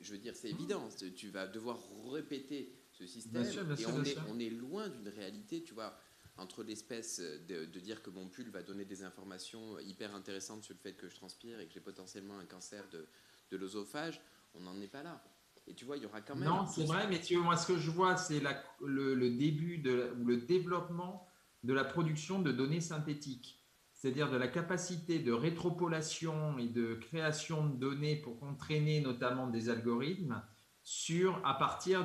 Je 0.01 0.13
veux 0.13 0.19
dire, 0.19 0.35
c'est 0.35 0.51
évident. 0.51 0.89
Tu 1.17 1.31
vas 1.31 1.47
devoir 1.47 1.79
répéter 2.11 2.75
ce 2.93 3.07
système. 3.07 3.43
et 3.43 3.87
on, 3.87 4.05
est, 4.05 4.19
on, 4.29 4.39
est, 4.39 4.51
loin 4.51 4.89
d'une 4.89 5.09
réalité, 5.09 5.63
tu 5.63 5.73
vois, 5.73 5.99
entre 6.37 6.63
l'espèce 6.63 7.21
de, 7.21 7.65
dire 7.79 8.03
que 8.03 8.11
mon 8.11 8.29
pull 8.29 8.51
va 8.51 8.63
donner 8.63 8.85
des 8.85 9.03
informations 9.03 9.79
hyper 9.81 10.15
intéressantes 10.15 10.65
sur 10.65 10.75
le 10.75 10.81
fait 10.81 10.95
que 10.95 11.09
je 11.09 11.15
transpire 11.15 11.61
et 11.61 11.67
que 11.67 11.73
j'ai 11.73 11.81
potentiellement 11.81 12.39
un 12.39 12.47
cancer 12.47 12.89
de, 12.91 13.07
de 13.51 13.57
l'osophage. 13.57 14.21
On 14.55 14.61
n'en 14.61 14.81
est 14.81 14.89
pas 14.89 15.03
là. 15.03 15.23
Et 15.69 15.75
tu 15.75 15.85
vois, 15.85 15.97
il 15.97 16.03
y 16.03 16.07
aura 16.07 16.21
quand 16.21 16.35
même. 16.35 16.49
Non, 16.49 16.67
c'est 16.67 16.85
vrai, 16.85 17.07
mais 17.09 17.21
tu 17.21 17.35
vois, 17.37 17.45
moi, 17.45 17.57
ce 17.57 17.67
que 17.67 17.79
je 17.79 17.91
vois, 17.91 18.17
c'est 18.17 18.41
le, 18.85 19.15
le, 19.15 19.31
début 19.31 19.79
de, 19.79 20.15
ou 20.19 20.25
le 20.25 20.39
développement 20.39 21.29
de 21.63 21.73
la 21.75 21.85
production 21.85 22.41
de 22.41 22.53
données 22.53 22.81
synthétiques 22.81 23.59
c'est-à-dire 23.99 24.31
de 24.31 24.37
la 24.37 24.47
capacité 24.47 25.19
de 25.19 25.33
rétropolation 25.33 26.57
et 26.59 26.69
de 26.69 26.95
création 26.95 27.67
de 27.67 27.75
données 27.75 28.15
pour 28.15 28.41
entraîner 28.45 29.01
notamment 29.01 29.49
des 29.49 29.71
algorithmes 29.71 30.41
sur, 30.85 31.45
à 31.45 31.55
partir 31.55 32.05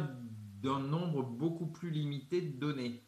d'un 0.59 0.79
nombre 0.79 1.21
beaucoup 1.21 1.67
plus 1.67 1.91
limité 1.91 2.41
de 2.41 2.57
données. 2.57 3.07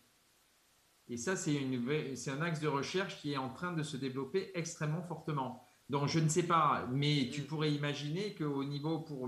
Et 1.08 1.18
ça, 1.18 1.36
c'est 1.36 1.58
un 1.58 2.42
axe 2.44 2.60
de 2.60 2.68
recherche 2.68 3.20
qui 3.22 3.34
est 3.34 3.38
en 3.38 3.50
train 3.50 3.74
de 3.74 3.82
se 3.82 3.98
développer 3.98 4.52
extrêmement 4.54 5.02
fortement. 5.02 5.68
Donc, 5.90 6.08
je 6.08 6.20
ne 6.20 6.30
sais 6.30 6.44
pas, 6.44 6.88
mais 6.92 7.32
tu 7.34 7.42
pourrais 7.42 7.72
imaginer 7.72 8.36
qu'au 8.36 8.64
niveau 8.64 9.00
pour 9.00 9.28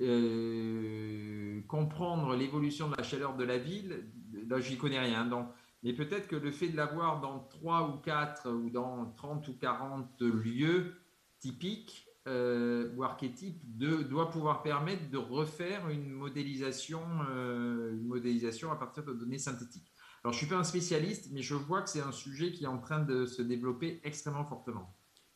euh, 0.00 1.60
comprendre 1.68 2.34
l'évolution 2.34 2.88
de 2.88 2.96
la 2.96 3.02
chaleur 3.02 3.36
de 3.36 3.44
la 3.44 3.58
ville, 3.58 4.06
là, 4.48 4.60
j'y 4.60 4.76
connais 4.76 4.98
rien. 4.98 5.26
Donc, 5.26 5.48
mais 5.82 5.92
peut-être 5.92 6.28
que 6.28 6.36
le 6.36 6.50
fait 6.50 6.68
de 6.68 6.76
l'avoir 6.76 7.20
dans 7.20 7.40
3 7.40 7.88
ou 7.88 7.98
4 7.98 8.50
ou 8.50 8.70
dans 8.70 9.12
30 9.16 9.48
ou 9.48 9.54
40 9.54 10.20
lieux 10.20 10.94
typiques 11.40 12.06
euh, 12.28 12.94
ou 12.94 13.02
archétypes 13.02 13.60
doit 13.76 14.30
pouvoir 14.30 14.62
permettre 14.62 15.10
de 15.10 15.18
refaire 15.18 15.88
une 15.88 16.10
modélisation, 16.10 17.02
euh, 17.30 17.92
une 17.92 18.06
modélisation 18.06 18.70
à 18.70 18.76
partir 18.76 19.04
de 19.04 19.12
données 19.12 19.38
synthétiques. 19.38 19.92
Alors, 20.22 20.32
je 20.32 20.36
ne 20.36 20.46
suis 20.46 20.46
pas 20.46 20.56
un 20.56 20.64
spécialiste, 20.64 21.30
mais 21.32 21.42
je 21.42 21.54
vois 21.54 21.82
que 21.82 21.90
c'est 21.90 22.00
un 22.00 22.12
sujet 22.12 22.52
qui 22.52 22.62
est 22.62 22.68
en 22.68 22.78
train 22.78 23.00
de 23.00 23.26
se 23.26 23.42
développer 23.42 24.00
extrêmement 24.04 24.44
fortement. 24.44 24.94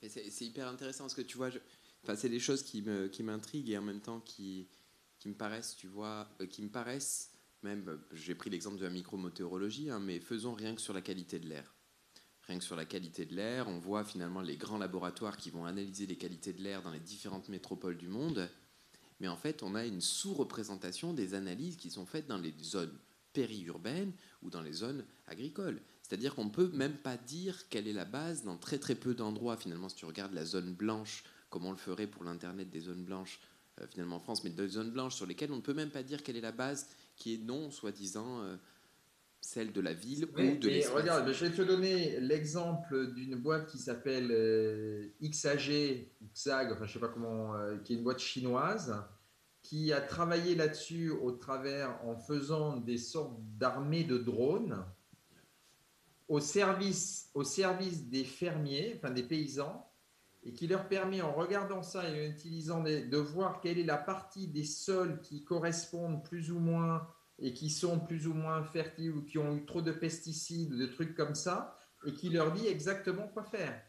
C'est 0.09 0.45
hyper 0.45 0.69
intéressant 0.69 1.05
parce 1.05 1.15
que 1.15 1.23
tu 1.23 1.37
vois, 1.37 1.51
c'est 2.15 2.29
des 2.29 2.39
choses 2.39 2.63
qui 2.63 2.83
m'intriguent 3.23 3.71
et 3.71 3.79
en 3.79 3.83
même 3.83 4.01
temps 4.01 4.21
qui, 4.21 4.69
qui 5.19 5.29
me 5.29 5.35
paraissent, 5.35 5.75
tu 5.77 5.89
vois, 5.89 6.29
euh, 6.41 6.47
qui 6.47 6.63
me 6.63 6.69
paraissent 6.69 7.33
même, 7.63 7.89
euh, 7.89 7.97
j'ai 8.13 8.35
pris 8.35 8.51
l'exemple 8.51 8.79
de 8.79 8.85
la 8.85 8.91
micrométéorologie, 8.91 9.91
hein, 9.91 9.99
mais 9.99 10.21
faisons 10.21 10.55
rien 10.55 10.75
que 10.75 10.81
sur 10.81 10.93
la 10.93 11.01
qualité 11.01 11.39
de 11.39 11.49
l'air. 11.49 11.75
Rien 12.43 12.59
que 12.59 12.65
sur 12.65 12.77
la 12.77 12.85
qualité 12.85 13.27
de 13.27 13.35
l'air, 13.35 13.67
on 13.67 13.79
voit 13.79 14.05
finalement 14.05 14.41
les 14.41 14.57
grands 14.57 14.79
laboratoires 14.79 15.37
qui 15.37 15.51
vont 15.51 15.65
analyser 15.65 16.07
les 16.07 16.17
qualités 16.17 16.53
de 16.53 16.63
l'air 16.63 16.83
dans 16.83 16.93
les 16.93 17.01
différentes 17.01 17.49
métropoles 17.49 17.97
du 17.97 18.07
monde. 18.07 18.49
Mais 19.19 19.27
en 19.27 19.37
fait, 19.37 19.65
on 19.65 19.75
a 19.75 19.85
une 19.85 20.01
sous-représentation 20.01 21.13
des 21.13 21.35
analyses 21.35 21.77
qui 21.77 21.91
sont 21.91 22.07
faites 22.07 22.29
dans 22.29 22.39
les 22.39 22.55
zones 22.63 22.97
périurbaines 23.33 24.13
ou 24.43 24.51
dans 24.51 24.63
les 24.63 24.73
zones 24.73 25.05
agricoles. 25.27 25.83
C'est-à-dire 26.03 26.37
qu'on 26.37 26.45
ne 26.45 26.51
peut 26.51 26.69
même 26.69 26.97
pas 26.97 27.17
dire 27.17 27.69
quelle 27.69 27.89
est 27.89 27.93
la 27.93 28.05
base 28.05 28.45
dans 28.45 28.57
très 28.57 28.79
très 28.79 28.95
peu 28.95 29.15
d'endroits. 29.15 29.57
Finalement, 29.57 29.89
si 29.89 29.97
tu 29.97 30.05
regardes 30.05 30.35
la 30.35 30.45
zone 30.45 30.73
blanche, 30.73 31.25
comme 31.57 31.65
on 31.65 31.71
le 31.71 31.79
ferait 31.79 32.07
pour 32.07 32.23
l'Internet 32.23 32.69
des 32.69 32.81
zones 32.81 33.03
blanches, 33.03 33.41
euh, 33.81 33.87
finalement 33.87 34.17
en 34.17 34.21
France, 34.21 34.45
mais 34.45 34.51
des 34.51 34.69
zones 34.69 34.91
blanches 34.91 35.15
sur 35.15 35.25
lesquelles 35.25 35.51
on 35.53 35.57
ne 35.57 35.63
peut 35.63 35.73
même 35.73 35.89
pas 35.89 36.03
dire 36.03 36.23
quelle 36.23 36.37
est 36.37 36.43
la 36.43 36.53
base 36.53 36.87
qui 37.17 37.33
est 37.33 37.39
non, 37.39 37.71
soi-disant, 37.71 38.43
euh, 38.43 38.57
celle 39.41 39.73
de 39.73 39.81
la 39.81 39.95
ville 39.95 40.27
ou 40.35 40.59
de 40.59 40.69
l'espace. 40.69 40.93
Regarde, 40.93 41.33
je 41.33 41.47
vais 41.47 41.57
te 41.57 41.63
donner 41.63 42.21
l'exemple 42.21 43.15
d'une 43.15 43.37
boîte 43.37 43.69
qui 43.69 43.79
s'appelle 43.79 44.29
euh, 44.33 45.09
XAG, 45.23 46.11
XAG, 46.35 46.73
enfin 46.73 46.85
je 46.85 46.93
sais 46.93 46.99
pas 46.99 47.09
comment, 47.09 47.55
qui 47.85 47.95
est 47.95 47.97
une 47.97 48.05
boîte 48.05 48.19
chinoise, 48.19 48.95
qui 49.63 49.95
a 49.95 50.03
travaillé 50.03 50.57
là-dessus 50.57 51.09
au 51.09 51.33
travers 51.33 51.99
en 52.05 52.19
faisant 52.19 52.77
des 52.77 52.99
sortes 52.99 53.41
d'armées 53.57 54.05
de 54.05 54.19
drones 54.19 54.85
au 56.29 56.39
service, 56.39 57.31
au 57.33 57.45
service 57.45 58.11
des 58.11 58.25
fermiers, 58.25 58.93
enfin 58.99 59.11
des 59.11 59.23
paysans, 59.23 59.87
et 60.47 60.53
qui 60.53 60.69
leur 60.69 60.87
permet, 60.87 61.23
en 61.23 61.33
regardant 61.33 61.83
ça 61.83 62.09
et 62.09 62.29
en 62.29 62.31
utilisant 62.31 62.81
de 62.83 63.17
voir 63.17 63.61
quelle 63.61 63.79
est 63.79 63.85
la 63.85 63.97
partie 63.97 64.47
des 64.47 64.63
sols 64.65 65.21
qui 65.21 65.45
correspondent 65.45 66.25
plus 66.25 66.53
ou 66.53 66.61
moins 66.61 67.07
et 67.41 67.53
qui 67.53 67.69
sont 67.69 67.99
plus 67.99 68.29
ou 68.29 68.33
moins 68.33 68.63
fertiles 68.63 69.11
ou 69.11 69.23
qui 69.23 69.39
ont 69.39 69.57
eu 69.57 69.67
trop 69.67 69.83
de 69.83 69.91
pesticides 69.91 70.73
ou 70.73 70.79
de 70.79 70.87
trucs 70.87 71.17
comme 71.17 71.35
ça, 71.35 71.77
et 72.07 72.15
qui 72.15 72.31
leur 72.31 72.53
dit 72.53 72.67
exactement 72.67 73.27
quoi 73.29 73.43
faire. 73.43 73.83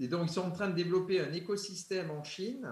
Et 0.00 0.08
donc, 0.08 0.30
ils 0.30 0.32
sont 0.32 0.42
en 0.42 0.50
train 0.50 0.70
de 0.70 0.74
développer 0.74 1.20
un 1.20 1.32
écosystème 1.32 2.10
en 2.10 2.24
Chine 2.24 2.68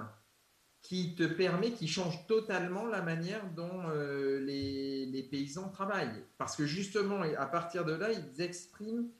qui 0.81 1.15
te 1.15 1.25
permet, 1.25 1.73
qui 1.73 1.87
change 1.87 2.27
totalement 2.27 2.87
la 2.87 3.03
manière 3.03 3.53
dont 3.55 3.91
euh, 3.91 4.41
les, 4.41 5.05
les, 5.05 5.23
paysans 5.23 5.69
travaillent. 5.69 6.25
Parce 6.39 6.57
que 6.57 6.65
justement, 6.65 7.21
à 7.21 7.47
partir 7.47 7.85
de 7.85 7.93
là, 7.93 8.11
ils 8.11 8.41
expriment 8.41 9.11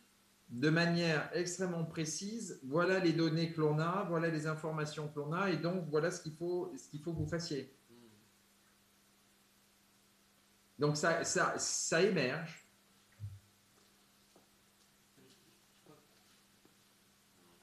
de 0.51 0.69
manière 0.69 1.31
extrêmement 1.33 1.85
précise, 1.85 2.61
voilà 2.65 2.99
les 2.99 3.13
données 3.13 3.53
que 3.53 3.61
l'on 3.61 3.79
a, 3.79 4.05
voilà 4.09 4.29
les 4.29 4.47
informations 4.47 5.09
que 5.09 5.21
l'on 5.21 5.33
a, 5.33 5.51
et 5.51 5.57
donc 5.57 5.89
voilà 5.89 6.11
ce 6.11 6.21
qu'il 6.21 6.35
faut, 6.35 6.73
ce 6.77 6.89
qu'il 6.89 7.01
faut 7.01 7.13
que 7.13 7.19
vous 7.19 7.29
fassiez. 7.29 7.73
Donc 10.79 10.97
ça, 10.97 11.25
ça, 11.25 11.59
ça 11.59 12.03
émerge. 12.03 12.67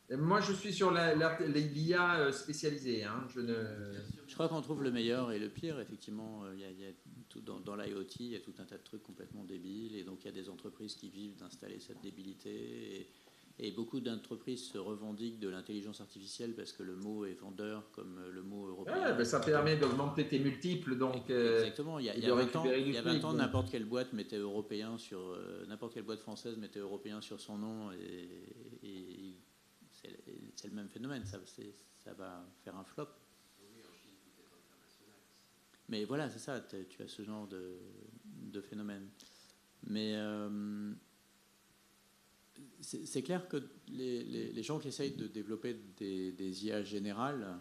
Moi, 0.10 0.40
je 0.40 0.54
suis 0.54 0.72
sur 0.72 0.92
l'IA 0.92 1.16
la, 1.16 1.36
la, 1.36 2.20
euh, 2.20 2.32
spécialisée. 2.32 3.04
Hein, 3.04 3.28
je 4.38 4.44
crois 4.44 4.56
qu'on 4.56 4.62
trouve 4.62 4.84
le 4.84 4.92
meilleur 4.92 5.32
et 5.32 5.40
le 5.40 5.50
pire. 5.50 5.80
Effectivement, 5.80 6.44
il 6.54 6.60
y 6.60 6.64
a, 6.64 6.70
il 6.70 6.80
y 6.80 6.86
a 6.86 6.92
tout, 7.28 7.42
dans, 7.42 7.60
dans 7.60 7.76
l'IoT, 7.76 8.06
il 8.20 8.28
y 8.28 8.36
a 8.36 8.40
tout 8.40 8.54
un 8.60 8.66
tas 8.66 8.78
de 8.78 8.84
trucs 8.84 9.02
complètement 9.02 9.44
débiles. 9.44 9.96
Et 9.96 10.04
donc, 10.04 10.20
il 10.22 10.26
y 10.26 10.30
a 10.30 10.32
des 10.32 10.48
entreprises 10.48 10.94
qui 10.94 11.10
vivent 11.10 11.36
d'installer 11.38 11.80
cette 11.80 12.02
débilité. 12.02 12.52
Et, 12.52 13.10
et 13.58 13.72
beaucoup 13.72 14.00
d'entreprises 14.00 14.66
se 14.66 14.78
revendiquent 14.78 15.40
de 15.40 15.50
l'intelligence 15.50 16.02
artificielle 16.02 16.54
parce 16.54 16.72
que 16.72 16.84
le 16.84 16.96
mot 16.96 17.26
est 17.26 17.34
vendeur, 17.34 17.90
comme 17.94 18.22
le 18.32 18.44
mot 18.44 18.68
européen. 18.68 19.16
ben 19.16 19.26
ça 19.26 19.40
permet 19.40 19.76
d'augmenter 19.76 20.28
tes 20.28 20.38
multiples. 20.38 21.00
Donc, 21.00 21.32
euh, 21.32 21.58
Exactement. 21.58 21.98
Il 21.98 22.06
y 22.06 22.10
a, 22.12 22.16
il 22.16 22.24
y 22.24 22.28
a 22.28 22.36
20 22.36 22.56
ans, 22.58 22.66
il 22.66 22.92
y 22.92 22.98
a 22.98 23.02
20 23.02 23.24
ans 23.24 23.34
n'importe 23.34 23.72
quelle 23.72 23.86
boîte 23.86 24.14
mettait 24.14 24.38
européen 24.38 25.00
sur. 25.00 25.20
Euh, 25.20 25.66
n'importe 25.66 25.96
quelle 25.96 26.04
boîte 26.04 26.20
française 26.20 26.58
mettait 26.58 26.78
européen 26.78 27.22
sur 27.22 27.40
son 27.40 27.58
nom 27.58 27.92
et, 27.92 28.30
et 28.84 29.40
c'est 30.54 30.68
le 30.68 30.76
même 30.76 30.90
phénomène. 30.90 31.26
Ça, 31.26 31.40
ça 31.98 32.14
va 32.14 32.48
faire 32.64 32.76
un 32.76 32.84
flop. 32.84 33.08
Mais 35.90 36.04
voilà, 36.06 36.30
c'est 36.30 36.40
ça, 36.40 36.60
tu 36.60 37.02
as 37.02 37.08
ce 37.08 37.24
genre 37.24 37.48
de, 37.48 38.62
phénomène. 38.62 39.08
Mais. 39.84 40.14
Euh, 40.16 40.94
c'est 42.82 43.22
clair 43.22 43.48
que 43.48 43.58
les, 43.88 44.64
gens 44.64 44.80
qui 44.80 44.88
essayent 44.88 45.16
de 45.16 45.28
développer 45.28 45.76
des, 45.98 46.66
IA 46.66 46.84
générales 46.84 47.60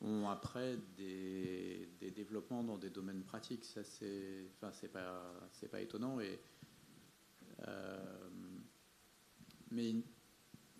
ont 0.00 0.28
après 0.28 0.78
des, 0.96 1.88
développements 2.14 2.62
dans 2.62 2.76
des 2.76 2.90
domaines 2.90 3.22
pratiques. 3.22 3.64
Ça, 3.64 3.82
c'est 3.84 4.48
pas, 4.92 5.80
étonnant. 5.80 6.18
Euh, 7.68 8.30
mais 9.70 9.94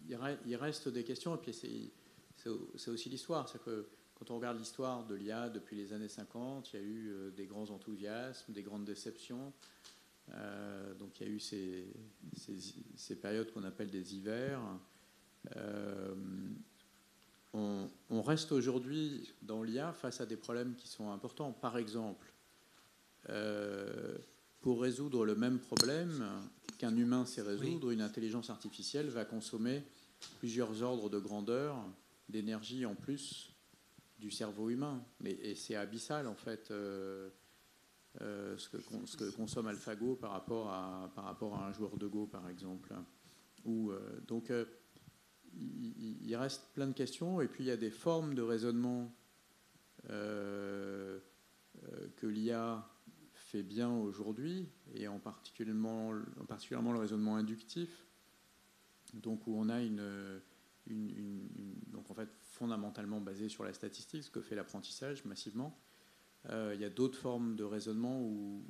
il, 0.09 0.57
reste 0.57 0.89
des 0.89 1.05
questions. 1.05 1.37
Et 1.37 1.39
puis, 1.39 1.93
c'est 2.37 2.91
aussi 2.91 3.09
l'histoire. 3.09 3.49
C'est 3.49 3.63
que 3.63 3.89
quand 4.23 4.35
on 4.35 4.37
regarde 4.37 4.59
l'histoire 4.59 5.05
de 5.05 5.17
l'IA 5.17 5.49
depuis 5.49 5.75
les 5.75 5.93
années 5.93 6.09
50, 6.09 6.73
il 6.73 6.77
y 6.77 6.83
a 6.83 6.87
eu 6.87 7.09
euh, 7.11 7.31
des 7.31 7.45
grands 7.45 7.69
enthousiasmes, 7.71 8.53
des 8.53 8.63
grandes 8.63 8.85
déceptions. 8.85 9.53
Euh, 10.33 10.95
donc 10.95 11.19
il 11.19 11.27
y 11.27 11.31
a 11.31 11.33
eu 11.33 11.41
ces, 11.41 11.93
ces, 12.95 13.17
périodes 13.17 13.53
qu'on 13.53 13.65
appelle 13.65 13.91
des 13.91 14.15
hivers. 14.15 14.61
Euh, 15.57 16.15
on, 17.53 18.23
reste 18.23 18.53
aujourd'hui 18.53 19.29
dans 19.43 19.65
l'IA 19.65 19.93
face 19.93 20.21
à 20.21 20.27
des 20.27 20.37
problèmes 20.37 20.77
qui 20.77 20.87
sont 20.87 21.11
importants. 21.11 21.51
Par 21.51 21.77
exemple, 21.77 22.33
euh, 23.29 24.17
pour 24.61 24.83
résoudre 24.83 25.25
le 25.25 25.35
même 25.35 25.59
problème 25.59 26.25
qu'un 26.79 26.97
humain 26.97 27.27
sait 27.27 27.43
résoudre, 27.43 27.91
une 27.91 28.03
intelligence 28.03 28.51
artificielle 28.51 29.09
va 29.09 29.25
consommer 29.25 29.83
plusieurs 30.39 30.83
ordres 30.83 31.11
de 31.11 31.19
grandeur 31.19 31.77
d'énergie 32.29 32.87
en 32.87 32.95
plus 32.95 33.52
cerveau 34.31 34.71
humain. 34.71 35.05
Mais, 35.21 35.33
et 35.33 35.55
c'est 35.55 35.77
abyssal 35.77 36.27
en 36.27 36.37
fait. 36.37 36.73
Euh, 38.21 38.59
ce, 38.59 38.69
que, 38.69 38.77
ce, 39.07 39.17
que, 39.17 39.31
consomme 39.31 39.69
AlphaGo 39.69 40.17
par 40.17 40.33
rapport, 40.33 40.69
à, 40.69 41.11
par 41.15 41.25
rapport 41.25 41.55
à 41.57 41.69
un 41.69 41.73
joueur 41.73 41.97
de 41.97 42.07
Go, 42.07 42.27
par 42.27 42.47
exemple. 42.51 42.93
Ou, 43.65 43.91
euh, 43.91 44.21
donc, 44.27 44.51
euh, 44.51 44.67
il, 45.55 46.37
reste 46.37 46.69
plein 46.75 46.87
de 46.87 46.93
questions, 46.93 47.41
et 47.41 47.49
puis 47.49 47.65
il 47.65 47.69
y 47.69 47.71
a 47.71 47.77
des 47.77 47.91
formes 47.91 48.35
de 48.35 48.43
raisonnement 48.43 49.15
que 50.09 51.23
l'IA 52.23 52.87
fait 53.33 53.63
bien 53.63 53.91
aujourd'hui, 53.91 54.69
et 54.95 55.09
en 55.09 55.19
particulièrement, 55.19 56.13
en 56.41 56.45
particulièrement 56.45 56.93
le 56.93 56.99
raisonnement 56.99 57.37
inductif, 57.37 58.07
donc 59.15 59.47
où 59.47 59.55
on 59.57 59.69
a 59.69 59.81
une, 59.83 60.03
une, 60.87 61.11
une, 61.11 61.49
donc 61.87 62.11
en 62.11 62.15
fait 62.15 62.29
fondamentalement 62.53 63.21
basé 63.21 63.49
sur 63.49 63.65
la 63.65 63.73
statistique, 63.73 64.25
ce 64.25 64.31
que 64.31 64.43
fait 64.43 64.55
l'apprentissage 64.55 65.25
massivement, 65.25 65.79
euh, 66.51 66.73
il 66.75 66.81
y 66.81 66.85
a 66.85 66.91
d'autres 66.91 67.19
formes 67.19 67.57
de 67.57 67.65
raisonnement 67.65 68.21
où, 68.21 68.63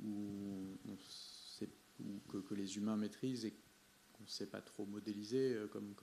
que, 2.29 2.53
les 2.53 2.77
humains 2.77 2.95
maîtrisent 2.97 3.45
et 3.45 3.53
qu'on 4.13 4.23
ne 4.23 4.29
sait 4.29 4.47
pas 4.47 4.61
trop 4.61 4.85
modéliser, 4.85 5.53
euh, 5.53 5.67
comme, 5.67 5.93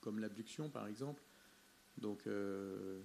comme, 0.00 0.18
l'abduction 0.18 0.68
par 0.68 0.86
exemple. 0.86 1.22
Donc 1.98 2.26
euh, 2.26 3.00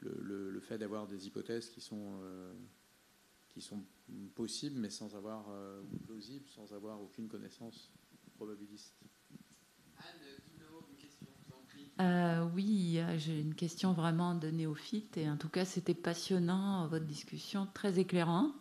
le, 0.00 0.60
fait 0.60 0.78
d'avoir 0.78 1.06
des 1.06 1.26
hypothèses 1.26 1.68
qui 1.68 1.80
sont, 1.80 2.20
qui 3.50 3.60
sont 3.60 3.84
possibles 4.34 4.80
mais 4.80 4.90
sans 4.90 5.14
avoir, 5.14 5.46
sans 6.46 6.72
avoir 6.72 7.00
aucune 7.00 7.28
connaissance 7.28 7.92
probabiliste. 8.36 8.94
Euh, 12.00 12.44
oui, 12.54 13.00
j'ai 13.18 13.40
une 13.40 13.54
question 13.54 13.92
vraiment 13.92 14.34
de 14.34 14.48
néophyte 14.48 15.16
et 15.16 15.30
en 15.30 15.36
tout 15.36 15.48
cas 15.48 15.64
c'était 15.64 15.94
passionnant, 15.94 16.88
votre 16.88 17.04
discussion 17.04 17.68
très 17.72 17.98
éclairante. 17.98 18.52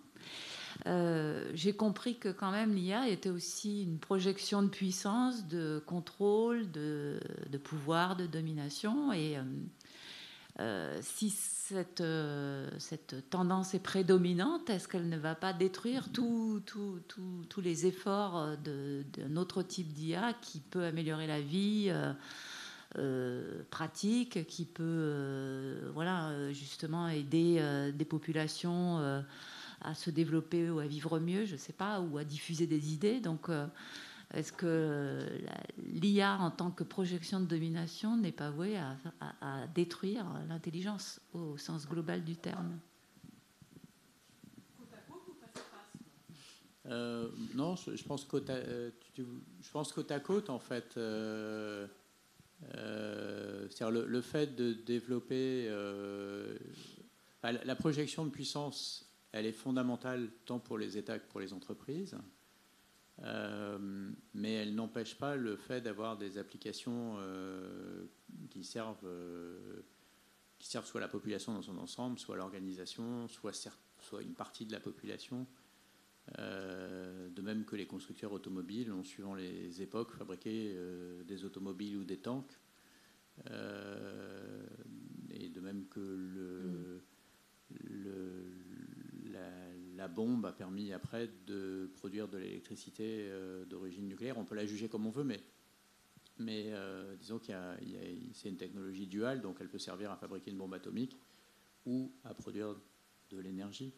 Euh, 0.87 1.49
j'ai 1.53 1.73
compris 1.73 2.17
que 2.17 2.29
quand 2.29 2.51
même 2.51 2.73
l'IA 2.73 3.07
était 3.07 3.29
aussi 3.29 3.83
une 3.83 3.99
projection 3.99 4.61
de 4.61 4.67
puissance, 4.67 5.47
de 5.47 5.81
contrôle, 5.85 6.71
de, 6.71 7.19
pouvoir, 7.63 8.15
de 8.15 8.27
domination. 8.27 9.13
Et 9.13 9.37
euh, 10.59 10.99
si 11.01 11.31
cette, 11.31 12.03
cette, 12.77 13.29
tendance 13.31 13.73
est 13.73 13.83
prédominante, 13.83 14.69
est-ce 14.69 14.87
qu'elle 14.87 15.09
ne 15.09 15.17
va 15.17 15.33
pas 15.33 15.53
détruire 15.53 16.11
tous 16.11 16.61
les 17.57 17.85
efforts 17.87 18.57
d'un 18.57 19.37
autre 19.37 19.63
type 19.63 19.91
d'IA 19.93 20.33
qui 20.41 20.59
peut 20.59 20.83
améliorer 20.83 21.25
la 21.25 21.41
vie 21.41 21.91
euh, 22.99 23.63
pratique 23.71 24.45
qui 24.45 24.65
peut 24.65 24.83
euh, 24.85 25.89
voilà, 25.95 26.53
justement 26.53 27.07
aider 27.07 27.57
euh, 27.59 27.91
des 27.91 28.05
populations 28.05 29.23
à 29.81 29.95
se 29.95 30.11
développer 30.11 30.69
ou 30.69 30.77
à 30.77 30.85
vivre 30.85 31.19
mieux, 31.19 31.45
je 31.45 31.53
ne 31.53 31.57
sais 31.57 31.73
pas, 31.73 32.01
ou 32.01 32.19
à 32.19 32.23
diffuser 32.23 32.67
des 32.67 32.93
idées. 32.93 33.19
Donc, 33.19 33.49
est-ce 34.33 34.53
que 34.53 35.27
l'IA 35.77 36.37
en 36.39 36.51
tant 36.51 36.69
que 36.69 36.83
projection 36.83 37.39
de 37.39 37.45
domination 37.45 38.15
n'est 38.15 38.31
pas 38.31 38.51
vouée 38.51 38.77
à, 38.77 39.67
détruire 39.73 40.25
l'intelligence 40.47 41.19
au 41.33 41.57
sens 41.57 41.87
global 41.87 42.23
du 42.23 42.35
terme? 42.35 42.77
Non, 46.85 47.75
je, 47.75 48.03
pense 48.03 48.23
côte 48.23 48.49
à, 48.49 48.61
je 49.17 49.71
pense 49.71 49.91
côte 49.91 50.11
à 50.11 50.19
côte 50.19 50.49
en 50.49 50.59
fait. 50.59 50.97
Euh, 52.75 53.67
le, 53.91 54.21
fait 54.21 54.55
de 54.55 54.73
développer 54.73 55.67
euh, 55.67 56.57
la 57.43 57.75
projection 57.75 58.25
de 58.25 58.29
puissance, 58.29 59.11
elle 59.31 59.45
est 59.45 59.51
fondamentale 59.53 60.29
tant 60.45 60.59
pour 60.59 60.77
les 60.77 60.97
États 60.97 61.19
que 61.19 61.27
pour 61.27 61.39
les 61.39 61.53
entreprises. 61.53 62.17
Euh, 63.21 64.11
mais 64.33 64.53
elle 64.53 64.73
n'empêche 64.73 65.15
pas 65.15 65.35
le 65.35 65.55
fait 65.55 65.81
d'avoir 65.81 66.17
des 66.17 66.37
applications 66.37 67.17
qui 68.49 68.63
servent 68.63 69.07
qui 70.57 70.69
servent 70.69 70.85
soit 70.85 71.01
la 71.01 71.09
population 71.09 71.53
dans 71.53 71.61
son 71.61 71.77
ensemble, 71.77 72.17
soit 72.17 72.37
l'organisation, 72.37 73.27
soit 73.27 73.53
une 74.21 74.33
partie 74.33 74.65
de 74.65 74.71
la 74.71 74.79
population. 74.79 75.45
Euh, 76.39 77.29
de 77.29 77.41
même 77.41 77.65
que 77.65 77.75
les 77.75 77.85
constructeurs 77.85 78.31
automobiles 78.31 78.91
ont, 78.91 79.03
suivant 79.03 79.35
les 79.35 79.81
époques, 79.81 80.11
fabriqué 80.11 80.73
euh, 80.75 81.23
des 81.23 81.45
automobiles 81.45 81.97
ou 81.97 82.03
des 82.03 82.17
tanks. 82.17 82.59
Euh, 83.49 84.65
et 85.31 85.49
de 85.49 85.59
même 85.59 85.87
que 85.87 87.01
la, 89.95 90.07
bombe 90.07 90.45
a 90.45 90.51
permis 90.51 90.91
après 90.91 91.29
de 91.47 91.89
produire 91.95 92.27
de 92.27 92.37
l'électricité 92.37 93.31
d'origine 93.69 94.05
nucléaire. 94.07 94.37
On 94.37 94.43
peut 94.43 94.53
la 94.53 94.65
juger 94.65 94.89
comme 94.89 95.07
on 95.07 95.11
veut, 95.11 95.23
mais, 95.23 96.73
disons 97.19 97.39
qu'il 97.39 97.55
c'est 98.33 98.49
une 98.49 98.57
technologie 98.57 99.07
duale, 99.07 99.41
donc 99.41 99.57
elle 99.61 99.69
peut 99.69 99.79
servir 99.79 100.11
à 100.11 100.17
fabriquer 100.17 100.51
une 100.51 100.57
bombe 100.57 100.73
atomique 100.73 101.17
ou 101.85 102.11
à 102.25 102.33
produire 102.33 102.75
de 103.29 103.39
l'énergie. 103.39 103.93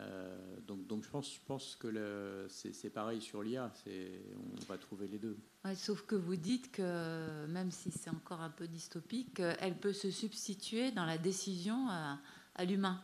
Euh, 0.00 0.36
donc, 0.66 0.86
donc 0.86 1.04
je, 1.04 1.08
pense, 1.08 1.34
je 1.34 1.40
pense 1.46 1.76
que 1.76 2.46
c'est 2.48 2.90
pareil 2.90 3.20
sur 3.20 3.42
l'IA, 3.42 3.72
on 3.86 4.64
va 4.66 4.78
trouver 4.78 5.08
les 5.08 5.18
deux. 5.18 5.36
sauf 5.74 6.02
que 6.02 6.14
vous 6.14 6.36
dites 6.36 6.70
que 6.70 7.46
même 7.46 7.70
si 7.70 7.90
c'est 7.90 8.10
encore 8.10 8.40
un 8.40 8.50
peu 8.50 8.68
dystopique, 8.68 9.40
elle 9.40 9.76
peut 9.76 9.92
se 9.92 10.10
substituer 10.10 10.92
dans 10.92 11.04
la 11.04 11.18
décision 11.18 11.88
à, 11.88 12.64
l'humain. 12.64 13.02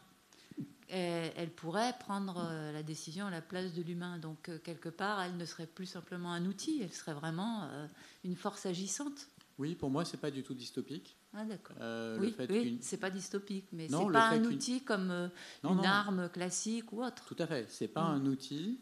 Elle 0.89 1.51
pourrait 1.51 1.95
prendre 1.99 2.43
la 2.73 2.83
décision 2.83 3.27
à 3.27 3.31
la 3.31 3.41
place 3.41 3.73
de 3.73 3.83
l'humain. 3.83 4.19
Donc 4.19 4.51
quelque 4.63 4.89
part, 4.89 5.23
elle 5.23 5.37
ne 5.37 5.45
serait 5.45 5.67
plus 5.67 5.87
simplement 5.87 6.33
un 6.33 6.45
outil, 6.47 6.81
elle 6.83 6.93
serait 6.93 7.15
vraiment 7.15 7.65
euh, 7.65 7.87
une 8.25 8.37
force 8.37 8.67
agissante. 8.67 9.29
Oui, 9.59 9.75
pour 9.75 9.91
moi, 9.91 10.05
c'est 10.05 10.17
pas 10.17 10.31
du 10.31 10.43
tout 10.43 10.55
dystopique. 10.55 11.17
Ah 11.33 11.45
d'accord. 11.45 11.77
Euh, 11.81 12.19
oui, 12.21 12.35
oui 12.49 12.79
c'est 12.81 12.99
pas 12.99 13.11
dystopique, 13.11 13.69
mais 13.73 13.89
c'est 13.89 14.13
pas 14.13 14.31
un 14.31 14.45
outil 14.45 14.83
comme 14.83 15.11
euh, 15.11 15.29
une 15.63 15.85
arme 15.85 16.29
classique 16.29 16.93
ou 16.93 17.03
autre. 17.03 17.25
Tout 17.27 17.37
à 17.39 17.47
fait. 17.47 17.67
C'est 17.71 17.89
pas 17.89 18.03
mm. 18.03 18.15
un 18.15 18.27
outil, 18.27 18.81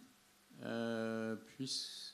euh, 0.62 1.36
puis 1.36 1.68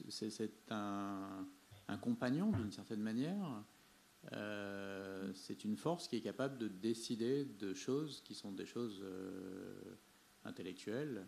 c'est 0.09 0.51
un, 0.70 1.47
un, 1.89 1.97
compagnon 1.98 2.51
d'une 2.51 2.72
certaine 2.72 3.01
manière. 3.01 3.62
euh, 4.32 5.32
c'est 5.35 5.64
une 5.64 5.76
force 5.76 6.09
qui 6.09 6.16
est 6.16 6.20
capable 6.20 6.59
de 6.59 6.68
décider 6.68 7.44
de 7.44 7.74
choses 7.74 8.22
qui 8.22 8.35
sont 8.35 8.52
des 8.52 8.66
choses 8.66 9.05
intellectuelles, 10.44 11.26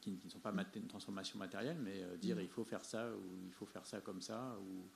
qui, 0.00 0.18
ne 0.24 0.28
sont 0.28 0.40
pas 0.40 0.52
une 0.74 0.86
transformation 0.86 1.38
matérielle, 1.38 1.78
mais 1.80 2.02
euh, 2.02 2.16
dire 2.16 2.36
mm. 2.36 2.40
il 2.40 2.48
faut 2.48 2.64
faire 2.64 2.84
ça 2.84 3.10
ou 3.10 3.46
il 3.46 3.52
faut 3.52 3.66
faire 3.66 3.86
ça 3.86 4.00
comme 4.00 4.20
ça, 4.20 4.56
ou, 4.60 4.88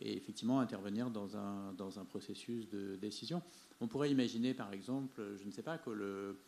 et 0.00 0.16
effectivement 0.16 0.60
intervenir 0.60 1.10
dans 1.10 1.36
un, 1.36 1.72
dans 1.72 1.98
un 1.98 2.04
processus 2.04 2.68
de 2.68 2.96
décision. 2.96 3.42
On 3.80 3.88
pourrait 3.88 4.10
imaginer 4.10 4.54
par 4.54 4.72
exemple, 4.72 5.20
je 5.36 5.44
ne 5.44 5.50
sais 5.50 5.62
pas, 5.62 5.78
que 5.78 5.90
le, 5.90 6.38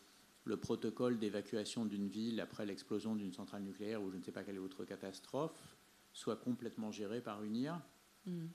le 0.45 0.57
protocole 0.57 1.19
d'évacuation 1.19 1.85
d'une 1.85 2.07
ville 2.07 2.39
après 2.39 2.65
l'explosion 2.65 3.15
d'une 3.15 3.33
centrale 3.33 3.63
nucléaire 3.63 4.01
ou 4.01 4.09
je 4.09 4.17
ne 4.17 4.23
sais 4.23 4.31
pas 4.31 4.43
quelle 4.43 4.59
autre 4.59 4.85
catastrophe 4.85 5.77
soit 6.13 6.37
complètement 6.37 6.91
géré 6.91 7.21
par 7.21 7.43
une 7.43 7.55
IA. 7.55 7.81
Mm 8.25 8.47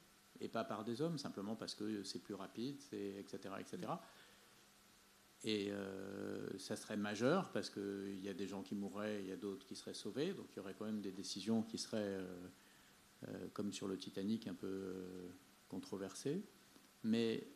et 0.42 0.48
pas 0.48 0.64
par 0.64 0.84
des 0.84 1.00
hommes, 1.00 1.18
simplement 1.18 1.54
parce 1.54 1.74
que 1.74 2.02
c'est 2.02 2.18
plus 2.18 2.34
rapide, 2.34 2.76
etc., 2.92 3.54
etc. 3.60 3.92
Et 5.44 5.70
euh, 5.70 6.58
ça 6.58 6.76
serait 6.76 6.96
majeur 6.96 7.50
parce 7.50 7.70
qu'il 7.70 8.20
y 8.22 8.28
a 8.28 8.34
des 8.34 8.46
gens 8.46 8.62
qui 8.62 8.74
mourraient, 8.74 9.20
il 9.22 9.28
y 9.28 9.32
a 9.32 9.36
d'autres 9.36 9.66
qui 9.66 9.74
seraient 9.74 9.94
sauvés, 9.94 10.32
donc 10.32 10.46
il 10.52 10.56
y 10.56 10.60
aurait 10.60 10.74
quand 10.74 10.84
même 10.84 11.00
des 11.00 11.10
décisions 11.10 11.62
qui 11.62 11.78
seraient, 11.78 11.98
euh, 11.98 12.22
euh, 12.22 12.48
comme 13.52 13.72
sur 13.72 13.88
le 13.88 13.96
Titanic, 13.96 14.46
un 14.46 14.54
peu 14.54 14.94
controversées. 15.68 16.42
Mais 17.04 17.46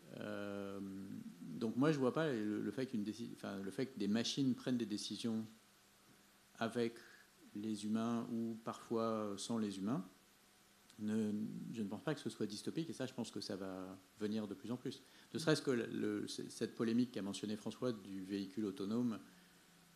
donc 1.41 1.77
moi 1.77 1.93
je 1.93 1.99
vois 1.99 2.13
pas 2.13 2.33
le, 2.33 2.71
fait 2.71 2.87
qu'une 2.87 3.05
enfin, 3.35 3.59
le 3.59 3.71
fait 3.71 3.87
que 3.87 3.99
des 3.99 4.09
machines 4.09 4.55
prennent 4.55 4.77
des 4.77 4.87
décisions 4.87 5.47
avec 6.59 6.95
les 7.55 7.87
humains 7.87 8.27
ou 8.33 8.59
parfois 8.65 9.35
sans 9.37 9.59
les 9.59 9.79
humains 9.79 10.05
je 10.99 11.83
ne 11.83 11.89
pense 11.89 12.03
pas 12.03 12.15
que 12.15 12.21
ce 12.21 12.31
soit 12.31 12.47
dystopique, 12.47 12.89
et 12.89 12.93
ça, 12.93 13.07
je 13.07 13.13
pense 13.13 13.31
que 13.31 13.41
ça 13.41 13.57
va 13.57 13.99
venir 14.19 14.49
de 14.49 14.55
plus 14.55 14.71
en 14.71 14.77
plus. 14.77 15.03
Ne 15.35 15.39
serait-ce 15.39 15.63
que 15.63 16.27
cette 16.27 16.75
polémique 16.75 17.13
qu'a 17.13 17.23
mentionné 17.23 17.57
François 17.57 17.93
du 17.93 18.25
véhicule 18.25 18.65
autonome 18.65 19.19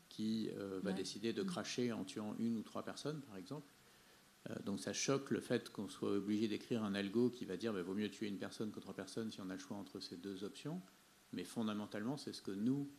qui 0.09 0.51
euh, 0.57 0.81
va 0.83 0.93
décider 0.93 1.33
de 1.33 1.43
cracher 1.43 1.93
en 1.93 2.05
tuant 2.05 2.35
une 2.39 2.57
ou 2.57 2.63
trois 2.63 2.85
personnes, 2.85 3.21
par 3.23 3.37
exemple. 3.37 3.67
Euh, 4.49 4.55
donc 4.65 4.81
ça 4.81 4.93
choque 4.93 5.31
le 5.31 5.41
fait 5.41 5.71
qu'on 5.71 5.89
soit 5.89 6.13
obligé 6.13 6.49
d'écrire 6.49 6.83
un 6.83 6.95
algo 6.95 7.31
qui 7.31 7.45
va 7.45 7.57
dire 7.57 7.73
qu'il 7.73 7.83
bah, 7.83 7.87
vaut 7.87 7.95
mieux 7.95 8.11
tuer 8.11 8.29
une 8.29 8.39
personne 8.39 8.73
que 8.73 8.81
trois 8.81 8.95
personnes 8.95 9.31
si 9.31 9.41
on 9.41 9.51
a 9.51 9.55
le 9.55 9.61
choix 9.61 9.77
entre 9.77 10.01
ces 10.01 10.17
deux 10.17 10.45
options. 10.45 10.81
Mais 11.33 11.45
fondamentalement, 11.45 12.17
c'est 12.17 12.33
ce 12.33 12.43
que 12.43 12.51
nous, 12.51 12.91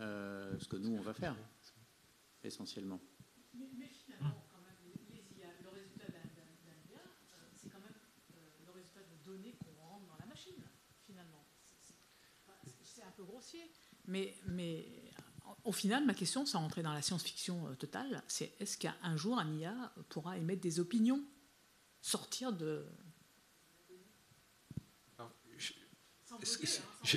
euh, 0.00 0.58
ce 0.58 0.68
que 0.68 0.76
nous 0.76 0.92
on 0.92 1.00
va 1.00 1.14
faire, 1.14 1.36
essentiellement. 2.44 3.00
mais 3.54 3.88
finalement, 3.88 4.36
peu 13.16 13.24
grossier. 13.24 13.70
Mais, 14.06 14.34
mais 14.46 15.05
au 15.66 15.72
final, 15.72 16.06
ma 16.06 16.14
question, 16.14 16.46
sans 16.46 16.60
rentrer 16.60 16.82
dans 16.82 16.92
la 16.92 17.02
science-fiction 17.02 17.68
euh, 17.68 17.74
totale, 17.74 18.22
c'est 18.28 18.52
est-ce 18.60 18.78
qu'un 18.78 19.16
jour 19.16 19.38
un 19.38 19.52
IA 19.52 19.92
pourra 20.08 20.38
émettre 20.38 20.62
des 20.62 20.80
opinions, 20.80 21.22
sortir 22.00 22.52
de. 22.52 22.86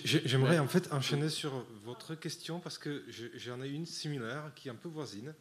J'aimerais 0.04 0.60
en 0.60 0.68
fait 0.68 0.92
enchaîner 0.92 1.30
sur 1.30 1.66
votre 1.84 2.16
question 2.16 2.60
parce 2.60 2.78
que 2.78 3.06
j'en 3.36 3.62
ai 3.62 3.68
une 3.68 3.86
similaire 3.86 4.52
qui 4.56 4.68
est 4.68 4.72
un 4.72 4.76
peu 4.76 4.90
voisine. 4.90 5.34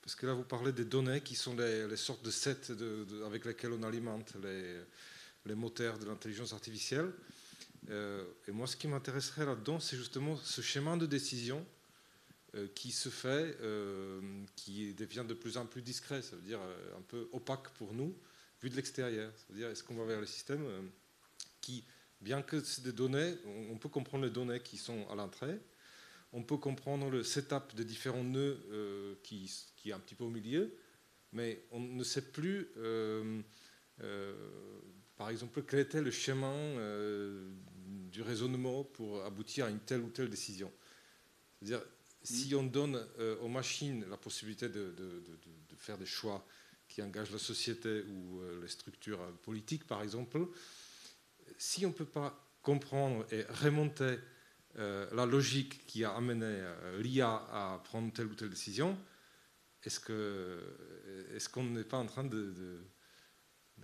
Parce 0.00 0.14
que 0.14 0.26
là, 0.26 0.32
vous 0.32 0.44
parlez 0.44 0.72
des 0.72 0.86
données 0.86 1.20
qui 1.20 1.34
sont 1.34 1.54
les, 1.54 1.96
sortes 1.96 2.24
de 2.24 2.30
sets 2.30 2.72
avec 3.26 3.44
lesquels 3.44 3.72
on 3.72 3.82
alimente 3.82 4.32
les, 4.42 4.80
les 5.44 5.54
moteurs 5.54 5.98
de 5.98 6.06
l'intelligence 6.06 6.54
artificielle. 6.54 7.12
Euh, 7.90 8.24
et 8.46 8.52
moi, 8.52 8.66
ce 8.66 8.76
qui 8.76 8.88
m'intéresserait 8.88 9.44
là-dedans, 9.44 9.80
c'est 9.80 9.96
justement 9.96 10.36
ce 10.36 10.62
schéma 10.62 10.96
de 10.96 11.06
décision 11.06 11.58
euh, 11.58 11.77
qui 12.74 12.92
se 12.92 13.08
fait, 13.08 13.56
euh, 13.60 14.20
qui 14.56 14.94
devient 14.94 15.24
de 15.26 15.34
plus 15.34 15.56
en 15.56 15.66
plus 15.66 15.82
discret, 15.82 16.22
ça 16.22 16.36
veut 16.36 16.42
dire 16.42 16.60
un 16.96 17.02
peu 17.02 17.28
opaque 17.32 17.68
pour 17.74 17.92
nous, 17.92 18.16
vu 18.62 18.70
de 18.70 18.76
l'extérieur. 18.76 19.32
Ça 19.36 19.44
veut 19.50 19.58
dire, 19.58 19.68
est-ce 19.68 19.84
qu'on 19.84 19.94
va 19.94 20.04
vers 20.04 20.20
le 20.20 20.26
système 20.26 20.64
qui, 21.60 21.84
bien 22.20 22.42
que 22.42 22.60
c'est 22.60 22.82
des 22.82 22.92
données, 22.92 23.34
on, 23.70 23.76
peut 23.76 23.88
comprendre 23.88 24.24
les 24.24 24.30
données 24.30 24.60
qui 24.60 24.78
sont 24.78 25.06
à 25.10 25.14
l'entrée, 25.14 25.60
on 26.32 26.42
peut 26.42 26.56
comprendre 26.56 27.10
le 27.10 27.22
setup 27.22 27.74
de 27.74 27.82
différents 27.82 28.24
nœuds 28.24 29.18
qui, 29.22 29.52
qui, 29.76 29.90
est 29.90 29.92
un 29.92 30.00
petit 30.00 30.14
peu 30.14 30.24
au 30.24 30.30
milieu, 30.30 30.74
mais 31.32 31.62
on 31.70 31.80
ne 31.80 32.04
sait 32.04 32.22
plus 32.22 32.68
par 35.16 35.30
exemple, 35.30 35.62
quel 35.64 35.80
était 35.80 36.00
le 36.00 36.10
chemin 36.10 36.54
du 38.10 38.22
raisonnement 38.22 38.84
pour 38.84 39.22
aboutir 39.24 39.66
à 39.66 39.70
une 39.70 39.80
telle 39.80 40.00
ou 40.00 40.08
telle 40.08 40.30
décision. 40.30 40.72
C'est-à-dire, 41.60 41.82
si 42.32 42.54
mm. 42.54 42.58
on 42.58 42.62
donne 42.64 43.06
euh, 43.18 43.38
aux 43.40 43.48
machines 43.48 44.04
la 44.08 44.16
possibilité 44.16 44.68
de, 44.68 44.94
faire 45.76 45.98
des 45.98 46.06
choix 46.06 46.44
qui 46.88 47.02
engagent 47.02 47.30
la 47.30 47.38
société 47.38 48.02
ou 48.02 48.40
euh, 48.40 48.60
les 48.60 48.68
structures 48.68 49.20
politiques, 49.42 49.86
par 49.86 50.02
exemple, 50.02 50.48
si 51.56 51.86
on 51.86 51.90
ne 51.90 51.94
peut 51.94 52.04
pas 52.04 52.44
comprendre 52.62 53.26
et 53.30 53.42
remonter 53.62 54.18
euh, 54.78 55.08
la 55.12 55.24
logique 55.24 55.86
qui 55.86 56.04
a 56.04 56.12
amené 56.12 56.62
l'IA 56.98 57.30
à 57.52 57.80
prendre 57.84 58.12
telle 58.12 58.26
ou 58.26 58.34
telle 58.34 58.50
décision, 58.50 58.98
est-ce 59.84 60.00
qu'on 61.48 61.62
est 61.66 61.70
n'est 61.70 61.84
pas 61.84 61.98
en 61.98 62.06
train 62.06 62.24
de 62.24 62.82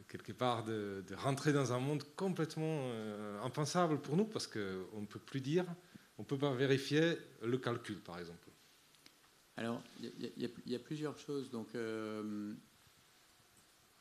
quelque 0.09 0.33
part 0.33 0.65
de, 0.65 1.05
rentrer 1.16 1.53
dans 1.53 1.73
un 1.73 1.79
monde 1.79 2.03
complètement 2.16 2.89
euh, 2.91 3.41
impensable 3.43 4.01
pour 4.01 4.16
nous? 4.16 4.25
Parce 4.25 4.47
qu'on 4.47 5.01
ne 5.01 5.07
peut 5.07 5.19
plus 5.19 5.41
dire, 5.41 5.65
on 6.19 6.24
peut 6.24 6.39
pas 6.39 6.53
vérifier 6.55 7.16
le 7.43 7.59
calcul, 7.59 8.01
par 8.01 8.19
exemple. 8.19 8.49
Alors, 9.57 9.82
il 10.01 10.51
y, 10.66 10.74
a 10.74 10.78
plusieurs 10.78 11.16
choses. 11.16 11.51
Donc, 11.51 11.74
euh, 11.74 12.55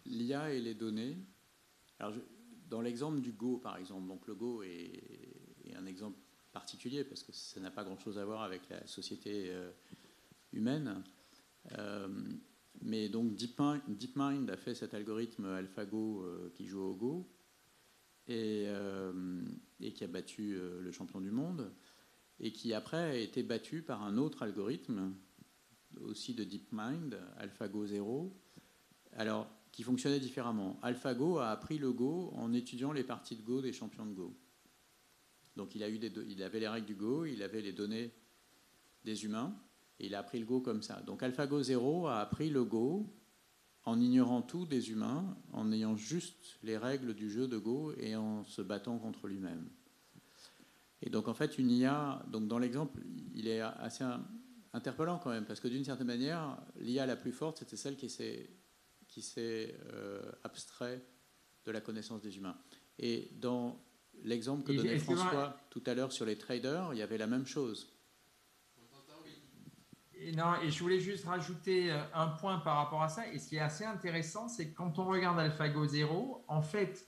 l'IA 0.06 0.53
et 0.53 0.60
les 0.60 0.73
données. 0.73 1.18
Dans 2.69 2.81
l'exemple 2.81 3.22
du 3.22 3.31
Go, 3.31 3.57
par 3.57 3.77
exemple, 3.77 4.07
donc 4.07 4.27
le 4.27 4.35
Go 4.35 4.64
est, 4.64 5.03
un 5.76 5.85
exemple 5.85 6.18
particulier 6.52 7.03
parce 7.03 7.23
que 7.23 7.31
ça 7.31 7.60
n'a 7.60 7.72
pas 7.72 7.84
grand-chose 7.84 8.18
à 8.18 8.26
voir 8.26 8.44
avec 8.44 8.68
la 8.69 8.85
société 8.85 9.49
euh, 9.49 9.72
humaine. 10.52 11.03
Mais 12.81 13.10
donc 13.10 13.35
DeepMind, 13.35 14.49
a 14.49 14.57
fait 14.57 14.76
cet 14.76 14.94
algorithme 14.94 15.45
AlphaGo 15.45 16.23
euh, 16.23 16.52
qui 16.56 16.65
joue 16.65 16.81
au 16.81 16.94
Go 16.94 17.30
et, 18.27 18.65
euh, 18.68 19.41
qui 19.80 20.03
a 20.03 20.07
battu 20.07 20.56
euh, 20.56 20.81
le 20.81 20.91
champion 20.91 21.22
du 21.22 21.31
monde 21.31 21.72
et 22.39 22.51
qui 22.51 22.73
après 22.73 22.97
a 22.97 23.15
été 23.15 23.43
battu 23.43 23.81
par 23.81 24.03
un 24.03 24.18
autre 24.18 24.43
algorithme 24.43 25.14
aussi 26.01 26.34
de 26.34 26.43
DeepMind, 26.43 27.19
AlphaGo 27.38 27.85
0, 27.85 28.34
alors 29.14 29.47
qui 29.72 29.84
fonctionnait 29.84 30.19
différemment. 30.19 30.80
AlphaGo 30.81 31.39
a 31.39 31.49
appris 31.49 31.77
le 31.77 31.91
Go 31.91 32.31
en 32.35 32.53
étudiant 32.53 32.91
les 32.91 33.03
parties 33.03 33.35
de 33.35 33.41
Go 33.41 33.61
des 33.61 33.73
champions 33.73 34.05
de 34.05 34.14
Go. 34.14 34.35
Donc 35.55 35.76
il, 35.76 35.84
a 35.84 35.89
eu 35.89 35.99
il 36.27 36.41
avait 36.43 36.60
les 36.60 36.68
règles 36.68 36.88
du 36.88 36.95
Go, 36.95 37.26
il 37.26 37.43
avait 37.43 37.61
les 37.61 37.73
données 37.73 38.11
des 39.03 39.26
humains, 39.26 39.55
il 39.99 40.15
a 40.15 40.19
appris 40.19 40.39
le 40.39 40.45
Go 40.45 40.61
comme 40.61 40.81
ça. 40.81 41.01
Donc 41.01 41.22
AlphaGo 41.23 41.61
0 41.61 42.07
a 42.07 42.19
appris 42.19 42.49
le 42.49 42.64
Go 42.64 43.07
en 43.85 43.99
ignorant 43.99 44.41
tout 44.41 44.65
des 44.65 44.91
humains, 44.91 45.38
en 45.51 45.72
ayant 45.72 45.95
juste 45.95 46.57
les 46.64 46.77
règles 46.77 47.14
du 47.14 47.30
jeu 47.30 47.47
de 47.47 47.57
Go 47.57 47.93
et 47.97 48.15
en 48.15 48.43
se 48.45 48.61
battant 48.61 48.97
contre 48.97 49.27
lui-même. 49.27 49.69
Et 51.03 51.09
donc 51.09 51.27
en 51.27 51.34
fait, 51.34 51.57
une 51.57 51.69
IA, 51.69 52.23
donc 52.31 52.47
dans 52.47 52.57
l'exemple, 52.57 52.99
il 53.35 53.47
est 53.47 53.59
assez 53.59 54.05
interpellant 54.71 55.19
quand 55.19 55.30
même, 55.30 55.45
parce 55.45 55.59
que 55.59 55.67
d'une 55.67 55.84
certaine 55.84 56.07
manière, 56.07 56.57
l'IA 56.80 57.05
la 57.05 57.17
plus 57.17 57.34
forte, 57.34 57.59
c'était 57.59 57.75
celle 57.75 57.97
qui 57.97 58.09
s'est, 58.09 58.49
qui 59.09 59.21
s'est 59.21 59.77
euh, 59.93 60.21
abstrait 60.43 61.03
de 61.65 61.71
la 61.71 61.81
connaissance 61.81 62.21
des 62.21 62.38
humains. 62.38 62.57
Et 62.99 63.31
dans 63.35 63.84
l'exemple 64.23 64.63
que 64.63 64.71
donnait 64.71 64.97
François 64.97 65.59
tout 65.69 65.84
à 65.85 65.93
l'heure 65.93 66.13
sur 66.13 66.25
les 66.25 66.38
traders, 66.38 66.93
il 66.93 66.99
y 66.99 67.01
avait 67.01 67.17
la 67.17 67.27
même 67.27 67.45
chose 67.45 67.93
non, 70.31 70.55
et 70.63 70.71
je 70.71 70.80
voulais 70.80 70.99
juste 70.99 71.25
rajouter 71.25 71.91
euh, 71.91 71.99
un 72.13 72.27
point 72.27 72.59
par 72.59 72.77
rapport 72.77 73.01
à 73.01 73.09
ça. 73.09 73.27
Et 73.31 73.39
ce 73.39 73.49
qui 73.49 73.57
est 73.57 73.61
assez 73.61 73.84
intéressant, 73.84 74.47
c'est 74.47 74.69
que 74.69 74.75
quand 74.75 74.99
on 74.99 75.05
regarde 75.05 75.39
AlphaGo 75.39 75.85
0, 75.85 76.45
en 76.47 76.61
fait, 76.61 77.05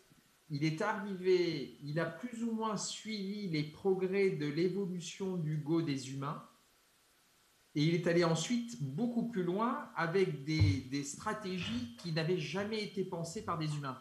il 0.50 0.64
est 0.64 0.82
arrivé, 0.82 1.78
il 1.84 2.00
a 2.00 2.06
plus 2.06 2.44
ou 2.44 2.52
moins 2.52 2.78
suivi 2.78 3.48
les 3.50 3.64
progrès 3.64 4.32
de 4.32 4.46
l'évolution 4.46 5.38
du 5.38 5.58
Go 5.58 5.82
des 5.82 6.14
humains. 6.14 6.44
Et 7.74 7.84
il 7.84 7.96
est 7.96 8.08
allé 8.08 8.24
ensuite 8.24 8.82
beaucoup 8.82 9.28
plus 9.28 9.44
loin 9.44 9.90
avec 9.96 10.46
des, 10.46 11.04
stratégies 11.04 11.96
qui 11.98 12.14
n'avaient 12.14 12.40
jamais 12.40 12.84
été 12.84 13.04
pensées 13.04 13.44
par 13.44 13.58
des 13.58 13.76
humains 13.76 14.00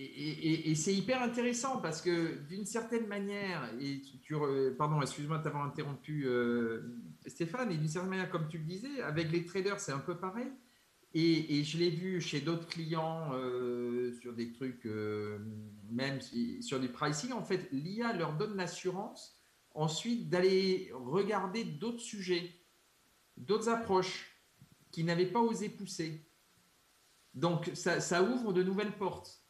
et, 0.00 0.74
c'est 0.76 0.94
hyper 0.94 1.22
intéressant 1.22 1.80
parce 1.80 2.00
que 2.00 2.38
d'une 2.48 2.64
certaine 2.64 3.06
manière, 3.06 3.68
et 3.80 4.00
pardon, 4.76 5.02
excuse-moi 5.02 5.38
de 5.38 5.42
t'avoir 5.42 5.64
interrompu, 5.64 6.24
euh, 6.26 6.82
Stéphane, 7.26 7.72
et 7.72 7.76
d'une 7.76 7.88
certaine 7.88 8.10
manière, 8.10 8.30
comme 8.30 8.46
tu 8.48 8.58
le 8.58 8.64
disais, 8.64 9.02
avec 9.02 9.32
les 9.32 9.44
traders, 9.44 9.80
c'est 9.80 9.92
un 9.92 9.98
peu 9.98 10.16
pareil. 10.16 10.48
Et, 11.14 11.64
je 11.64 11.78
l'ai 11.78 11.90
vu 11.90 12.20
chez 12.20 12.40
d'autres 12.40 12.66
clients 12.66 13.30
euh, 13.32 14.12
sur 14.20 14.34
des 14.34 14.52
trucs, 14.52 14.84
euh, 14.86 15.38
même 15.90 16.20
sur 16.20 16.78
du 16.78 16.88
pricing. 16.88 17.32
En 17.32 17.42
fait, 17.42 17.68
l'IA 17.72 18.12
leur 18.12 18.36
donne 18.36 18.56
l'assurance 18.56 19.40
ensuite 19.74 20.28
d'aller 20.28 20.90
regarder 20.92 21.64
d'autres 21.64 22.00
sujets, 22.00 22.52
d'autres 23.36 23.68
approches 23.68 24.34
qu'ils 24.90 25.06
n'avaient 25.06 25.30
pas 25.30 25.40
osé 25.40 25.68
pousser. 25.68 26.26
Donc, 27.34 27.70
ça, 27.74 28.22
ouvre 28.22 28.52
de 28.52 28.62
nouvelles 28.62 28.96
portes. 28.96 29.42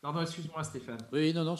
Pardon, 0.00 0.22
excuse-moi, 0.22 0.64
Stéphane. 0.64 1.00
Oui, 1.12 1.32
non, 1.34 1.44
non, 1.44 1.56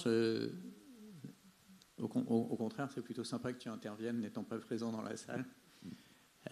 au, 1.99 2.57
contraire, 2.57 2.91
c'est 2.91 3.03
plutôt 3.03 3.25
sympa 3.25 3.53
que 3.53 3.59
tu 3.59 3.69
interviennes 3.69 4.21
n'étant 4.21 4.45
pas 4.45 4.59
présent 4.59 4.91
dans 4.91 5.03
la 5.03 5.17
salle. 5.17 5.45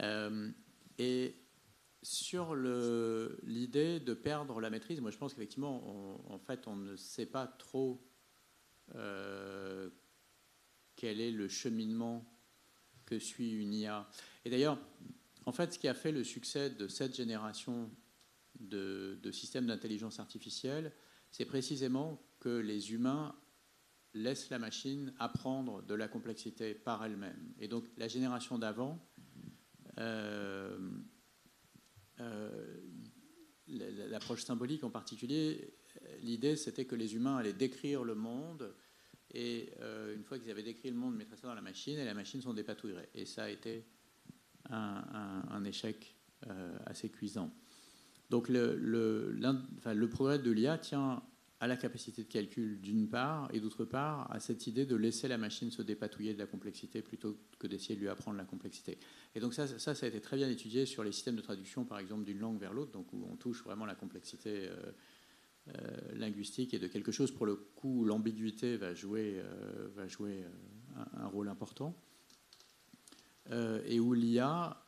Euh, 0.00 0.50
et 0.98 1.45
sur 2.06 2.54
l'idée 2.54 3.98
de 3.98 4.14
perdre 4.14 4.60
la 4.60 4.70
maîtrise, 4.70 5.00
moi 5.00 5.10
je 5.10 5.18
pense 5.18 5.34
qu'effectivement, 5.34 6.30
en 6.30 6.38
fait, 6.38 6.68
on 6.68 6.76
ne 6.76 6.94
sait 6.94 7.26
pas 7.26 7.48
trop 7.48 8.00
euh, 8.94 9.90
quel 10.94 11.20
est 11.20 11.32
le 11.32 11.48
cheminement 11.48 12.24
que 13.06 13.18
suit 13.18 13.60
une 13.60 13.74
IA. 13.74 14.08
Et 14.44 14.50
d'ailleurs, 14.50 14.78
en 15.46 15.52
fait, 15.52 15.72
ce 15.72 15.80
qui 15.80 15.88
a 15.88 15.94
fait 15.94 16.12
le 16.12 16.22
succès 16.22 16.70
de 16.70 16.86
cette 16.86 17.16
génération 17.16 17.90
de, 18.60 19.18
systèmes 19.32 19.66
d'intelligence 19.66 20.20
artificielle, 20.20 20.92
c'est 21.32 21.44
précisément 21.44 22.22
que 22.38 22.56
les 22.56 22.92
humains 22.92 23.34
laissent 24.14 24.50
la 24.50 24.60
machine 24.60 25.12
apprendre 25.18 25.82
de 25.82 25.94
la 25.94 26.06
complexité 26.06 26.72
par 26.72 27.04
elle-même. 27.04 27.52
Et 27.58 27.66
donc 27.66 27.84
la 27.96 28.06
génération 28.06 28.58
d'avant, 28.58 29.04
euh, 29.98 30.78
l'approche 33.68 34.42
symbolique 34.42 34.84
en 34.84 34.90
particulier, 34.90 35.74
l'idée 36.22 36.56
c'était 36.56 36.84
que 36.84 36.94
les 36.94 37.14
humains 37.14 37.36
allaient 37.36 37.52
décrire 37.52 38.04
le 38.04 38.14
monde 38.14 38.74
et 39.32 39.72
euh, 39.80 40.14
une 40.14 40.22
fois 40.24 40.38
qu'ils 40.38 40.50
avaient 40.50 40.62
décrit 40.62 40.90
le 40.90 40.96
monde, 40.96 41.16
mettraient 41.16 41.36
ça 41.36 41.48
dans 41.48 41.54
la 41.54 41.62
machine 41.62 41.98
et 41.98 42.04
la 42.04 42.14
machine 42.14 42.40
s'en 42.40 42.54
dépatouillerait. 42.54 43.08
Et 43.14 43.26
ça 43.26 43.44
a 43.44 43.48
été 43.48 43.84
un, 44.70 45.64
échec 45.64 46.16
assez 46.86 47.08
cuisant. 47.08 47.52
Donc 48.30 48.48
le 48.48 50.06
progrès 50.06 50.38
de 50.38 50.50
l'IA 50.50 50.78
tient 50.78 51.22
à 51.60 51.66
la 51.66 51.76
capacité 51.76 52.22
de 52.22 52.28
calcul 52.28 52.80
d'une 52.80 53.08
part, 53.08 53.48
et 53.52 53.60
d'autre 53.60 53.84
part 53.84 54.30
à 54.30 54.40
cette 54.40 54.66
idée 54.66 54.84
de 54.84 54.94
laisser 54.94 55.26
la 55.26 55.38
machine 55.38 55.70
se 55.70 55.82
dépatouiller 55.82 56.34
de 56.34 56.38
la 56.38 56.46
complexité 56.46 57.00
plutôt 57.00 57.38
que 57.58 57.66
d'essayer 57.66 57.94
de 57.96 58.00
lui 58.00 58.08
apprendre 58.08 58.36
la 58.36 58.44
complexité. 58.44 58.98
Et 59.36 59.40
donc 59.40 59.52
ça, 59.52 59.66
ça, 59.66 59.90
a 59.90 60.08
été 60.08 60.18
très 60.22 60.38
bien 60.38 60.48
étudié 60.48 60.86
sur 60.86 61.04
les 61.04 61.12
systèmes 61.12 61.36
de 61.36 61.42
traduction, 61.42 61.84
par 61.84 61.98
exemple, 61.98 62.24
d'une 62.24 62.38
langue 62.38 62.58
vers 62.58 62.72
l'autre, 62.72 62.92
donc 62.92 63.12
où 63.12 63.22
on 63.30 63.36
touche 63.36 63.62
vraiment 63.62 63.84
la 63.84 63.94
complexité 63.94 64.70
euh, 64.70 64.92
euh, 65.68 66.14
linguistique 66.14 66.72
et 66.72 66.78
de 66.78 66.86
quelque 66.86 67.12
chose 67.12 67.30
pour 67.30 67.44
le 67.44 67.54
coup 67.54 68.06
l'ambiguïté 68.06 68.78
va 68.78 68.94
jouer, 68.94 69.34
euh, 69.36 69.88
va 69.94 70.08
jouer 70.08 70.42
un, 70.96 71.24
un, 71.24 71.26
rôle 71.26 71.50
important. 71.50 71.94
et 73.50 74.00
où 74.00 74.14
l'IA, 74.14 74.82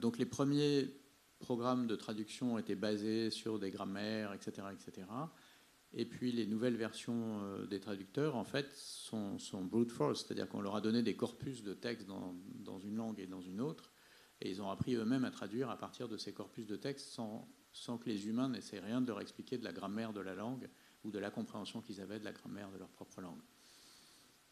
donc 0.00 0.18
les 0.18 0.24
premiers 0.24 0.94
programmes 1.40 1.88
de 1.88 1.96
traduction 1.96 2.58
étaient 2.58 2.76
basés 2.76 3.30
sur 3.30 3.58
des 3.58 3.72
grammaires, 3.72 4.32
etc., 4.34 4.68
etc. 4.72 5.08
Et 5.94 6.06
puis 6.06 6.32
les 6.32 6.46
nouvelles 6.46 6.76
versions 6.76 7.42
euh, 7.42 7.66
des 7.66 7.80
traducteurs, 7.80 8.36
en 8.36 8.44
fait, 8.44 8.72
sont, 8.74 9.36
brute 9.62 9.92
force, 9.92 10.24
c'est-à-dire 10.24 10.48
qu'on 10.48 10.62
leur 10.62 10.76
a 10.76 10.80
donné 10.80 11.02
des 11.02 11.16
corpus 11.16 11.62
de 11.62 11.74
textes 11.74 12.06
dans, 12.06 12.34
dans, 12.54 12.78
une 12.78 12.96
langue 12.96 13.20
et 13.20 13.26
dans 13.26 13.42
une 13.42 13.60
autre, 13.60 13.92
et 14.40 14.50
ils 14.50 14.62
ont 14.62 14.70
appris 14.70 14.94
eux-mêmes 14.94 15.24
à 15.24 15.30
traduire 15.30 15.70
à 15.70 15.76
partir 15.76 16.08
de 16.08 16.16
ces 16.16 16.32
corpus 16.32 16.66
de 16.66 16.76
textes 16.76 17.10
sans, 17.10 17.48
sans 17.72 17.98
que 17.98 18.08
les 18.08 18.26
humains 18.26 18.48
n'essaient 18.48 18.80
rien 18.80 19.00
de 19.00 19.06
leur 19.06 19.20
expliquer 19.20 19.58
de 19.58 19.64
la 19.64 19.72
grammaire 19.72 20.12
de 20.12 20.20
la 20.20 20.34
langue 20.34 20.68
ou 21.04 21.10
de 21.10 21.18
la 21.18 21.30
compréhension 21.30 21.80
qu'ils 21.80 22.00
avaient 22.00 22.18
de 22.18 22.24
la 22.24 22.32
grammaire 22.32 22.70
de 22.70 22.78
leur 22.78 22.88
propre 22.88 23.20
langue. 23.20 23.40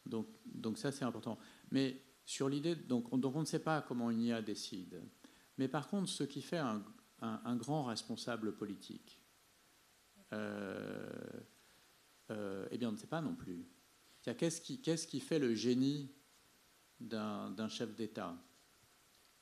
Donc, 0.05 0.27
donc 0.45 0.77
ça, 0.77 0.91
c'est 0.91 1.05
important. 1.05 1.37
Mais 1.71 2.01
sur 2.25 2.49
l'idée, 2.49 2.75
donc, 2.75 3.09
donc, 3.19 3.35
on 3.35 3.41
ne 3.41 3.45
sait 3.45 3.59
pas 3.59 3.81
comment 3.81 4.09
une 4.09 4.21
IA 4.21 4.41
décide. 4.41 5.01
Mais 5.57 5.67
par 5.67 5.87
contre, 5.87 6.09
ce 6.09 6.23
qui 6.23 6.41
fait 6.41 6.57
un, 6.57 6.83
un, 7.21 7.55
grand 7.55 7.83
responsable 7.83 8.55
politique, 8.55 9.20
eh 10.31 10.37
bien, 12.77 12.89
on 12.89 12.93
ne 12.93 12.97
sait 12.97 13.07
pas 13.07 13.21
non 13.21 13.35
plus. 13.35 13.65
Qu'est-ce 14.23 14.61
qui, 15.07 15.19
fait 15.19 15.39
le 15.39 15.55
génie 15.55 16.11
d'un 16.99 17.67
chef 17.67 17.95
d'État 17.95 18.37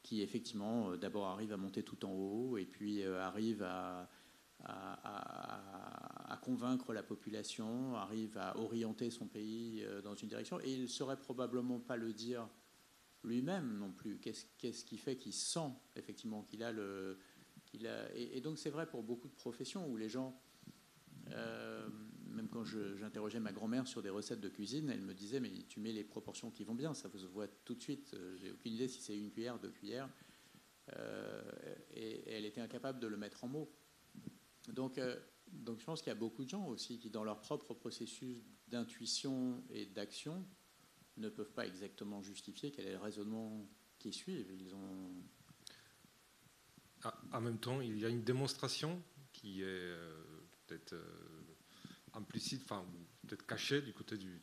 qui, 0.02 0.22
effectivement, 0.22 0.91
euh, 0.91 0.98
d'abord 0.98 1.28
arrive 1.28 1.52
à 1.52 1.57
monter 1.57 1.84
tout 1.84 2.06
en 2.06 2.11
haut 2.11 2.57
et 2.57 2.66
puis 2.66 3.03
arrive 3.03 3.61
à, 3.64 4.10
convaincre 6.41 6.94
la 6.94 7.03
population, 7.03 7.95
arrive 7.95 8.38
à 8.38 8.57
orienter 8.57 9.11
son 9.11 9.28
pays 9.28 9.86
dans 10.03 10.16
une 10.16 10.30
direction, 10.30 10.60
et 10.61 10.74
il 10.74 10.84
ne 10.84 10.88
saurait 10.88 11.20
probablement 11.20 11.80
pas 11.80 11.98
le 11.98 12.14
dire 12.14 12.48
lui-même 13.24 13.78
non 13.78 13.91
plus. 13.91 14.20
Qu'est-ce 14.20 14.86
qui 14.86 14.98
fait 14.98 15.18
qu'il 15.18 15.34
sent 15.34 15.72
effectivement 15.95 16.44
qu'il 16.44 16.64
a 16.64 16.72
le... 16.72 17.20
a, 17.86 18.16
et, 18.16 18.41
donc 18.41 18.57
c'est 18.57 18.70
vrai 18.70 18.88
pour 18.88 19.03
beaucoup 19.03 19.28
de 19.28 19.34
professions 19.34 19.88
où 19.90 19.98
les 19.98 20.10
gens 20.10 20.40
euh, 21.31 21.88
même 22.27 22.47
quand 22.47 22.64
j'interrogeais 22.64 23.39
ma 23.39 23.51
grand-mère 23.51 23.88
sur 23.88 24.01
des 24.01 24.10
recettes 24.10 24.39
de 24.39 24.49
cuisine, 24.49 24.89
elle 24.89 25.01
me 25.01 25.14
disait 25.14 25.39
Mais 25.39 25.51
tu 25.68 25.80
mets 25.80 25.91
les 25.91 26.03
proportions 26.03 26.51
qui 26.51 26.64
vont 26.64 26.76
bien, 26.76 26.93
ça 26.93 27.10
se 27.14 27.26
voit 27.26 27.47
tout 27.65 27.76
de 27.76 27.81
suite. 27.81 28.14
Euh, 28.14 28.38
j'ai 28.38 28.51
aucune 28.51 28.73
idée 28.73 28.88
si 28.88 29.01
c'est 29.01 29.18
une 29.18 29.31
cuillère, 29.31 29.60
deux 29.60 29.72
cuillères. 29.72 30.10
Euh, 30.95 31.41
et, 31.93 32.31
elle 32.31 32.45
était 32.45 32.61
incapable 32.61 32.99
de 32.99 33.07
le 33.07 33.18
mettre 33.18 33.43
en 33.43 33.47
mots. 33.47 33.72
Donc, 34.73 34.99
donc 35.51 35.80
je 35.80 35.85
pense 35.85 36.01
qu'il 36.01 36.10
y 36.10 36.15
a 36.15 36.19
beaucoup 36.19 36.43
de 36.43 36.49
gens 36.49 36.68
aussi 36.68 36.99
qui, 36.99 37.10
dans 37.10 37.23
leur 37.23 37.41
propre 37.41 37.73
processus 37.73 38.43
d'intuition 38.68 39.64
et 39.72 39.85
d'action, 39.88 40.45
ne 41.18 41.30
peuvent 41.30 41.51
pas 41.51 41.65
exactement 41.65 42.22
justifier 42.22 42.72
quel 42.72 42.85
est 42.85 42.93
le 42.93 42.99
raisonnement 42.99 43.68
qui 43.97 44.14
suivent. 44.14 44.51
Ils 44.51 44.73
ont. 44.73 45.11
Ah, 47.03 47.19
en 47.31 47.41
même 47.41 47.60
temps, 47.60 47.81
il 47.81 47.97
y 47.97 48.06
a 48.06 48.10
une 48.10 48.23
démonstration 48.23 49.01
qui 49.31 49.64
est 49.64 49.93
peut-être 50.70 50.94
euh, 50.94 51.04
implicite, 52.14 52.62
enfin 52.66 52.86
peut-être 53.28 53.46
caché 53.46 53.82
du 53.82 53.94
côté 53.94 54.18
du, 54.18 54.40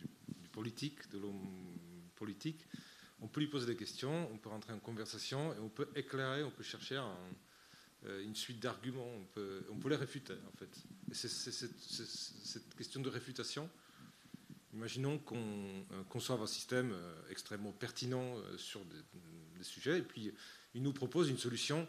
politique, 0.53 1.09
de 1.11 1.19
l'homme 1.19 1.79
politique. 2.15 2.67
On 3.21 3.29
peut 3.29 3.41
lui 3.41 3.49
poser 3.49 3.67
des 3.67 3.77
questions, 3.77 4.31
on 4.33 4.39
peut 4.39 4.49
rentrer 4.49 4.73
en 4.73 4.79
conversation 4.79 5.55
et 5.55 5.59
on 5.59 5.69
peut 5.69 5.89
éclairer, 5.95 6.43
on 6.43 6.51
peut 6.51 6.63
chercher 6.63 7.01
euh, 8.05 8.25
une 8.25 8.35
suite 8.35 8.61
d'arguments, 8.61 9.07
on 9.07 9.25
peut, 9.25 9.65
on 9.71 9.77
peut 9.77 9.89
les 9.89 9.97
réfuter 9.97 10.35
en 10.35 10.57
fait. 10.57 10.71
C'est 11.13 11.29
cette 11.29 12.75
question 12.75 13.01
de 13.01 13.09
réfutation. 13.09 13.71
Imaginons 14.73 15.19
qu'on 15.19 15.37
euh, 15.37 16.03
conçoive 16.09 16.43
un 16.43 16.47
système 16.47 16.95
extrêmement 17.31 17.73
pertinent 17.73 18.37
sur 18.57 18.85
des, 18.85 18.97
sujets 19.63 19.99
et 19.99 20.03
puis 20.03 20.33
il 20.75 20.83
nous 20.83 20.93
propose 20.93 21.29
une 21.29 21.39
solution. 21.39 21.89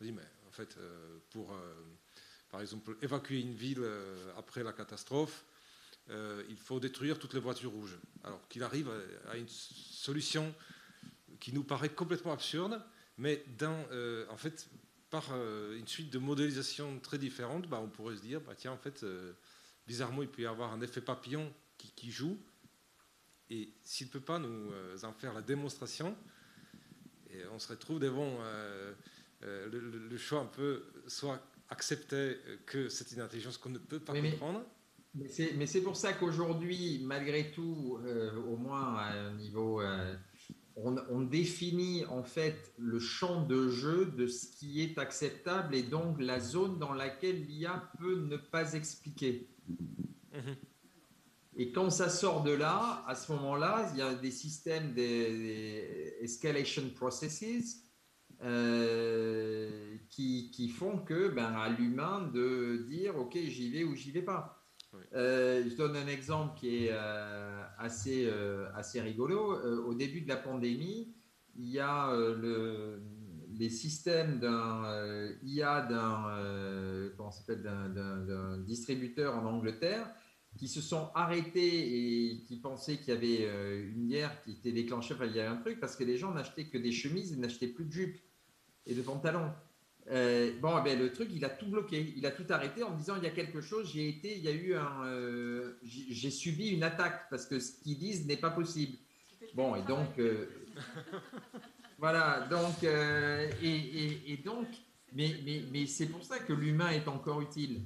On 0.00 0.04
dit 0.04 0.12
mais 0.12 0.28
en 0.46 0.52
fait 0.52 0.76
pour 1.30 1.56
par 2.50 2.60
exemple, 2.60 2.96
évacuer 3.02 3.40
une 3.40 3.54
ville 3.54 3.80
euh, 3.80 4.32
après 4.36 4.62
la 4.62 4.72
catastrophe, 4.72 5.44
euh, 6.10 6.44
il 6.48 6.56
faut 6.56 6.78
détruire 6.78 7.18
toutes 7.18 7.34
les 7.34 7.40
voitures 7.40 7.72
rouges. 7.72 7.98
Alors 8.22 8.46
qu'il 8.48 8.62
arrive 8.62 8.90
à 9.28 9.36
une 9.36 9.48
solution 9.48 10.54
qui 11.40 11.52
nous 11.52 11.64
paraît 11.64 11.88
complètement 11.88 12.32
absurde, 12.32 12.80
mais 13.18 13.44
euh, 13.62 14.26
en 14.30 14.36
fait, 14.36 14.68
par 15.10 15.34
une 15.34 15.86
suite 15.86 16.10
de 16.10 16.18
modélisations 16.18 16.98
très 17.00 17.18
différentes, 17.18 17.68
bah, 17.68 17.80
on 17.82 17.88
pourrait 17.88 18.16
se 18.16 18.22
dire, 18.22 18.40
bah, 18.40 18.54
tiens, 18.56 18.72
en 18.72 18.78
fait, 18.78 19.04
bizarrement, 19.86 20.22
il 20.22 20.28
peut 20.28 20.42
y 20.42 20.46
avoir 20.46 20.72
un 20.72 20.80
effet 20.80 21.00
papillon 21.00 21.52
qui, 21.78 22.10
joue, 22.10 22.38
et 23.50 23.70
s'il 23.82 24.08
ne 24.08 24.12
peut 24.12 24.20
pas 24.20 24.38
nous 24.38 24.72
en 25.04 25.12
faire 25.12 25.32
la 25.32 25.42
démonstration, 25.42 26.16
on 27.52 27.58
se 27.58 27.68
retrouve 27.68 28.00
devant 28.00 28.38
le, 29.42 30.16
choix 30.16 30.40
un 30.40 30.46
peu 30.46 30.84
soit 31.06 31.40
accepter 31.68 32.36
que 32.66 32.88
c'est 32.88 33.12
une 33.12 33.20
intelligence 33.20 33.58
qu'on 33.58 33.70
ne 33.70 33.78
peut 33.78 34.00
pas 34.00 34.12
comprendre. 34.20 34.64
Mais 35.14 35.66
c'est 35.66 35.80
pour 35.80 35.96
ça 35.96 36.12
qu'aujourd'hui, 36.12 37.00
malgré 37.02 37.50
tout, 37.50 37.98
euh, 38.04 38.36
au 38.48 38.56
moins 38.56 38.96
à 38.96 39.12
un 39.12 39.34
niveau, 39.34 39.80
euh, 39.80 40.14
on, 40.76 41.22
définit 41.22 42.04
en 42.06 42.22
fait 42.22 42.74
le 42.76 42.98
champ 42.98 43.42
de 43.46 43.70
jeu 43.70 44.06
de 44.06 44.26
ce 44.26 44.46
qui 44.46 44.82
est 44.82 44.98
acceptable 44.98 45.74
et 45.74 45.82
donc 45.82 46.20
la 46.20 46.38
zone 46.38 46.78
dans 46.78 46.92
laquelle 46.92 47.46
l'IA 47.46 47.90
peut 47.98 48.20
ne 48.20 48.36
pas 48.36 48.74
expliquer. 48.74 49.48
Mhm. 50.34 50.56
Et 51.56 51.72
quand 51.72 51.88
ça 51.88 52.10
sort 52.10 52.42
de 52.42 52.50
là, 52.50 53.02
à 53.08 53.14
ce 53.14 53.32
moment-là, 53.32 53.90
il 53.94 53.98
y 53.98 54.02
a 54.02 54.14
des 54.14 54.30
systèmes 54.30 54.92
des 54.92 56.16
escalation 56.20 56.90
processes 56.94 57.85
euh, 58.46 59.96
qui, 60.08 60.52
qui, 60.52 60.68
font 60.68 60.98
que 60.98 61.30
ben, 61.30 61.52
à 61.54 61.68
l'humain 61.68 62.30
de 62.32 62.86
dire 62.88 63.18
ok 63.18 63.36
j'y 63.36 63.70
vais 63.70 63.82
ou 63.82 63.96
j'y 63.96 64.12
vais 64.12 64.22
pas. 64.22 64.62
Euh, 65.14 65.68
je 65.68 65.74
donne 65.76 65.96
un 65.96 66.06
exemple 66.06 66.56
qui 66.56 66.84
est 66.84 66.90
euh, 66.92 67.64
assez, 67.76 68.30
assez 68.74 69.00
rigolo. 69.00 69.58
au 69.84 69.94
début 69.94 70.20
de 70.20 70.28
la 70.28 70.36
pandémie, 70.36 71.12
il 71.56 71.68
y 71.70 71.80
a 71.80 72.14
le, 72.14 73.02
les 73.58 73.68
systèmes 73.68 74.38
d'un 74.38 75.28
IA 75.42 75.82
d'un 75.82 76.98
distributeur 78.58 79.34
en 79.34 79.44
Angleterre 79.44 80.08
qui 80.56 80.68
se 80.68 80.80
sont 80.80 81.10
arrêtés 81.16 82.30
et 82.30 82.44
qui 82.44 82.60
pensaient 82.60 82.98
qu'il 82.98 83.08
y 83.08 83.16
avait 83.16 83.88
une 83.88 84.06
guerre 84.06 84.40
qui 84.42 84.52
était 84.52 84.72
déclenchée, 84.72 85.14
enfin 85.14 85.26
il 85.26 85.34
y 85.34 85.40
avait 85.40 85.48
un 85.48 85.56
truc 85.56 85.80
parce 85.80 85.96
que 85.96 86.04
les 86.04 86.16
gens 86.16 86.32
n'achetaient 86.32 86.68
que 86.68 86.78
des 86.78 86.92
chemises 86.92 87.32
et 87.32 87.36
n'achetaient 87.36 87.66
plus 87.66 87.86
de 87.86 87.92
jupes 87.92 88.20
et 88.86 88.94
de 88.94 89.02
pantalons. 89.02 89.50
Euh, 90.08 90.52
bon, 90.60 90.78
eh 90.78 90.84
ben, 90.84 90.98
le 90.98 91.12
truc, 91.12 91.28
il 91.34 91.44
a 91.44 91.48
tout 91.50 91.66
bloqué, 91.66 92.14
il 92.16 92.24
a 92.26 92.30
tout 92.30 92.44
arrêté 92.50 92.82
en 92.84 92.90
me 92.92 92.96
disant 92.98 93.16
il 93.16 93.24
y 93.24 93.26
a 93.26 93.30
quelque 93.30 93.60
chose, 93.60 93.90
j'ai 93.92 94.08
été, 94.08 94.36
il 94.36 94.44
y 94.44 94.48
a 94.48 94.52
eu 94.52 94.74
un, 94.74 95.04
euh, 95.04 95.72
j'ai 95.82 96.30
subi 96.30 96.68
une 96.68 96.84
attaque 96.84 97.28
parce 97.28 97.44
que 97.46 97.58
ce 97.58 97.72
qu'ils 97.82 97.98
disent 97.98 98.24
n'est 98.26 98.36
pas 98.36 98.50
possible. 98.50 98.96
Bon, 99.54 99.74
et 99.74 99.82
donc, 99.82 100.16
euh, 100.18 100.46
voilà, 101.98 102.46
donc, 102.50 102.84
euh, 102.84 103.50
et, 103.62 103.74
et- 103.76 104.32
et 104.32 104.36
donc, 104.36 104.68
mais, 105.12 105.34
mais, 105.44 105.62
mais 105.72 105.86
c'est 105.86 106.06
pour 106.06 106.22
ça 106.22 106.38
que 106.38 106.52
l'humain 106.52 106.90
est 106.90 107.08
encore 107.08 107.40
utile. 107.40 107.80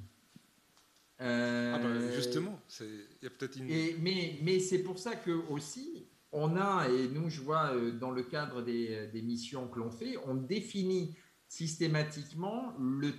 Euh, 1.21 1.73
Ah 1.75 1.79
ben, 1.79 2.13
justement, 2.15 2.61
c'est- 2.67 2.85
il 2.87 3.25
y 3.25 3.27
a 3.27 3.31
peut-être 3.31 3.57
une. 3.57 3.71
et, 3.71 3.97
mais 4.01 4.39
mais 4.43 4.59
c'est 4.59 4.79
pour 4.83 4.99
ça 4.99 5.17
que 5.17 5.31
aussi, 5.31 6.07
on 6.33 6.57
a, 6.57 6.89
et 6.89 7.09
nous, 7.09 7.29
je 7.31 7.41
vois 7.41 7.75
euh, 7.75 7.93
dans 7.93 8.11
le 8.11 8.23
cadre 8.23 8.63
des, 8.63 9.09
des 9.09 9.23
missions 9.23 9.69
que 9.69 9.79
l'on 9.79 9.91
fait, 9.91 10.17
on 10.27 10.35
définit 10.35 11.17
systématiquement 11.49 12.75
le, 12.79 13.13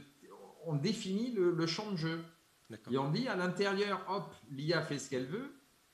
on 0.66 0.76
définit 0.76 1.32
le, 1.32 1.52
le 1.52 1.68
champ 1.68 1.92
de 1.92 1.98
jeu. 1.98 2.24
Et 2.90 2.98
on 2.98 3.12
dit 3.12 3.28
à 3.28 3.36
l'intérieur, 3.36 4.06
hop, 4.08 4.34
l'IA 4.50 4.82
fait 4.82 4.98
ce 4.98 5.10
qu'elle 5.10 5.26
veut. 5.26 5.52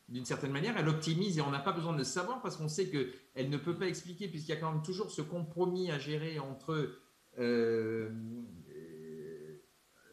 D'une 0.09 0.25
certaine 0.25 0.51
manière, 0.51 0.77
elle 0.77 0.87
optimise 0.87 1.37
et 1.37 1.41
on 1.41 1.49
n'a 1.51 1.59
pas 1.59 1.73
besoin 1.73 1.91
de 1.93 1.97
le 1.97 2.03
savoir 2.03 2.41
parce 2.41 2.55
qu'on 2.55 2.69
sait 2.69 2.89
qu'elle 2.89 3.49
ne 3.49 3.57
peut 3.57 3.75
pas 3.75 3.87
expliquer, 3.87 4.27
puisqu'il 4.27 4.51
y 4.51 4.53
a 4.53 4.57
quand 4.57 4.71
même 4.71 4.83
toujours 4.83 5.11
ce 5.11 5.21
compromis 5.21 5.91
à 5.91 5.99
gérer 5.99 6.39
entre. 6.39 6.73
euh, 7.39 8.09
euh, 8.69 9.57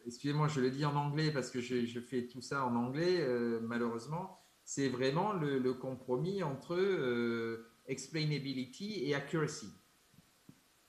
Excusez-moi, 0.07 0.49
je 0.49 0.61
le 0.61 0.71
dis 0.71 0.85
en 0.85 0.97
anglais 0.97 1.31
parce 1.31 1.51
que 1.51 1.61
je, 1.61 1.87
je 1.87 2.01
fais 2.01 2.27
tout 2.27 2.41
ça 2.41 2.65
en 2.67 2.75
anglais, 2.77 3.21
euh, 3.21 3.61
malheureusement. 3.63 4.44
C'est 4.65 4.89
vraiment 4.89 5.33
le, 5.33 5.59
le 5.59 5.75
compromis 5.75 6.43
entre 6.43 6.75
euh, 6.75 7.67
explainability 7.87 9.05
et 9.05 9.15
accuracy. 9.15 9.69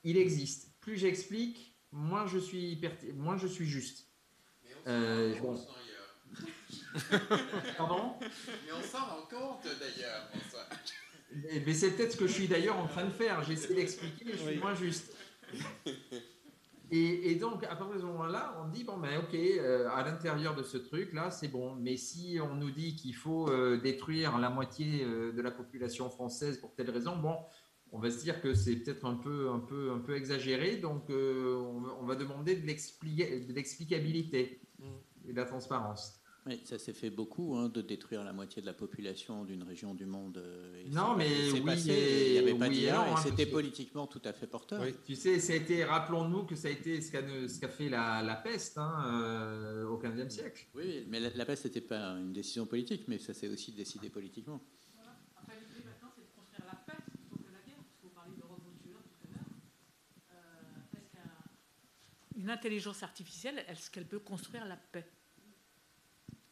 Il 0.02 0.16
existe. 0.16 0.72
Plus 0.80 0.96
j'explique, 0.96 1.76
moins 1.92 2.26
je 2.26 2.38
suis, 2.38 2.80
moins 3.14 3.36
je 3.36 3.46
suis 3.46 3.66
juste. 3.66 4.08
Euh, 4.86 5.34
bon. 5.40 5.60
Pardon? 7.76 8.14
Mais 8.20 8.72
on 8.72 8.82
s'en 8.82 9.04
rend 9.04 9.26
compte 9.28 9.64
d'ailleurs. 9.64 10.30
Mais 11.32 11.62
mais 11.66 11.74
c'est 11.74 11.90
peut-être 11.90 12.12
ce 12.12 12.16
que 12.16 12.26
je 12.26 12.32
suis 12.32 12.48
d'ailleurs 12.48 12.78
en 12.78 12.86
train 12.86 13.04
de 13.04 13.10
faire. 13.10 13.42
J'essaie 13.42 13.74
d'expliquer, 13.74 14.24
mais 14.24 14.32
je 14.32 14.38
suis 14.38 14.58
moins 14.58 14.74
juste. 14.74 15.12
Et, 16.90 17.32
et 17.32 17.34
donc, 17.34 17.64
à 17.64 17.74
partir 17.74 17.94
de 17.96 18.00
ce 18.00 18.04
moment-là, 18.06 18.56
on 18.64 18.68
dit 18.68 18.84
bon, 18.84 18.96
ben 18.98 19.18
ok, 19.18 19.34
euh, 19.34 19.88
à 19.90 20.04
l'intérieur 20.04 20.54
de 20.54 20.62
ce 20.62 20.76
truc-là, 20.76 21.30
c'est 21.30 21.48
bon. 21.48 21.74
Mais 21.74 21.96
si 21.96 22.38
on 22.40 22.54
nous 22.54 22.70
dit 22.70 22.94
qu'il 22.94 23.14
faut 23.14 23.48
euh, 23.48 23.76
détruire 23.80 24.38
la 24.38 24.50
moitié 24.50 25.02
euh, 25.04 25.32
de 25.32 25.42
la 25.42 25.50
population 25.50 26.08
française 26.10 26.58
pour 26.58 26.74
telle 26.74 26.90
raison, 26.90 27.16
bon, 27.16 27.36
on 27.92 27.98
va 27.98 28.10
se 28.10 28.20
dire 28.20 28.40
que 28.40 28.54
c'est 28.54 28.76
peut-être 28.76 29.04
un 29.04 29.14
peu, 29.14 29.50
un 29.50 29.58
peu, 29.60 29.90
un 29.90 29.98
peu 29.98 30.14
exagéré. 30.16 30.76
Donc, 30.76 31.06
on, 31.10 31.80
va- 31.80 31.96
on 32.00 32.04
va 32.04 32.14
demander 32.14 32.54
de 32.56 32.66
l'expli- 32.66 33.46
de 33.46 33.52
l'explicabilité 33.52 34.60
et 35.26 35.32
de 35.32 35.36
la 35.36 35.44
transparence. 35.44 36.20
Oui, 36.48 36.60
ça 36.64 36.78
s'est 36.78 36.92
fait 36.92 37.10
beaucoup 37.10 37.56
hein, 37.56 37.68
de 37.68 37.82
détruire 37.82 38.22
la 38.22 38.32
moitié 38.32 38.62
de 38.62 38.66
la 38.66 38.72
population 38.72 39.44
d'une 39.44 39.64
région 39.64 39.94
du 39.94 40.06
monde. 40.06 40.38
euh, 40.38 40.84
et 40.84 40.88
Non, 40.90 41.16
mais 41.16 41.28
c'est 41.50 41.52
oui, 41.54 41.60
passé, 41.64 41.88
mais- 41.88 42.26
il 42.26 42.32
n'y 42.34 42.38
avait 42.38 42.54
pas 42.54 42.68
oui 42.68 42.86
non, 42.86 43.04
et 43.04 43.08
hein, 43.10 43.16
c'était 43.16 43.46
politiquement 43.46 44.06
tout 44.06 44.22
à 44.24 44.32
fait 44.32 44.46
porteur. 44.46 44.80
Oui. 44.80 44.94
Tu 45.04 45.16
sais, 45.16 45.40
ça 45.40 45.54
a 45.54 45.56
été, 45.56 45.82
rappelons-nous 45.84 46.44
que 46.44 46.54
ça 46.54 46.68
a 46.68 46.70
été 46.70 47.00
ce 47.00 47.10
qu'a 47.10 47.22
ce 47.48 47.58
qu'a 47.58 47.68
fait 47.68 47.88
la, 47.88 48.22
la 48.22 48.36
peste 48.36 48.78
hein, 48.78 48.94
euh, 49.08 49.86
au 49.88 49.98
XVe 49.98 50.28
siècle. 50.30 50.66
Oui, 50.76 51.04
mais 51.08 51.18
la, 51.18 51.30
la 51.30 51.44
peste 51.44 51.64
n'était 51.64 51.80
pas 51.80 52.10
une 52.10 52.32
décision 52.32 52.64
politique, 52.64 53.08
mais 53.08 53.18
ça 53.18 53.34
s'est 53.34 53.48
aussi 53.48 53.72
décidé 53.72 54.08
politiquement. 54.08 54.60
Après, 55.36 55.56
l'idée 55.58 55.84
maintenant, 55.84 56.10
c'est 56.14 56.22
de 56.22 56.30
construire 56.36 56.64
la 56.66 56.76
paix 56.76 57.02
plutôt 57.10 57.42
que 57.42 57.50
la 57.52 57.58
guerre, 57.66 57.82
parce 58.00 58.00
tout 58.02 58.20
à 58.20 59.30
l'heure. 59.32 59.44
Euh, 60.30 60.96
est-ce 60.96 62.34
qu'une 62.38 62.50
intelligence 62.50 63.02
artificielle, 63.02 63.64
est-ce 63.66 63.90
qu'elle 63.90 64.06
peut 64.06 64.20
construire 64.20 64.64
la 64.64 64.76
paix 64.76 65.06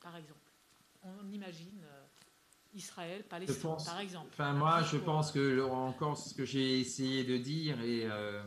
Par 0.05 0.17
exemple. 0.19 0.39
On 1.03 1.33
imagine 1.33 1.81
euh, 1.83 2.05
Israël, 2.75 3.25
Palestine, 3.29 3.57
pense- 3.63 3.87
par 3.87 4.01
exemple. 4.01 4.29
Enfin, 4.33 4.53
moi, 4.53 4.83
je 4.83 4.99
pense 4.99 5.33
que 5.33 5.63
encore 5.63 6.19
ce 6.19 6.35
que 6.35 6.45
j'ai 6.45 6.79
essayé 6.79 7.25
de 7.25 7.39
dire, 7.39 7.81
et, 7.81 8.03
euh, 8.05 8.43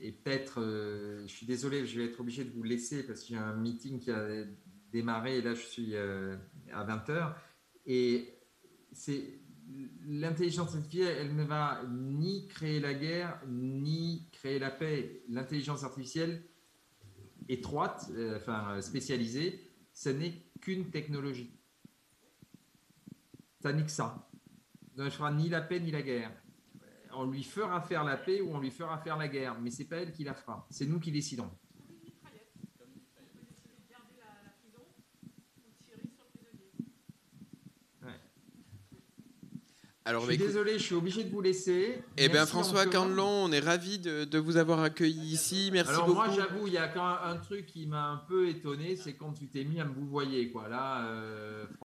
et 0.00 0.12
peut-être, 0.12 0.60
euh, 0.60 1.22
je 1.26 1.32
suis 1.32 1.46
désolé, 1.46 1.84
je 1.84 1.98
vais 1.98 2.06
être 2.06 2.20
obligé 2.20 2.44
de 2.44 2.50
vous 2.52 2.62
laisser 2.62 3.04
parce 3.04 3.22
qu'il 3.22 3.34
y 3.34 3.38
a 3.38 3.44
un 3.44 3.56
meeting 3.56 3.98
qui 3.98 4.12
a 4.12 4.44
démarré, 4.92 5.38
et 5.38 5.42
là, 5.42 5.54
je 5.54 5.62
suis 5.62 5.94
euh, 5.96 6.36
à 6.72 6.84
20h. 6.84 7.34
Et 7.86 8.38
c'est 8.92 9.40
l'intelligence 10.06 10.74
artificielle, 10.76 11.16
elle 11.18 11.34
ne 11.34 11.44
va 11.44 11.82
ni 11.88 12.46
créer 12.46 12.78
la 12.78 12.94
guerre, 12.94 13.40
ni 13.48 14.28
créer 14.30 14.60
la 14.60 14.70
paix. 14.70 15.22
L'intelligence 15.28 15.82
artificielle 15.82 16.44
étroite, 17.48 18.10
enfin 18.36 18.80
spécialisée, 18.80 19.60
ce 19.92 20.08
n'est 20.08 20.49
qu'une 20.60 20.90
technologie. 20.90 21.58
Ça 23.60 23.72
n'est 23.72 23.84
que 23.84 23.90
ça. 23.90 24.30
Donc, 24.96 25.06
elle 25.06 25.12
fera 25.12 25.32
ni 25.32 25.48
la 25.48 25.60
paix 25.60 25.80
ni 25.80 25.90
la 25.90 26.02
guerre. 26.02 26.32
On 27.12 27.26
lui 27.26 27.42
fera 27.42 27.80
faire 27.80 28.04
la 28.04 28.16
paix 28.16 28.40
ou 28.40 28.54
on 28.54 28.60
lui 28.60 28.70
fera 28.70 28.98
faire 28.98 29.16
la 29.16 29.28
guerre, 29.28 29.60
mais 29.60 29.70
c'est 29.70 29.84
pas 29.84 29.96
elle 29.96 30.12
qui 30.12 30.24
la 30.24 30.34
fera. 30.34 30.66
C'est 30.70 30.86
nous 30.86 31.00
qui 31.00 31.10
décidons. 31.12 31.50
Alors, 40.06 40.22
je 40.22 40.26
bah, 40.28 40.32
suis 40.32 40.42
écoute- 40.42 40.46
désolé, 40.54 40.72
je 40.78 40.82
suis 40.84 40.94
obligé 40.94 41.24
de 41.24 41.30
vous 41.30 41.42
laisser. 41.42 42.02
Eh 42.16 42.28
bien, 42.28 42.46
François. 42.46 42.86
Candelon, 42.86 43.44
on 43.44 43.52
est 43.52 43.60
ravi 43.60 43.98
de, 43.98 44.24
de 44.24 44.38
vous 44.38 44.56
avoir 44.56 44.80
accueilli 44.80 45.32
ici. 45.32 45.68
Merci 45.72 45.90
Alors 45.92 46.06
beaucoup. 46.06 46.16
moi, 46.18 46.28
j'avoue, 46.34 46.66
il 46.66 46.72
y 46.72 46.78
a 46.78 46.88
quand 46.88 47.06
même 47.06 47.18
un 47.24 47.36
truc 47.36 47.66
qui 47.66 47.86
m'a 47.86 48.06
un 48.12 48.16
peu 48.16 48.48
étonné, 48.48 48.96
c'est 48.96 49.12
quand 49.12 49.32
tu 49.34 49.46
t'es 49.48 49.62
mis 49.64 49.78
à 49.78 49.84
me 49.84 49.92
vous 49.92 50.06
voyez 50.06 50.50
quoi. 50.50 50.68
Là, 50.68 51.04
euh, 51.06 51.64